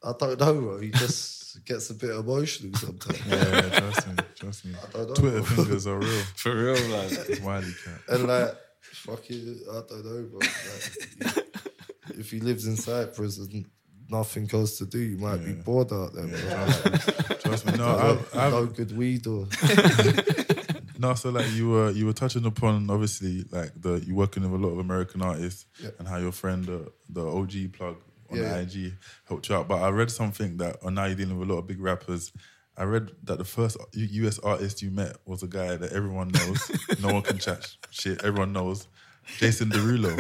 I 0.04 0.14
don't 0.18 0.39
know, 0.39 0.54
bro. 0.62 0.80
He 0.80 0.91
just 0.91 1.66
gets 1.66 1.89
a 1.89 1.93
bit 1.93 2.12
emotional 2.12 2.74
sometimes. 2.80 3.20
Yeah, 3.28 3.62
trust 3.80 4.08
me, 4.08 4.14
trust 4.36 4.66
me. 4.66 4.74
I 4.76 4.91
don't 4.97 5.08
know, 5.10 5.14
Twitter 5.16 5.41
bro. 5.41 5.64
fingers 5.64 5.88
are 5.88 5.97
real. 6.00 6.24
For 6.36 6.56
real, 6.56 6.89
like. 6.89 7.43
Wiley 7.43 7.74
cat. 7.84 8.02
and 8.08 8.28
like 8.28 8.56
fucking, 8.82 9.60
I 9.70 9.82
don't 9.89 10.06
know, 10.06 10.24
bro. 10.32 10.39
Like, 10.39 11.45
if 12.18 12.32
he 12.32 12.39
lives 12.39 12.66
in 12.66 12.76
Cyprus 12.78 13.38
and 13.39 13.66
nothing 14.10 14.50
else 14.54 14.78
to 14.78 14.86
do, 14.86 15.00
you 15.00 15.18
might 15.18 15.43
be 15.43 15.52
bored 15.54 15.91
out 15.91 16.14
there. 16.14 16.28
bro. 16.28 17.36
Trust 17.38 17.66
me. 17.66 17.74
No, 17.74 17.78
no, 17.78 17.97
I've, 17.97 18.36
I've, 18.38 18.52
no 18.54 18.66
good 18.68 18.95
weed 18.97 19.28
or 19.28 19.45
No, 21.02 21.14
so 21.16 21.30
like 21.30 21.50
you 21.54 21.70
were 21.70 21.89
you 21.91 22.06
were 22.06 22.14
touching 22.14 22.45
upon 22.45 22.89
obviously 22.89 23.45
like 23.52 23.72
the 23.76 23.93
you 24.06 24.14
working 24.16 24.43
with 24.43 24.62
a 24.62 24.64
lot 24.66 24.74
of 24.74 24.80
American 24.80 25.22
artists 25.22 25.66
Yeah. 25.82 25.91
and 25.97 26.08
how 26.08 26.18
your 26.18 26.32
friend 26.34 26.66
the 26.66 26.91
the 27.10 27.26
OG 27.26 27.54
plug 27.74 27.95
on 28.30 28.38
Yeah, 28.38 28.58
yeah. 28.58 28.62
IG 28.62 28.93
helped 29.28 29.47
you 29.50 29.56
out. 29.56 29.68
But 29.68 29.82
I 29.82 29.89
read 29.89 30.12
something 30.12 30.58
that 30.58 30.78
oh 30.84 30.89
now 30.89 31.06
you're 31.06 31.16
dealing 31.16 31.39
with 31.39 31.50
a 31.50 31.54
lot 31.54 31.60
of 31.60 31.68
big 31.68 31.80
rappers. 31.80 32.32
I 32.78 32.84
read 32.84 33.12
that 33.24 33.38
the 33.38 33.45
first 33.45 33.78
US 33.93 34.39
artist 34.39 34.82
you 34.82 34.91
met 34.91 35.18
was 35.26 35.41
a 35.43 35.47
guy 35.47 35.76
that 35.78 35.91
everyone 35.91 36.30
knows, 36.30 36.72
no 37.02 37.14
one 37.14 37.24
can 37.24 37.38
chat 37.38 37.70
shit. 37.91 38.24
Everyone 38.24 38.54
knows, 38.54 38.88
Jason 39.38 39.70
Derulo. 39.70 40.14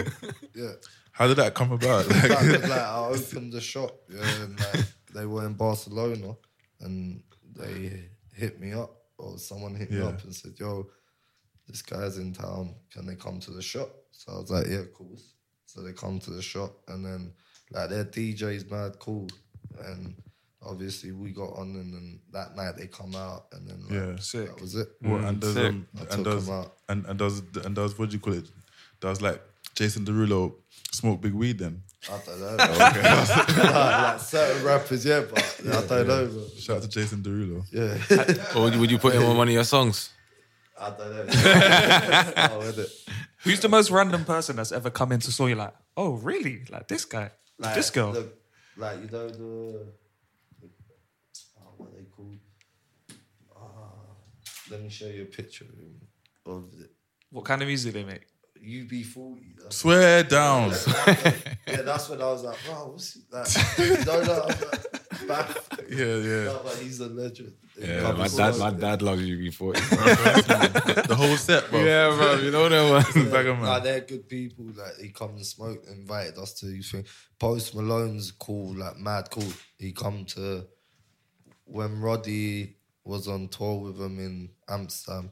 yeah. 0.55 0.71
How 1.13 1.27
did 1.27 1.37
that 1.37 1.53
come 1.53 1.71
about? 1.71 2.07
Like, 2.09 2.29
Like, 2.29 2.37
'cause, 2.39 2.61
like, 2.69 2.71
I 2.71 3.05
opened 3.07 3.53
the 3.53 3.61
shop, 3.61 3.91
yeah, 4.09 4.43
and 4.43 4.59
like, 4.59 4.85
they 5.13 5.25
were 5.25 5.45
in 5.45 5.53
Barcelona, 5.53 6.35
and 6.81 7.21
they 7.55 7.91
oh, 7.93 8.35
hit 8.35 8.59
me 8.59 8.73
up, 8.73 8.91
or 9.19 9.37
someone 9.37 9.75
hit 9.75 9.91
me 9.91 9.97
Yeah. 9.99 10.07
up 10.07 10.23
and 10.23 10.33
said, 10.35 10.53
"Yo, 10.59 10.89
this 11.67 11.81
guy's 11.81 12.17
in 12.17 12.33
town. 12.33 12.75
Can 12.91 13.05
they 13.05 13.15
come 13.15 13.39
to 13.41 13.51
the 13.51 13.61
shop?" 13.61 13.89
So 14.11 14.33
I 14.33 14.39
was 14.39 14.49
like, 14.51 14.67
"Yeah, 14.67 14.83
cool." 14.93 15.19
So 15.65 15.81
they 15.83 15.93
come 15.93 16.19
to 16.19 16.31
the 16.31 16.41
shop, 16.41 16.71
and 16.87 17.05
then 17.05 17.33
like 17.71 17.89
their 17.89 18.05
DJ's 18.05 18.69
mad 18.69 18.97
cool, 18.99 19.27
and 19.85 20.15
obviously 20.61 21.11
we 21.11 21.31
got 21.31 21.53
on, 21.57 21.75
and 21.75 21.93
then 21.93 22.19
that 22.31 22.55
night 22.55 22.75
they 22.77 22.87
come 22.87 23.13
out, 23.15 23.47
and 23.51 23.67
then 23.67 23.81
like, 23.83 23.91
Yeah. 23.91 24.45
that 24.45 24.61
was 24.61 24.75
it. 24.75 24.89
Well, 25.01 25.23
and 25.25 25.39
does 25.39 25.57
um, 25.57 25.87
and 26.09 26.23
does 26.25 26.49
out. 26.49 26.77
and, 26.89 27.05
and 27.05 27.19
does 27.19 27.41
and 27.63 27.75
does 27.75 27.97
what 27.99 28.09
do 28.09 28.15
you 28.15 28.19
call 28.19 28.33
it? 28.33 28.49
Does 28.99 29.21
like 29.21 29.41
Jason 29.75 30.05
Derulo 30.05 30.55
smoke 30.91 31.21
big 31.21 31.33
weed 31.33 31.59
then? 31.59 31.83
I 32.07 32.19
don't 32.25 32.39
know. 32.39 32.55
like, 32.57 33.73
like 33.73 34.19
certain 34.21 34.63
rappers, 34.65 35.05
yeah, 35.05 35.21
but 35.29 35.61
I 35.67 35.81
don't 35.85 36.07
know. 36.07 36.27
Bro. 36.27 36.45
Shout 36.57 36.77
out 36.77 36.81
to 36.83 36.87
Jason 36.89 37.21
Derulo. 37.21 37.65
Yeah. 37.71 38.55
Or 38.55 38.63
would 38.63 38.73
you, 38.73 38.79
would 38.79 38.91
you 38.91 38.97
put 38.97 39.13
him 39.15 39.23
on 39.25 39.35
one 39.35 39.47
of 39.49 39.53
your 39.53 39.65
songs? 39.65 40.11
I 40.79 40.89
don't 40.91 41.11
know. 41.11 41.25
oh, 42.51 42.61
is 42.61 42.77
it? 42.77 42.89
Who's 43.43 43.59
the 43.59 43.67
most 43.69 43.91
random 43.91 44.23
person 44.23 44.55
that's 44.55 44.71
ever 44.71 44.89
come 44.89 45.11
into 45.11 45.31
saw 45.31 45.47
you 45.47 45.55
like, 45.55 45.73
oh 45.97 46.13
really? 46.13 46.63
Like 46.69 46.87
this 46.87 47.03
guy, 47.05 47.31
Like, 47.57 47.75
this 47.75 47.89
girl. 47.89 48.13
the- 48.13 48.31
like 48.77 49.01
you 49.01 49.09
know 49.09 49.27
the, 49.27 49.85
the 50.61 50.69
oh, 51.59 51.73
what 51.77 51.93
they 51.93 52.03
called? 52.03 52.37
Ah, 53.53 53.59
let 54.71 54.81
me 54.81 54.87
show 54.89 55.07
you 55.07 55.23
a 55.23 55.25
picture 55.25 55.65
of. 55.65 56.53
Of 56.53 56.63
it. 56.79 56.89
what 57.29 57.43
kind 57.43 57.61
of 57.61 57.67
music 57.67 57.93
they 57.93 58.05
make? 58.05 58.25
UB40. 58.63 59.73
Swear 59.73 60.23
down. 60.23 60.69
yeah, 60.69 61.33
that's 61.83 62.09
when 62.09 62.21
I 62.21 62.25
was 62.25 62.43
like, 62.43 62.57
wow, 62.69 62.89
what's 62.91 63.13
he 63.13 63.21
like? 63.31 64.05
No, 64.05 64.23
no, 64.23 64.47
like, 64.47 64.69
Yeah, 65.89 66.15
yeah. 66.17 66.43
No, 66.45 66.61
but 66.63 66.75
he's 66.75 66.99
a 66.99 67.07
legend. 67.07 67.53
Yeah, 67.77 68.11
my 68.11 68.27
dad, 68.27 68.57
my 68.57 68.71
dad 68.71 69.01
loves 69.01 69.21
UB40. 69.21 69.73
the 71.07 71.15
whole 71.15 71.35
set, 71.37 71.69
bro. 71.69 71.83
Yeah, 71.83 72.15
bro. 72.15 72.35
You 72.35 72.51
know 72.51 72.69
that 72.69 73.13
one. 73.15 73.31
Man. 73.31 73.61
Nah, 73.61 73.79
they're 73.79 74.01
good 74.01 74.27
people. 74.27 74.65
Like 74.65 74.97
he 75.01 75.09
come 75.09 75.31
and 75.31 75.45
smoke, 75.45 75.83
invited 75.89 76.37
us 76.37 76.53
to 76.55 76.67
his 76.67 76.91
thing. 76.91 77.05
Post 77.39 77.75
Malone's 77.75 78.31
cool, 78.31 78.75
like 78.75 78.97
mad 78.97 79.29
cool. 79.31 79.51
He 79.77 79.93
come 79.93 80.25
to 80.25 80.65
when 81.65 82.01
Roddy 82.01 82.75
was 83.03 83.27
on 83.27 83.47
tour 83.47 83.79
with 83.79 83.99
him 83.99 84.19
in 84.19 84.49
Amsterdam. 84.67 85.31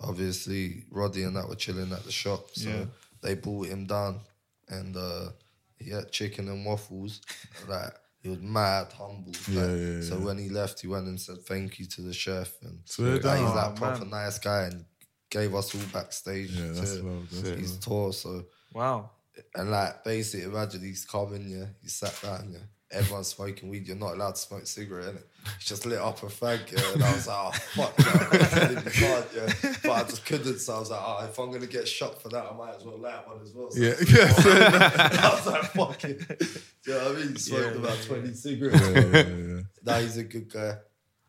Obviously, 0.00 0.84
Roddy 0.90 1.24
and 1.24 1.36
that 1.36 1.48
were 1.48 1.56
chilling 1.56 1.92
at 1.92 2.04
the 2.04 2.12
shop, 2.12 2.50
so 2.52 2.68
Yeah. 2.70 2.84
they 3.20 3.34
brought 3.34 3.66
him 3.66 3.86
down, 3.86 4.20
and 4.68 4.96
uh, 4.96 5.30
he 5.76 5.90
had 5.90 6.12
chicken 6.12 6.48
and 6.48 6.64
waffles. 6.64 7.20
Like 7.68 7.92
he 8.22 8.28
was 8.28 8.38
mad 8.40 8.92
humble. 8.92 9.32
like, 9.32 9.48
Yeah, 9.48 9.74
yeah, 9.74 10.00
So 10.02 10.18
yeah. 10.18 10.24
when 10.24 10.38
he 10.38 10.48
left, 10.50 10.80
he 10.80 10.86
went 10.88 11.06
and 11.08 11.20
said 11.20 11.38
thank 11.46 11.78
you 11.80 11.86
to 11.86 12.02
the 12.02 12.12
chef, 12.14 12.52
and 12.62 12.80
Swear 12.84 13.14
like, 13.14 13.22
down. 13.22 13.36
he's 13.38 13.50
Oh, 13.50 13.54
that 13.56 13.76
proper 13.76 14.00
man. 14.04 14.10
nice 14.10 14.38
guy, 14.38 14.62
and 14.64 14.84
gave 15.30 15.54
us 15.54 15.74
all 15.74 15.80
backstage 15.92 16.50
Yeah, 16.50 16.68
that's 16.72 16.96
to 16.96 17.02
love, 17.02 17.28
that's 17.30 17.48
his 17.60 17.72
love. 17.72 17.80
tour. 17.80 18.12
So 18.12 18.44
Wow. 18.72 19.10
and 19.54 19.70
like 19.70 20.04
basically, 20.04 20.46
imagine 20.46 20.80
he's 20.82 21.04
coming, 21.04 21.48
yeah, 21.48 21.66
he 21.82 21.88
sat 21.88 22.14
down, 22.22 22.50
yeah. 22.52 22.58
Everyone's 22.90 23.28
smoking 23.28 23.68
weed. 23.68 23.86
You're 23.86 23.96
not 23.96 24.14
allowed 24.14 24.34
to 24.36 24.40
smoke 24.40 24.66
cigarette, 24.66 25.14
innit? 25.14 25.22
He 25.58 25.64
just 25.66 25.84
lit 25.84 25.98
up 25.98 26.22
a 26.22 26.26
fag, 26.26 26.72
yeah, 26.72 26.92
and 26.94 27.02
I 27.04 27.12
was 27.12 27.26
like, 27.26 27.36
oh 27.36 27.50
fuck, 27.52 27.94
yeah, 27.98 28.28
I'm 28.30 28.48
telling 28.48 28.84
you 28.84 29.06
hard, 29.06 29.24
yeah. 29.36 29.74
But 29.82 29.90
I 29.92 30.02
just 30.04 30.24
couldn't, 30.24 30.58
so 30.58 30.76
I 30.76 30.78
was 30.80 30.90
like, 30.90 31.00
oh, 31.02 31.26
if 31.28 31.38
I'm 31.38 31.52
gonna 31.52 31.66
get 31.66 31.86
shot 31.86 32.22
for 32.22 32.30
that, 32.30 32.46
I 32.50 32.56
might 32.56 32.76
as 32.76 32.84
well 32.84 32.98
light 32.98 33.28
one 33.28 33.40
as 33.42 33.52
well. 33.52 33.70
So 33.70 33.78
Yeah, 33.80 33.92
I 33.92 35.34
was 35.34 35.46
like, 35.46 35.62
fuck 35.64 36.04
it. 36.04 36.28
Do 36.38 36.92
you 36.92 36.94
know 36.98 37.04
what 37.04 37.16
I 37.16 37.20
mean? 37.20 37.36
Smoked 37.36 37.62
Yeah, 37.74 37.80
about 37.82 37.98
yeah, 37.98 38.04
20 38.06 38.34
cigarettes. 38.34 38.80
Yeah, 38.80 39.00
yeah, 39.00 39.26
yeah. 39.54 39.60
Nah, 39.84 39.98
he's 39.98 40.16
a 40.16 40.24
good 40.24 40.50
guy. 40.52 40.76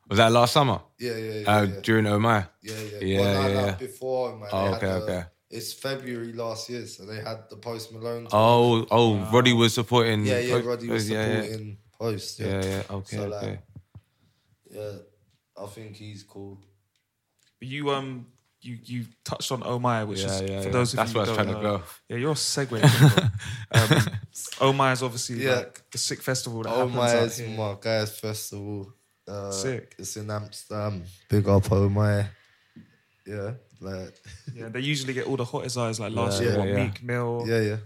Was 0.08 0.18
that 0.18 0.32
last 0.32 0.54
summer? 0.54 0.80
Yeah, 0.98 1.16
yeah, 1.18 1.34
yeah. 1.42 1.58
Uh, 1.58 1.62
yeah. 1.64 1.80
During 1.82 2.08
OMI? 2.08 2.26
Yeah, 2.28 2.46
yeah. 2.64 3.00
Yeah, 3.02 3.20
well, 3.20 3.42
no, 3.42 3.48
yeah, 3.50 3.54
no, 3.54 3.66
yeah. 3.66 3.76
before, 3.76 4.38
man. 4.38 4.50
Oh, 4.52 4.74
okay, 4.76 4.86
the- 4.88 4.94
okay. 5.04 5.24
It's 5.50 5.74
February 5.74 6.34
last 6.34 6.70
year, 6.70 6.86
so 6.86 7.06
they 7.06 7.16
had 7.22 7.50
the 7.50 7.56
Post 7.58 7.92
Malone. 7.92 8.28
tour. 8.28 8.30
Oh, 8.34 8.86
oh, 8.92 9.16
Roddy 9.34 9.54
was 9.54 9.74
supporting. 9.74 10.26
Yeah, 10.26 10.40
yeah, 10.40 10.54
Post- 10.56 10.66
Roddy 10.68 10.88
was 10.90 11.10
yeah, 11.10 11.28
yeah. 11.28 11.42
supporting 11.42 11.78
Post. 12.00 12.40
Yeah, 12.40 12.48
Yeah, 12.48 12.66
yeah, 12.66 12.84
okay, 12.92 13.16
So, 13.18 13.28
like, 13.28 13.44
okay. 13.44 13.60
yeah, 14.70 14.92
I 15.58 15.66
think 15.68 15.96
he's 15.96 16.24
cool. 16.24 16.62
You 17.62 17.90
um 17.90 18.28
you 18.62 18.78
you 18.84 19.06
touched 19.26 19.52
on 19.52 19.64
Oh 19.66 19.80
My, 19.80 20.04
which 20.04 20.20
Yeah, 20.22 20.26
is 20.36 20.42
yeah, 20.42 20.62
for 20.62 20.68
yeah. 20.68 20.72
those 20.74 20.94
of 20.94 20.98
That's 20.98 21.14
you 21.14 21.20
where 21.20 21.24
I 21.28 21.32
who 21.32 21.38
was 21.38 21.46
don't 21.48 21.56
to 21.56 21.62
know- 21.64 21.78
go. 21.80 21.84
Yeah, 22.10 22.18
you're 22.18 22.32
a 22.32 22.36
segue. 22.36 23.32
um, 23.72 24.20
oh 24.62 24.72
My 24.74 24.92
is 24.92 25.02
obviously 25.04 25.44
Yeah. 25.44 25.56
like 25.56 25.82
the 25.92 25.98
sick 25.98 26.22
festival 26.22 26.62
that 26.64 26.70
Oh 26.74 26.88
my, 26.88 27.12
is 27.16 27.38
here. 27.38 27.50
my 27.58 27.76
guys' 27.82 28.18
festival. 28.20 28.94
Uh, 29.28 29.52
Sick. 29.52 29.96
It's 29.98 30.16
in 30.18 30.30
Amsterdam. 30.30 31.04
Big 31.30 31.48
up, 31.48 31.72
oh 31.72 31.88
my. 31.90 32.26
Yeah, 33.26 33.52
like. 33.80 34.14
Yeah, 34.56 34.70
they 34.70 34.80
usually 34.80 35.14
get 35.14 35.28
all 35.28 35.38
the 35.38 35.46
hottest 35.46 35.78
eyes. 35.78 36.00
Like 36.00 36.14
last 36.14 36.42
Yeah, 36.42 36.50
year, 36.50 36.58
what, 36.60 36.68
yeah. 36.68 36.84
Meek 36.86 37.04
Mill. 37.04 37.44
Yeah, 37.48 37.62
yeah. 37.62 37.78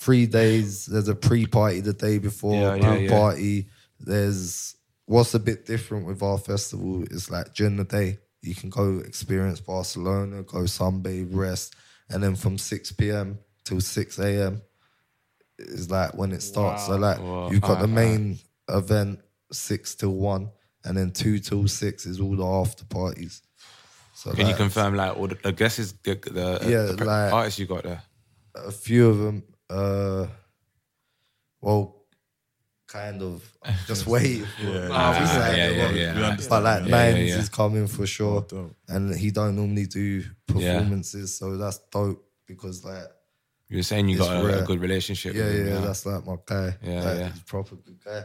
three 0.01 0.25
days. 0.25 0.85
There's 0.85 1.07
a 1.07 1.15
pre-party 1.15 1.79
the 1.79 1.93
day 1.93 2.17
before, 2.19 2.53
Yeah, 2.55 2.75
yeah, 2.75 2.95
yeah. 2.97 3.09
party. 3.09 3.67
There's 3.99 4.75
what's 5.05 5.33
a 5.33 5.39
bit 5.39 5.65
different 5.65 6.05
with 6.05 6.21
our 6.21 6.37
festival 6.37 7.03
is 7.11 7.29
like 7.31 7.53
during 7.55 7.77
the 7.77 7.83
day 7.83 8.19
you 8.41 8.55
can 8.55 8.69
go 8.69 8.97
experience 8.99 9.59
Barcelona, 9.61 10.43
go 10.43 10.59
sunbathe, 10.63 11.27
rest, 11.31 11.75
and 12.09 12.21
then 12.21 12.35
from 12.35 12.57
six 12.57 12.91
p.m. 12.91 13.37
till 13.63 13.79
six 13.79 14.19
a.m. 14.19 14.61
is 15.59 15.89
like 15.89 16.13
when 16.17 16.31
it 16.33 16.41
starts. 16.41 16.87
So 16.87 16.97
like 16.97 17.19
Wow. 17.19 17.49
you've 17.51 17.61
got 17.61 17.75
the 17.79 17.87
Alright, 17.87 17.89
main 17.89 18.39
event 18.69 19.19
six 19.51 19.95
till 19.95 20.15
one, 20.15 20.49
and 20.85 20.97
then 20.97 21.11
two 21.11 21.39
till 21.39 21.67
six 21.67 22.05
is 22.05 22.19
all 22.19 22.35
the 22.35 22.45
after 22.45 22.85
parties. 22.85 23.41
So 24.15 24.31
Can 24.31 24.47
you 24.47 24.55
confirm, 24.55 24.95
like, 24.95 25.17
all 25.17 25.27
the, 25.27 25.35
the 25.35 25.51
guesses, 25.51 25.93
the, 26.03 26.15
the, 26.15 26.59
Yeah, 26.69 26.83
the 26.95 27.03
like- 27.05 27.33
artists 27.33 27.59
you 27.59 27.65
got 27.65 27.83
there? 27.83 28.01
a 28.55 28.71
few 28.71 29.09
of 29.09 29.17
them? 29.17 29.43
Uh, 29.69 30.27
well, 31.61 32.05
kind 32.87 33.21
of 33.21 33.43
just 33.87 34.05
waiting. 34.05 34.45
For 34.45 34.63
Yeah, 34.63 34.71
yeah, 34.71 34.89
yeah, 34.89 35.39
like, 35.39 35.57
yeah, 35.57 35.69
yeah, 35.69 36.19
yeah. 36.19 36.37
But 36.47 36.63
like 36.63 36.81
Yeah, 36.87 36.89
yeah, 37.07 37.13
Nines 37.13 37.29
yeah. 37.31 37.39
is 37.39 37.49
coming 37.49 37.87
for 37.87 38.05
sure, 38.05 38.45
and 38.87 39.15
he 39.15 39.31
don't 39.31 39.55
normally 39.55 39.87
do 39.87 40.23
performances, 40.47 41.35
so 41.37 41.57
that's 41.57 41.79
dope 41.91 42.23
because 42.45 42.83
like 42.85 43.05
You 43.69 43.77
were 43.77 43.83
saying 43.83 44.09
you 44.09 44.19
got 44.19 44.43
a, 44.45 44.61
a 44.61 44.65
good 44.65 44.79
relationship 44.79 45.33
yeah, 45.33 45.45
with 45.45 45.55
him. 45.55 45.67
yeah, 45.67 45.79
that's 45.81 46.05
like 46.05 46.25
my 46.25 46.35
guy. 46.45 46.77
Yeah, 46.83 47.03
like, 47.03 47.17
yeah. 47.17 47.29
he's 47.29 47.41
a 47.41 47.45
proper 47.45 47.75
good 47.77 47.99
guy. 48.05 48.23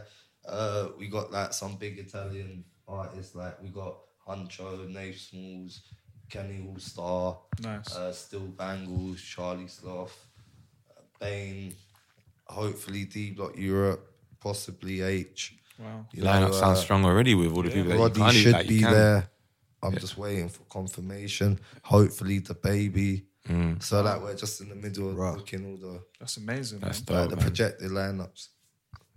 Uh, 0.49 0.89
we 0.97 1.07
got 1.07 1.31
like 1.31 1.53
some 1.53 1.75
big 1.75 1.99
Italian 1.99 2.63
artists, 2.87 3.35
like 3.35 3.61
we 3.61 3.69
got 3.69 3.95
Huncho, 4.27 4.87
Nafe 4.91 5.17
Smallz, 5.31 5.79
Kenny 6.29 6.67
Allstar, 6.67 7.37
Nice. 7.61 7.95
uh, 7.95 8.11
Still 8.11 8.47
Bangles, 8.47 9.21
Charlie 9.21 9.67
Sloth, 9.67 10.17
uh, 10.95 11.01
Bane, 11.19 11.73
hopefully 12.47 13.05
D 13.05 13.31
Block 13.31 13.57
Europe, 13.57 14.11
possibly 14.39 15.01
H. 15.01 15.55
Wow. 15.77 16.05
You 16.11 16.23
Lineup 16.23 16.47
know, 16.47 16.51
sounds 16.51 16.79
uh, 16.79 16.81
strong 16.81 17.05
already 17.05 17.35
with 17.35 17.53
all 17.55 17.63
the 17.63 17.69
people 17.69 17.91
that 17.91 17.95
you 17.95 18.01
Roddy 18.01 18.19
can't 18.19 18.33
should 18.35 18.53
like, 18.53 18.65
you 18.69 18.77
be 18.77 18.81
can. 18.81 18.91
there. 18.93 19.29
I'm 19.81 19.95
just 19.97 20.17
waiting 20.17 20.49
for 20.49 20.63
confirmation. 20.63 21.57
Hopefully, 21.83 22.39
the 22.39 22.53
baby. 22.53 23.25
So 23.79 24.03
that 24.03 24.21
we're 24.21 24.35
just 24.35 24.61
in 24.61 24.69
the 24.69 24.75
middle 24.75 25.09
of 25.09 25.37
looking 25.37 25.65
all 25.65 25.77
the 25.77 26.03
That's 26.19 26.37
amazing. 26.37 26.79
That's 26.81 27.07
man. 27.09 27.17
like 27.21 27.23
dope, 27.23 27.29
the 27.31 27.35
man. 27.37 27.45
projected 27.45 27.89
lineups. 27.91 28.47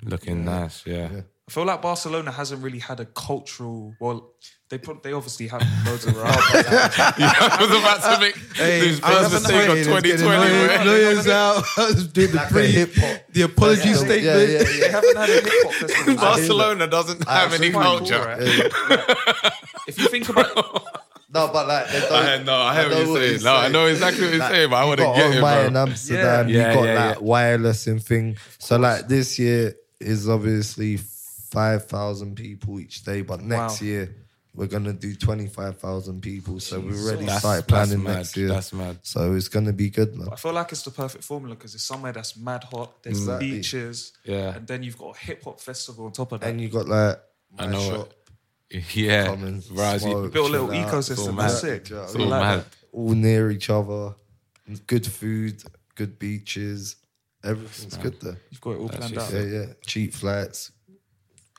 Looking 0.05 0.45
nice, 0.45 0.85
yeah. 0.87 1.09
Yeah. 1.13 1.21
I 1.49 1.51
feel 1.53 1.65
like 1.65 1.83
Barcelona 1.83 2.31
hasn't 2.31 2.63
really 2.63 2.79
had 2.79 3.01
a 3.01 3.05
cultural. 3.05 3.95
Well, 4.01 4.33
they 4.71 4.79
put 4.79 5.03
they 5.03 5.13
obviously 5.13 5.49
have 5.49 5.61
loads 5.85 6.07
of 6.07 6.17
rap. 6.23 6.35
I 6.39 7.57
was 7.61 7.71
about 7.71 8.15
to 8.15 8.21
make 8.21 8.35
this 8.57 9.01
first 9.01 9.33
mistake 9.33 9.69
of 9.69 9.77
2020. 9.85 10.25
man. 10.29 10.87
Lawyers 10.87 11.29
out. 11.29 11.65
Doing 12.15 12.31
the 12.31 12.37
Like 12.37 12.51
a 12.51 12.53
pre, 12.53 12.67
hip 12.69 12.95
hop. 12.97 13.21
the 13.33 13.43
apology 13.43 13.89
Yeah, 13.89 13.95
statement. 13.95 14.25
yeah, 14.25 14.39
yeah, 14.39 14.63
they 14.81 14.91
haven't 14.91 15.17
had 15.17 15.29
a 15.31 15.33
hip 15.33 15.45
hop 15.65 15.73
festival. 15.89 16.15
Barcelona 16.17 16.87
doesn't 16.87 17.29
have 17.29 17.53
any 17.55 17.67
Absolutely. 17.75 18.09
culture. 18.09 18.37
Yeah. 18.41 19.51
if 19.89 19.99
you 19.99 20.09
think 20.09 20.29
about 20.29 20.55
No, 21.35 21.51
but 21.53 21.67
like 21.69 21.89
they 21.89 22.01
don't. 22.01 22.13
I 22.13 22.43
know, 22.43 22.55
I 22.61 22.75
hear 22.81 22.85
what 22.85 22.91
know 23.07 23.15
you're 23.21 23.39
saying. 23.39 23.43
No, 23.45 23.55
I 23.57 23.69
know 23.69 23.87
exactly 23.87 24.25
what 24.25 24.35
you're 24.35 24.49
saying, 24.49 24.71
but 24.71 24.77
I 24.77 24.83
you 24.83 24.89
wanna 24.89 25.17
get 25.19 25.35
it, 25.35 25.43
Omai 25.43 25.57
bro. 25.59 25.67
in 25.67 25.77
Amsterdam. 25.77 26.49
Yeah. 26.49 26.69
You 26.71 26.75
got 26.77 26.85
Yeah, 26.85 26.93
yeah, 26.95 27.07
like 27.09 27.17
yeah. 27.17 27.23
wireless 27.23 27.87
and 27.89 28.03
thing. 28.03 28.37
So 28.59 28.79
like 28.79 29.09
this 29.09 29.39
year 29.39 29.75
is 30.03 30.29
obviously 30.29 30.97
five 30.99 31.87
thousand 31.87 32.35
people 32.37 32.81
each 32.81 33.05
day, 33.05 33.23
but 33.23 33.41
next 33.43 33.81
Wow. 33.81 33.87
year 33.87 34.17
we're 34.55 34.67
gonna 34.67 34.93
do 34.93 35.15
twenty 35.15 35.47
five 35.47 35.79
thousand 35.79 36.21
people. 36.21 36.61
So 36.61 36.81
we 36.81 36.93
already 36.99 37.21
That's- 37.25 37.41
started 37.41 37.67
planning 37.69 38.03
mad. 38.03 38.17
next 38.17 38.37
year. 38.37 38.49
That's 38.49 38.73
mad. 38.73 38.99
So 39.03 39.35
it's 39.35 39.49
gonna 39.49 39.73
be 39.73 39.89
good, 39.91 40.15
man. 40.17 40.29
I 40.33 40.37
feel 40.37 40.53
like 40.53 40.73
it's 40.73 40.83
the 40.83 40.91
perfect 40.91 41.25
formula 41.25 41.55
because 41.57 41.75
it's 41.75 41.85
somewhere 41.85 42.13
that's 42.13 42.37
mad 42.37 42.65
hot. 42.65 43.03
There's 43.03 43.19
Exactly. 43.19 43.51
beaches, 43.51 44.13
Yeah. 44.25 44.55
and 44.57 44.67
then 44.67 44.83
you've 44.83 44.99
got 44.99 45.17
a 45.17 45.19
hip 45.19 45.45
hop 45.45 45.61
festival 45.61 46.07
on 46.07 46.13
top 46.13 46.33
of 46.33 46.41
that. 46.41 46.49
And 46.51 46.61
you've 46.61 46.73
got 46.73 46.89
like 46.89 47.19
I 47.59 47.67
know 47.67 47.81
shop. 47.91 48.13
Yeah, 48.95 49.27
Common, 49.27 49.63
Right, 49.71 50.01
you 50.03 50.31
built 50.33 50.49
a 50.49 50.53
little 50.53 50.69
ecosystem. 50.69 51.37
That's 51.37 51.53
mad. 51.55 51.61
sick. 51.61 51.85
Do 51.85 52.01
It's 52.03 52.15
all 52.15 52.21
mean? 52.21 52.31
mad. 52.31 52.65
all 52.93 53.11
near 53.11 53.51
each 53.51 53.69
other, 53.69 54.15
good 54.87 55.07
food, 55.07 55.63
good 55.95 56.19
beaches, 56.19 56.97
everything's 57.45 57.97
good 57.97 58.21
there. 58.21 58.37
You've 58.51 58.61
got 58.61 58.71
it 58.73 58.79
all 58.79 58.89
planned 58.89 59.19
out. 59.19 59.33
Yeah, 59.33 59.41
yeah. 59.43 59.65
Cheap 59.87 60.13
flights, 60.15 60.73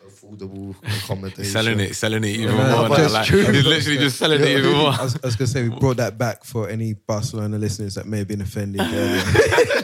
affordable 0.07 0.75
accommodation. 1.03 1.45
Selling 1.45 1.79
it, 1.79 1.95
selling 1.95 2.23
it 2.23 2.27
even 2.29 2.55
Yeah, 2.55 2.71
more. 2.75 2.89
but 2.89 2.97
now, 2.97 3.09
like, 3.09 3.25
true. 3.27 3.39
he's 3.51 3.65
literally 3.65 3.97
just 3.99 4.17
selling 4.17 4.41
it 4.41 4.47
even 4.47 4.71
more. 4.73 4.91
I 4.91 5.01
was, 5.03 5.15
I 5.23 5.25
was 5.27 5.35
gonna 5.35 5.47
say 5.47 5.67
we 5.67 5.79
brought 5.79 5.97
that 5.97 6.17
back 6.17 6.43
for 6.43 6.69
any 6.69 6.93
Barcelona 6.93 7.57
listeners 7.57 7.95
that 7.95 8.05
may 8.05 8.19
have 8.19 8.27
been 8.27 8.41
offended. 8.41 8.81
earlier. 8.83 9.23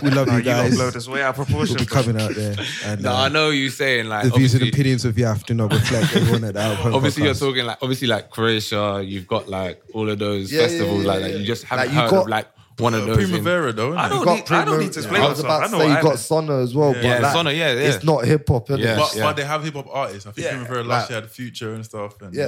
we 0.03 0.09
love 0.11 0.27
No, 0.27 0.33
you 0.33 0.39
you 0.39 0.43
guys. 0.43 0.77
upload 0.77 0.93
this 0.93 1.07
way 1.07 1.21
out 1.21 1.37
of 1.37 1.45
proportion. 1.45 1.75
We'll 1.77 1.85
be 1.85 1.89
coming 1.89 2.19
out 2.21 2.33
there. 2.35 2.55
And, 2.85 3.01
No, 3.03 3.11
uh, 3.13 3.15
I 3.15 3.29
know 3.29 3.49
you 3.49 3.69
saying 3.69 4.07
like 4.07 4.25
the 4.25 4.31
views 4.31 4.53
and 4.55 4.63
opinions 4.67 5.05
of 5.05 5.15
Yaf 5.15 5.45
do 5.45 5.53
not 5.53 5.71
reflect 5.71 6.15
everyone 6.15 6.43
at 6.43 6.53
the 6.55 6.61
Out 6.61 6.71
of 6.73 6.77
Home 6.79 6.95
Obviously, 6.95 7.23
you're 7.23 7.33
talking 7.33 7.65
like 7.65 7.77
obviously 7.81 8.07
like 8.07 8.29
Croatia. 8.29 9.01
You've 9.05 9.27
got 9.27 9.47
like 9.47 9.81
all 9.93 10.09
of 10.09 10.19
those 10.19 10.51
Yeah, 10.51 10.61
yeah, 10.61 10.67
festivals 10.67 11.01
yeah, 11.03 11.07
like 11.07 11.21
yeah. 11.21 11.27
that. 11.29 11.39
You 11.39 11.45
just 11.45 11.63
haven't 11.63 11.89
you 11.93 11.99
heard 11.99 12.09
got- 12.09 12.21
of 12.23 12.27
like 12.29 12.47
one 12.79 12.93
of 12.93 13.05
those. 13.05 13.17
in- 13.17 13.25
Primavera 13.29 13.73
though. 13.73 13.95
I 13.97 14.09
don't 14.09 14.19
You 14.19 14.25
got 14.25 14.35
need- 14.49 14.51
I 14.57 14.65
don't 14.65 14.79
need 14.79 14.91
to 14.93 14.99
explain 14.99 15.21
I 15.21 15.27
was 15.29 15.43
myself. 15.43 15.45
about 15.45 15.61
I 15.61 15.65
to 15.65 15.71
know 15.71 15.79
say 15.79 15.87
you 15.87 15.93
got 15.95 16.03
mean. 16.03 16.13
Sónar 16.49 16.63
as 16.63 16.75
well, 16.75 16.95
Yeah, 16.95 17.01
but 17.01 17.21
like, 17.23 17.35
Sónar, 17.35 17.57
yeah, 17.57 17.71
yeah. 17.73 17.79
it's 17.95 18.03
not 18.03 18.25
hip 18.25 18.47
hop, 18.47 18.67
innit? 18.69 18.79
Yeah. 18.79 18.95
But, 18.97 19.15
but 19.17 19.35
they 19.35 19.45
have 19.45 19.63
hip 19.63 19.73
hop 19.73 19.87
artists. 19.91 20.25
I 20.27 20.31
think 20.31 20.45
Yeah, 20.45 20.51
Primavera 20.51 20.79
like- 20.83 20.87
last 20.89 21.09
year 21.09 21.21
had 21.21 21.29
Future 21.31 21.73
and 21.73 21.85
stuff. 21.85 22.21
And, 22.21 22.33
Yeah. 22.33 22.45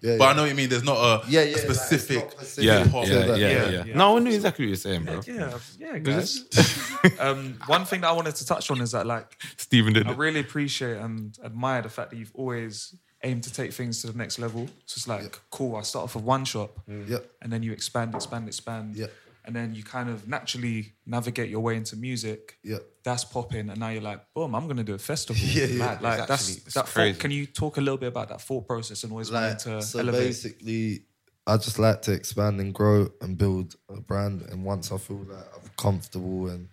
Yeah, 0.00 0.16
But 0.18 0.24
yeah. 0.24 0.24
I 0.30 0.32
know 0.34 0.42
what 0.42 0.48
you 0.50 0.54
mean. 0.54 0.68
There's 0.68 0.84
not 0.84 0.98
a, 0.98 1.28
Yeah, 1.30 1.40
a 1.40 1.50
yeah, 1.50 1.56
specific 1.56 2.24
not 2.24 2.32
specific 2.32 2.70
hip 2.84 2.92
hop. 2.92 3.06
yeah, 3.06 3.12
yeah, 3.12 3.34
Yeah, 3.36 3.70
yeah, 3.70 3.84
yeah. 3.86 3.96
No, 3.96 4.16
I 4.16 4.20
knew 4.20 4.32
exactly 4.34 4.64
what 4.64 4.68
you're 4.68 4.76
saying, 4.76 5.04
bro. 5.04 5.20
Yeah, 5.26 5.58
yeah, 5.78 5.98
guys. 5.98 6.44
um, 7.18 7.58
one 7.66 7.84
thing 7.84 8.00
that 8.02 8.08
I 8.08 8.12
wanted 8.12 8.34
to 8.36 8.46
touch 8.46 8.70
on 8.70 8.80
is 8.80 8.92
that, 8.92 9.06
like, 9.06 9.36
Stephen 9.56 9.92
did 9.92 10.06
I 10.06 10.12
really 10.12 10.40
appreciate 10.40 10.96
and 10.98 11.36
admire 11.44 11.82
the 11.82 11.88
fact 11.88 12.10
that 12.10 12.16
you've 12.16 12.32
always 12.34 12.94
aimed 13.24 13.42
to 13.42 13.52
take 13.52 13.72
things 13.72 14.00
to 14.00 14.06
the 14.06 14.16
next 14.16 14.38
level. 14.38 14.66
So 14.86 14.94
it's 14.96 15.08
like, 15.08 15.40
cool, 15.50 15.74
I 15.76 15.82
start 15.82 16.04
off 16.04 16.14
with 16.14 16.24
one 16.24 16.44
shop, 16.44 16.78
Yep. 16.88 17.24
and 17.42 17.52
then 17.52 17.62
you 17.64 17.72
expand, 17.72 18.14
expand, 18.14 18.46
expand. 18.46 18.94
Yeah. 18.96 19.06
And 19.48 19.56
then 19.56 19.74
you 19.74 19.82
kind 19.82 20.10
of 20.10 20.28
naturally 20.28 20.92
navigate 21.06 21.48
your 21.48 21.60
way 21.60 21.74
into 21.76 21.96
music. 21.96 22.58
Yeah. 22.62 22.80
That's 23.02 23.24
popping, 23.24 23.70
and 23.70 23.80
now 23.80 23.88
you're 23.88 24.02
like, 24.02 24.20
boom, 24.34 24.54
I'm 24.54 24.68
gonna 24.68 24.84
do 24.84 24.92
a 24.94 24.98
festival. 24.98 25.40
Yeah, 25.58 25.64
yeah. 25.64 25.84
Like, 25.86 26.02
like 26.02 26.18
It's 26.18 26.28
that's 26.28 26.56
it's 26.58 26.74
that. 26.74 26.84
crazy. 26.84 27.12
Thought, 27.14 27.20
can 27.22 27.30
you 27.30 27.46
talk 27.46 27.78
a 27.78 27.80
little 27.80 27.96
bit 27.96 28.08
about 28.08 28.28
that 28.28 28.42
thought 28.42 28.66
process 28.68 29.02
and 29.04 29.12
always 29.12 29.30
wanting 29.32 29.48
Like, 29.52 29.58
to 29.60 29.80
so 29.82 30.00
elevate? 30.00 30.20
basically, 30.28 31.04
I 31.46 31.56
just 31.56 31.78
like 31.78 32.02
to 32.02 32.12
expand 32.12 32.60
and 32.60 32.74
grow 32.74 33.08
and 33.22 33.38
build 33.38 33.74
a 33.88 34.00
brand. 34.02 34.42
And 34.50 34.66
once 34.66 34.92
I 34.92 34.98
feel 34.98 35.24
like 35.26 35.46
I'm 35.56 35.70
comfortable 35.78 36.48
and 36.48 36.68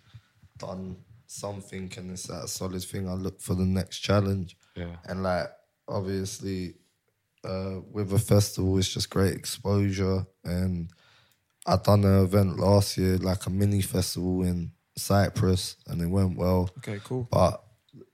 done 0.58 0.96
something 1.26 1.90
and 1.96 2.10
it's 2.10 2.24
that 2.24 2.46
solid 2.50 2.82
thing, 2.82 3.08
I 3.08 3.14
look 3.14 3.40
for 3.40 3.54
the 3.54 3.64
next 3.64 4.00
challenge. 4.00 4.54
Yeah. 4.74 4.96
And 5.06 5.22
like, 5.22 5.46
obviously, 5.88 6.74
uh, 7.42 7.80
with 7.90 8.12
a 8.12 8.18
festival, 8.18 8.76
it's 8.76 8.92
just 8.92 9.08
great 9.08 9.34
exposure. 9.34 10.26
And 10.44 10.90
I 11.66 11.76
done 11.76 12.04
an 12.04 12.22
event 12.22 12.58
last 12.58 12.96
year, 12.96 13.18
like 13.18 13.46
a 13.46 13.50
mini 13.50 13.82
festival 13.82 14.42
in 14.42 14.70
Cyprus, 14.96 15.76
and 15.86 16.00
it 16.00 16.06
went 16.06 16.38
well. 16.38 16.70
Okay, 16.78 17.00
cool. 17.04 17.28
But 17.30 17.62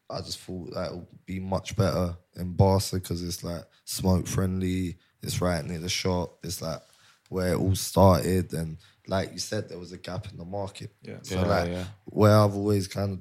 I 0.08 0.20
just 0.20 0.38
thought 0.40 0.72
that 0.74 0.92
would 0.92 1.06
be 1.26 1.38
much 1.40 1.76
better 1.76 2.16
in 2.36 2.52
Barca 2.54 2.96
because 2.96 3.22
it's 3.22 3.44
like 3.44 3.64
smoke 3.84 4.26
friendly. 4.26 4.96
It's 5.22 5.40
right 5.40 5.64
near 5.64 5.78
the 5.78 5.88
shop. 5.88 6.38
It's 6.42 6.60
like 6.62 6.80
where 7.28 7.52
it 7.52 7.58
all 7.58 7.74
started, 7.74 8.52
and 8.52 8.78
like 9.06 9.32
you 9.32 9.38
said, 9.38 9.68
there 9.68 9.78
was 9.78 9.92
a 9.92 9.98
gap 9.98 10.30
in 10.30 10.38
the 10.38 10.44
market. 10.44 10.94
Yeah. 11.02 11.18
So 11.22 11.36
Yeah, 11.36 11.46
like 11.46 11.68
yeah. 11.68 11.84
where 12.04 12.36
I've 12.36 12.54
always 12.54 12.88
kind 12.88 13.12
of 13.12 13.20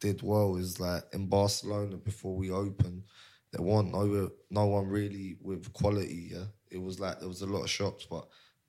did 0.00 0.22
well 0.22 0.56
is 0.56 0.80
like 0.80 1.04
in 1.12 1.26
Barcelona 1.26 1.96
before 1.96 2.34
we 2.36 2.50
opened, 2.50 3.04
there 3.52 3.62
weren't 3.62 3.92
no 3.92 4.30
no 4.50 4.66
one 4.66 4.88
really 4.88 5.36
with 5.42 5.72
quality. 5.72 6.30
Yeah, 6.32 6.44
it 6.70 6.80
was 6.80 7.00
like 7.00 7.18
there 7.18 7.28
was 7.28 7.42
a 7.42 7.46
lot 7.46 7.62
of 7.62 7.70
shops, 7.70 8.06
but 8.08 8.26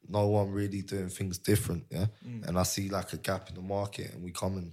no 0.08 0.28
one 0.28 0.52
really 0.52 0.82
doing 0.82 1.10
things 1.10 1.38
different. 1.38 1.86
Yeah, 1.90 2.08
mm. 2.28 2.48
and 2.48 2.58
I 2.58 2.64
see 2.64 2.90
like 2.90 3.14
a 3.14 3.18
gap 3.18 3.50
in 3.50 3.56
the 3.56 3.62
market, 3.62 4.14
and 4.14 4.24
we 4.24 4.32
come 4.32 4.58
and 4.58 4.72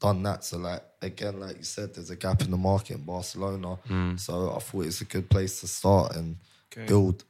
done 0.00 0.22
that. 0.24 0.44
So 0.44 0.58
like 0.58 0.82
again, 1.02 1.40
like 1.40 1.56
you 1.56 1.64
said, 1.64 1.94
there's 1.94 2.10
a 2.10 2.16
gap 2.16 2.42
in 2.42 2.50
the 2.50 2.56
market 2.56 2.96
in 2.98 3.04
Barcelona. 3.04 3.78
Mm. 3.88 4.18
So 4.18 4.52
I 4.54 4.58
thought 4.58 4.86
it's 4.86 5.00
a 5.00 5.04
good 5.04 5.28
place 5.30 5.60
to 5.60 5.68
start 5.68 6.16
and 6.16 6.36
Okay. 6.72 6.86
build. 6.86 7.24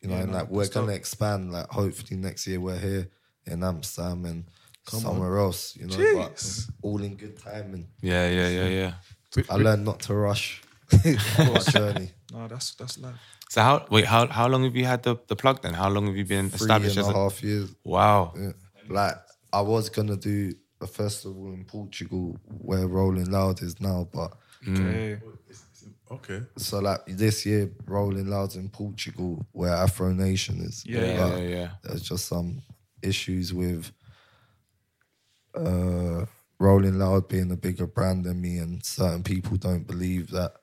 You 0.00 0.08
know, 0.08 0.16
Yeah, 0.16 0.22
and 0.22 0.32
no, 0.32 0.38
like 0.38 0.50
we're 0.50 0.68
gonna 0.68 0.86
dope. 0.88 0.96
expand. 0.96 1.52
Like 1.52 1.68
hopefully 1.68 2.18
next 2.20 2.46
year 2.46 2.60
we're 2.60 2.78
here 2.78 3.08
in 3.46 3.62
Amsterdam 3.62 4.24
and 4.24 4.44
somewhere 4.88 5.38
else. 5.38 5.76
You 5.76 5.86
know, 5.86 6.14
but 6.14 6.66
all 6.82 7.02
in 7.02 7.16
good 7.16 7.38
time. 7.38 7.74
And 7.74 7.86
Yeah, 8.00 8.28
yeah, 8.28 8.48
yeah, 8.48 8.68
yeah. 8.68 8.92
I 9.50 9.56
learned 9.56 9.84
not 9.84 10.00
to 10.00 10.14
rush 10.14 10.62
journey. 11.70 12.10
No, 12.32 12.48
that's 12.48 12.74
that's 12.74 12.98
life. 12.98 13.14
So 13.48 13.62
how 13.62 13.86
wait 13.90 14.04
how 14.06 14.26
how 14.26 14.48
long 14.48 14.64
have 14.64 14.74
you 14.76 14.84
had 14.84 15.02
the, 15.02 15.16
the 15.28 15.36
plug 15.36 15.62
then? 15.62 15.72
How 15.74 15.88
long 15.88 16.06
have 16.06 16.16
you 16.16 16.24
been 16.24 16.50
Three 16.50 16.64
established 16.66 16.96
and 16.96 17.06
as 17.06 17.08
a 17.08 17.16
a 17.16 17.22
half 17.22 17.42
years. 17.42 17.74
Wow. 17.84 18.34
Yeah. 18.36 18.52
Like 18.88 19.14
I 19.52 19.60
was 19.60 19.88
gonna 19.88 20.16
do 20.16 20.52
a 20.80 20.86
festival 20.86 21.52
in 21.52 21.64
Portugal 21.64 22.36
where 22.44 22.86
Rolling 22.86 23.30
Loud 23.30 23.62
is 23.62 23.80
now, 23.80 24.08
but 24.12 24.32
Okay. 24.68 25.20
Okay. 26.10 26.40
so 26.56 26.78
like 26.80 27.00
this 27.06 27.44
year 27.46 27.70
Rolling 27.84 28.28
Loud's 28.28 28.56
in 28.56 28.68
Portugal 28.68 29.44
where 29.52 29.74
Afro 29.74 30.12
Nation 30.12 30.60
is. 30.60 30.84
Yeah, 30.86 31.00
Yeah, 31.00 31.36
yeah, 31.36 31.48
yeah. 31.48 31.68
There's 31.82 32.02
just 32.02 32.26
some 32.26 32.62
issues 33.02 33.54
with 33.54 33.90
uh 35.54 36.26
Rolling 36.58 36.98
Loud 36.98 37.28
being 37.28 37.50
a 37.52 37.56
bigger 37.56 37.86
brand 37.86 38.24
than 38.24 38.40
me 38.40 38.58
and 38.58 38.84
certain 38.84 39.22
people 39.22 39.56
don't 39.56 39.86
believe 39.86 40.30
that 40.30 40.54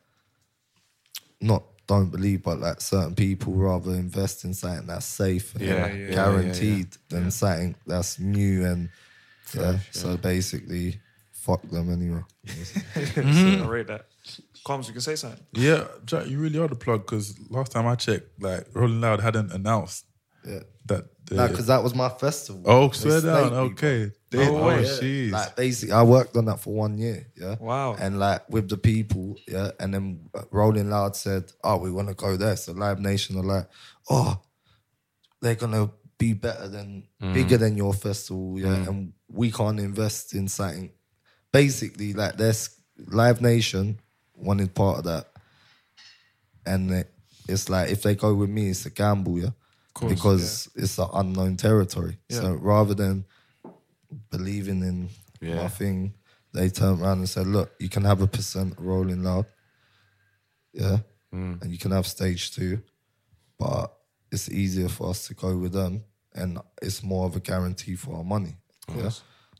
not 1.40 1.64
don't 2.00 2.12
believe 2.12 2.44
but 2.44 2.60
like 2.60 2.82
certain 2.82 3.16
people 3.16 3.54
rather 3.54 3.92
invest 3.92 4.44
in 4.46 4.54
something 4.54 4.88
that's 4.88 5.06
safe 5.06 5.56
and 5.56 5.64
Yeah, 5.66 5.84
like, 5.84 5.94
yeah, 5.94 5.98
yeah, 6.00 6.14
guaranteed 6.14 6.88
than 7.10 7.32
something 7.32 7.76
that's 7.88 8.20
new 8.20 8.66
and 8.66 8.90
yeah, 9.54 9.78
so 9.92 10.18
basically 10.18 11.00
fuck 11.32 11.62
them 11.70 11.92
anyway. 11.92 12.22
Mm-hmm. 12.96 13.64
I 13.64 13.68
rate 13.68 13.88
that. 13.88 14.06
Combs, 14.66 14.88
you 14.88 14.94
can 14.94 15.02
say 15.02 15.16
something. 15.16 15.40
Yeah, 15.54 15.84
Jack, 16.06 16.28
you 16.28 16.40
really 16.40 16.58
are 16.60 16.68
the 16.70 16.76
plug 16.76 17.06
because 17.06 17.38
last 17.50 17.72
time 17.74 17.86
I 17.86 17.96
checked, 17.96 18.42
like 18.42 18.66
Rolling 18.74 19.02
Loud 19.02 19.20
hadn't 19.20 19.52
announced 19.52 20.06
Yeah. 20.48 20.60
that. 20.86 21.06
The, 21.26 21.36
No, 21.36 21.48
because 21.48 21.68
that 21.68 21.84
was 21.84 21.94
my 21.96 22.10
festival. 22.10 22.64
Oh, 22.66 22.90
swear 22.92 23.22
down. 23.22 23.54
Okay. 23.54 24.06
bro. 24.06 24.12
Damn. 24.34 24.54
Oh, 24.56 24.58
Oh, 24.58 24.70
yeah. 24.70 24.86
jeez. 24.86 25.32
Like 25.32 25.56
basically, 25.56 25.94
I 25.94 26.04
worked 26.04 26.36
on 26.38 26.46
that 26.46 26.60
for 26.60 26.74
one 26.74 26.98
year. 26.98 27.28
Yeah. 27.36 27.56
Wow. 27.60 27.96
And 28.00 28.20
like 28.20 28.50
with 28.50 28.68
the 28.70 28.78
people, 28.78 29.38
yeah. 29.48 29.72
And 29.80 29.94
then 29.94 30.30
uh, 30.34 30.42
Rolling 30.52 30.90
Loud 30.90 31.16
said, 31.16 31.52
"Oh, 31.64 31.78
we 31.78 31.92
want 31.92 32.08
to 32.10 32.14
go 32.16 32.36
there." 32.38 32.56
So 32.56 32.72
Live 32.74 33.00
Nation 33.00 33.38
are 33.38 33.44
like, 33.44 33.68
"Oh, 34.10 34.42
they're 35.42 35.56
gonna 35.56 35.92
be 36.18 36.34
better 36.34 36.68
than 36.68 37.04
bigger 37.20 37.58
than 37.58 37.78
your 37.78 37.94
festival, 37.94 38.60
yeah." 38.60 38.88
And 38.88 39.14
we 39.30 39.52
can't 39.52 39.80
invest 39.80 40.34
in 40.34 40.48
something. 40.48 40.92
Basically, 41.52 42.14
like 42.14 42.38
there's 42.38 42.70
Live 42.98 43.40
Nation 43.42 44.00
wanted 44.36 44.74
part 44.74 45.00
of 45.00 45.04
that, 45.06 45.28
and 46.66 46.92
it, 46.92 47.12
it's 47.48 47.70
like 47.70 47.92
if 47.92 48.02
they 48.04 48.16
go 48.16 48.34
with 48.34 48.50
me, 48.50 48.70
it's 48.70 48.86
a 48.86 48.90
gamble, 48.90 49.40
yeah. 49.40 49.50
because 50.08 50.70
it's 50.76 50.98
an 50.98 51.08
unknown 51.14 51.58
territory. 51.58 52.18
So 52.30 52.54
rather 52.54 52.94
than 52.96 53.26
believing 54.30 54.82
in 54.84 55.10
Yeah. 55.42 55.56
my 55.64 55.68
thing, 55.70 56.14
they 56.54 56.70
turned 56.70 57.02
around 57.02 57.20
and 57.20 57.30
said, 57.30 57.48
"Look, 57.48 57.72
you 57.80 57.90
can 57.90 58.04
have 58.04 58.22
a 58.22 58.28
percent 58.28 58.76
Rolling 58.80 59.24
Loud, 59.24 59.46
yeah, 60.74 61.00
and 61.32 61.72
you 61.72 61.78
can 61.78 61.92
have 61.92 62.06
stage 62.08 62.52
two, 62.56 62.82
but 63.58 63.96
it's 64.32 64.50
easier 64.50 64.90
for 64.90 65.10
us 65.10 65.28
to 65.28 65.34
go 65.34 65.58
with 65.58 65.74
them, 65.74 66.04
and 66.34 66.60
it's 66.82 67.04
more 67.04 67.26
of 67.26 67.36
a 67.36 67.40
guarantee 67.40 67.96
for 67.96 68.16
our 68.18 68.24
money." 68.24 68.58
Yeah. 68.90 69.10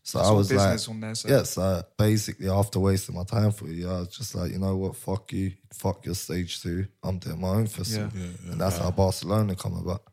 So 0.06 0.20
It's 0.20 0.28
I 0.28 0.32
was 0.34 0.52
like, 0.52 0.90
on 0.90 1.16
yeah. 1.32 1.44
So 1.44 1.82
basically, 1.98 2.50
after 2.50 2.78
wasting 2.80 3.16
my 3.16 3.24
time 3.24 3.52
for 3.54 3.68
you, 3.70 3.90
I 3.90 4.00
was 4.02 4.10
just 4.10 4.36
like, 4.36 4.52
you 4.52 4.60
know 4.60 4.76
what, 4.76 4.98
fuck 4.98 5.32
you, 5.32 5.54
fuck 5.72 6.06
your 6.06 6.16
stage 6.16 6.62
two. 6.62 6.86
I'm 7.02 7.20
doing 7.20 7.40
my 7.40 7.50
own 7.50 7.68
festival, 7.68 8.10
Yeah. 8.14 8.52
and 8.52 8.60
that's 8.60 8.78
how 8.80 8.92
Barcelona 8.92 9.56
come 9.56 9.78
about. 9.78 10.04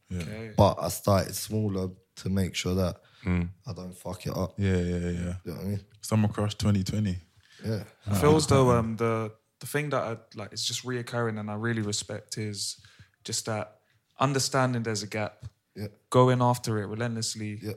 But 0.56 0.76
I 0.80 0.88
started 0.90 1.34
smaller 1.34 1.90
to 2.16 2.28
make 2.28 2.54
sure 2.54 2.74
that 2.76 3.00
I 3.26 3.72
don't 3.74 3.94
fuck 3.96 4.26
it 4.26 4.36
up. 4.36 4.54
yeah, 4.58 4.76
yeah, 4.76 4.96
yeah. 4.96 5.08
You 5.44 5.52
know 5.52 5.54
what 5.54 5.60
I 5.60 5.64
mean? 5.64 5.80
Summer 6.00 6.28
Crush 6.28 6.54
2020. 6.54 7.16
Yeah. 7.64 7.82
I 8.06 8.14
feel 8.14 8.36
as 8.36 8.46
though 8.46 8.70
um, 8.70 8.96
the 8.96 9.32
the 9.60 9.66
thing 9.66 9.90
that 9.90 10.02
I 10.02 10.16
like 10.34 10.52
is 10.54 10.64
just 10.64 10.84
reoccurring 10.86 11.38
and 11.38 11.50
I 11.50 11.54
really 11.54 11.82
respect 11.82 12.38
is 12.38 12.80
just 13.24 13.44
that 13.46 13.76
understanding 14.18 14.82
there's 14.82 15.02
a 15.02 15.06
gap, 15.06 15.44
Yeah. 15.76 15.88
going 16.08 16.40
after 16.40 16.78
it 16.82 16.86
relentlessly, 16.86 17.58
Yeah. 17.62 17.74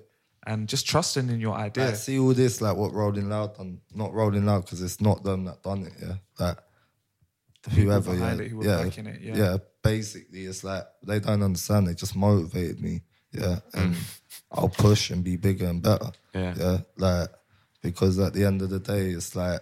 and 0.47 0.69
just 0.69 0.87
trusting 0.87 1.27
in 1.29 1.41
your 1.41 1.55
idea. 1.55 1.87
Like, 1.87 1.95
see 1.97 2.17
all 2.19 2.33
this, 2.33 2.61
like 2.61 2.77
what 2.77 2.93
Rolling 2.93 3.27
Loud 3.27 3.57
done. 3.57 3.81
Not 3.93 4.13
Rolling 4.13 4.45
Loud 4.45 4.63
because 4.63 4.81
it's 4.81 5.01
not 5.01 5.23
them 5.25 5.43
that 5.45 5.61
done 5.63 5.83
it. 5.87 5.93
Yeah, 6.01 6.15
like 6.39 6.57
whoever. 7.71 8.15
yeah, 8.15 8.33
it 8.33 8.47
who 8.51 8.57
were 8.57 8.65
yeah, 8.65 8.81
it, 8.85 9.21
yeah. 9.35 9.57
Basically, 9.81 10.45
it's 10.45 10.63
like 10.63 10.85
they 11.05 11.19
don't 11.19 11.43
understand. 11.43 11.87
They 11.87 11.93
just 11.95 12.15
motivated 12.15 12.79
me. 12.81 13.01
Yeah, 13.31 13.59
and 13.73 13.95
Mm. 13.95 14.19
I'll 14.51 14.69
push 14.69 15.09
and 15.09 15.23
be 15.23 15.35
bigger 15.35 15.67
and 15.67 15.81
better. 15.81 16.11
Yeah. 16.33 16.53
yeah, 16.57 16.77
like 16.97 17.29
because 17.81 18.19
at 18.19 18.33
the 18.33 18.45
end 18.45 18.61
of 18.61 18.69
the 18.69 18.79
day, 18.79 19.09
it's 19.09 19.35
like 19.35 19.61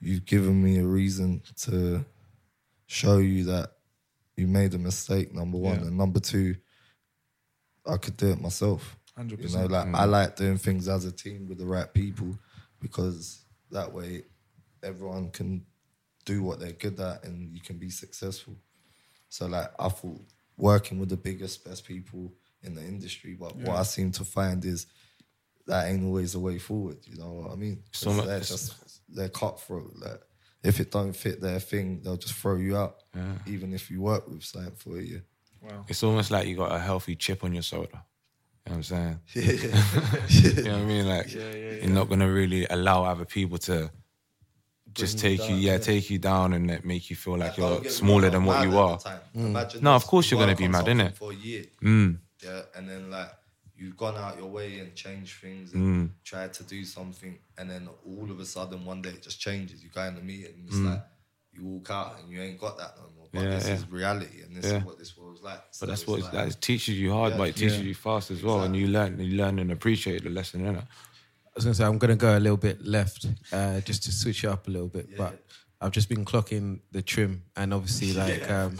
you've 0.00 0.24
given 0.26 0.62
me 0.62 0.78
a 0.78 0.84
reason 0.84 1.42
to 1.62 2.04
show 2.86 3.18
you 3.18 3.44
that 3.44 3.72
you 4.36 4.46
made 4.46 4.74
a 4.74 4.78
mistake. 4.78 5.34
Number 5.34 5.58
one, 5.58 5.80
Yeah. 5.80 5.86
and 5.86 5.96
number 5.96 6.20
two, 6.20 6.56
I 7.86 7.96
could 7.96 8.16
do 8.16 8.30
it 8.30 8.40
myself. 8.40 8.96
100%. 9.16 9.40
You 9.40 9.56
know, 9.56 9.66
like 9.66 9.86
I 9.86 10.06
mm. 10.06 10.10
like 10.10 10.36
doing 10.36 10.58
things 10.58 10.88
as 10.88 11.04
a 11.04 11.12
team 11.12 11.48
with 11.48 11.58
the 11.58 11.66
right 11.66 11.92
people 11.92 12.36
because 12.80 13.44
that 13.70 13.92
way 13.92 14.24
everyone 14.82 15.30
can 15.30 15.64
do 16.24 16.42
what 16.42 16.58
they're 16.58 16.72
good 16.72 16.98
at 16.98 17.24
and 17.24 17.54
you 17.54 17.60
can 17.60 17.78
be 17.78 17.90
successful. 17.90 18.56
So 19.28 19.46
like 19.46 19.70
I 19.78 19.88
thought 19.88 20.20
working 20.56 20.98
with 20.98 21.10
the 21.10 21.16
biggest, 21.16 21.64
best 21.64 21.84
people 21.86 22.32
in 22.64 22.74
the 22.74 22.82
industry, 22.82 23.34
but 23.38 23.54
what 23.56 23.76
I 23.76 23.82
seem 23.82 24.10
to 24.12 24.24
find 24.24 24.64
is 24.64 24.86
that 25.66 25.88
ain't 25.88 26.04
always 26.04 26.32
the 26.32 26.40
way 26.40 26.58
forward. 26.58 26.98
You 27.06 27.16
know 27.18 27.32
what 27.32 27.52
I 27.52 27.54
mean? 27.56 27.82
So 27.92 28.12
much- 28.12 28.26
they're 28.26 28.40
just 28.40 28.74
they're 29.08 29.28
cutthroat. 29.28 29.94
Like 29.96 30.20
if 30.62 30.80
it 30.80 30.90
don't 30.90 31.14
fit 31.14 31.40
their 31.40 31.60
thing, 31.60 32.00
they'll 32.02 32.16
just 32.16 32.34
throw 32.34 32.56
you 32.56 32.76
out. 32.76 32.96
Yeah. 33.14 33.34
Even 33.46 33.72
if 33.74 33.90
you 33.90 34.00
work 34.00 34.28
with 34.28 34.42
something 34.44 34.74
for 34.76 34.98
a 34.98 35.02
year. 35.02 35.24
Wow. 35.62 35.84
It's 35.88 36.02
almost 36.02 36.30
like 36.30 36.46
you 36.48 36.56
got 36.56 36.72
a 36.74 36.78
healthy 36.78 37.16
chip 37.16 37.44
on 37.44 37.52
your 37.54 37.62
shoulder. 37.62 38.00
You 38.66 38.72
know 38.72 38.76
what 38.76 38.76
I'm 38.76 38.82
saying? 38.82 39.20
Yeah, 39.34 39.42
you 40.28 40.62
know 40.64 40.72
what 40.72 40.82
I 40.82 40.84
mean? 40.84 41.06
Like 41.08 41.34
Yeah, 41.34 41.52
yeah, 41.52 41.70
you're 41.82 41.90
not 41.90 42.08
gonna 42.08 42.30
really 42.30 42.66
allow 42.68 43.04
other 43.04 43.24
people 43.26 43.58
to 43.58 43.90
just 44.92 45.18
Bring 45.18 45.38
take 45.38 45.48
you, 45.48 45.54
down, 45.54 45.60
yeah, 45.62 45.72
yeah. 45.72 45.78
take 45.78 46.08
you 46.10 46.18
down 46.18 46.52
and 46.52 46.68
like, 46.70 46.84
make 46.84 47.10
you 47.10 47.16
feel 47.16 47.36
like 47.36 47.56
Don't 47.56 47.82
you're 47.82 47.90
smaller 47.92 48.30
than 48.30 48.44
what 48.44 48.62
you 48.66 48.78
are. 48.78 48.96
the 48.98 49.02
time. 49.04 49.20
Imagine 49.34 49.82
No, 49.82 49.94
of 49.94 50.06
course 50.06 50.30
you 50.30 50.36
you're 50.38 50.46
gonna 50.46 50.56
be 50.56 50.66
on 50.66 50.70
mad, 50.72 50.86
something 50.86 50.98
innit? 50.98 51.14
For 51.14 51.32
a 51.32 51.34
year. 51.34 51.64
Mm. 51.82 52.18
Yeah, 52.44 52.62
and 52.74 52.88
then 52.88 53.10
like 53.10 53.30
you've 53.76 53.96
gone 53.96 54.16
out 54.16 54.36
your 54.38 54.46
way 54.48 54.78
and 54.78 54.94
changed 54.94 55.40
things 55.40 55.72
Mm. 55.72 55.74
and 55.74 56.10
tried 56.24 56.52
to 56.54 56.62
do 56.64 56.84
something, 56.84 57.38
and 57.58 57.68
then 57.70 57.88
all 58.06 58.30
of 58.30 58.38
a 58.40 58.44
sudden 58.44 58.84
one 58.84 59.02
day 59.02 59.10
it 59.10 59.22
just 59.22 59.40
changes. 59.40 59.82
You 59.82 59.90
go 59.90 60.02
in 60.02 60.14
the 60.14 60.20
meeting, 60.20 60.54
and 60.58 60.68
it's 60.68 60.76
Mm. 60.76 60.90
like 60.90 61.02
you 61.52 61.64
walk 61.64 61.90
out 61.90 62.18
and 62.20 62.30
you 62.30 62.40
ain't 62.42 62.58
got 62.60 62.76
that 62.78 62.94
no 62.96 63.08
more. 63.16 63.28
But 63.32 63.42
Yeah, 63.42 63.50
this 63.50 63.68
yeah. 63.68 63.74
is 63.74 63.88
reality, 63.90 64.42
and 64.42 64.56
this 64.56 64.66
Yeah. 64.66 64.78
is 64.78 64.84
what 64.84 64.98
this 64.98 65.16
world's 65.16 65.42
like. 65.42 65.62
So 65.70 65.86
But 65.86 65.90
that's 65.90 66.06
what 66.06 66.20
like- 66.20 66.32
that 66.32 66.48
it 66.48 66.60
teaches 66.60 66.98
you 66.98 67.12
hard, 67.12 67.32
Yeah. 67.32 67.38
but 67.38 67.48
it 67.50 67.56
teaches 67.56 67.78
Yeah. 67.78 67.84
you 67.84 67.94
fast 67.94 68.30
as 68.30 68.42
well, 68.42 68.62
and 68.64 68.76
you 68.76 68.88
learn, 68.88 69.18
you 69.20 69.36
learn 69.36 69.58
and 69.58 69.70
appreciate 69.72 70.22
the 70.24 70.30
lesson, 70.30 70.62
innit? 70.62 70.82
I 70.82 71.50
was 71.54 71.64
gonna 71.64 71.74
say 71.74 71.84
I'm 71.84 71.98
gonna 71.98 72.16
go 72.16 72.36
a 72.36 72.40
little 72.40 72.56
bit 72.56 72.84
left, 72.84 73.26
uh, 73.52 73.80
just 73.80 74.02
to 74.04 74.12
switch 74.12 74.42
it 74.44 74.48
up 74.48 74.66
a 74.68 74.70
little 74.70 74.88
bit. 74.88 75.16
but 75.16 75.44
I've 75.80 75.92
just 75.92 76.08
been 76.08 76.24
clocking 76.24 76.80
the 76.92 77.02
trim, 77.02 77.44
and 77.56 77.72
obviously, 77.74 78.12
like 78.22 78.40
Yeah. 78.40 78.64
um, 78.64 78.78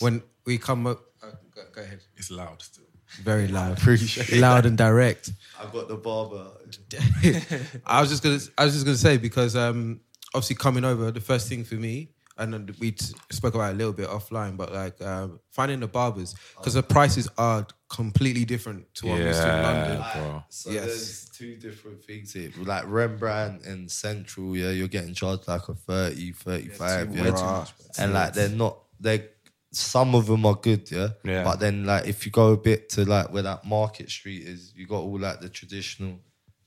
when 0.00 0.22
we 0.44 0.58
come 0.58 0.86
up, 0.86 1.00
uh, 1.22 1.32
go, 1.54 1.62
go 1.72 1.82
ahead. 1.82 2.00
It's 2.16 2.30
loud 2.30 2.62
still. 2.62 2.85
Very 3.22 3.48
loud, 3.48 3.78
Appreciate 3.78 4.38
loud 4.40 4.64
that. 4.64 4.68
and 4.68 4.78
direct. 4.78 5.30
I've 5.60 5.72
got 5.72 5.88
the 5.88 5.96
barber. 5.96 6.48
I 7.86 8.00
was 8.00 8.10
just 8.10 8.22
gonna, 8.22 8.38
I 8.58 8.64
was 8.64 8.74
just 8.74 8.84
gonna 8.84 8.96
say 8.96 9.16
because 9.16 9.56
um, 9.56 10.00
obviously 10.34 10.56
coming 10.56 10.84
over, 10.84 11.10
the 11.10 11.20
first 11.20 11.48
thing 11.48 11.64
for 11.64 11.76
me, 11.76 12.10
and 12.38 12.52
then 12.52 12.74
we 12.80 12.94
spoke 13.30 13.54
about 13.54 13.70
it 13.70 13.74
a 13.74 13.76
little 13.76 13.92
bit 13.92 14.08
offline, 14.08 14.56
but 14.56 14.72
like 14.72 15.00
um, 15.02 15.40
finding 15.52 15.80
the 15.80 15.86
barbers 15.86 16.34
because 16.58 16.74
the 16.74 16.82
prices 16.82 17.28
are 17.38 17.66
completely 17.88 18.44
different 18.44 18.92
to 18.96 19.06
what 19.06 19.18
we 19.18 19.32
see 19.32 19.38
in 19.40 19.46
Yeah, 19.46 19.62
London. 19.62 20.04
bro. 20.14 20.44
So 20.50 20.70
yes. 20.70 20.84
there's 20.84 21.28
two 21.30 21.56
different 21.56 22.04
things 22.04 22.32
here. 22.32 22.50
Like 22.58 22.84
Rembrandt 22.86 23.64
and 23.64 23.90
Central, 23.90 24.54
yeah, 24.56 24.70
you're 24.70 24.88
getting 24.88 25.14
charged 25.14 25.48
like 25.48 25.68
a 25.68 25.74
30, 25.74 26.32
35, 26.32 27.08
too 27.08 27.16
yeah. 27.16 27.24
too 27.24 27.30
much, 27.32 27.70
and 27.98 28.12
like 28.12 28.34
they're 28.34 28.48
not 28.50 28.80
they 29.00 29.28
some 29.76 30.14
of 30.14 30.26
them 30.26 30.46
are 30.46 30.54
good, 30.54 30.90
yeah? 30.90 31.08
Yeah. 31.24 31.44
But 31.44 31.60
then 31.60 31.84
like 31.84 32.06
if 32.06 32.24
you 32.26 32.32
go 32.32 32.52
a 32.52 32.56
bit 32.56 32.88
to 32.90 33.04
like 33.04 33.32
where 33.32 33.42
that 33.42 33.64
market 33.64 34.10
street 34.10 34.42
is, 34.46 34.72
you 34.74 34.86
got 34.86 35.00
all 35.00 35.18
like 35.18 35.40
the 35.40 35.48
traditional 35.48 36.18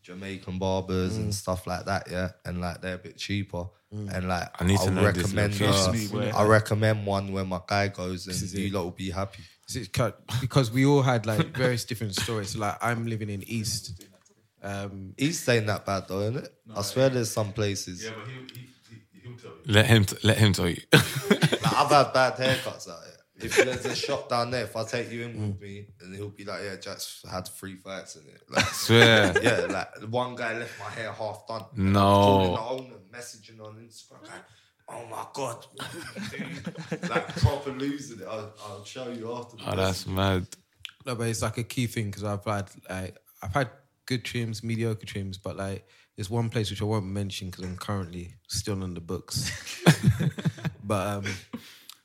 Jamaican 0.03 0.57
barbers 0.59 1.13
Mm. 1.17 1.17
and 1.23 1.35
stuff 1.35 1.67
like 1.67 1.85
that, 1.85 2.09
yeah. 2.09 2.29
And 2.45 2.61
like 2.61 2.81
they're 2.81 2.95
a 2.95 2.99
bit 2.99 3.17
cheaper. 3.17 3.65
And 3.91 4.27
like 4.27 4.49
I 4.61 4.65
need 4.65 4.77
to 4.77 4.83
I'll 4.85 4.91
know 4.91 5.11
this 5.11 5.33
recommend 5.33 5.59
location. 5.59 6.19
uh, 6.21 6.37
I 6.37 6.43
recommend 6.45 7.05
one 7.07 7.31
where 7.33 7.43
my 7.45 7.59
guy 7.67 7.87
goes 7.87 8.27
and 8.27 8.35
is 8.35 8.53
you 8.53 8.67
it. 8.67 8.73
lot 8.73 8.83
will 8.83 8.91
be 8.91 9.09
happy. 9.09 9.41
Is 9.67 9.75
it? 9.77 9.97
Because 10.41 10.71
we 10.71 10.85
all 10.85 11.01
had 11.01 11.25
like 11.25 11.47
various 11.57 11.85
different 11.85 12.15
stories. 12.15 12.51
So, 12.51 12.59
like 12.59 12.77
I'm 12.81 13.07
living 13.07 13.29
in 13.31 13.41
East. 13.49 14.03
Um, 14.61 15.13
East 15.17 15.47
ain't 15.49 15.65
that 15.67 15.85
bad 15.85 16.03
though, 16.07 16.19
isn't 16.21 16.37
it? 16.45 16.53
I 16.75 16.81
swear 16.83 17.09
there's 17.09 17.31
some 17.31 17.51
places. 17.53 18.03
Yeah, 18.03 18.11
but 18.15 18.27
he, 18.27 18.59
he, 18.59 18.67
Let 19.65 19.85
him, 19.87 20.05
t- 20.05 20.17
let 20.23 20.37
him 20.37 20.53
tell 20.53 20.69
you. 20.69 20.81
Like, 21.61 21.73
I've 21.77 21.89
had 21.89 22.13
bad 22.13 22.35
haircuts 22.35 22.89
out 22.89 23.03
here. 23.03 23.13
If 23.41 23.55
there's 23.55 23.85
a 23.85 23.95
shop 23.95 24.27
down 24.29 24.51
there, 24.51 24.63
if 24.65 24.75
I 24.75 24.83
take 24.83 25.09
you 25.11 25.23
in 25.23 25.39
with 25.39 25.61
me, 25.61 25.87
and 26.01 26.13
he'll 26.13 26.27
be 26.27 26.43
like, 26.43 26.61
"Yeah, 26.61 26.75
Jack's 26.75 27.23
had 27.29 27.47
three 27.47 27.75
fights 27.77 28.17
in 28.17 28.23
it." 28.23 28.41
Like, 28.49 28.65
Swear. 28.65 29.33
yeah, 29.41 29.65
like 29.69 29.87
one 30.09 30.35
guy 30.35 30.57
left 30.59 30.77
my 30.77 30.89
hair 30.89 31.13
half 31.13 31.47
done. 31.47 31.63
No. 31.73 32.01
calling 32.01 32.53
the 32.53 32.59
owner, 32.59 32.99
messaging 33.13 33.61
on 33.65 33.75
Instagram, 33.77 34.23
like, 34.23 34.43
"Oh 34.89 35.05
my 35.09 35.25
god, 35.33 35.65
what 35.73 35.87
are 35.95 36.37
you 36.37 36.37
doing?" 36.37 37.09
like 37.09 37.27
proper 37.37 37.71
losing 37.71 38.19
it. 38.19 38.27
I'll, 38.29 38.53
I'll 38.67 38.83
show 38.83 39.07
you 39.09 39.33
after. 39.33 39.55
the 39.55 39.71
oh, 39.71 39.75
that's 39.77 40.05
mad. 40.05 40.45
no, 41.05 41.15
but 41.15 41.27
it's 41.29 41.41
like 41.41 41.57
a 41.57 41.63
key 41.63 41.87
thing 41.87 42.07
because 42.07 42.25
I've 42.25 42.43
had 42.43 42.69
like 42.89 43.17
I've 43.41 43.53
had 43.53 43.69
good 44.05 44.25
trims, 44.25 44.63
mediocre 44.65 45.05
trims, 45.05 45.37
but 45.37 45.55
like 45.55 45.87
there's 46.19 46.29
one 46.29 46.49
place 46.49 46.69
which 46.69 46.81
I 46.81 46.83
won't 46.83 47.05
mention 47.05 47.49
because 47.49 47.63
I'm 47.63 47.77
currently 47.77 48.33
still 48.49 48.83
on 48.83 48.93
the 48.93 48.99
books. 48.99 49.49
but 50.83 51.07
um, 51.07 51.23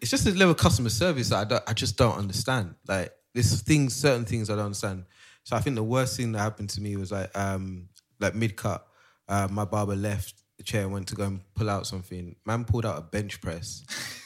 it's 0.00 0.08
just 0.08 0.24
a 0.24 0.30
level 0.30 0.52
of 0.52 0.56
customer 0.56 0.90
service 0.90 1.30
that 1.30 1.38
I, 1.38 1.44
don't, 1.44 1.64
I 1.66 1.72
just 1.72 1.96
don't 1.96 2.16
understand. 2.16 2.76
Like 2.86 3.10
there's 3.32 3.60
things, 3.62 3.92
certain 3.92 4.24
things 4.24 4.50
I 4.50 4.54
don't 4.54 4.66
understand. 4.66 5.06
So 5.42 5.56
I 5.56 5.60
think 5.60 5.74
the 5.74 5.82
worst 5.82 6.16
thing 6.16 6.30
that 6.30 6.38
happened 6.38 6.70
to 6.70 6.80
me 6.80 6.94
was 6.94 7.10
like 7.10 7.36
um, 7.36 7.88
like 8.20 8.36
mid 8.36 8.54
cut, 8.54 8.86
uh, 9.28 9.48
my 9.50 9.64
barber 9.64 9.96
left 9.96 10.34
the 10.58 10.62
chair 10.62 10.82
and 10.82 10.92
went 10.92 11.08
to 11.08 11.16
go 11.16 11.24
and 11.24 11.40
pull 11.56 11.68
out 11.68 11.84
something. 11.84 12.36
Man 12.46 12.64
pulled 12.64 12.86
out 12.86 12.96
a 12.96 13.02
bench 13.02 13.40
press 13.40 13.82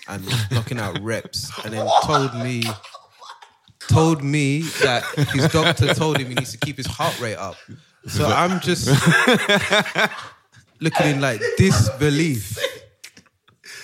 and 0.06 0.22
was 0.22 0.50
knocking 0.50 0.78
out 0.78 1.00
reps, 1.00 1.50
and 1.64 1.72
then 1.72 1.88
told 2.04 2.34
me 2.34 2.62
told 3.88 4.22
me 4.22 4.60
that 4.82 5.02
his 5.32 5.48
doctor 5.48 5.94
told 5.94 6.18
him 6.18 6.28
he 6.28 6.34
needs 6.34 6.52
to 6.52 6.58
keep 6.58 6.76
his 6.76 6.86
heart 6.86 7.18
rate 7.22 7.36
up. 7.36 7.56
So 8.06 8.26
I'm 8.26 8.60
just 8.60 8.88
looking 10.80 11.06
in 11.06 11.20
like 11.20 11.40
disbelief. 11.56 12.58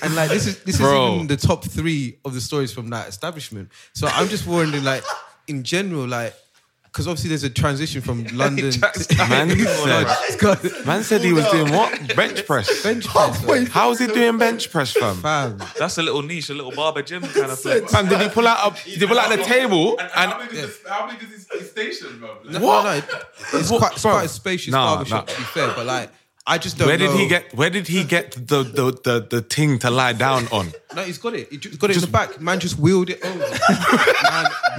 And 0.02 0.14
like 0.14 0.28
this 0.30 0.46
is 0.46 0.62
this 0.64 0.78
Bro. 0.78 1.06
is 1.06 1.14
even 1.14 1.26
the 1.28 1.36
top 1.36 1.64
three 1.64 2.18
of 2.24 2.34
the 2.34 2.40
stories 2.40 2.72
from 2.72 2.90
that 2.90 3.08
establishment. 3.08 3.70
So 3.94 4.06
I'm 4.06 4.28
just 4.28 4.46
wondering, 4.46 4.84
like, 4.84 5.02
in 5.46 5.62
general, 5.62 6.06
like, 6.06 6.34
because 6.94 7.08
obviously 7.08 7.30
there's 7.30 7.42
a 7.42 7.50
transition 7.50 8.00
from 8.00 8.22
London. 8.32 8.66
Man 8.66 9.50
said, 9.50 10.86
man 10.86 11.02
said 11.02 11.22
he 11.22 11.32
was 11.32 11.44
doing 11.50 11.72
what? 11.72 12.14
Bench 12.14 12.46
press. 12.46 12.82
Bench 12.84 13.04
press. 13.08 13.68
How 13.70 13.88
was 13.88 13.98
he 13.98 14.06
doing 14.06 14.38
bench 14.38 14.70
press, 14.70 14.92
fam? 14.92 15.16
Fam. 15.16 15.58
That's 15.76 15.98
a 15.98 16.02
little 16.02 16.22
niche, 16.22 16.50
a 16.50 16.54
little 16.54 16.70
barber 16.70 17.02
gym 17.02 17.22
kind 17.22 17.50
of 17.50 17.58
thing. 17.58 17.84
Fam, 17.88 18.08
did 18.08 18.20
he 18.20 18.28
pull 18.28 18.46
out 18.46 18.78
a, 18.78 18.84
did 18.84 19.00
he 19.00 19.06
pull 19.08 19.18
out 19.18 19.36
the 19.36 19.42
table 19.42 19.98
And, 19.98 20.08
and 20.14 20.32
how 20.32 20.38
big 20.38 20.52
is 20.52 20.60
this, 20.60 20.80
how 20.88 21.10
big 21.10 21.20
is 21.24 21.30
his, 21.30 21.48
his 21.50 21.70
station, 21.72 22.20
bro? 22.20 22.36
No, 22.48 22.60
What? 22.60 22.84
no, 22.84 23.00
no, 23.00 23.58
it's 23.58 23.70
What? 23.72 23.80
quite, 23.80 23.92
it's 23.94 24.02
quite 24.02 24.24
a 24.26 24.28
spacious 24.28 24.70
Nah, 24.72 24.94
barbershop 24.94 25.26
nah. 25.26 25.32
to 25.34 25.38
be 25.40 25.44
fair, 25.46 25.72
but 25.74 25.86
like 25.86 26.10
I 26.46 26.58
just 26.58 26.76
don't 26.76 26.88
where 26.88 26.98
did 26.98 27.10
know. 27.10 27.16
he 27.16 27.26
get 27.26 27.54
where 27.54 27.70
did 27.70 27.88
he 27.88 28.04
get 28.04 28.32
the 28.32 28.62
the 28.62 28.92
the, 29.02 29.26
the 29.30 29.40
thing 29.40 29.78
to 29.78 29.90
lie 29.90 30.12
down 30.12 30.46
on? 30.52 30.72
No, 30.94 31.02
he's 31.02 31.16
got 31.16 31.32
it. 31.34 31.48
He's 31.50 31.76
got 31.78 31.88
it 31.90 31.96
in 31.96 32.02
the 32.02 32.06
back. 32.06 32.38
Man, 32.38 32.60
just 32.60 32.78
wheeled 32.78 33.08
it 33.08 33.24
over. 33.24 33.44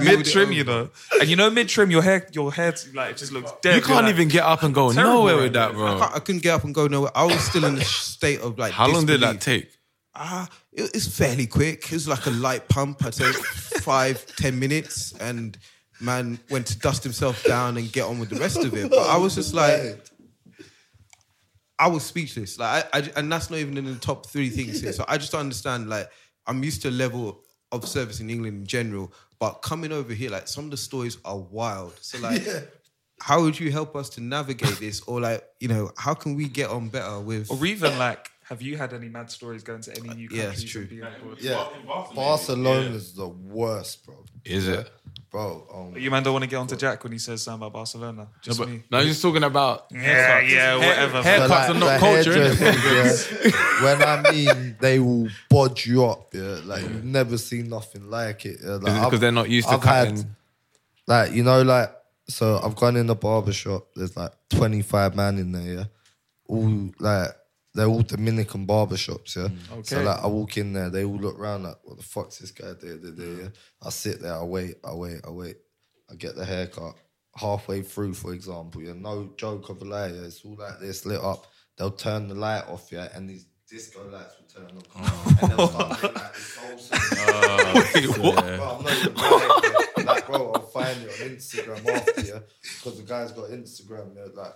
Mid 0.00 0.24
trim, 0.26 0.52
you 0.52 0.62
know, 0.64 0.90
and 1.20 1.28
you 1.28 1.36
know 1.36 1.50
mid 1.50 1.68
trim, 1.68 1.90
your 1.90 2.02
hair, 2.02 2.28
your 2.32 2.52
hair 2.52 2.74
like 2.94 3.12
it 3.12 3.16
just 3.16 3.32
looks 3.32 3.50
dead. 3.62 3.76
You 3.76 3.82
can't 3.82 4.04
You're 4.06 4.14
even 4.14 4.28
get 4.28 4.44
up 4.44 4.62
and 4.62 4.74
go 4.74 4.92
Terrible 4.92 5.14
nowhere 5.14 5.36
with 5.42 5.54
that, 5.54 5.70
I, 5.70 5.72
bro. 5.72 5.98
can't- 5.98 6.14
I 6.14 6.18
couldn't 6.20 6.42
get 6.42 6.54
up 6.54 6.64
and 6.64 6.74
go 6.74 6.86
nowhere. 6.86 7.10
I 7.16 7.24
was 7.24 7.40
still 7.40 7.64
in 7.64 7.76
a 7.78 7.84
state 7.84 8.40
of 8.40 8.58
like. 8.58 8.72
How 8.72 8.88
long 8.88 9.06
did 9.06 9.20
that 9.22 9.40
take? 9.40 9.68
Ah, 10.14 10.48
it, 10.72 10.90
it's 10.94 11.08
fairly 11.08 11.46
quick. 11.46 11.84
It 11.86 11.92
was 11.92 12.06
like 12.08 12.26
a 12.26 12.30
light 12.30 12.68
pump. 12.68 13.04
I'd 13.04 13.14
say 13.14 13.32
five, 13.32 14.24
ten 14.36 14.58
minutes, 14.58 15.14
and 15.20 15.56
man 16.00 16.38
went 16.50 16.66
to 16.68 16.78
dust 16.78 17.02
himself 17.02 17.42
down 17.44 17.76
and 17.76 17.90
get 17.90 18.04
on 18.04 18.18
with 18.18 18.28
the 18.28 18.36
rest 18.38 18.58
of 18.58 18.74
it. 18.74 18.90
But 18.90 19.06
I 19.08 19.16
was 19.16 19.34
just 19.34 19.54
like, 19.54 19.98
I 21.78 21.88
was 21.88 22.04
speechless. 22.04 22.58
Like, 22.58 22.88
I, 22.92 22.98
I, 22.98 23.10
and 23.16 23.30
that's 23.30 23.50
not 23.50 23.58
even 23.58 23.76
in 23.76 23.84
the 23.84 23.96
top 23.96 24.26
three 24.26 24.48
things 24.50 24.80
here. 24.80 24.92
So 24.92 25.04
I 25.08 25.18
just 25.18 25.32
don't 25.32 25.40
understand. 25.40 25.88
Like, 25.88 26.10
I'm 26.46 26.62
used 26.62 26.82
to 26.82 26.88
a 26.88 26.90
level 26.90 27.40
of 27.72 27.86
service 27.86 28.20
in 28.20 28.30
England 28.30 28.56
in 28.56 28.66
general, 28.66 29.12
but 29.38 29.54
coming 29.62 29.92
over 29.92 30.12
here, 30.14 30.30
like, 30.30 30.48
some 30.48 30.64
of 30.66 30.70
the 30.70 30.76
stories 30.76 31.18
are 31.24 31.36
wild. 31.38 31.96
So 32.00 32.18
like. 32.18 32.42
How 33.18 33.40
would 33.40 33.58
you 33.58 33.72
help 33.72 33.96
us 33.96 34.10
to 34.10 34.20
navigate 34.20 34.78
this, 34.78 35.00
or 35.06 35.22
like, 35.22 35.42
you 35.58 35.68
know, 35.68 35.90
how 35.96 36.12
can 36.12 36.34
we 36.34 36.48
get 36.50 36.68
on 36.68 36.90
better 36.90 37.18
with? 37.18 37.50
or 37.50 37.64
even 37.64 37.98
like 37.98 38.30
Have 38.44 38.60
you 38.60 38.76
had 38.76 38.92
any 38.92 39.08
mad 39.08 39.30
stories 39.30 39.62
going 39.62 39.80
to 39.80 39.96
any 39.96 40.10
new 40.10 40.28
yeah, 40.30 40.42
countries? 40.42 40.62
it's 40.64 40.70
true. 40.70 40.82
and 40.82 40.90
being 40.90 41.02
abroad? 41.02 41.38
Yeah, 41.40 41.66
Barcelona's 42.14 43.14
the 43.14 43.28
worst, 43.28 44.04
bro. 44.04 44.22
Is 44.44 44.68
it? 44.68 44.90
Bro, 45.36 45.66
um, 45.94 46.00
You 46.00 46.10
man 46.10 46.22
don't 46.22 46.32
want 46.32 46.44
to 46.44 46.48
get 46.48 46.56
onto 46.56 46.76
Jack 46.76 47.02
when 47.04 47.12
he 47.12 47.18
says 47.18 47.42
something 47.42 47.60
about 47.66 47.74
Barcelona. 47.74 48.28
Just 48.40 48.58
but- 48.58 48.70
me. 48.70 48.82
No, 48.90 49.00
he's 49.02 49.20
talking 49.20 49.42
about 49.44 49.84
Yeah, 49.92 50.40
yeah, 50.40 50.76
whatever. 50.76 51.20
haircuts 51.22 51.48
But 51.48 51.70
are 51.70 51.74
not 51.78 52.00
culture, 52.00 52.32
yeah, 52.54 53.82
when 53.84 54.02
I 54.02 54.30
mean 54.32 54.76
they 54.80 54.98
will 54.98 55.28
bodge 55.50 55.84
you 55.84 56.06
up, 56.06 56.28
yeah, 56.32 56.60
like 56.64 56.80
you've 56.84 57.04
never 57.04 57.36
seen 57.36 57.68
nothing 57.68 58.08
like 58.08 58.46
it. 58.46 58.60
Yeah, 58.64 58.76
like, 58.76 58.82
Is 58.84 58.88
it 58.88 58.96
'cause 58.96 59.06
I've- 59.12 59.16
they're 59.18 59.32
not 59.32 59.50
used 59.50 59.68
to 59.68 59.74
I've 59.74 59.84
had, 59.84 60.08
cutting? 60.08 60.36
like 61.06 61.32
you 61.32 61.42
know, 61.42 61.60
like 61.60 61.94
so 62.28 62.58
I've 62.64 62.74
gone 62.74 62.96
in 62.96 63.06
the 63.06 63.14
barber 63.14 63.52
shop. 63.52 63.88
There's 63.94 64.16
like 64.16 64.32
25 64.48 65.14
man 65.14 65.36
in 65.38 65.52
there, 65.52 65.74
yeah, 65.74 65.84
all 66.48 66.88
like 66.98 67.28
they're 67.76 67.86
all 67.86 68.02
Dominican 68.02 68.64
barber 68.64 68.96
shops, 68.96 69.36
yeah. 69.36 69.48
Mm. 69.48 69.86
So 69.86 70.02
like 70.02 70.18
I 70.18 70.26
walk 70.26 70.56
in 70.56 70.72
there, 70.72 70.88
they 70.88 71.04
all 71.04 71.16
look 71.16 71.38
around 71.38 71.64
like, 71.64 71.76
what 71.84 71.98
the 71.98 72.02
fuck's 72.02 72.38
this 72.38 72.50
guy 72.50 72.72
doing? 72.80 73.38
Yeah? 73.40 73.48
I 73.82 73.90
sit 73.90 74.22
there, 74.22 74.34
I 74.34 74.42
wait, 74.42 74.76
I 74.82 74.94
wait, 74.94 75.20
I 75.26 75.30
wait. 75.30 75.56
I 76.10 76.14
get 76.14 76.36
the 76.36 76.44
haircut. 76.44 76.94
Halfway 77.36 77.82
through, 77.82 78.14
for 78.14 78.32
example, 78.32 78.80
yeah, 78.82 78.94
no 78.94 79.30
joke 79.36 79.68
of 79.68 79.82
a 79.82 79.84
lie, 79.84 80.06
yeah, 80.06 80.22
it's 80.22 80.42
all 80.42 80.56
like 80.58 80.80
this 80.80 81.04
lit 81.04 81.20
up. 81.20 81.46
They'll 81.76 81.90
turn 81.90 82.28
the 82.28 82.34
light 82.34 82.66
off, 82.66 82.90
yeah, 82.90 83.08
and 83.14 83.28
these 83.28 83.44
disco 83.68 84.08
lights 84.08 84.36
will 84.38 84.62
turn 84.62 84.70
on. 84.74 84.82
Oh. 84.96 85.38
And 85.42 85.52
they'll 85.52 85.68
start 85.68 86.00
doing 86.00 86.14
like 86.14 86.34
this 86.34 86.56
whole 86.56 86.78
song. 86.78 87.82
Wait, 87.94 88.18
what? 88.18 88.44
Bro, 88.44 88.76
I'm 88.78 88.84
not 88.84 88.96
even 88.96 89.14
lying, 89.14 89.72
yeah. 89.98 90.04
Like, 90.04 90.26
bro, 90.26 90.52
I'll 90.52 90.60
find 90.62 91.02
it 91.02 91.10
on 91.10 91.28
Instagram 91.28 91.86
after, 91.88 92.20
yeah, 92.22 92.38
because 92.62 92.96
the 92.96 93.02
guy's 93.02 93.32
got 93.32 93.50
Instagram, 93.50 94.16
yeah, 94.16 94.28
like. 94.34 94.54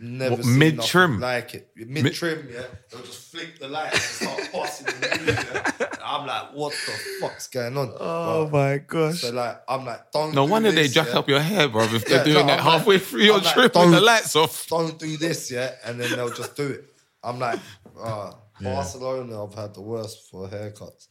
Never 0.00 0.34
What, 0.36 0.44
seen 0.44 0.58
mid-trim? 0.58 1.20
like 1.20 1.54
it. 1.54 1.70
Mid 1.76 2.12
trim, 2.14 2.48
yeah. 2.52 2.62
They'll 2.90 3.02
just 3.02 3.30
flick 3.30 3.58
the 3.60 3.68
light 3.68 3.92
and 3.92 4.00
start 4.02 4.48
busting 4.52 4.86
the 4.86 5.18
music. 5.24 5.48
Yeah? 5.80 5.86
I'm 6.04 6.26
like, 6.26 6.52
what 6.52 6.72
the 6.86 6.92
fuck's 7.20 7.46
going 7.46 7.76
on? 7.78 7.92
Oh 8.00 8.46
Bro, 8.46 8.60
my 8.60 8.78
gosh. 8.78 9.20
So 9.20 9.30
like, 9.32 9.62
I'm 9.68 9.84
like, 9.86 10.10
don't. 10.10 10.34
No 10.34 10.46
do 10.46 10.52
wonder 10.52 10.72
they 10.72 10.82
this, 10.82 10.94
jack 10.94 11.08
yeah? 11.08 11.18
up 11.18 11.28
your 11.28 11.38
hair, 11.40 11.68
bro. 11.68 11.84
If 11.84 12.06
they're 12.06 12.18
Yeah, 12.18 12.24
doing 12.24 12.46
no, 12.46 12.46
that 12.46 12.60
I'm 12.60 12.66
like- 12.66 12.78
halfway 12.78 12.98
through 12.98 13.20
your 13.20 13.36
I'm 13.38 13.44
like, 13.44 13.52
trip 13.54 13.64
with 13.64 13.72
the 13.84 13.90
don't- 13.92 14.04
lights 14.04 14.34
off. 14.36 14.66
Don't 14.66 14.98
do 14.98 15.16
this, 15.16 15.50
yeah, 15.52 15.70
and 15.84 16.00
then 16.00 16.10
they'll 16.10 16.34
just 16.34 16.56
do 16.56 16.66
it. 16.70 16.84
I'm 17.22 17.38
like, 17.38 17.60
uh, 17.98 18.32
Barcelona. 18.60 19.44
I've 19.44 19.54
had 19.54 19.74
the 19.74 19.80
worst 19.82 20.28
for 20.30 20.48
haircuts. 20.48 21.06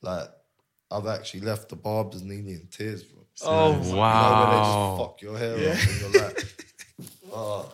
Like, 0.00 0.28
I've 0.92 1.06
actually 1.08 1.40
left 1.40 1.68
the 1.70 1.76
barbers 1.76 2.22
nearly 2.22 2.52
in 2.52 2.68
tears, 2.70 3.02
bro. 3.02 3.24
Oh, 3.42 3.70
You 3.70 3.72
know, 3.74 3.78
when 3.80 3.90
they 3.90 3.96
wow. 3.98 4.94
just 4.96 5.08
fuck 5.08 5.22
your 5.22 5.36
hair 5.38 5.54
up, 5.54 5.88
and 5.88 6.00
you're 6.14 6.22
like, 6.22 6.44
oh. 7.32 7.72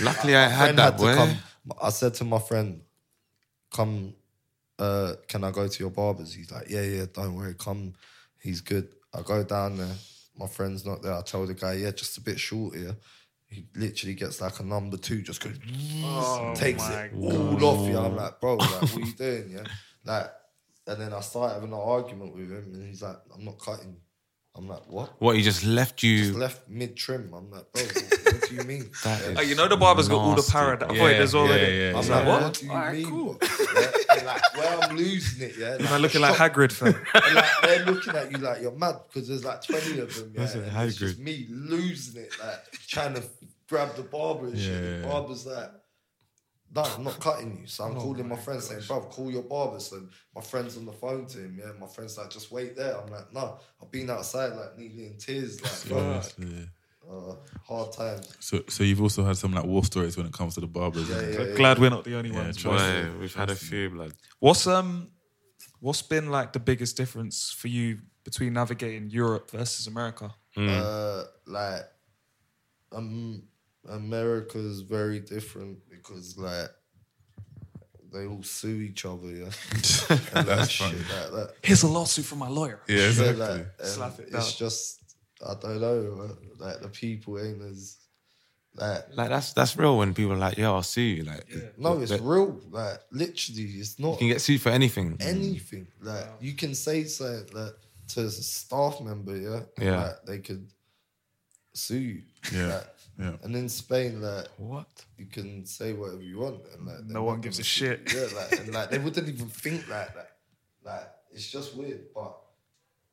Luckily, 0.00 0.36
I 0.36 0.46
My 0.46 0.52
had 0.52 0.76
that, 0.76 0.90
to 0.98 1.02
boy. 1.04 1.14
come. 1.14 1.36
I 1.80 1.90
said 1.90 2.14
to 2.14 2.24
my 2.24 2.38
friend, 2.38 2.82
"Come, 3.72 4.14
uh, 4.78 5.14
can 5.28 5.44
I 5.44 5.50
go 5.50 5.66
to 5.68 5.78
your 5.82 5.90
barbers?" 5.90 6.32
He's 6.34 6.50
like, 6.50 6.68
"Yeah, 6.68 6.82
yeah, 6.82 7.06
don't 7.12 7.34
worry, 7.34 7.54
come." 7.54 7.94
He's 8.38 8.60
good. 8.60 8.88
I 9.12 9.22
go 9.22 9.42
down 9.42 9.78
there. 9.78 9.94
My 10.38 10.46
friend's 10.46 10.84
not 10.84 11.02
there. 11.02 11.14
I 11.14 11.22
tell 11.22 11.46
the 11.46 11.54
guy, 11.54 11.74
"Yeah, 11.74 11.90
just 11.92 12.18
a 12.18 12.20
bit 12.20 12.38
short 12.38 12.76
here." 12.76 12.96
He 13.48 13.66
literally 13.74 14.14
gets 14.14 14.40
like 14.40 14.58
a 14.60 14.64
number 14.64 14.96
two, 14.96 15.22
just 15.22 15.40
goes, 15.40 15.56
Oh 16.02 16.52
takes 16.56 16.82
my 16.82 17.04
it 17.04 17.12
all 17.14 17.64
off 17.64 17.88
you. 17.88 17.96
I'm 17.96 18.16
like, 18.16 18.40
bro, 18.40 18.56
like, 18.56 18.70
what 18.82 18.96
are 18.96 19.00
you 19.00 19.12
doing? 19.16 19.50
Yeah, 19.50 19.62
like, 20.04 20.32
and 20.88 21.00
then 21.00 21.12
I 21.12 21.20
start 21.20 21.52
having 21.54 21.68
an 21.72 21.78
argument 21.78 22.34
with 22.34 22.50
him, 22.50 22.74
and 22.74 22.86
he's 22.88 23.02
like, 23.02 23.16
"I'm 23.34 23.44
not 23.44 23.58
cutting." 23.58 23.96
I'm 24.56 24.68
like, 24.68 24.82
"What?" 24.88 25.12
What, 25.20 25.36
he 25.36 25.42
just 25.42 25.64
left 25.64 26.02
you. 26.02 26.18
Just 26.26 26.38
left 26.38 26.68
mid 26.68 26.96
trim. 26.96 27.30
I'm 27.34 27.50
like, 27.50 27.70
bro, 27.72 27.82
what, 27.82 28.32
what 28.34 28.48
do 28.48 28.54
you 28.54 28.62
mean? 28.62 28.90
That 29.04 29.20
Yeah. 29.20 29.28
is 29.32 29.38
Oh, 29.38 29.42
you 29.42 29.54
know 29.54 29.68
the 29.68 29.76
barber's 29.76 30.08
got 30.08 30.18
all 30.18 30.30
the 30.30 30.36
nasty, 30.36 30.52
para 30.52 30.78
that 30.78 30.88
bro. 30.88 30.96
avoiders 30.96 31.34
Yeah, 31.34 31.40
already. 31.40 31.72
yeah, 31.72 31.90
yeah, 31.92 31.98
I'm 31.98 32.06
yeah. 32.06 32.16
like, 32.16 32.26
What? 32.26 32.42
what 32.42 32.54
do 32.54 32.66
you 32.66 32.72
Alright, 32.72 32.94
mean? 32.96 33.06
cool. 33.10 33.38
Yeah, 33.76 34.16
and 34.16 34.26
like, 34.26 34.56
where 34.56 34.78
I'm 34.80 34.96
losing 34.96 35.48
it, 35.50 35.56
yeah. 35.58 35.76
You 35.76 35.84
man 35.84 36.00
looking 36.00 36.20
like 36.22 36.36
shop- 36.36 36.52
Hagrid, 36.54 36.72
fam. 36.72 36.94
and 37.14 37.34
like, 37.34 37.44
they're 37.62 37.84
looking 37.84 38.14
at 38.16 38.30
you 38.32 38.38
like 38.38 38.62
you're 38.62 38.72
mad 38.72 38.96
because 39.08 39.28
there's 39.28 39.44
like 39.44 39.62
20 39.62 39.98
of 40.00 40.14
them, 40.14 40.32
yeah. 40.34 40.40
That's 40.40 40.54
a 40.54 40.58
and 40.62 40.66
it's 40.88 40.96
Hagrid. 40.96 40.98
just 40.98 41.18
me 41.18 41.46
losing 41.50 42.22
it, 42.22 42.32
like 42.42 42.70
trying 42.88 43.14
to 43.14 43.22
grab 43.68 43.94
the 43.96 44.02
barber 44.04 44.46
and 44.46 44.58
shit. 44.58 44.80
The 44.82 44.98
Yeah. 45.00 45.12
barber's 45.12 45.44
like, 45.44 45.70
no, 46.76 46.82
I'm 46.82 47.04
not 47.04 47.18
cutting 47.18 47.58
you. 47.60 47.66
So 47.66 47.84
I'm 47.84 47.94
calling 47.96 48.28
my 48.28 48.36
friend 48.36 48.62
saying, 48.62 48.82
bro, 48.86 49.00
call 49.00 49.30
your 49.30 49.42
barber. 49.42 49.80
So 49.80 50.06
my 50.34 50.42
friend's 50.42 50.76
on 50.76 50.84
the 50.84 50.92
phone 50.92 51.26
to 51.28 51.38
him, 51.38 51.58
yeah. 51.58 51.72
My 51.80 51.86
friend's 51.86 52.18
like, 52.18 52.28
just 52.28 52.52
wait 52.52 52.76
there. 52.76 53.00
I'm 53.00 53.10
like, 53.10 53.32
no, 53.32 53.58
I've 53.82 53.90
been 53.90 54.10
outside 54.10 54.52
like 54.52 54.76
nearly 54.76 55.06
in 55.06 55.16
tears, 55.16 55.62
like, 55.62 55.88
bro, 55.88 55.98
Honestly. 56.00 56.68
uh, 57.10 57.34
hard 57.66 57.92
times. 57.92 58.36
So, 58.40 58.62
so 58.68 58.84
you've 58.84 59.00
also 59.00 59.24
had 59.24 59.38
some 59.38 59.54
like 59.54 59.64
war 59.64 59.84
stories 59.84 60.18
when 60.18 60.26
it 60.26 60.34
comes 60.34 60.54
to 60.56 60.60
the 60.60 60.66
barbers. 60.66 61.08
Yeah, 61.08 61.16
isn't 61.16 61.48
yeah, 61.48 61.54
Glad 61.54 61.78
we're 61.78 61.90
not 61.90 62.04
the 62.04 62.14
only 62.14 62.30
Yeah, 62.30 62.42
ones. 62.42 62.58
trust 62.58 62.94
boy. 62.94 63.02
me. 63.02 63.18
We've 63.20 63.34
had 63.34 63.50
a 63.50 63.54
few, 63.56 63.90
blood. 63.90 64.12
What's 64.38 64.66
um, 64.66 65.08
what's 65.80 66.02
been 66.02 66.30
like 66.30 66.52
the 66.52 66.60
biggest 66.60 66.96
difference 66.98 67.50
for 67.50 67.68
you 67.68 68.00
between 68.22 68.52
navigating 68.52 69.08
Europe 69.08 69.50
versus 69.50 69.86
America? 69.86 70.34
Uh, 70.56 71.24
like, 71.46 71.82
um, 72.92 73.42
America's 73.88 74.80
very 74.80 75.20
different 75.20 75.78
because 76.06 76.36
like 76.38 76.70
they 78.12 78.26
all 78.26 78.42
sue 78.42 78.80
each 78.80 79.04
other, 79.04 79.28
yeah. 79.28 79.44
and 80.10 80.20
That's 80.46 80.46
like, 80.46 80.70
shit 80.70 80.86
funny. 80.86 80.98
like 81.22 81.32
that. 81.32 81.54
Here's 81.62 81.82
a 81.82 81.88
lawsuit 81.88 82.24
from 82.24 82.38
my 82.38 82.48
lawyer. 82.48 82.80
Yeah, 82.88 82.96
Yeah, 82.98 83.06
exactly. 83.08 83.38
like, 83.46 83.66
and 83.78 83.88
Slap 83.88 84.18
it 84.20 84.22
It's 84.22 84.32
down. 84.32 84.68
just 84.68 85.02
I 85.46 85.54
don't 85.60 85.80
know, 85.80 86.22
uh, 86.30 86.64
like 86.64 86.80
the 86.80 86.88
people 86.88 87.38
ain't 87.38 87.60
as 87.62 87.98
like. 88.74 89.04
Like, 89.14 89.28
that's 89.28 89.52
that's 89.52 89.76
real 89.76 89.98
when 89.98 90.14
people 90.14 90.32
are 90.32 90.36
like, 90.38 90.56
yo, 90.56 90.74
I'll 90.74 90.82
sue 90.82 91.00
you. 91.02 91.24
Like, 91.24 91.44
No, 91.76 92.00
it's 92.00 92.10
that- 92.10 92.22
real. 92.22 92.60
Like 92.70 93.00
literally, 93.10 93.62
it's 93.64 93.98
not 93.98 94.12
You 94.12 94.18
can 94.18 94.28
get 94.28 94.40
sued 94.40 94.62
for 94.62 94.70
anything. 94.70 95.16
anything. 95.20 95.86
Like 96.00 96.26
you 96.40 96.54
can 96.54 96.74
say 96.74 97.04
something 97.04 97.54
like 97.54 97.72
to 98.08 98.20
a 98.26 98.30
staff 98.30 99.00
member, 99.00 99.36
yeah, 99.36 99.60
Yeah. 99.78 100.02
like, 100.02 100.24
they 100.26 100.38
could 100.38 100.68
sue 101.74 101.98
you. 101.98 102.22
Yeah, 102.52 102.66
Like, 102.76 102.86
yeah. 103.18 103.36
And 103.42 103.54
in 103.56 103.68
Spain, 103.68 104.20
like 104.20 104.48
What? 104.58 104.88
you 105.18 105.26
can 105.26 105.64
say 105.66 105.92
whatever 105.92 106.22
you 106.22 106.38
want, 106.38 106.60
and 106.74 106.86
like 106.86 107.04
No 107.04 107.22
one 107.24 107.40
gives 107.40 107.58
a 107.58 107.64
sue 107.64 107.86
shit. 107.86 108.12
Yeah, 108.14 108.28
like 108.36 108.60
and 108.60 108.72
like 108.74 108.90
they 108.90 108.98
wouldn't 108.98 109.28
even 109.28 109.48
think 109.48 109.88
like 109.88 110.14
that. 110.14 110.30
Like 110.84 111.08
it's 111.30 111.50
just 111.50 111.74
weird, 111.76 112.12
but 112.14 112.36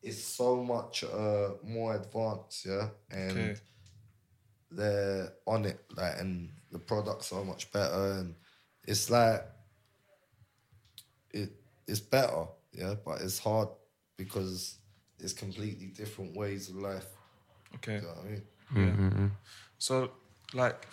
it's 0.02 0.22
so 0.24 0.64
much 0.64 1.04
uh 1.04 1.52
more 1.64 1.96
advanced, 1.96 2.66
yeah, 2.66 2.90
and 3.10 3.32
Okay. 3.32 3.56
they're 4.72 5.34
on 5.48 5.66
it, 5.66 5.80
like, 5.96 6.20
and 6.20 6.50
the 6.72 6.80
product's 6.80 7.32
are 7.32 7.46
much 7.46 7.72
better, 7.72 8.20
and 8.20 8.36
it's 8.88 9.10
like 9.10 9.46
it 11.32 11.52
it's 11.88 12.00
better, 12.00 12.46
yeah, 12.74 12.96
but 13.06 13.22
it's 13.22 13.40
hard 13.40 13.70
because 14.18 14.78
it's 15.20 15.34
completely 15.34 15.88
different 15.88 16.36
ways 16.36 16.70
of 16.70 16.76
life. 16.76 17.08
Okay. 17.76 17.96
You 17.96 18.02
know 18.02 18.08
what 18.10 18.26
I 18.26 18.30
mean? 18.30 18.44
Mm-hmm. 18.74 19.28
So, 19.84 20.12
like, 20.54 20.88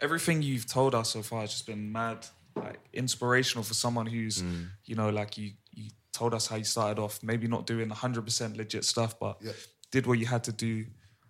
everything 0.00 0.42
you've 0.42 0.66
told 0.66 0.92
us 0.92 1.10
so 1.10 1.22
far 1.22 1.42
has 1.42 1.52
just 1.52 1.66
been 1.68 1.92
mad, 1.92 2.26
like, 2.60 2.80
inspirational 2.92 3.62
for 3.62 3.74
someone 3.74 4.06
who's, 4.06 4.42
Mm. 4.42 4.70
you 4.86 4.96
know, 4.96 5.08
like 5.10 5.38
you 5.38 5.52
you 5.72 5.90
told 6.12 6.32
us 6.34 6.46
how 6.48 6.56
you 6.56 6.64
started 6.64 6.98
off, 6.98 7.22
maybe 7.22 7.46
not 7.46 7.66
doing 7.66 7.90
100% 7.90 8.56
legit 8.56 8.84
stuff, 8.84 9.18
but 9.20 9.36
Yeah. 9.42 9.52
did 9.90 10.06
what 10.06 10.18
you 10.18 10.24
had 10.26 10.42
to 10.44 10.52
do, 10.52 10.86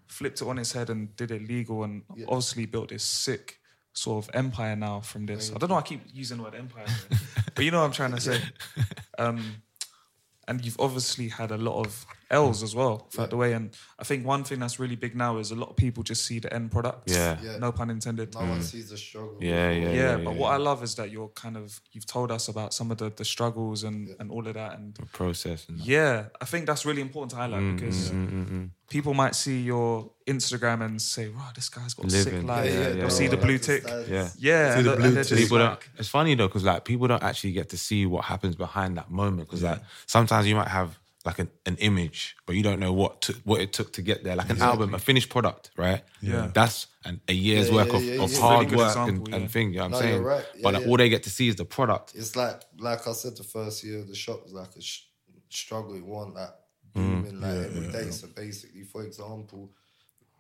flipped 0.07 0.41
it 0.41 0.47
on 0.47 0.57
its 0.59 0.71
head 0.73 0.89
and 0.89 1.15
did 1.17 1.31
it 1.33 1.43
legal, 1.47 1.83
and 1.83 2.05
Yeah. 2.15 2.27
obviously 2.29 2.65
built 2.65 2.89
this 2.91 3.03
sick 3.05 3.61
sort 3.93 4.25
of 4.25 4.31
empire 4.35 4.77
now 4.77 5.01
from 5.01 5.27
this. 5.27 5.51
I 5.55 5.59
don't 5.59 5.69
know. 5.71 5.77
I 5.77 5.83
keep 5.83 6.03
using 6.15 6.37
the 6.39 6.45
word 6.45 6.55
empire, 6.55 6.87
but 7.55 7.65
you 7.65 7.71
know 7.73 7.81
what 7.81 7.87
I'm 7.87 7.93
trying 8.01 8.13
to 8.13 8.21
say. 8.21 8.41
Um, 9.19 9.63
and 10.49 10.65
you've 10.65 10.79
obviously 10.79 11.29
had 11.29 11.51
a 11.51 11.57
lot 11.59 11.85
of 11.85 12.07
L's 12.31 12.63
as 12.63 12.75
well 12.75 13.07
throughout 13.11 13.31
the 13.31 13.37
way. 13.37 13.53
And 13.53 13.71
I 13.99 14.05
think 14.05 14.27
one 14.27 14.43
thing 14.45 14.59
that's 14.59 14.79
really 14.81 14.97
big 14.97 15.15
now 15.15 15.39
is 15.39 15.51
a 15.51 15.55
lot 15.55 15.71
of 15.71 15.77
people 15.77 16.03
just 16.03 16.25
see 16.25 16.39
the 16.39 16.53
end 16.53 16.71
product. 16.73 17.11
Yeah. 17.11 17.39
Yeah. 17.43 17.59
No 17.59 17.73
pun 17.73 17.91
intended. 17.91 18.35
No 18.35 18.41
one 18.41 18.63
sees 18.63 18.91
the 18.91 18.97
struggle. 18.97 19.37
Yeah, 19.41 19.71
yeah, 19.71 19.89
Yeah, 19.89 19.93
yeah. 19.93 20.17
but 20.17 20.33
yeah, 20.35 20.41
what 20.41 20.49
yeah. 20.49 20.55
I 20.55 20.57
love 20.57 20.83
is 20.83 20.95
that 20.97 21.11
you're 21.11 21.29
kind 21.29 21.57
of 21.57 21.81
you've 21.93 22.07
told 22.07 22.31
us 22.33 22.49
about 22.49 22.75
some 22.75 22.91
of 22.91 22.99
the, 22.99 23.11
the 23.11 23.25
struggles 23.25 23.85
and, 23.85 24.09
and 24.19 24.31
all 24.31 24.47
of 24.47 24.55
that 24.55 24.79
and 24.79 24.95
the 24.95 25.07
process 25.07 25.69
and 25.69 25.79
yeah, 25.81 26.27
I 26.41 26.45
think 26.47 26.67
that's 26.67 26.85
really 26.85 27.03
important 27.03 27.31
to 27.31 27.37
highlight 27.37 27.63
Mm, 27.63 27.77
because 27.77 28.11
mm, 28.11 28.29
mm, 28.31 28.47
mm. 28.51 28.71
people 28.91 29.15
might 29.15 29.35
see 29.35 29.61
your 29.63 30.11
Instagram 30.27 30.85
and 30.85 31.01
say, 31.01 31.29
"Wow, 31.29 31.51
this 31.55 31.69
guy's 31.69 31.95
got 31.95 32.07
a 32.07 32.11
sick 32.11 32.43
life." 32.43 32.67
Yeah, 32.67 32.79
yeah, 32.81 32.89
They'll 32.91 32.99
yeah, 32.99 33.09
see 33.09 33.29
the 33.29 33.37
blue 33.37 33.59
tick. 33.59 33.85
Yeah. 34.09 34.29
Yeah, 34.39 34.83
the 34.83 34.97
blue 34.97 35.23
tick. 35.25 35.39
people 35.39 35.59
don't, 35.59 35.79
it's 35.99 36.09
funny 36.09 36.35
though 36.35 36.49
because 36.49 36.65
like 36.65 36.85
people 36.85 37.07
don't 37.07 37.23
actually 37.23 37.53
get 37.53 37.69
to 37.71 37.79
see 37.79 38.05
what 38.07 38.25
happens 38.25 38.57
behind 38.57 38.97
that 38.99 39.11
moment 39.11 39.49
because 39.49 39.63
like 39.63 39.81
sometimes 40.07 40.47
you 40.49 40.55
might 40.57 40.69
have 40.69 40.99
like 41.27 41.39
an, 41.41 41.51
an 41.67 41.77
image 41.79 42.37
but 42.47 42.55
you 42.57 42.63
don't 42.63 42.81
know 42.81 42.93
what 42.93 43.21
to, 43.23 43.33
what 43.45 43.61
it 43.61 43.73
took 43.73 43.93
to 43.93 44.03
get 44.03 44.23
there 44.25 44.37
like 44.37 44.49
an 44.51 44.63
album 44.63 44.95
a 44.95 44.99
finished 44.99 45.29
product 45.29 45.71
right 45.77 46.03
Yeah. 46.23 46.51
that's 46.55 46.87
an, 47.05 47.21
a 47.29 47.33
year's 47.33 47.69
Yeah, 47.69 47.75
work 47.75 47.89
yeah, 47.89 47.97
of, 47.97 48.05
yeah, 48.05 48.23
of 48.25 48.33
yeah. 48.33 48.41
hard 48.41 48.65
Really 48.67 48.77
work 48.77 48.89
example, 48.89 49.15
and, 49.17 49.29
yeah. 49.29 49.37
and 49.37 49.51
thing 49.51 49.73
you 49.73 49.79
know 49.79 49.83
what 49.85 49.91
No, 49.91 49.99
I'm 49.99 50.03
you're 50.05 50.13
saying 50.13 50.23
right. 50.25 50.47
Yeah, 50.55 50.61
but 50.63 50.75
like, 50.75 50.83
yeah. 50.85 50.89
all 50.91 50.97
they 50.97 51.09
get 51.09 51.23
to 51.25 51.31
see 51.31 51.49
is 51.49 51.57
the 51.57 51.65
product 51.65 52.13
It's 52.15 52.35
like, 52.37 52.63
like 52.79 53.07
I 53.07 53.13
said, 53.13 53.37
the 53.37 53.45
first 53.45 53.85
year 53.85 53.99
of 54.01 54.09
the 54.09 54.15
shop 54.15 54.43
was 54.45 54.53
like 54.53 54.75
a 54.77 54.81
sh- 54.81 55.03
struggle. 55.51 55.95
It 55.97 56.05
wasn't 56.05 56.37
like 56.37 56.55
Mm. 56.95 57.23
booming 57.23 57.41
like 57.43 57.67
every 57.69 57.89
day. 57.93 58.11
So 58.11 58.27
basically, 58.29 58.85
for 58.85 59.03
example, 59.05 59.71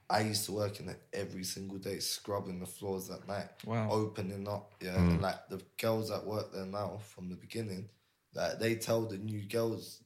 I 0.09 0.21
used 0.21 0.45
to 0.47 0.53
work 0.53 0.79
in 0.81 0.89
it 0.89 1.01
every 1.13 1.45
single 1.45 1.79
day, 1.79 1.99
scrubbing 1.99 2.61
the 2.61 2.67
floors 2.67 3.11
at 3.11 3.27
night, 3.29 3.49
Wow. 3.67 3.91
opening 3.91 4.47
up. 4.49 4.73
Yeah, 4.81 4.95
Mm. 4.97 5.11
and 5.11 5.21
like 5.23 5.49
the 5.51 5.61
girls 5.83 6.09
that 6.11 6.25
work 6.25 6.53
there 6.55 6.65
now 6.65 6.99
from 7.13 7.29
the 7.29 7.35
beginning, 7.37 7.89
like 8.35 8.59
they 8.59 8.77
tell 8.77 9.03
the 9.07 9.19
new 9.19 9.43
girls, 9.49 9.83
"R- 10.01 10.06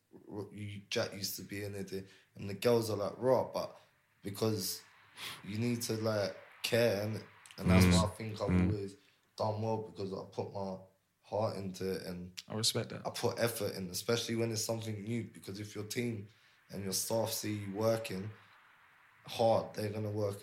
you 0.53 0.81
Jack 0.91 1.12
used 1.14 1.37
to 1.37 1.43
be 1.43 1.64
in 1.64 1.74
it, 1.74 1.93
and 2.37 2.49
the 2.49 2.55
girls 2.55 2.91
are 2.91 2.97
like 2.97 3.12
raw, 3.18 3.49
but 3.53 3.74
because 4.22 4.81
you 5.47 5.59
need 5.59 5.83
to 5.83 5.95
like 5.95 6.35
care, 6.62 7.05
innit? 7.07 7.22
and 7.59 7.70
that's 7.70 7.85
Mm. 7.85 7.93
what 7.95 8.05
I 8.11 8.14
think 8.14 8.41
I've 8.41 8.49
Mm. 8.49 8.72
always 8.72 8.95
done 9.37 9.61
well 9.62 9.76
because 9.95 10.12
I 10.14 10.22
put 10.35 10.53
my 10.55 10.76
heart 11.22 11.57
into 11.57 11.93
it 11.93 12.03
and 12.07 12.33
I 12.49 12.55
respect 12.55 12.89
that. 12.91 13.03
I 13.07 13.11
put 13.11 13.39
effort 13.39 13.74
in, 13.74 13.91
especially 13.91 14.37
when 14.37 14.51
it's 14.51 14.64
something 14.64 15.03
new. 15.03 15.24
Because 15.33 15.61
if 15.61 15.74
your 15.74 15.85
team 15.85 16.26
and 16.70 16.83
your 16.85 16.93
staff 16.95 17.31
see 17.33 17.55
you 17.55 17.74
working 17.74 18.31
hard, 19.26 19.74
they're 19.74 19.91
gonna 19.91 20.11
work 20.11 20.39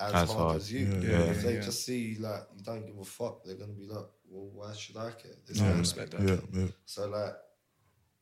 as, 0.00 0.12
As 0.12 0.28
hard, 0.30 0.40
hard. 0.40 0.56
as 0.56 0.72
you. 0.72 0.86
Yeah, 0.86 1.00
yeah, 1.10 1.18
if 1.30 1.42
they 1.42 1.54
yeah. 1.54 1.60
just 1.60 1.84
see 1.84 2.16
like 2.18 2.42
you 2.56 2.62
don't 2.64 2.84
give 2.84 2.98
a 2.98 3.04
fuck, 3.04 3.44
they're 3.44 3.54
gonna 3.56 3.72
be 3.72 3.86
like, 3.86 4.06
well, 4.28 4.50
why 4.52 4.72
should 4.74 4.96
I 4.96 5.12
care? 5.12 5.36
This 5.46 5.58
Yeah, 5.58 5.72
I 5.74 5.78
respect 5.78 6.14
like- 6.14 6.26
that. 6.26 6.44
Yeah, 6.52 6.60
yeah. 6.62 6.68
So 6.84 7.08
like, 7.08 7.34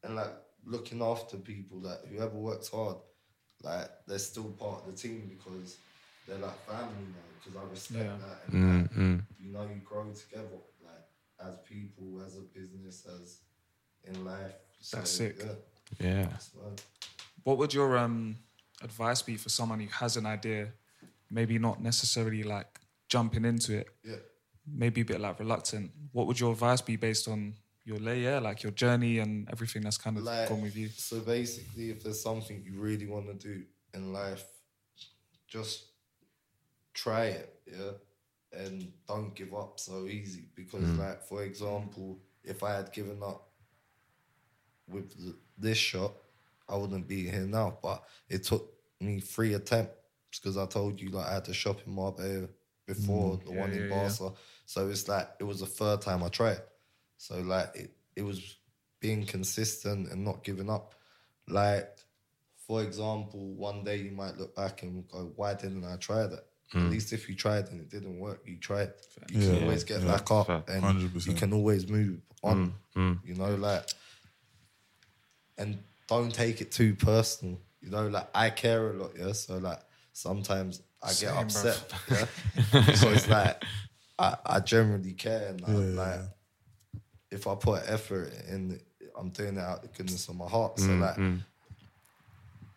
and 0.02 0.16
like 0.16 0.32
looking 0.66 1.02
after 1.02 1.36
people, 1.36 1.78
like 1.78 2.04
whoever 2.08 2.36
works 2.36 2.68
hard, 2.68 2.96
like 3.62 3.88
they're 4.06 4.18
still 4.18 4.50
part 4.52 4.82
of 4.84 4.90
the 4.90 4.96
team 4.96 5.28
because 5.28 5.78
they're 6.26 6.38
like 6.38 6.66
family 6.66 7.06
now. 7.12 7.20
Because 7.38 7.56
I 7.56 7.70
respect 7.70 8.04
Yeah. 8.04 8.16
that, 8.26 8.40
and 8.48 8.62
like, 8.68 8.92
Mm, 8.92 9.22
you 9.38 9.52
know, 9.52 9.62
you 9.62 9.80
grow 9.84 10.10
together, 10.12 10.58
like 10.82 11.04
as 11.46 11.56
people, 11.68 12.22
as 12.26 12.36
a 12.36 12.40
business, 12.40 13.06
as 13.06 13.40
in 14.04 14.24
life. 14.24 14.54
So, 14.80 14.96
That's 14.98 15.10
sick. 15.10 15.36
Yeah. 15.38 15.54
Yeah. 16.00 16.22
That's 16.26 16.50
mad. 16.54 16.82
What 17.42 17.58
would 17.58 17.74
your 17.74 17.98
um, 17.98 18.36
advice 18.82 19.22
be 19.22 19.36
for 19.36 19.48
someone 19.50 19.80
who 19.80 19.88
has 19.88 20.16
an 20.16 20.24
idea, 20.26 20.72
maybe 21.30 21.58
not 21.58 21.82
necessarily 21.82 22.42
like 22.42 22.80
jumping 23.08 23.44
into 23.44 23.76
it, 23.78 23.88
Yeah. 24.02 24.16
maybe 24.66 25.02
a 25.02 25.04
bit 25.04 25.20
like 25.20 25.38
reluctant? 25.38 25.90
What 26.12 26.26
would 26.26 26.40
your 26.40 26.52
advice 26.52 26.80
be 26.80 26.96
based 26.96 27.28
on 27.28 27.54
your 27.84 27.98
layer, 27.98 28.40
like 28.40 28.62
your 28.62 28.72
journey 28.72 29.18
and 29.18 29.48
everything 29.50 29.82
that's 29.82 29.98
kind 29.98 30.16
of 30.16 30.24
Like, 30.24 30.48
gone 30.48 30.62
with 30.62 30.76
you? 30.76 30.88
So 30.88 31.20
basically, 31.20 31.90
if 31.90 32.02
there's 32.02 32.22
something 32.22 32.62
you 32.64 32.80
really 32.80 33.06
want 33.06 33.26
to 33.26 33.34
do 33.34 33.64
in 33.92 34.12
life, 34.12 34.44
just 35.48 35.86
try 36.92 37.26
it, 37.26 37.60
yeah, 37.66 37.92
and 38.52 38.92
don't 39.08 39.34
give 39.34 39.54
up 39.54 39.78
so 39.80 40.06
easy. 40.06 40.48
Because, 40.54 40.82
Mm. 40.82 40.98
like 40.98 41.22
for 41.22 41.42
example, 41.44 42.20
if 42.42 42.62
I 42.62 42.74
had 42.76 42.92
given 42.92 43.22
up 43.22 43.50
with 44.88 45.14
this 45.58 45.78
shot, 45.78 46.14
I 46.68 46.76
wouldn't 46.76 47.08
be 47.08 47.28
here 47.28 47.46
now. 47.46 47.78
But 47.82 48.04
it 48.28 48.44
took 48.44 48.72
me 49.00 49.20
three 49.20 49.54
attempts 49.54 49.94
because 50.40 50.56
I 50.56 50.66
told 50.66 51.00
you 51.00 51.10
like 51.10 51.26
I 51.26 51.34
had 51.34 51.44
to 51.46 51.54
shop 51.54 51.78
in 51.86 51.92
Marbella 51.94 52.48
before 52.86 53.38
Mm, 53.38 53.44
the 53.44 53.52
yeah, 53.52 53.60
one 53.60 53.72
in 53.72 53.88
yeah, 53.88 54.02
yeah. 54.02 54.08
So 54.66 54.88
it's 54.88 55.08
like 55.08 55.28
it 55.40 55.44
was 55.44 55.60
the 55.60 55.66
third 55.66 56.00
time 56.00 56.22
I 56.22 56.28
tried. 56.28 56.60
So 57.16 57.40
like 57.40 57.74
it, 57.74 57.90
it 58.16 58.22
was 58.22 58.56
being 59.00 59.26
consistent 59.26 60.10
and 60.10 60.24
not 60.24 60.44
giving 60.44 60.70
up. 60.70 60.94
Like, 61.48 61.98
for 62.66 62.82
example, 62.82 63.54
one 63.54 63.84
day 63.84 63.96
you 63.96 64.10
might 64.12 64.36
look 64.38 64.54
back 64.56 64.82
and 64.82 65.06
go, 65.08 65.32
"Why 65.36 65.54
didn't 65.54 65.84
I 65.84 65.96
try 65.96 66.26
that?" 66.26 66.46
Mm. 66.72 66.86
At 66.86 66.90
least 66.90 67.12
if 67.12 67.28
you 67.28 67.34
tried 67.36 67.68
and 67.68 67.80
it 67.80 67.90
didn't 67.90 68.18
work, 68.18 68.40
you 68.46 68.56
tried. 68.56 68.92
You 69.28 69.38
Yeah, 69.40 69.54
can 69.54 69.62
always 69.62 69.84
get 69.84 70.00
yeah. 70.00 70.06
back 70.12 70.30
up 70.30 70.46
Fair. 70.46 70.62
and 70.68 70.84
100%. 70.84 71.26
you 71.26 71.34
can 71.34 71.52
always 71.52 71.88
move 71.88 72.20
on. 72.42 72.74
Mm, 72.96 73.18
You 73.24 73.34
know, 73.34 73.54
like, 73.54 73.86
and 75.58 75.78
don't 76.08 76.34
take 76.34 76.60
it 76.60 76.72
too 76.72 76.94
personal. 76.94 77.60
You 77.80 77.90
know, 77.90 78.08
like 78.08 78.28
I 78.34 78.50
care 78.50 78.90
a 78.90 78.94
lot, 78.94 79.12
yeah. 79.18 79.32
So 79.32 79.58
like 79.58 79.80
sometimes 80.12 80.80
I 81.02 81.08
get 81.08 81.14
Same, 81.16 81.34
bruv. 81.34 81.42
upset, 81.42 81.92
yeah. 82.72 82.94
so 82.94 83.10
it's 83.10 83.28
like 83.28 83.62
I, 84.18 84.36
I 84.46 84.60
generally 84.60 85.12
care, 85.12 85.48
and 85.50 85.64
I'm 85.66 85.96
Yeah. 85.96 86.02
like 86.02 86.20
if 87.34 87.46
I 87.46 87.54
put 87.56 87.82
effort 87.86 88.32
in, 88.48 88.80
I'm 89.18 89.30
doing 89.30 89.56
it 89.56 89.60
out 89.60 89.82
the 89.82 89.88
goodness 89.88 90.28
of 90.28 90.36
my 90.36 90.48
heart. 90.48 90.78
So 90.78 90.86
Mm, 90.86 91.00
like 91.00 91.16
mm. 91.16 91.40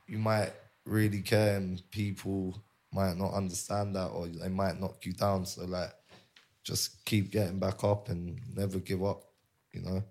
you 0.07 0.17
might 0.17 0.51
really 0.85 1.21
care, 1.21 1.57
and 1.57 1.81
people 1.91 2.61
might 2.91 3.17
not 3.17 3.33
understand 3.33 3.95
that, 3.95 4.07
or 4.07 4.27
they 4.27 4.49
might 4.49 4.79
knock 4.79 5.05
you 5.05 5.13
down. 5.13 5.45
So 5.45 5.65
like 5.65 5.93
just 6.63 7.05
keep 7.05 7.31
getting 7.31 7.59
back 7.59 7.83
up 7.83 8.09
and 8.09 8.39
never 8.55 8.79
give 8.79 9.03
up. 9.03 9.23
You 9.73 9.81
know. 9.81 10.03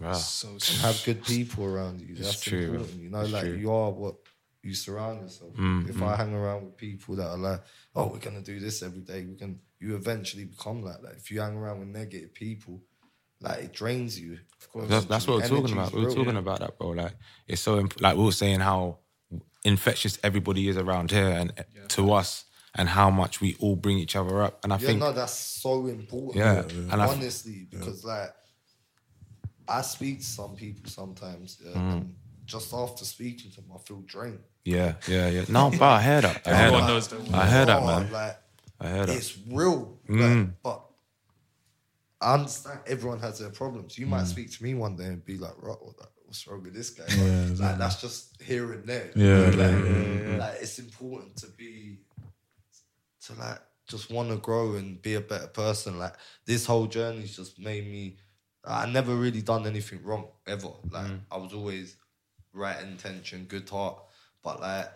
Wow. 0.00 0.12
So 0.14 0.48
And 0.48 0.62
have 0.80 1.02
good 1.04 1.22
people 1.24 1.64
around 1.64 2.00
you. 2.00 2.14
It's 2.16 2.20
That's 2.20 2.40
true, 2.40 2.58
important. 2.58 3.02
You 3.02 3.10
know, 3.10 3.20
it's 3.20 3.32
like 3.32 3.44
true. 3.44 3.54
you 3.54 3.70
are 3.70 3.90
what 3.90 4.16
you 4.62 4.74
surround 4.74 5.22
yourself. 5.22 5.54
Mm, 5.54 5.88
if 5.88 5.96
mm. 5.96 6.06
I 6.06 6.16
hang 6.16 6.34
around 6.34 6.64
with 6.64 6.76
people 6.76 7.16
that 7.16 7.28
are 7.28 7.38
like, 7.38 7.62
"Oh, 7.94 8.08
we're 8.08 8.18
gonna 8.18 8.42
do 8.42 8.58
this 8.60 8.82
every 8.82 9.02
day," 9.02 9.24
we 9.24 9.36
can. 9.36 9.60
You 9.78 9.96
eventually 9.96 10.44
become 10.44 10.82
like 10.82 11.00
that. 11.02 11.14
If 11.16 11.30
you 11.30 11.40
hang 11.40 11.56
around 11.56 11.80
with 11.80 11.88
negative 11.88 12.34
people, 12.34 12.82
like 13.40 13.64
it 13.64 13.72
drains 13.72 14.18
you. 14.20 14.38
Of 14.60 14.70
course, 14.72 14.88
That's, 14.88 15.04
that's 15.06 15.26
what 15.26 15.38
we're 15.42 15.48
talking 15.48 15.72
about. 15.72 15.92
We 15.92 16.04
were 16.04 16.14
talking 16.14 16.36
about 16.36 16.60
that, 16.60 16.78
bro. 16.78 16.90
Like 16.90 17.14
it's 17.46 17.60
so 17.62 17.78
imp- 17.78 18.00
like 18.00 18.16
we 18.16 18.24
were 18.24 18.32
saying 18.32 18.60
how 18.60 18.98
infectious 19.64 20.18
everybody 20.22 20.68
is 20.68 20.76
around 20.76 21.10
here, 21.10 21.28
and 21.28 21.52
to 21.88 22.12
us, 22.12 22.44
and 22.74 22.88
how 22.88 23.10
much 23.10 23.40
we 23.40 23.56
all 23.60 23.76
bring 23.76 23.98
each 23.98 24.14
other 24.16 24.42
up. 24.42 24.62
And 24.64 24.72
I 24.72 24.76
yeah, 24.76 24.86
think 24.86 25.00
no, 25.00 25.12
that's 25.12 25.32
so 25.34 25.86
important. 25.86 26.36
Yeah, 26.36 26.62
yeah. 26.68 26.92
and 26.92 27.02
I- 27.02 27.06
honestly, 27.08 27.66
because 27.70 28.04
like 28.04 28.30
I 29.68 29.82
speak 29.82 30.20
to 30.20 30.26
some 30.26 30.54
people 30.56 30.90
sometimes, 30.90 31.58
yeah, 31.64 31.72
Mm. 31.72 31.92
and 31.92 32.14
just 32.44 32.72
after 32.74 33.04
speaking 33.04 33.50
to 33.52 33.56
them, 33.60 33.70
I 33.74 33.78
feel 33.78 34.00
drained. 34.06 34.40
yeah, 34.64 34.94
yeah, 35.08 35.28
yeah. 35.28 35.44
No, 35.48 35.70
but 35.70 35.82
I 35.82 36.02
heard 36.02 36.24
that. 36.24 36.46
I 36.46 36.54
heard 36.54 36.72
that. 36.72 37.34
I 37.34 37.46
heard 37.46 37.68
that, 37.68 37.82
man. 37.84 38.12
Like 38.12 38.36
I 38.80 38.88
heard 38.88 39.08
that. 39.08 39.16
it's 39.16 39.38
real, 39.48 39.98
Mm. 40.08 40.46
like, 40.46 40.62
but 40.62 40.84
I 42.20 42.34
understand 42.34 42.80
everyone 42.86 43.20
has 43.20 43.38
their 43.38 43.50
problems. 43.50 43.98
You 43.98 44.06
Mm. 44.06 44.10
might 44.10 44.24
speak 44.26 44.50
to 44.52 44.62
me 44.62 44.74
one 44.74 44.96
day 44.96 45.06
and 45.06 45.24
be 45.24 45.38
like, 45.38 45.54
"Right, 45.62 45.80
what 45.80 45.96
what's 46.24 46.46
wrong 46.46 46.62
with 46.62 46.74
this 46.74 46.90
guy?" 46.90 47.06
Yeah, 47.08 47.46
like 47.58 47.78
that's 47.78 48.00
just 48.00 48.40
here 48.42 48.72
and 48.72 48.84
there. 48.86 49.10
Yeah, 49.16 49.50
like, 49.50 49.56
yeah, 49.56 50.28
yeah. 50.28 50.36
like, 50.38 50.56
it's 50.62 50.78
important 50.78 51.36
to 51.38 51.46
be 51.48 52.00
to 53.26 53.34
like 53.34 53.60
just 53.88 54.10
want 54.10 54.30
to 54.30 54.36
grow 54.36 54.74
and 54.76 55.00
be 55.02 55.14
a 55.14 55.20
better 55.20 55.48
person. 55.48 55.98
Like 55.98 56.14
this 56.46 56.66
whole 56.66 56.86
journey's 56.86 57.36
just 57.36 57.58
made 57.58 57.84
me. 57.86 58.18
I 58.64 58.86
never 58.86 59.14
really 59.16 59.40
done 59.42 59.66
anything 59.66 60.02
wrong 60.04 60.28
ever. 60.46 60.72
Like 60.90 61.06
Mm. 61.06 61.20
I 61.30 61.36
was 61.38 61.52
always 61.54 61.96
right 62.52 62.80
intention, 62.82 63.46
good 63.46 63.68
heart, 63.68 63.98
but 64.42 64.60
like 64.60 64.88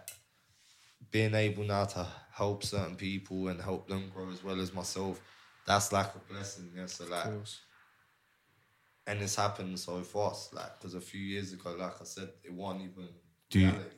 being 1.11 1.35
able 1.35 1.65
now 1.65 1.85
to 1.85 2.07
help 2.33 2.65
certain 2.65 2.97
people 2.97 3.49
and 3.49 3.61
help 3.61 3.89
them 3.89 4.11
grow 4.13 4.31
as 4.31 4.43
well 4.43 4.61
as 4.61 4.73
myself, 4.73 5.21
that's 5.67 5.93
like 5.93 6.15
a 6.15 6.33
blessing. 6.33 6.71
Yeah. 6.77 6.87
So 6.87 7.05
like, 7.05 7.33
and 9.07 9.21
it's 9.21 9.37
happened 9.37 9.79
so 9.79 10.01
fast. 10.03 10.55
Like, 10.55 10.79
because 10.79 10.95
a 10.95 11.01
few 11.01 11.21
years 11.21 11.53
ago, 11.53 11.75
like 11.79 12.01
I 12.01 12.05
said, 12.05 12.31
it 12.43 12.53
wasn't 12.53 12.83
even 12.85 13.09
Do 13.51 13.61
you 13.61 13.67
reality. 13.73 13.89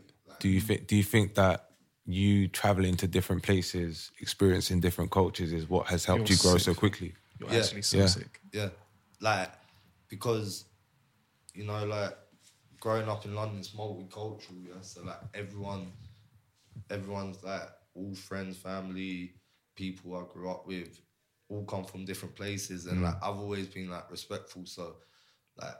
do 0.40 0.48
you 0.48 0.60
think 0.60 0.86
do 0.86 0.96
you 0.96 1.02
think 1.02 1.34
that 1.34 1.70
you 2.06 2.48
traveling 2.48 2.96
to 2.96 3.08
different 3.08 3.42
places, 3.42 4.10
experiencing 4.20 4.80
different 4.80 5.10
cultures, 5.10 5.52
is 5.52 5.68
what 5.68 5.86
has 5.88 6.04
helped 6.04 6.28
You're 6.28 6.36
you 6.36 6.42
grow 6.42 6.58
so 6.58 6.74
quickly? 6.74 7.14
You're 7.38 7.50
Yeah. 7.50 7.58
actually 7.58 7.82
so 7.82 7.98
Yeah. 7.98 8.06
sick. 8.06 8.40
Yeah, 8.52 8.68
like 9.20 9.50
because 10.08 10.64
you 11.54 11.64
know, 11.64 11.84
like 11.86 12.16
growing 12.80 13.08
up 13.08 13.24
in 13.24 13.34
London, 13.34 13.58
it's 13.58 13.70
multicultural. 13.70 14.66
Yeah, 14.66 14.80
so 14.82 15.02
like 15.04 15.20
everyone, 15.34 15.92
everyone's 16.90 17.42
like 17.42 17.68
all 17.94 18.14
friends, 18.14 18.56
family, 18.56 19.34
people 19.74 20.16
I 20.16 20.32
grew 20.32 20.50
up 20.50 20.66
with, 20.66 21.00
all 21.48 21.64
come 21.64 21.84
from 21.84 22.04
different 22.04 22.34
places, 22.34 22.86
and 22.86 22.98
Mm. 23.00 23.04
like 23.04 23.16
I've 23.22 23.36
always 23.36 23.68
been 23.68 23.88
like 23.88 24.10
respectful. 24.10 24.66
So 24.66 24.96
like 25.56 25.76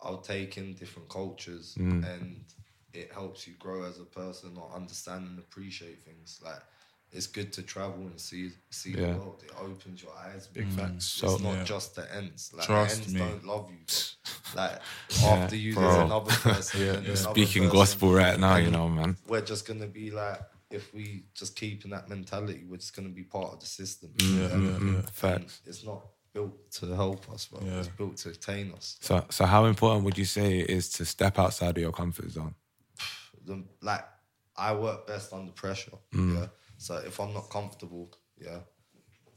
I'll 0.00 0.20
take 0.20 0.58
in 0.58 0.74
different 0.74 1.08
cultures, 1.08 1.74
Mm. 1.78 2.04
and 2.06 2.44
it 2.92 3.12
helps 3.12 3.46
you 3.46 3.54
grow 3.54 3.84
as 3.84 3.98
a 3.98 4.04
person 4.04 4.56
or 4.56 4.70
understand 4.74 5.26
and 5.28 5.38
appreciate 5.38 6.04
things. 6.04 6.40
Like 6.42 6.62
it's 7.12 7.26
good 7.28 7.52
to 7.54 7.62
travel 7.62 8.00
and 8.06 8.20
see 8.20 8.50
see 8.70 8.90
Yeah. 8.90 9.12
the 9.12 9.18
world. 9.18 9.42
It 9.44 9.52
opens 9.58 10.02
your 10.02 10.14
eyes. 10.16 10.48
Big 10.48 10.66
man. 10.68 10.92
facts. 10.94 11.04
So- 11.06 11.34
it's 11.34 11.42
not 11.42 11.54
Yeah. 11.54 11.64
just 11.64 11.94
the 11.94 12.14
ends. 12.14 12.52
Like 12.52 12.66
Trust 12.66 12.96
the 12.96 13.02
ends 13.02 13.14
me. 13.14 13.20
don't 13.20 13.44
love 13.46 13.70
you. 13.70 13.78
But, 13.86 14.54
like 14.54 14.82
Yeah, 15.20 15.28
after 15.28 15.56
you, 15.56 15.74
there's 15.74 15.96
another 15.96 16.32
person. 16.32 16.80
Yeah, 16.84 16.86
and 16.94 17.06
another 17.06 17.16
Speaking 17.16 17.62
person. 17.64 17.76
gospel 17.78 18.12
right 18.12 18.38
now, 18.38 18.56
you 18.56 18.70
know, 18.70 18.88
man. 18.88 19.16
We're 19.26 19.40
just 19.40 19.66
gonna 19.66 19.86
be 19.86 20.10
like, 20.10 20.40
if 20.70 20.92
we 20.94 21.24
just 21.34 21.54
keep 21.56 21.84
in 21.84 21.90
that 21.90 22.08
mentality, 22.08 22.64
we're 22.68 22.76
just 22.76 22.94
gonna 22.96 23.08
be 23.08 23.22
part 23.24 23.52
of 23.54 23.60
the 23.60 23.66
system. 23.66 24.10
Mm, 24.16 24.36
Yeah, 24.36 24.58
yeah, 24.58 24.92
yeah. 24.96 25.02
Facts. 25.12 25.60
It's 25.66 25.84
not 25.84 26.06
built 26.32 26.70
to 26.72 26.94
help 26.94 27.30
us, 27.30 27.46
but 27.50 27.62
Yeah. 27.62 27.78
it's 27.78 27.88
built 27.88 28.16
to 28.18 28.30
attain 28.30 28.72
us. 28.72 28.98
So, 29.00 29.24
so 29.30 29.46
how 29.46 29.64
important 29.66 30.04
would 30.04 30.18
you 30.18 30.24
say 30.26 30.60
it 30.60 30.70
is 30.70 30.88
to 30.90 31.04
step 31.04 31.38
outside 31.38 31.76
of 31.76 31.82
your 31.82 31.92
comfort 31.92 32.30
zone? 32.30 32.54
the, 33.44 33.64
like 33.80 34.04
I 34.56 34.74
work 34.74 35.06
best 35.06 35.32
under 35.32 35.52
pressure. 35.52 35.96
Mm. 36.12 36.34
Yeah. 36.34 36.46
So 36.78 36.96
if 36.96 37.20
I'm 37.20 37.32
not 37.32 37.48
comfortable, 37.48 38.10
yeah, 38.36 38.58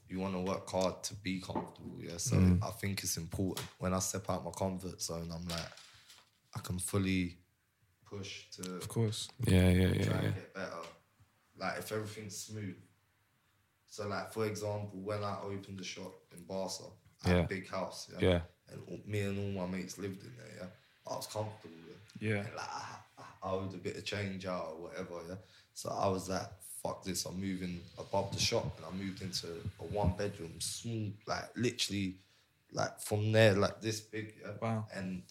you 0.08 0.20
want 0.20 0.34
to 0.34 0.40
work 0.40 0.68
hard 0.68 1.04
to 1.04 1.14
be 1.16 1.40
comfortable. 1.40 1.98
Yeah. 2.02 2.18
So 2.18 2.36
Mm. 2.38 2.64
I 2.64 2.72
think 2.72 3.04
it's 3.04 3.18
important 3.18 3.68
when 3.78 3.94
I 3.94 4.00
step 4.00 4.28
out 4.30 4.44
my 4.44 4.52
comfort 4.52 5.00
zone. 5.02 5.30
I'm 5.32 5.48
like, 5.48 5.72
I 6.56 6.60
can 6.62 6.80
fully 6.80 7.38
push 8.04 8.50
to 8.56 8.78
Of 8.78 8.88
course. 8.88 9.30
Yeah, 9.46 9.70
yeah, 9.70 9.94
try 9.94 10.04
yeah, 10.04 10.12
and 10.14 10.24
yeah. 10.24 10.32
get 10.32 10.54
better. 10.56 10.82
Like 11.60 11.78
if 11.80 11.92
everything's 11.92 12.38
smooth. 12.38 12.76
So 13.88 14.08
like 14.08 14.32
for 14.34 14.46
example, 14.46 15.00
when 15.04 15.24
I 15.24 15.38
opened 15.44 15.80
the 15.80 15.84
shop 15.84 16.14
in 16.36 16.44
Barca, 16.44 16.84
I 17.24 17.28
had 17.30 17.38
Yeah. 17.38 17.44
a 17.44 17.48
big 17.48 17.68
house, 17.68 18.10
yeah, 18.14 18.20
Yeah. 18.30 18.42
and 18.70 18.82
all- 18.88 19.02
me 19.06 19.22
and 19.22 19.58
all 19.58 19.66
my 19.68 19.78
mates 19.78 19.98
lived 19.98 20.24
in 20.24 20.36
there, 20.38 20.54
yeah. 20.58 20.68
I 21.12 21.16
was 21.16 21.28
comfortable, 21.28 21.76
yeah. 22.20 22.30
Yeah. 22.30 22.46
And 22.46 22.56
like 22.56 22.70
I, 22.70 23.00
I 23.44 23.52
owed 23.52 23.74
a 23.74 23.78
bit 23.78 23.98
of 23.98 24.06
change 24.06 24.46
out 24.46 24.68
or 24.74 24.82
whatever, 24.84 25.22
yeah. 25.28 25.36
So 25.74 25.90
I 25.90 26.08
was 26.08 26.30
like, 26.30 26.48
fuck 26.84 27.04
this, 27.04 27.26
I'm 27.26 27.40
moving 27.40 27.82
above 27.98 28.32
the 28.32 28.40
shop, 28.40 28.78
and 28.78 28.86
I 28.86 28.92
moved 28.92 29.22
into 29.22 29.48
a 29.80 29.84
one 29.86 30.16
bedroom, 30.16 30.60
small, 30.62 31.12
like 31.26 31.50
literally, 31.58 32.20
like 32.72 33.00
from 33.02 33.32
there, 33.32 33.56
like 33.56 33.82
this 33.82 34.00
big, 34.02 34.36
yeah. 34.42 34.52
Wow. 34.62 34.88
And 34.94 35.24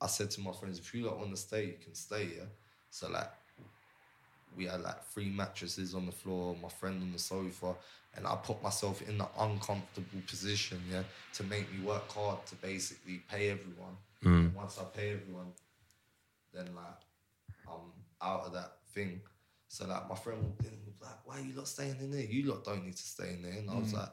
I 0.00 0.06
said 0.06 0.30
to 0.32 0.40
my 0.42 0.52
friends, 0.52 0.78
if 0.78 0.92
you 0.94 1.06
lot 1.06 1.18
want 1.18 1.30
to 1.30 1.36
stay, 1.36 1.64
you 1.66 1.78
can 1.82 1.94
stay, 1.94 2.24
yeah. 2.36 2.44
So 2.90 3.08
like 3.08 3.30
we 4.56 4.66
had 4.66 4.80
like 4.82 5.02
three 5.04 5.30
mattresses 5.30 5.94
on 5.94 6.06
the 6.06 6.12
floor, 6.12 6.56
my 6.62 6.68
friend 6.68 7.02
on 7.02 7.12
the 7.12 7.18
sofa, 7.18 7.74
and 8.16 8.26
I 8.26 8.36
put 8.36 8.62
myself 8.62 9.02
in 9.08 9.18
the 9.18 9.26
uncomfortable 9.38 10.20
position, 10.26 10.80
yeah, 10.90 11.02
to 11.34 11.42
make 11.44 11.72
me 11.72 11.84
work 11.84 12.10
hard 12.10 12.44
to 12.46 12.54
basically 12.56 13.22
pay 13.28 13.50
everyone. 13.50 13.96
Mm. 14.24 14.46
And 14.46 14.54
once 14.54 14.78
I 14.78 14.84
pay 14.84 15.12
everyone, 15.12 15.52
then 16.52 16.66
like 16.74 17.00
I'm 17.66 17.92
out 18.22 18.46
of 18.46 18.52
that 18.52 18.78
thing. 18.94 19.20
So 19.68 19.86
like 19.86 20.08
my 20.08 20.14
friend 20.14 20.42
walked 20.42 20.62
in 20.64 20.78
was 20.86 21.00
like, 21.00 21.18
why 21.26 21.38
are 21.38 21.44
you 21.44 21.54
lot 21.56 21.66
staying 21.68 21.96
in 22.00 22.10
there? 22.12 22.24
You 22.24 22.50
lot 22.50 22.64
don't 22.64 22.84
need 22.84 22.96
to 22.96 23.02
stay 23.02 23.30
in 23.34 23.42
there. 23.42 23.52
And 23.52 23.70
I 23.70 23.74
was 23.74 23.92
Mm. 23.92 23.98
like, 23.98 24.10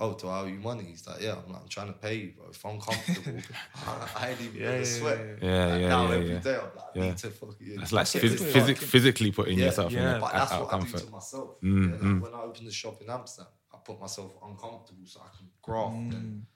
oh, 0.00 0.14
do 0.14 0.26
I 0.28 0.40
owe 0.40 0.46
you 0.46 0.58
money? 0.58 0.84
He's 0.84 1.06
like, 1.06 1.20
yeah. 1.20 1.36
I'm 1.44 1.52
like, 1.52 1.62
I'm 1.62 1.68
trying 1.68 1.88
to 1.88 1.92
pay 1.92 2.14
you, 2.16 2.32
bro. 2.36 2.46
If 2.50 2.64
I'm 2.66 2.80
comfortable, 2.80 3.40
I, 3.86 4.08
I 4.16 4.30
ain't 4.30 4.40
even 4.40 4.60
Yeah, 4.60 4.70
gonna 4.72 4.84
sweat. 4.84 5.18
yeah, 5.42 5.48
yeah. 5.48 5.66
Like, 5.66 5.80
Yeah, 5.82 5.88
now 5.88 6.08
yeah, 6.08 6.14
every 6.16 6.28
yeah. 6.28 6.38
day 6.38 6.54
I'm 6.56 6.62
like, 6.62 6.84
I 6.94 6.98
Yeah. 6.98 7.04
need 7.06 7.16
to 7.18 7.30
fucking. 7.30 7.56
It's 7.82 7.92
like 7.92 8.12
get 8.12 8.22
phys- 8.22 8.52
fucking- 8.52 8.74
physically 8.76 9.30
putting 9.32 9.58
Yeah, 9.58 9.66
yourself 9.66 9.92
in 9.92 9.98
yeah, 9.98 10.12
that 10.14 10.20
but 10.20 10.26
out- 10.26 10.32
that's 10.40 10.52
out 10.52 10.60
what 10.64 10.74
I 10.74 10.78
do 10.78 10.82
comfort. 10.84 11.06
to 11.06 11.10
myself. 11.12 11.60
Mm, 11.62 11.84
yeah, 11.86 11.92
like 11.92 12.00
mm. 12.02 12.20
when 12.22 12.34
I 12.34 12.42
opened 12.42 12.66
the 12.66 12.72
shop 12.72 13.00
in 13.02 13.10
Amsterdam, 13.10 13.52
I 13.72 13.76
put 13.84 14.00
myself 14.00 14.32
uncomfortable 14.42 15.04
so 15.06 15.20
I 15.20 15.36
can 15.36 15.46
graft 15.62 15.94
and 16.14 16.46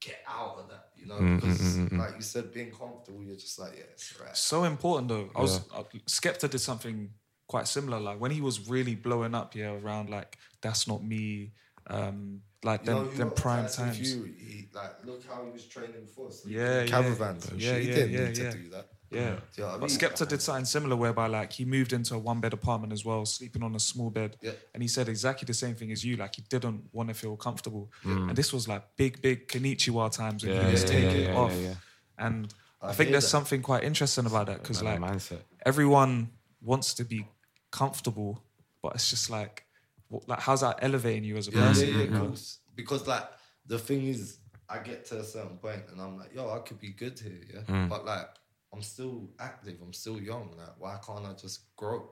get 0.00 0.18
out 0.28 0.58
of 0.58 0.68
that. 0.68 0.90
You 0.96 1.06
know, 1.06 1.14
Mm, 1.14 1.40
because 1.40 1.58
mm, 1.60 1.76
mm, 1.76 1.88
mm, 1.88 1.92
mm. 1.92 1.98
like 1.98 2.16
you 2.16 2.22
said, 2.22 2.52
being 2.52 2.70
comfortable, 2.70 3.24
you're 3.24 3.36
just 3.36 3.58
like, 3.58 3.72
yeah, 3.76 3.84
it's 3.92 4.18
right. 4.20 4.36
So 4.36 4.64
important 4.64 5.08
though. 5.08 5.30
I 5.34 5.40
was 5.40 5.60
uh, 5.74 5.82
Skepta 6.06 6.48
did 6.50 6.58
something 6.60 7.10
quite 7.48 7.66
similar. 7.66 7.98
Like 7.98 8.20
when 8.20 8.30
he 8.30 8.40
was 8.42 8.68
really 8.68 8.94
blowing 8.94 9.34
up, 9.34 9.54
yeah, 9.56 9.72
around 9.72 10.10
like 10.10 10.36
that's 10.60 10.86
not 10.86 11.02
me. 11.02 11.52
Um, 11.90 12.42
like 12.62 12.84
You 12.86 12.92
know, 12.92 13.02
them, 13.04 13.12
you 13.12 13.18
them 13.18 13.30
prime 13.30 13.68
times. 13.68 13.96
Fury, 13.98 14.34
he, 14.38 14.68
like, 14.74 15.04
look 15.04 15.22
how 15.26 15.44
he 15.44 15.50
was 15.50 15.64
training 15.66 16.02
before. 16.02 16.30
So 16.30 16.48
Yeah, 16.48 16.82
yeah, 16.82 16.86
caravans 16.86 17.48
and 17.50 17.60
yeah. 17.60 17.78
He 17.78 17.88
yeah, 17.88 17.94
didn't 17.94 18.12
yeah, 18.12 18.28
need 18.28 18.38
yeah. 18.38 18.50
to 18.50 18.58
do 18.58 18.70
that. 18.70 18.86
Yeah, 19.12 19.18
Do 19.18 19.22
you 19.26 19.62
know 19.64 19.66
what 19.66 19.74
I 19.74 19.78
but 19.78 19.90
mean? 19.90 19.98
Skepta 19.98 20.28
did 20.28 20.40
something 20.48 20.64
similar 20.66 20.94
whereby 20.94 21.26
like 21.26 21.52
he 21.52 21.64
moved 21.64 21.92
into 21.92 22.14
a 22.14 22.18
one 22.18 22.40
bed 22.40 22.52
apartment 22.52 22.92
as 22.92 23.04
well, 23.04 23.26
sleeping 23.26 23.62
on 23.64 23.74
a 23.74 23.80
small 23.80 24.08
bed, 24.10 24.36
Yeah. 24.40 24.52
and 24.72 24.82
he 24.84 24.88
said 24.88 25.08
exactly 25.08 25.46
the 25.46 25.54
same 25.54 25.74
thing 25.74 25.90
as 25.90 26.04
you. 26.04 26.16
Like 26.16 26.36
he 26.36 26.42
didn't 26.42 26.84
want 26.92 27.08
to 27.08 27.14
feel 27.14 27.36
comfortable, 27.36 27.90
Mm. 28.04 28.28
and 28.28 28.36
this 28.36 28.52
was 28.52 28.68
like 28.68 28.84
big, 28.96 29.20
big 29.20 29.48
Konnichiwa 29.48 30.12
times 30.12 30.44
when 30.44 30.54
Yeah, 30.54 30.66
he 30.66 30.72
was 30.72 30.82
yeah, 30.84 30.88
taking 30.88 31.10
yeah, 31.10 31.28
it 31.28 31.32
yeah, 31.32 31.36
off. 31.40 31.52
yeah. 31.60 31.74
And 32.18 32.54
I, 32.82 32.88
I 32.90 32.92
think 32.92 33.10
there's 33.10 33.24
that. 33.24 33.30
something 33.30 33.62
quite 33.62 33.82
interesting 33.82 34.26
about 34.26 34.46
that 34.46 34.62
because 34.62 34.80
like 34.82 34.98
Another 34.98 35.14
mindset. 35.14 35.40
everyone 35.66 36.30
wants 36.60 36.94
to 36.94 37.04
be 37.04 37.26
comfortable, 37.72 38.44
but 38.82 38.94
it's 38.94 39.10
just 39.10 39.28
like, 39.30 39.64
what, 40.10 40.28
like 40.28 40.40
how's 40.40 40.60
that 40.60 40.78
elevating 40.82 41.24
you 41.24 41.36
as 41.38 41.48
a 41.48 41.52
Yeah, 41.52 41.68
person? 41.68 41.88
yeah, 41.88 41.94
yeah, 41.96 42.02
you 42.04 42.10
know? 42.10 42.20
of 42.22 42.28
course. 42.28 42.58
Because 42.76 43.06
like 43.06 43.26
the 43.66 43.78
thing 43.78 44.06
is, 44.06 44.38
I 44.68 44.78
get 44.78 45.04
to 45.06 45.18
a 45.20 45.24
certain 45.24 45.56
point 45.56 45.82
and 45.90 46.00
I'm 46.00 46.18
like, 46.18 46.34
yo, 46.34 46.50
I 46.50 46.58
could 46.58 46.78
be 46.78 46.90
good 46.90 47.18
here, 47.18 47.40
yeah. 47.52 47.60
Mm. 47.62 47.88
But 47.88 48.04
like, 48.04 48.28
I'm 48.72 48.82
still 48.82 49.30
active. 49.40 49.78
I'm 49.82 49.92
still 49.92 50.20
young. 50.20 50.50
Like, 50.56 50.78
why 50.78 50.98
can't 51.04 51.26
I 51.26 51.32
just 51.32 51.74
grow? 51.76 52.10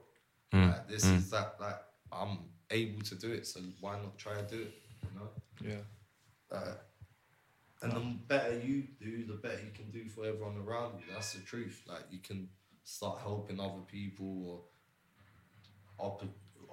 Mm. 0.53 0.67
Like, 0.71 0.87
this 0.89 1.05
Mm. 1.05 1.17
is 1.17 1.29
that. 1.29 1.55
Like, 1.59 1.79
I'm 2.11 2.39
able 2.71 3.01
to 3.03 3.15
do 3.15 3.31
it. 3.31 3.47
So 3.47 3.61
why 3.79 3.93
not 4.01 4.17
try 4.17 4.35
to 4.41 4.47
do 4.55 4.61
it? 4.63 4.73
You 5.03 5.19
know. 5.19 5.29
Yeah. 5.71 5.83
Uh, 6.57 6.73
and 7.81 7.91
the 7.93 7.99
better 8.27 8.59
you 8.59 8.87
do, 8.99 9.25
the 9.25 9.35
better 9.35 9.61
you 9.63 9.71
can 9.73 9.89
do 9.91 10.09
for 10.09 10.25
everyone 10.25 10.57
around 10.57 10.99
you. 10.99 11.13
That's 11.13 11.33
the 11.33 11.41
truth. 11.41 11.81
Like 11.87 12.03
you 12.11 12.19
can 12.19 12.49
start 12.83 13.19
helping 13.21 13.59
other 13.59 13.83
people 13.87 14.45
or 14.47 16.05
opp- 16.07 16.23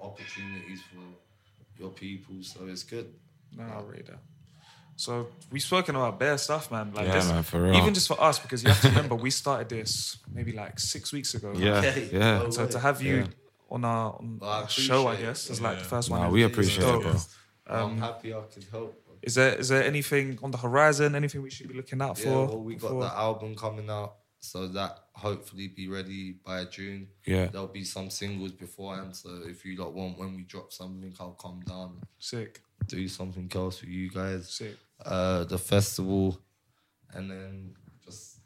opportunities 0.01 0.81
for 0.91 1.01
your 1.81 1.89
people. 1.91 2.35
So 2.41 2.67
it's 2.67 2.83
good. 2.83 3.13
No, 3.55 3.63
I'll 3.63 3.83
read 3.85 4.07
that. 4.07 4.19
So 4.95 5.27
we've 5.51 5.61
spoken 5.61 5.95
about 5.95 6.19
bare 6.19 6.37
stuff, 6.39 6.71
man. 6.71 6.91
Like 6.93 7.05
Yeah, 7.07 7.13
this, 7.13 7.27
man, 7.29 7.43
for 7.43 7.61
real. 7.61 7.75
even 7.75 7.93
just 7.93 8.07
for 8.07 8.19
us, 8.21 8.39
because 8.39 8.63
you 8.63 8.69
have 8.69 8.81
to 8.81 8.89
remember 8.89 9.15
we 9.15 9.29
started 9.29 9.69
this 9.69 10.17
maybe 10.33 10.53
like 10.53 10.79
six 10.79 11.13
weeks 11.13 11.35
ago. 11.35 11.53
Yeah, 11.55 11.77
Okay. 11.77 12.09
yeah. 12.11 12.41
And 12.43 12.53
so 12.53 12.65
to 12.67 12.79
have 12.79 13.01
you 13.01 13.17
Yeah. 13.17 13.27
on 13.69 13.85
our, 13.85 14.13
on 14.15 14.39
Well, 14.41 14.49
our 14.49 14.69
show, 14.69 15.07
I 15.07 15.13
appreciate 15.13 15.23
it. 15.23 15.27
guess, 15.27 15.49
is 15.51 15.61
like 15.61 15.77
the 15.79 15.83
first 15.83 16.09
Nah, 16.09 16.19
one. 16.21 16.31
we 16.31 16.43
appreciate 16.43 16.81
dope. 16.81 17.01
it, 17.01 17.03
bro. 17.03 17.75
I'm 17.75 17.83
Um, 17.91 17.97
happy 17.99 18.33
I 18.33 18.41
could 18.41 18.65
help. 18.71 19.03
Is 19.21 19.35
there 19.35 19.53
is 19.55 19.67
there 19.69 19.83
anything 19.83 20.39
on 20.41 20.51
the 20.51 20.57
horizon? 20.57 21.13
Anything 21.15 21.41
we 21.41 21.49
should 21.49 21.67
be 21.67 21.73
looking 21.75 22.01
out 22.01 22.17
Yeah, 22.17 22.25
for? 22.25 22.47
well, 22.47 22.63
we 22.63 22.73
got 22.75 22.81
before- 22.89 23.01
the 23.03 23.13
album 23.15 23.55
coming 23.55 23.89
out, 23.89 24.15
so 24.39 24.67
that 24.67 24.99
hopefully 25.13 25.67
be 25.67 25.87
ready 25.87 26.35
by 26.45 26.65
June. 26.65 27.07
Yeah. 27.25 27.47
there'll 27.47 27.67
be 27.67 27.83
some 27.83 28.09
singles 28.09 28.51
beforehand. 28.51 29.15
So 29.15 29.41
if 29.45 29.65
you 29.65 29.77
lot 29.77 29.93
want, 29.93 30.17
when 30.17 30.35
we 30.35 30.43
drop 30.43 30.71
something, 30.71 31.13
I'll 31.19 31.31
come 31.31 31.61
down, 31.67 32.01
Sick. 32.19 32.61
do 32.87 33.07
something 33.07 33.51
else 33.53 33.79
for 33.79 33.87
you 33.87 34.09
guys. 34.09 34.49
Sick. 34.49 34.77
Uh, 35.05 35.43
the 35.43 35.57
festival, 35.57 36.39
and 37.13 37.29
then 37.29 37.75
just 38.03 38.39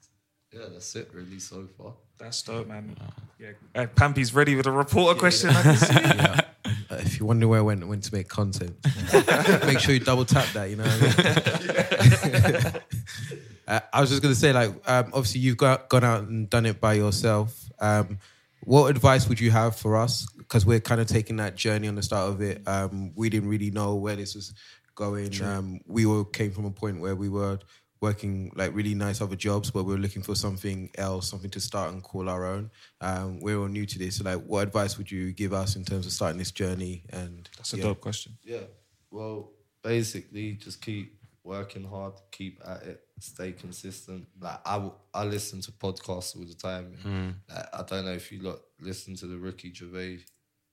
yeah, 0.51 0.65
that's 0.71 0.95
it 0.95 1.09
really 1.13 1.39
so 1.39 1.67
far. 1.77 1.93
That's 2.17 2.41
dope, 2.41 2.67
man. 2.67 2.95
Yeah, 3.39 3.51
uh, 3.73 3.87
Pampy's 3.95 4.33
ready 4.33 4.55
with 4.55 4.67
a 4.67 4.71
reporter 4.71 5.17
question. 5.19 5.49
I 5.51 5.61
can 5.61 5.77
see. 5.77 5.93
Yeah. 6.03 6.41
Uh, 6.89 6.95
if 6.99 7.19
you 7.19 7.25
wonder 7.25 7.47
where 7.47 7.59
I 7.59 7.61
went 7.61 7.87
when 7.87 8.01
to 8.01 8.13
make 8.13 8.27
content, 8.27 8.75
make 9.65 9.79
sure 9.79 9.93
you 9.93 9.99
double 10.01 10.25
tap 10.25 10.45
that. 10.53 10.69
You 10.69 10.75
know. 10.75 12.71
What 13.29 13.39
I, 13.67 13.75
uh, 13.75 13.79
I 13.93 14.01
was 14.01 14.09
just 14.09 14.21
gonna 14.21 14.35
say, 14.35 14.53
like, 14.53 14.69
um, 14.89 15.11
obviously 15.13 15.41
you've 15.41 15.57
got 15.57 15.89
gone 15.89 16.03
out 16.03 16.23
and 16.23 16.49
done 16.49 16.65
it 16.65 16.79
by 16.79 16.93
yourself. 16.93 17.69
Um, 17.79 18.19
what 18.63 18.89
advice 18.89 19.27
would 19.27 19.39
you 19.39 19.51
have 19.51 19.75
for 19.75 19.97
us? 19.97 20.27
Because 20.37 20.65
we're 20.65 20.79
kind 20.79 21.01
of 21.01 21.07
taking 21.07 21.37
that 21.37 21.55
journey 21.55 21.87
on 21.87 21.95
the 21.95 22.03
start 22.03 22.29
of 22.29 22.41
it. 22.41 22.67
Um, 22.67 23.11
we 23.15 23.29
didn't 23.29 23.49
really 23.49 23.71
know 23.71 23.95
where 23.95 24.15
this 24.15 24.35
was 24.35 24.53
going. 24.95 25.41
Um, 25.41 25.79
we 25.87 26.05
all 26.05 26.23
came 26.23 26.51
from 26.51 26.65
a 26.65 26.71
point 26.71 26.99
where 26.99 27.15
we 27.15 27.29
were 27.29 27.59
working 28.01 28.51
like 28.55 28.75
really 28.75 28.95
nice 28.95 29.21
other 29.21 29.35
jobs, 29.35 29.71
but 29.71 29.83
we 29.83 29.93
were 29.93 29.99
looking 29.99 30.23
for 30.23 30.35
something 30.35 30.89
else, 30.97 31.29
something 31.29 31.51
to 31.51 31.59
start 31.59 31.93
and 31.93 32.03
call 32.03 32.29
our 32.29 32.45
own. 32.45 32.71
Um, 32.99 33.39
we're 33.39 33.57
all 33.57 33.67
new 33.67 33.85
to 33.85 33.99
this. 33.99 34.17
So, 34.17 34.23
like, 34.23 34.43
what 34.43 34.67
advice 34.67 34.97
would 34.97 35.09
you 35.09 35.31
give 35.31 35.53
us 35.53 35.75
in 35.75 35.85
terms 35.85 36.05
of 36.05 36.11
starting 36.11 36.39
this 36.39 36.51
journey? 36.51 37.03
And 37.09 37.49
That's 37.57 37.73
a 37.73 37.77
yeah. 37.77 37.83
dope 37.83 38.01
question. 38.01 38.37
Yeah. 38.43 38.63
Well, 39.11 39.51
basically, 39.83 40.53
just 40.53 40.81
keep 40.81 41.15
working 41.43 41.83
hard, 41.83 42.13
keep 42.31 42.59
at 42.65 42.83
it, 42.83 43.01
stay 43.19 43.51
consistent. 43.53 44.27
Like 44.39 44.59
I, 44.65 44.73
w- 44.73 44.93
I 45.13 45.23
listen 45.25 45.61
to 45.61 45.71
podcasts 45.71 46.35
all 46.37 46.45
the 46.45 46.53
time. 46.55 46.95
Mm. 47.03 47.33
Like, 47.53 47.65
I 47.73 47.83
don't 47.83 48.05
know 48.05 48.13
if 48.13 48.31
you 48.31 48.41
lot 48.41 48.59
listen 48.79 49.15
to 49.17 49.27
the 49.27 49.37
Ricky 49.37 49.73
Gervais 49.73 50.19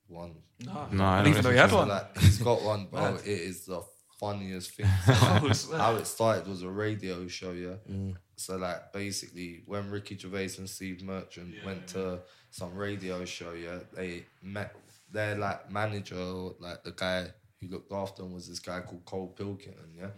one. 0.07 0.35
No, 0.65 0.87
No, 0.93 1.05
I 1.05 1.21
I 1.21 1.23
don't 1.23 1.25
didn't 1.25 1.39
even 1.39 1.45
know 1.45 1.51
you 1.51 1.57
had 1.59 1.73
one. 1.73 1.89
Like, 1.89 2.19
he's 2.19 2.39
got 2.39 2.63
one, 2.63 2.87
bro. 2.91 3.15
It 3.17 3.27
is 3.27 3.67
the 3.67 3.83
funniest 4.21 4.73
thing. 4.73 4.87
Like, 5.07 5.81
how 5.81 5.97
it 5.97 6.07
started 6.07 6.47
was 6.49 6.63
a 6.63 6.69
radio 6.69 7.27
show, 7.29 7.53
yeah. 7.53 7.77
So 8.37 8.57
like 8.57 8.93
basically, 8.93 9.63
when 9.67 9.91
Ricky 9.91 10.17
Gervais 10.17 10.51
and 10.59 10.69
Steve 10.69 11.03
Merchant 11.03 11.55
went 11.65 11.87
to 11.89 12.21
some 12.51 12.75
radio 12.75 13.25
show, 13.25 13.53
yeah, 13.53 13.79
they 13.95 14.25
met 14.43 14.75
their 15.11 15.35
like 15.37 15.71
manager, 15.73 16.17
like 16.61 16.83
the 16.85 16.93
guy 16.93 17.29
who 17.61 17.69
looked 17.69 17.93
after 17.93 18.23
them 18.23 18.33
was 18.33 18.49
this 18.49 18.59
guy 18.59 18.81
called 18.81 19.05
Karl 19.05 19.29
Pilkington, 19.29 19.93
yeah. 19.97 20.11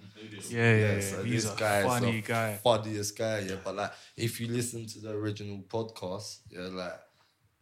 Yeah, 0.48 0.58
yeah, 0.58 0.94
yeah. 0.94 1.00
So 1.00 1.22
He's 1.22 1.44
this 1.44 1.54
a 1.54 1.56
guy 1.56 1.78
is 1.80 1.86
funny 1.86 2.12
the 2.12 2.20
guy. 2.20 2.60
funniest 2.62 3.16
guy, 3.16 3.38
yeah. 3.40 3.56
But 3.64 3.76
like, 3.76 3.92
if 4.16 4.40
you 4.40 4.48
listen 4.48 4.86
to 4.86 4.98
the 5.00 5.10
original 5.12 5.62
podcast, 5.68 6.40
yeah, 6.50 6.68
like 6.68 7.00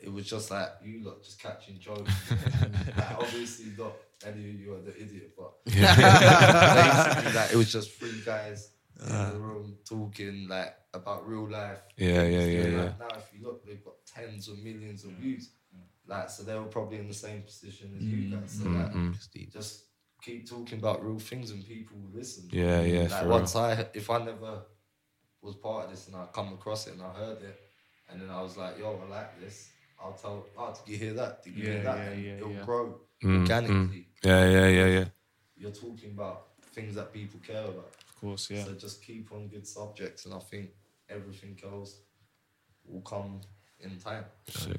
it 0.01 0.13
was 0.13 0.27
just 0.27 0.51
like 0.51 0.69
you 0.83 1.05
lot 1.05 1.23
just 1.23 1.41
catching 1.41 1.79
jokes. 1.79 2.13
like, 2.97 3.19
obviously 3.19 3.73
not 3.77 3.93
any 4.27 4.51
of 4.51 4.61
you 4.61 4.75
are 4.75 4.81
the 4.81 4.97
idiot, 4.97 5.33
but 5.37 5.53
basically 5.65 7.33
like 7.33 7.53
it 7.53 7.57
was 7.57 7.73
just 7.73 7.93
three 7.93 8.21
guys 8.25 8.73
in 9.01 9.09
the 9.09 9.15
uh. 9.15 9.39
room 9.39 9.77
talking 9.89 10.49
like 10.49 10.75
about 10.95 11.29
real 11.29 11.49
life. 11.49 11.79
Yeah, 11.97 12.23
yeah, 12.23 12.45
yeah, 12.45 12.63
Like, 12.63 12.73
yeah. 12.73 12.93
Now 12.99 13.17
if 13.17 13.31
you 13.33 13.47
look, 13.47 13.65
they've 13.65 13.85
got 13.85 13.95
tens 14.07 14.49
of 14.49 14.59
millions 14.59 15.05
of 15.05 15.13
views. 15.13 15.51
Like 16.09 16.31
so 16.31 16.43
they 16.43 16.55
were 16.59 16.65
probably 16.65 16.99
in 16.99 17.09
the 17.09 17.15
same 17.15 17.43
position 17.43 17.95
as 17.99 18.05
you 18.05 18.37
guys. 18.37 18.51
So 18.63 18.69
like 18.71 18.93
Mm-hmm. 18.93 19.51
just 19.53 19.85
keep 20.23 20.49
talking 20.49 20.79
about 20.79 21.05
real 21.05 21.19
things 21.19 21.51
and 21.51 21.65
people 21.67 21.99
will 21.99 22.19
listen. 22.19 22.49
Yeah, 22.51 22.81
yeah, 22.81 23.09
Like 23.09 23.11
for 23.11 23.27
real. 23.27 23.33
once 23.35 23.55
I 23.57 23.87
if 23.95 24.11
I 24.11 24.19
never 24.25 24.63
was 25.43 25.55
part 25.57 25.85
of 25.85 25.91
this 25.91 26.07
and 26.09 26.17
I 26.17 26.27
come 26.33 26.53
across 26.55 26.87
it 26.87 26.95
and 26.95 27.03
I 27.03 27.11
heard 27.11 27.43
it 27.43 27.61
and 28.11 28.21
then 28.21 28.31
I 28.31 28.43
was 28.43 28.57
like, 28.57 28.79
yo, 28.79 29.01
I 29.05 29.09
like 29.09 29.41
this. 29.41 29.71
I'll 30.03 30.13
tell 30.15 30.47
oh 30.57 30.75
did 30.85 30.93
you 30.93 30.99
hear 30.99 31.15
that? 31.15 31.43
Did 31.43 31.55
you 31.57 31.65
Yeah, 31.65 31.73
hear 31.73 31.83
that? 31.85 31.97
yeah, 31.99 32.11
and 32.13 32.25
yeah, 32.25 32.37
it'll 32.39 32.51
yeah. 32.55 32.65
grow 32.65 33.01
Mm, 33.25 33.41
organically. 33.43 33.77
mm. 33.77 34.05
Yeah, 34.25 34.45
yeah, 34.49 34.69
yeah, 34.69 34.87
yeah. 34.87 35.05
You're 35.57 35.73
talking 35.73 36.13
about 36.13 36.47
things 36.73 36.95
that 36.95 37.13
people 37.13 37.41
care 37.41 37.65
about. 37.65 37.91
Of 38.09 38.17
course, 38.21 38.49
yeah. 38.51 38.65
So 38.65 38.73
just 38.75 39.03
keep 39.05 39.33
on 39.33 39.49
good 39.49 39.67
subjects 39.67 40.25
and 40.25 40.35
I 40.35 40.39
think 40.39 40.71
everything 41.09 41.59
else 41.65 42.01
will 42.85 43.03
come 43.03 43.41
in 43.81 43.97
time. 43.99 44.25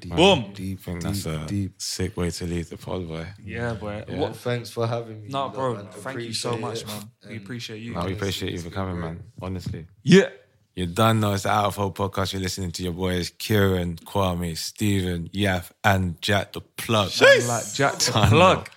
Boom. 0.04 0.52
Deep, 0.54 0.80
think 0.80 1.02
that's 1.02 1.26
a 1.26 1.46
sick 1.78 2.16
way 2.16 2.30
to 2.30 2.44
leave 2.44 2.68
the 2.68 2.76
pod, 2.76 3.08
boy. 3.08 3.26
Yeah, 3.44 3.74
boy. 3.74 4.04
Yeah. 4.08 4.18
What- 4.18 4.36
Thanks 4.36 4.70
for 4.70 4.86
having 4.86 5.22
me. 5.22 5.28
No, 5.28 5.44
Look, 5.46 5.54
bro. 5.54 5.74
man, 5.76 5.86
Thank 5.90 6.20
you 6.20 6.32
so 6.32 6.56
much, 6.56 6.82
it. 6.82 6.86
man. 6.88 7.10
We 7.28 7.36
appreciate 7.38 7.78
you. 7.82 7.94
No, 7.94 8.04
we 8.04 8.12
appreciate 8.12 8.52
you 8.52 8.58
for 8.58 8.70
coming, 8.70 9.00
man. 9.00 9.22
Honestly. 9.40 9.86
Yeah. 10.02 10.28
You're 10.76 10.86
done 10.86 11.20
now. 11.20 11.32
It's 11.32 11.42
the 11.42 11.50
Out 11.50 11.66
of 11.66 11.76
Hope 11.76 11.98
podcast. 11.98 12.32
You're 12.32 12.42
listening 12.42 12.70
to 12.72 12.82
your 12.82 12.92
boys 12.92 13.30
Kieran, 13.38 13.96
Kwame, 13.96 14.56
Steven, 14.56 15.28
Yaf, 15.30 15.70
and 15.82 16.20
Jack 16.22 16.52
the 16.52 16.60
Plug. 16.60 17.10
Like 17.20 17.72
Jack 17.74 17.98
the 17.98 18.12
Plug. 18.12 18.68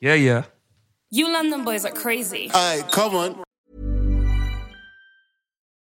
Yeah, 0.00 0.14
yeah. 0.14 0.44
You 1.10 1.32
London 1.32 1.64
boys 1.64 1.84
are 1.86 1.90
crazy. 1.90 2.50
All 2.52 2.76
right, 2.80 2.90
come 2.92 3.14
on. 3.14 3.42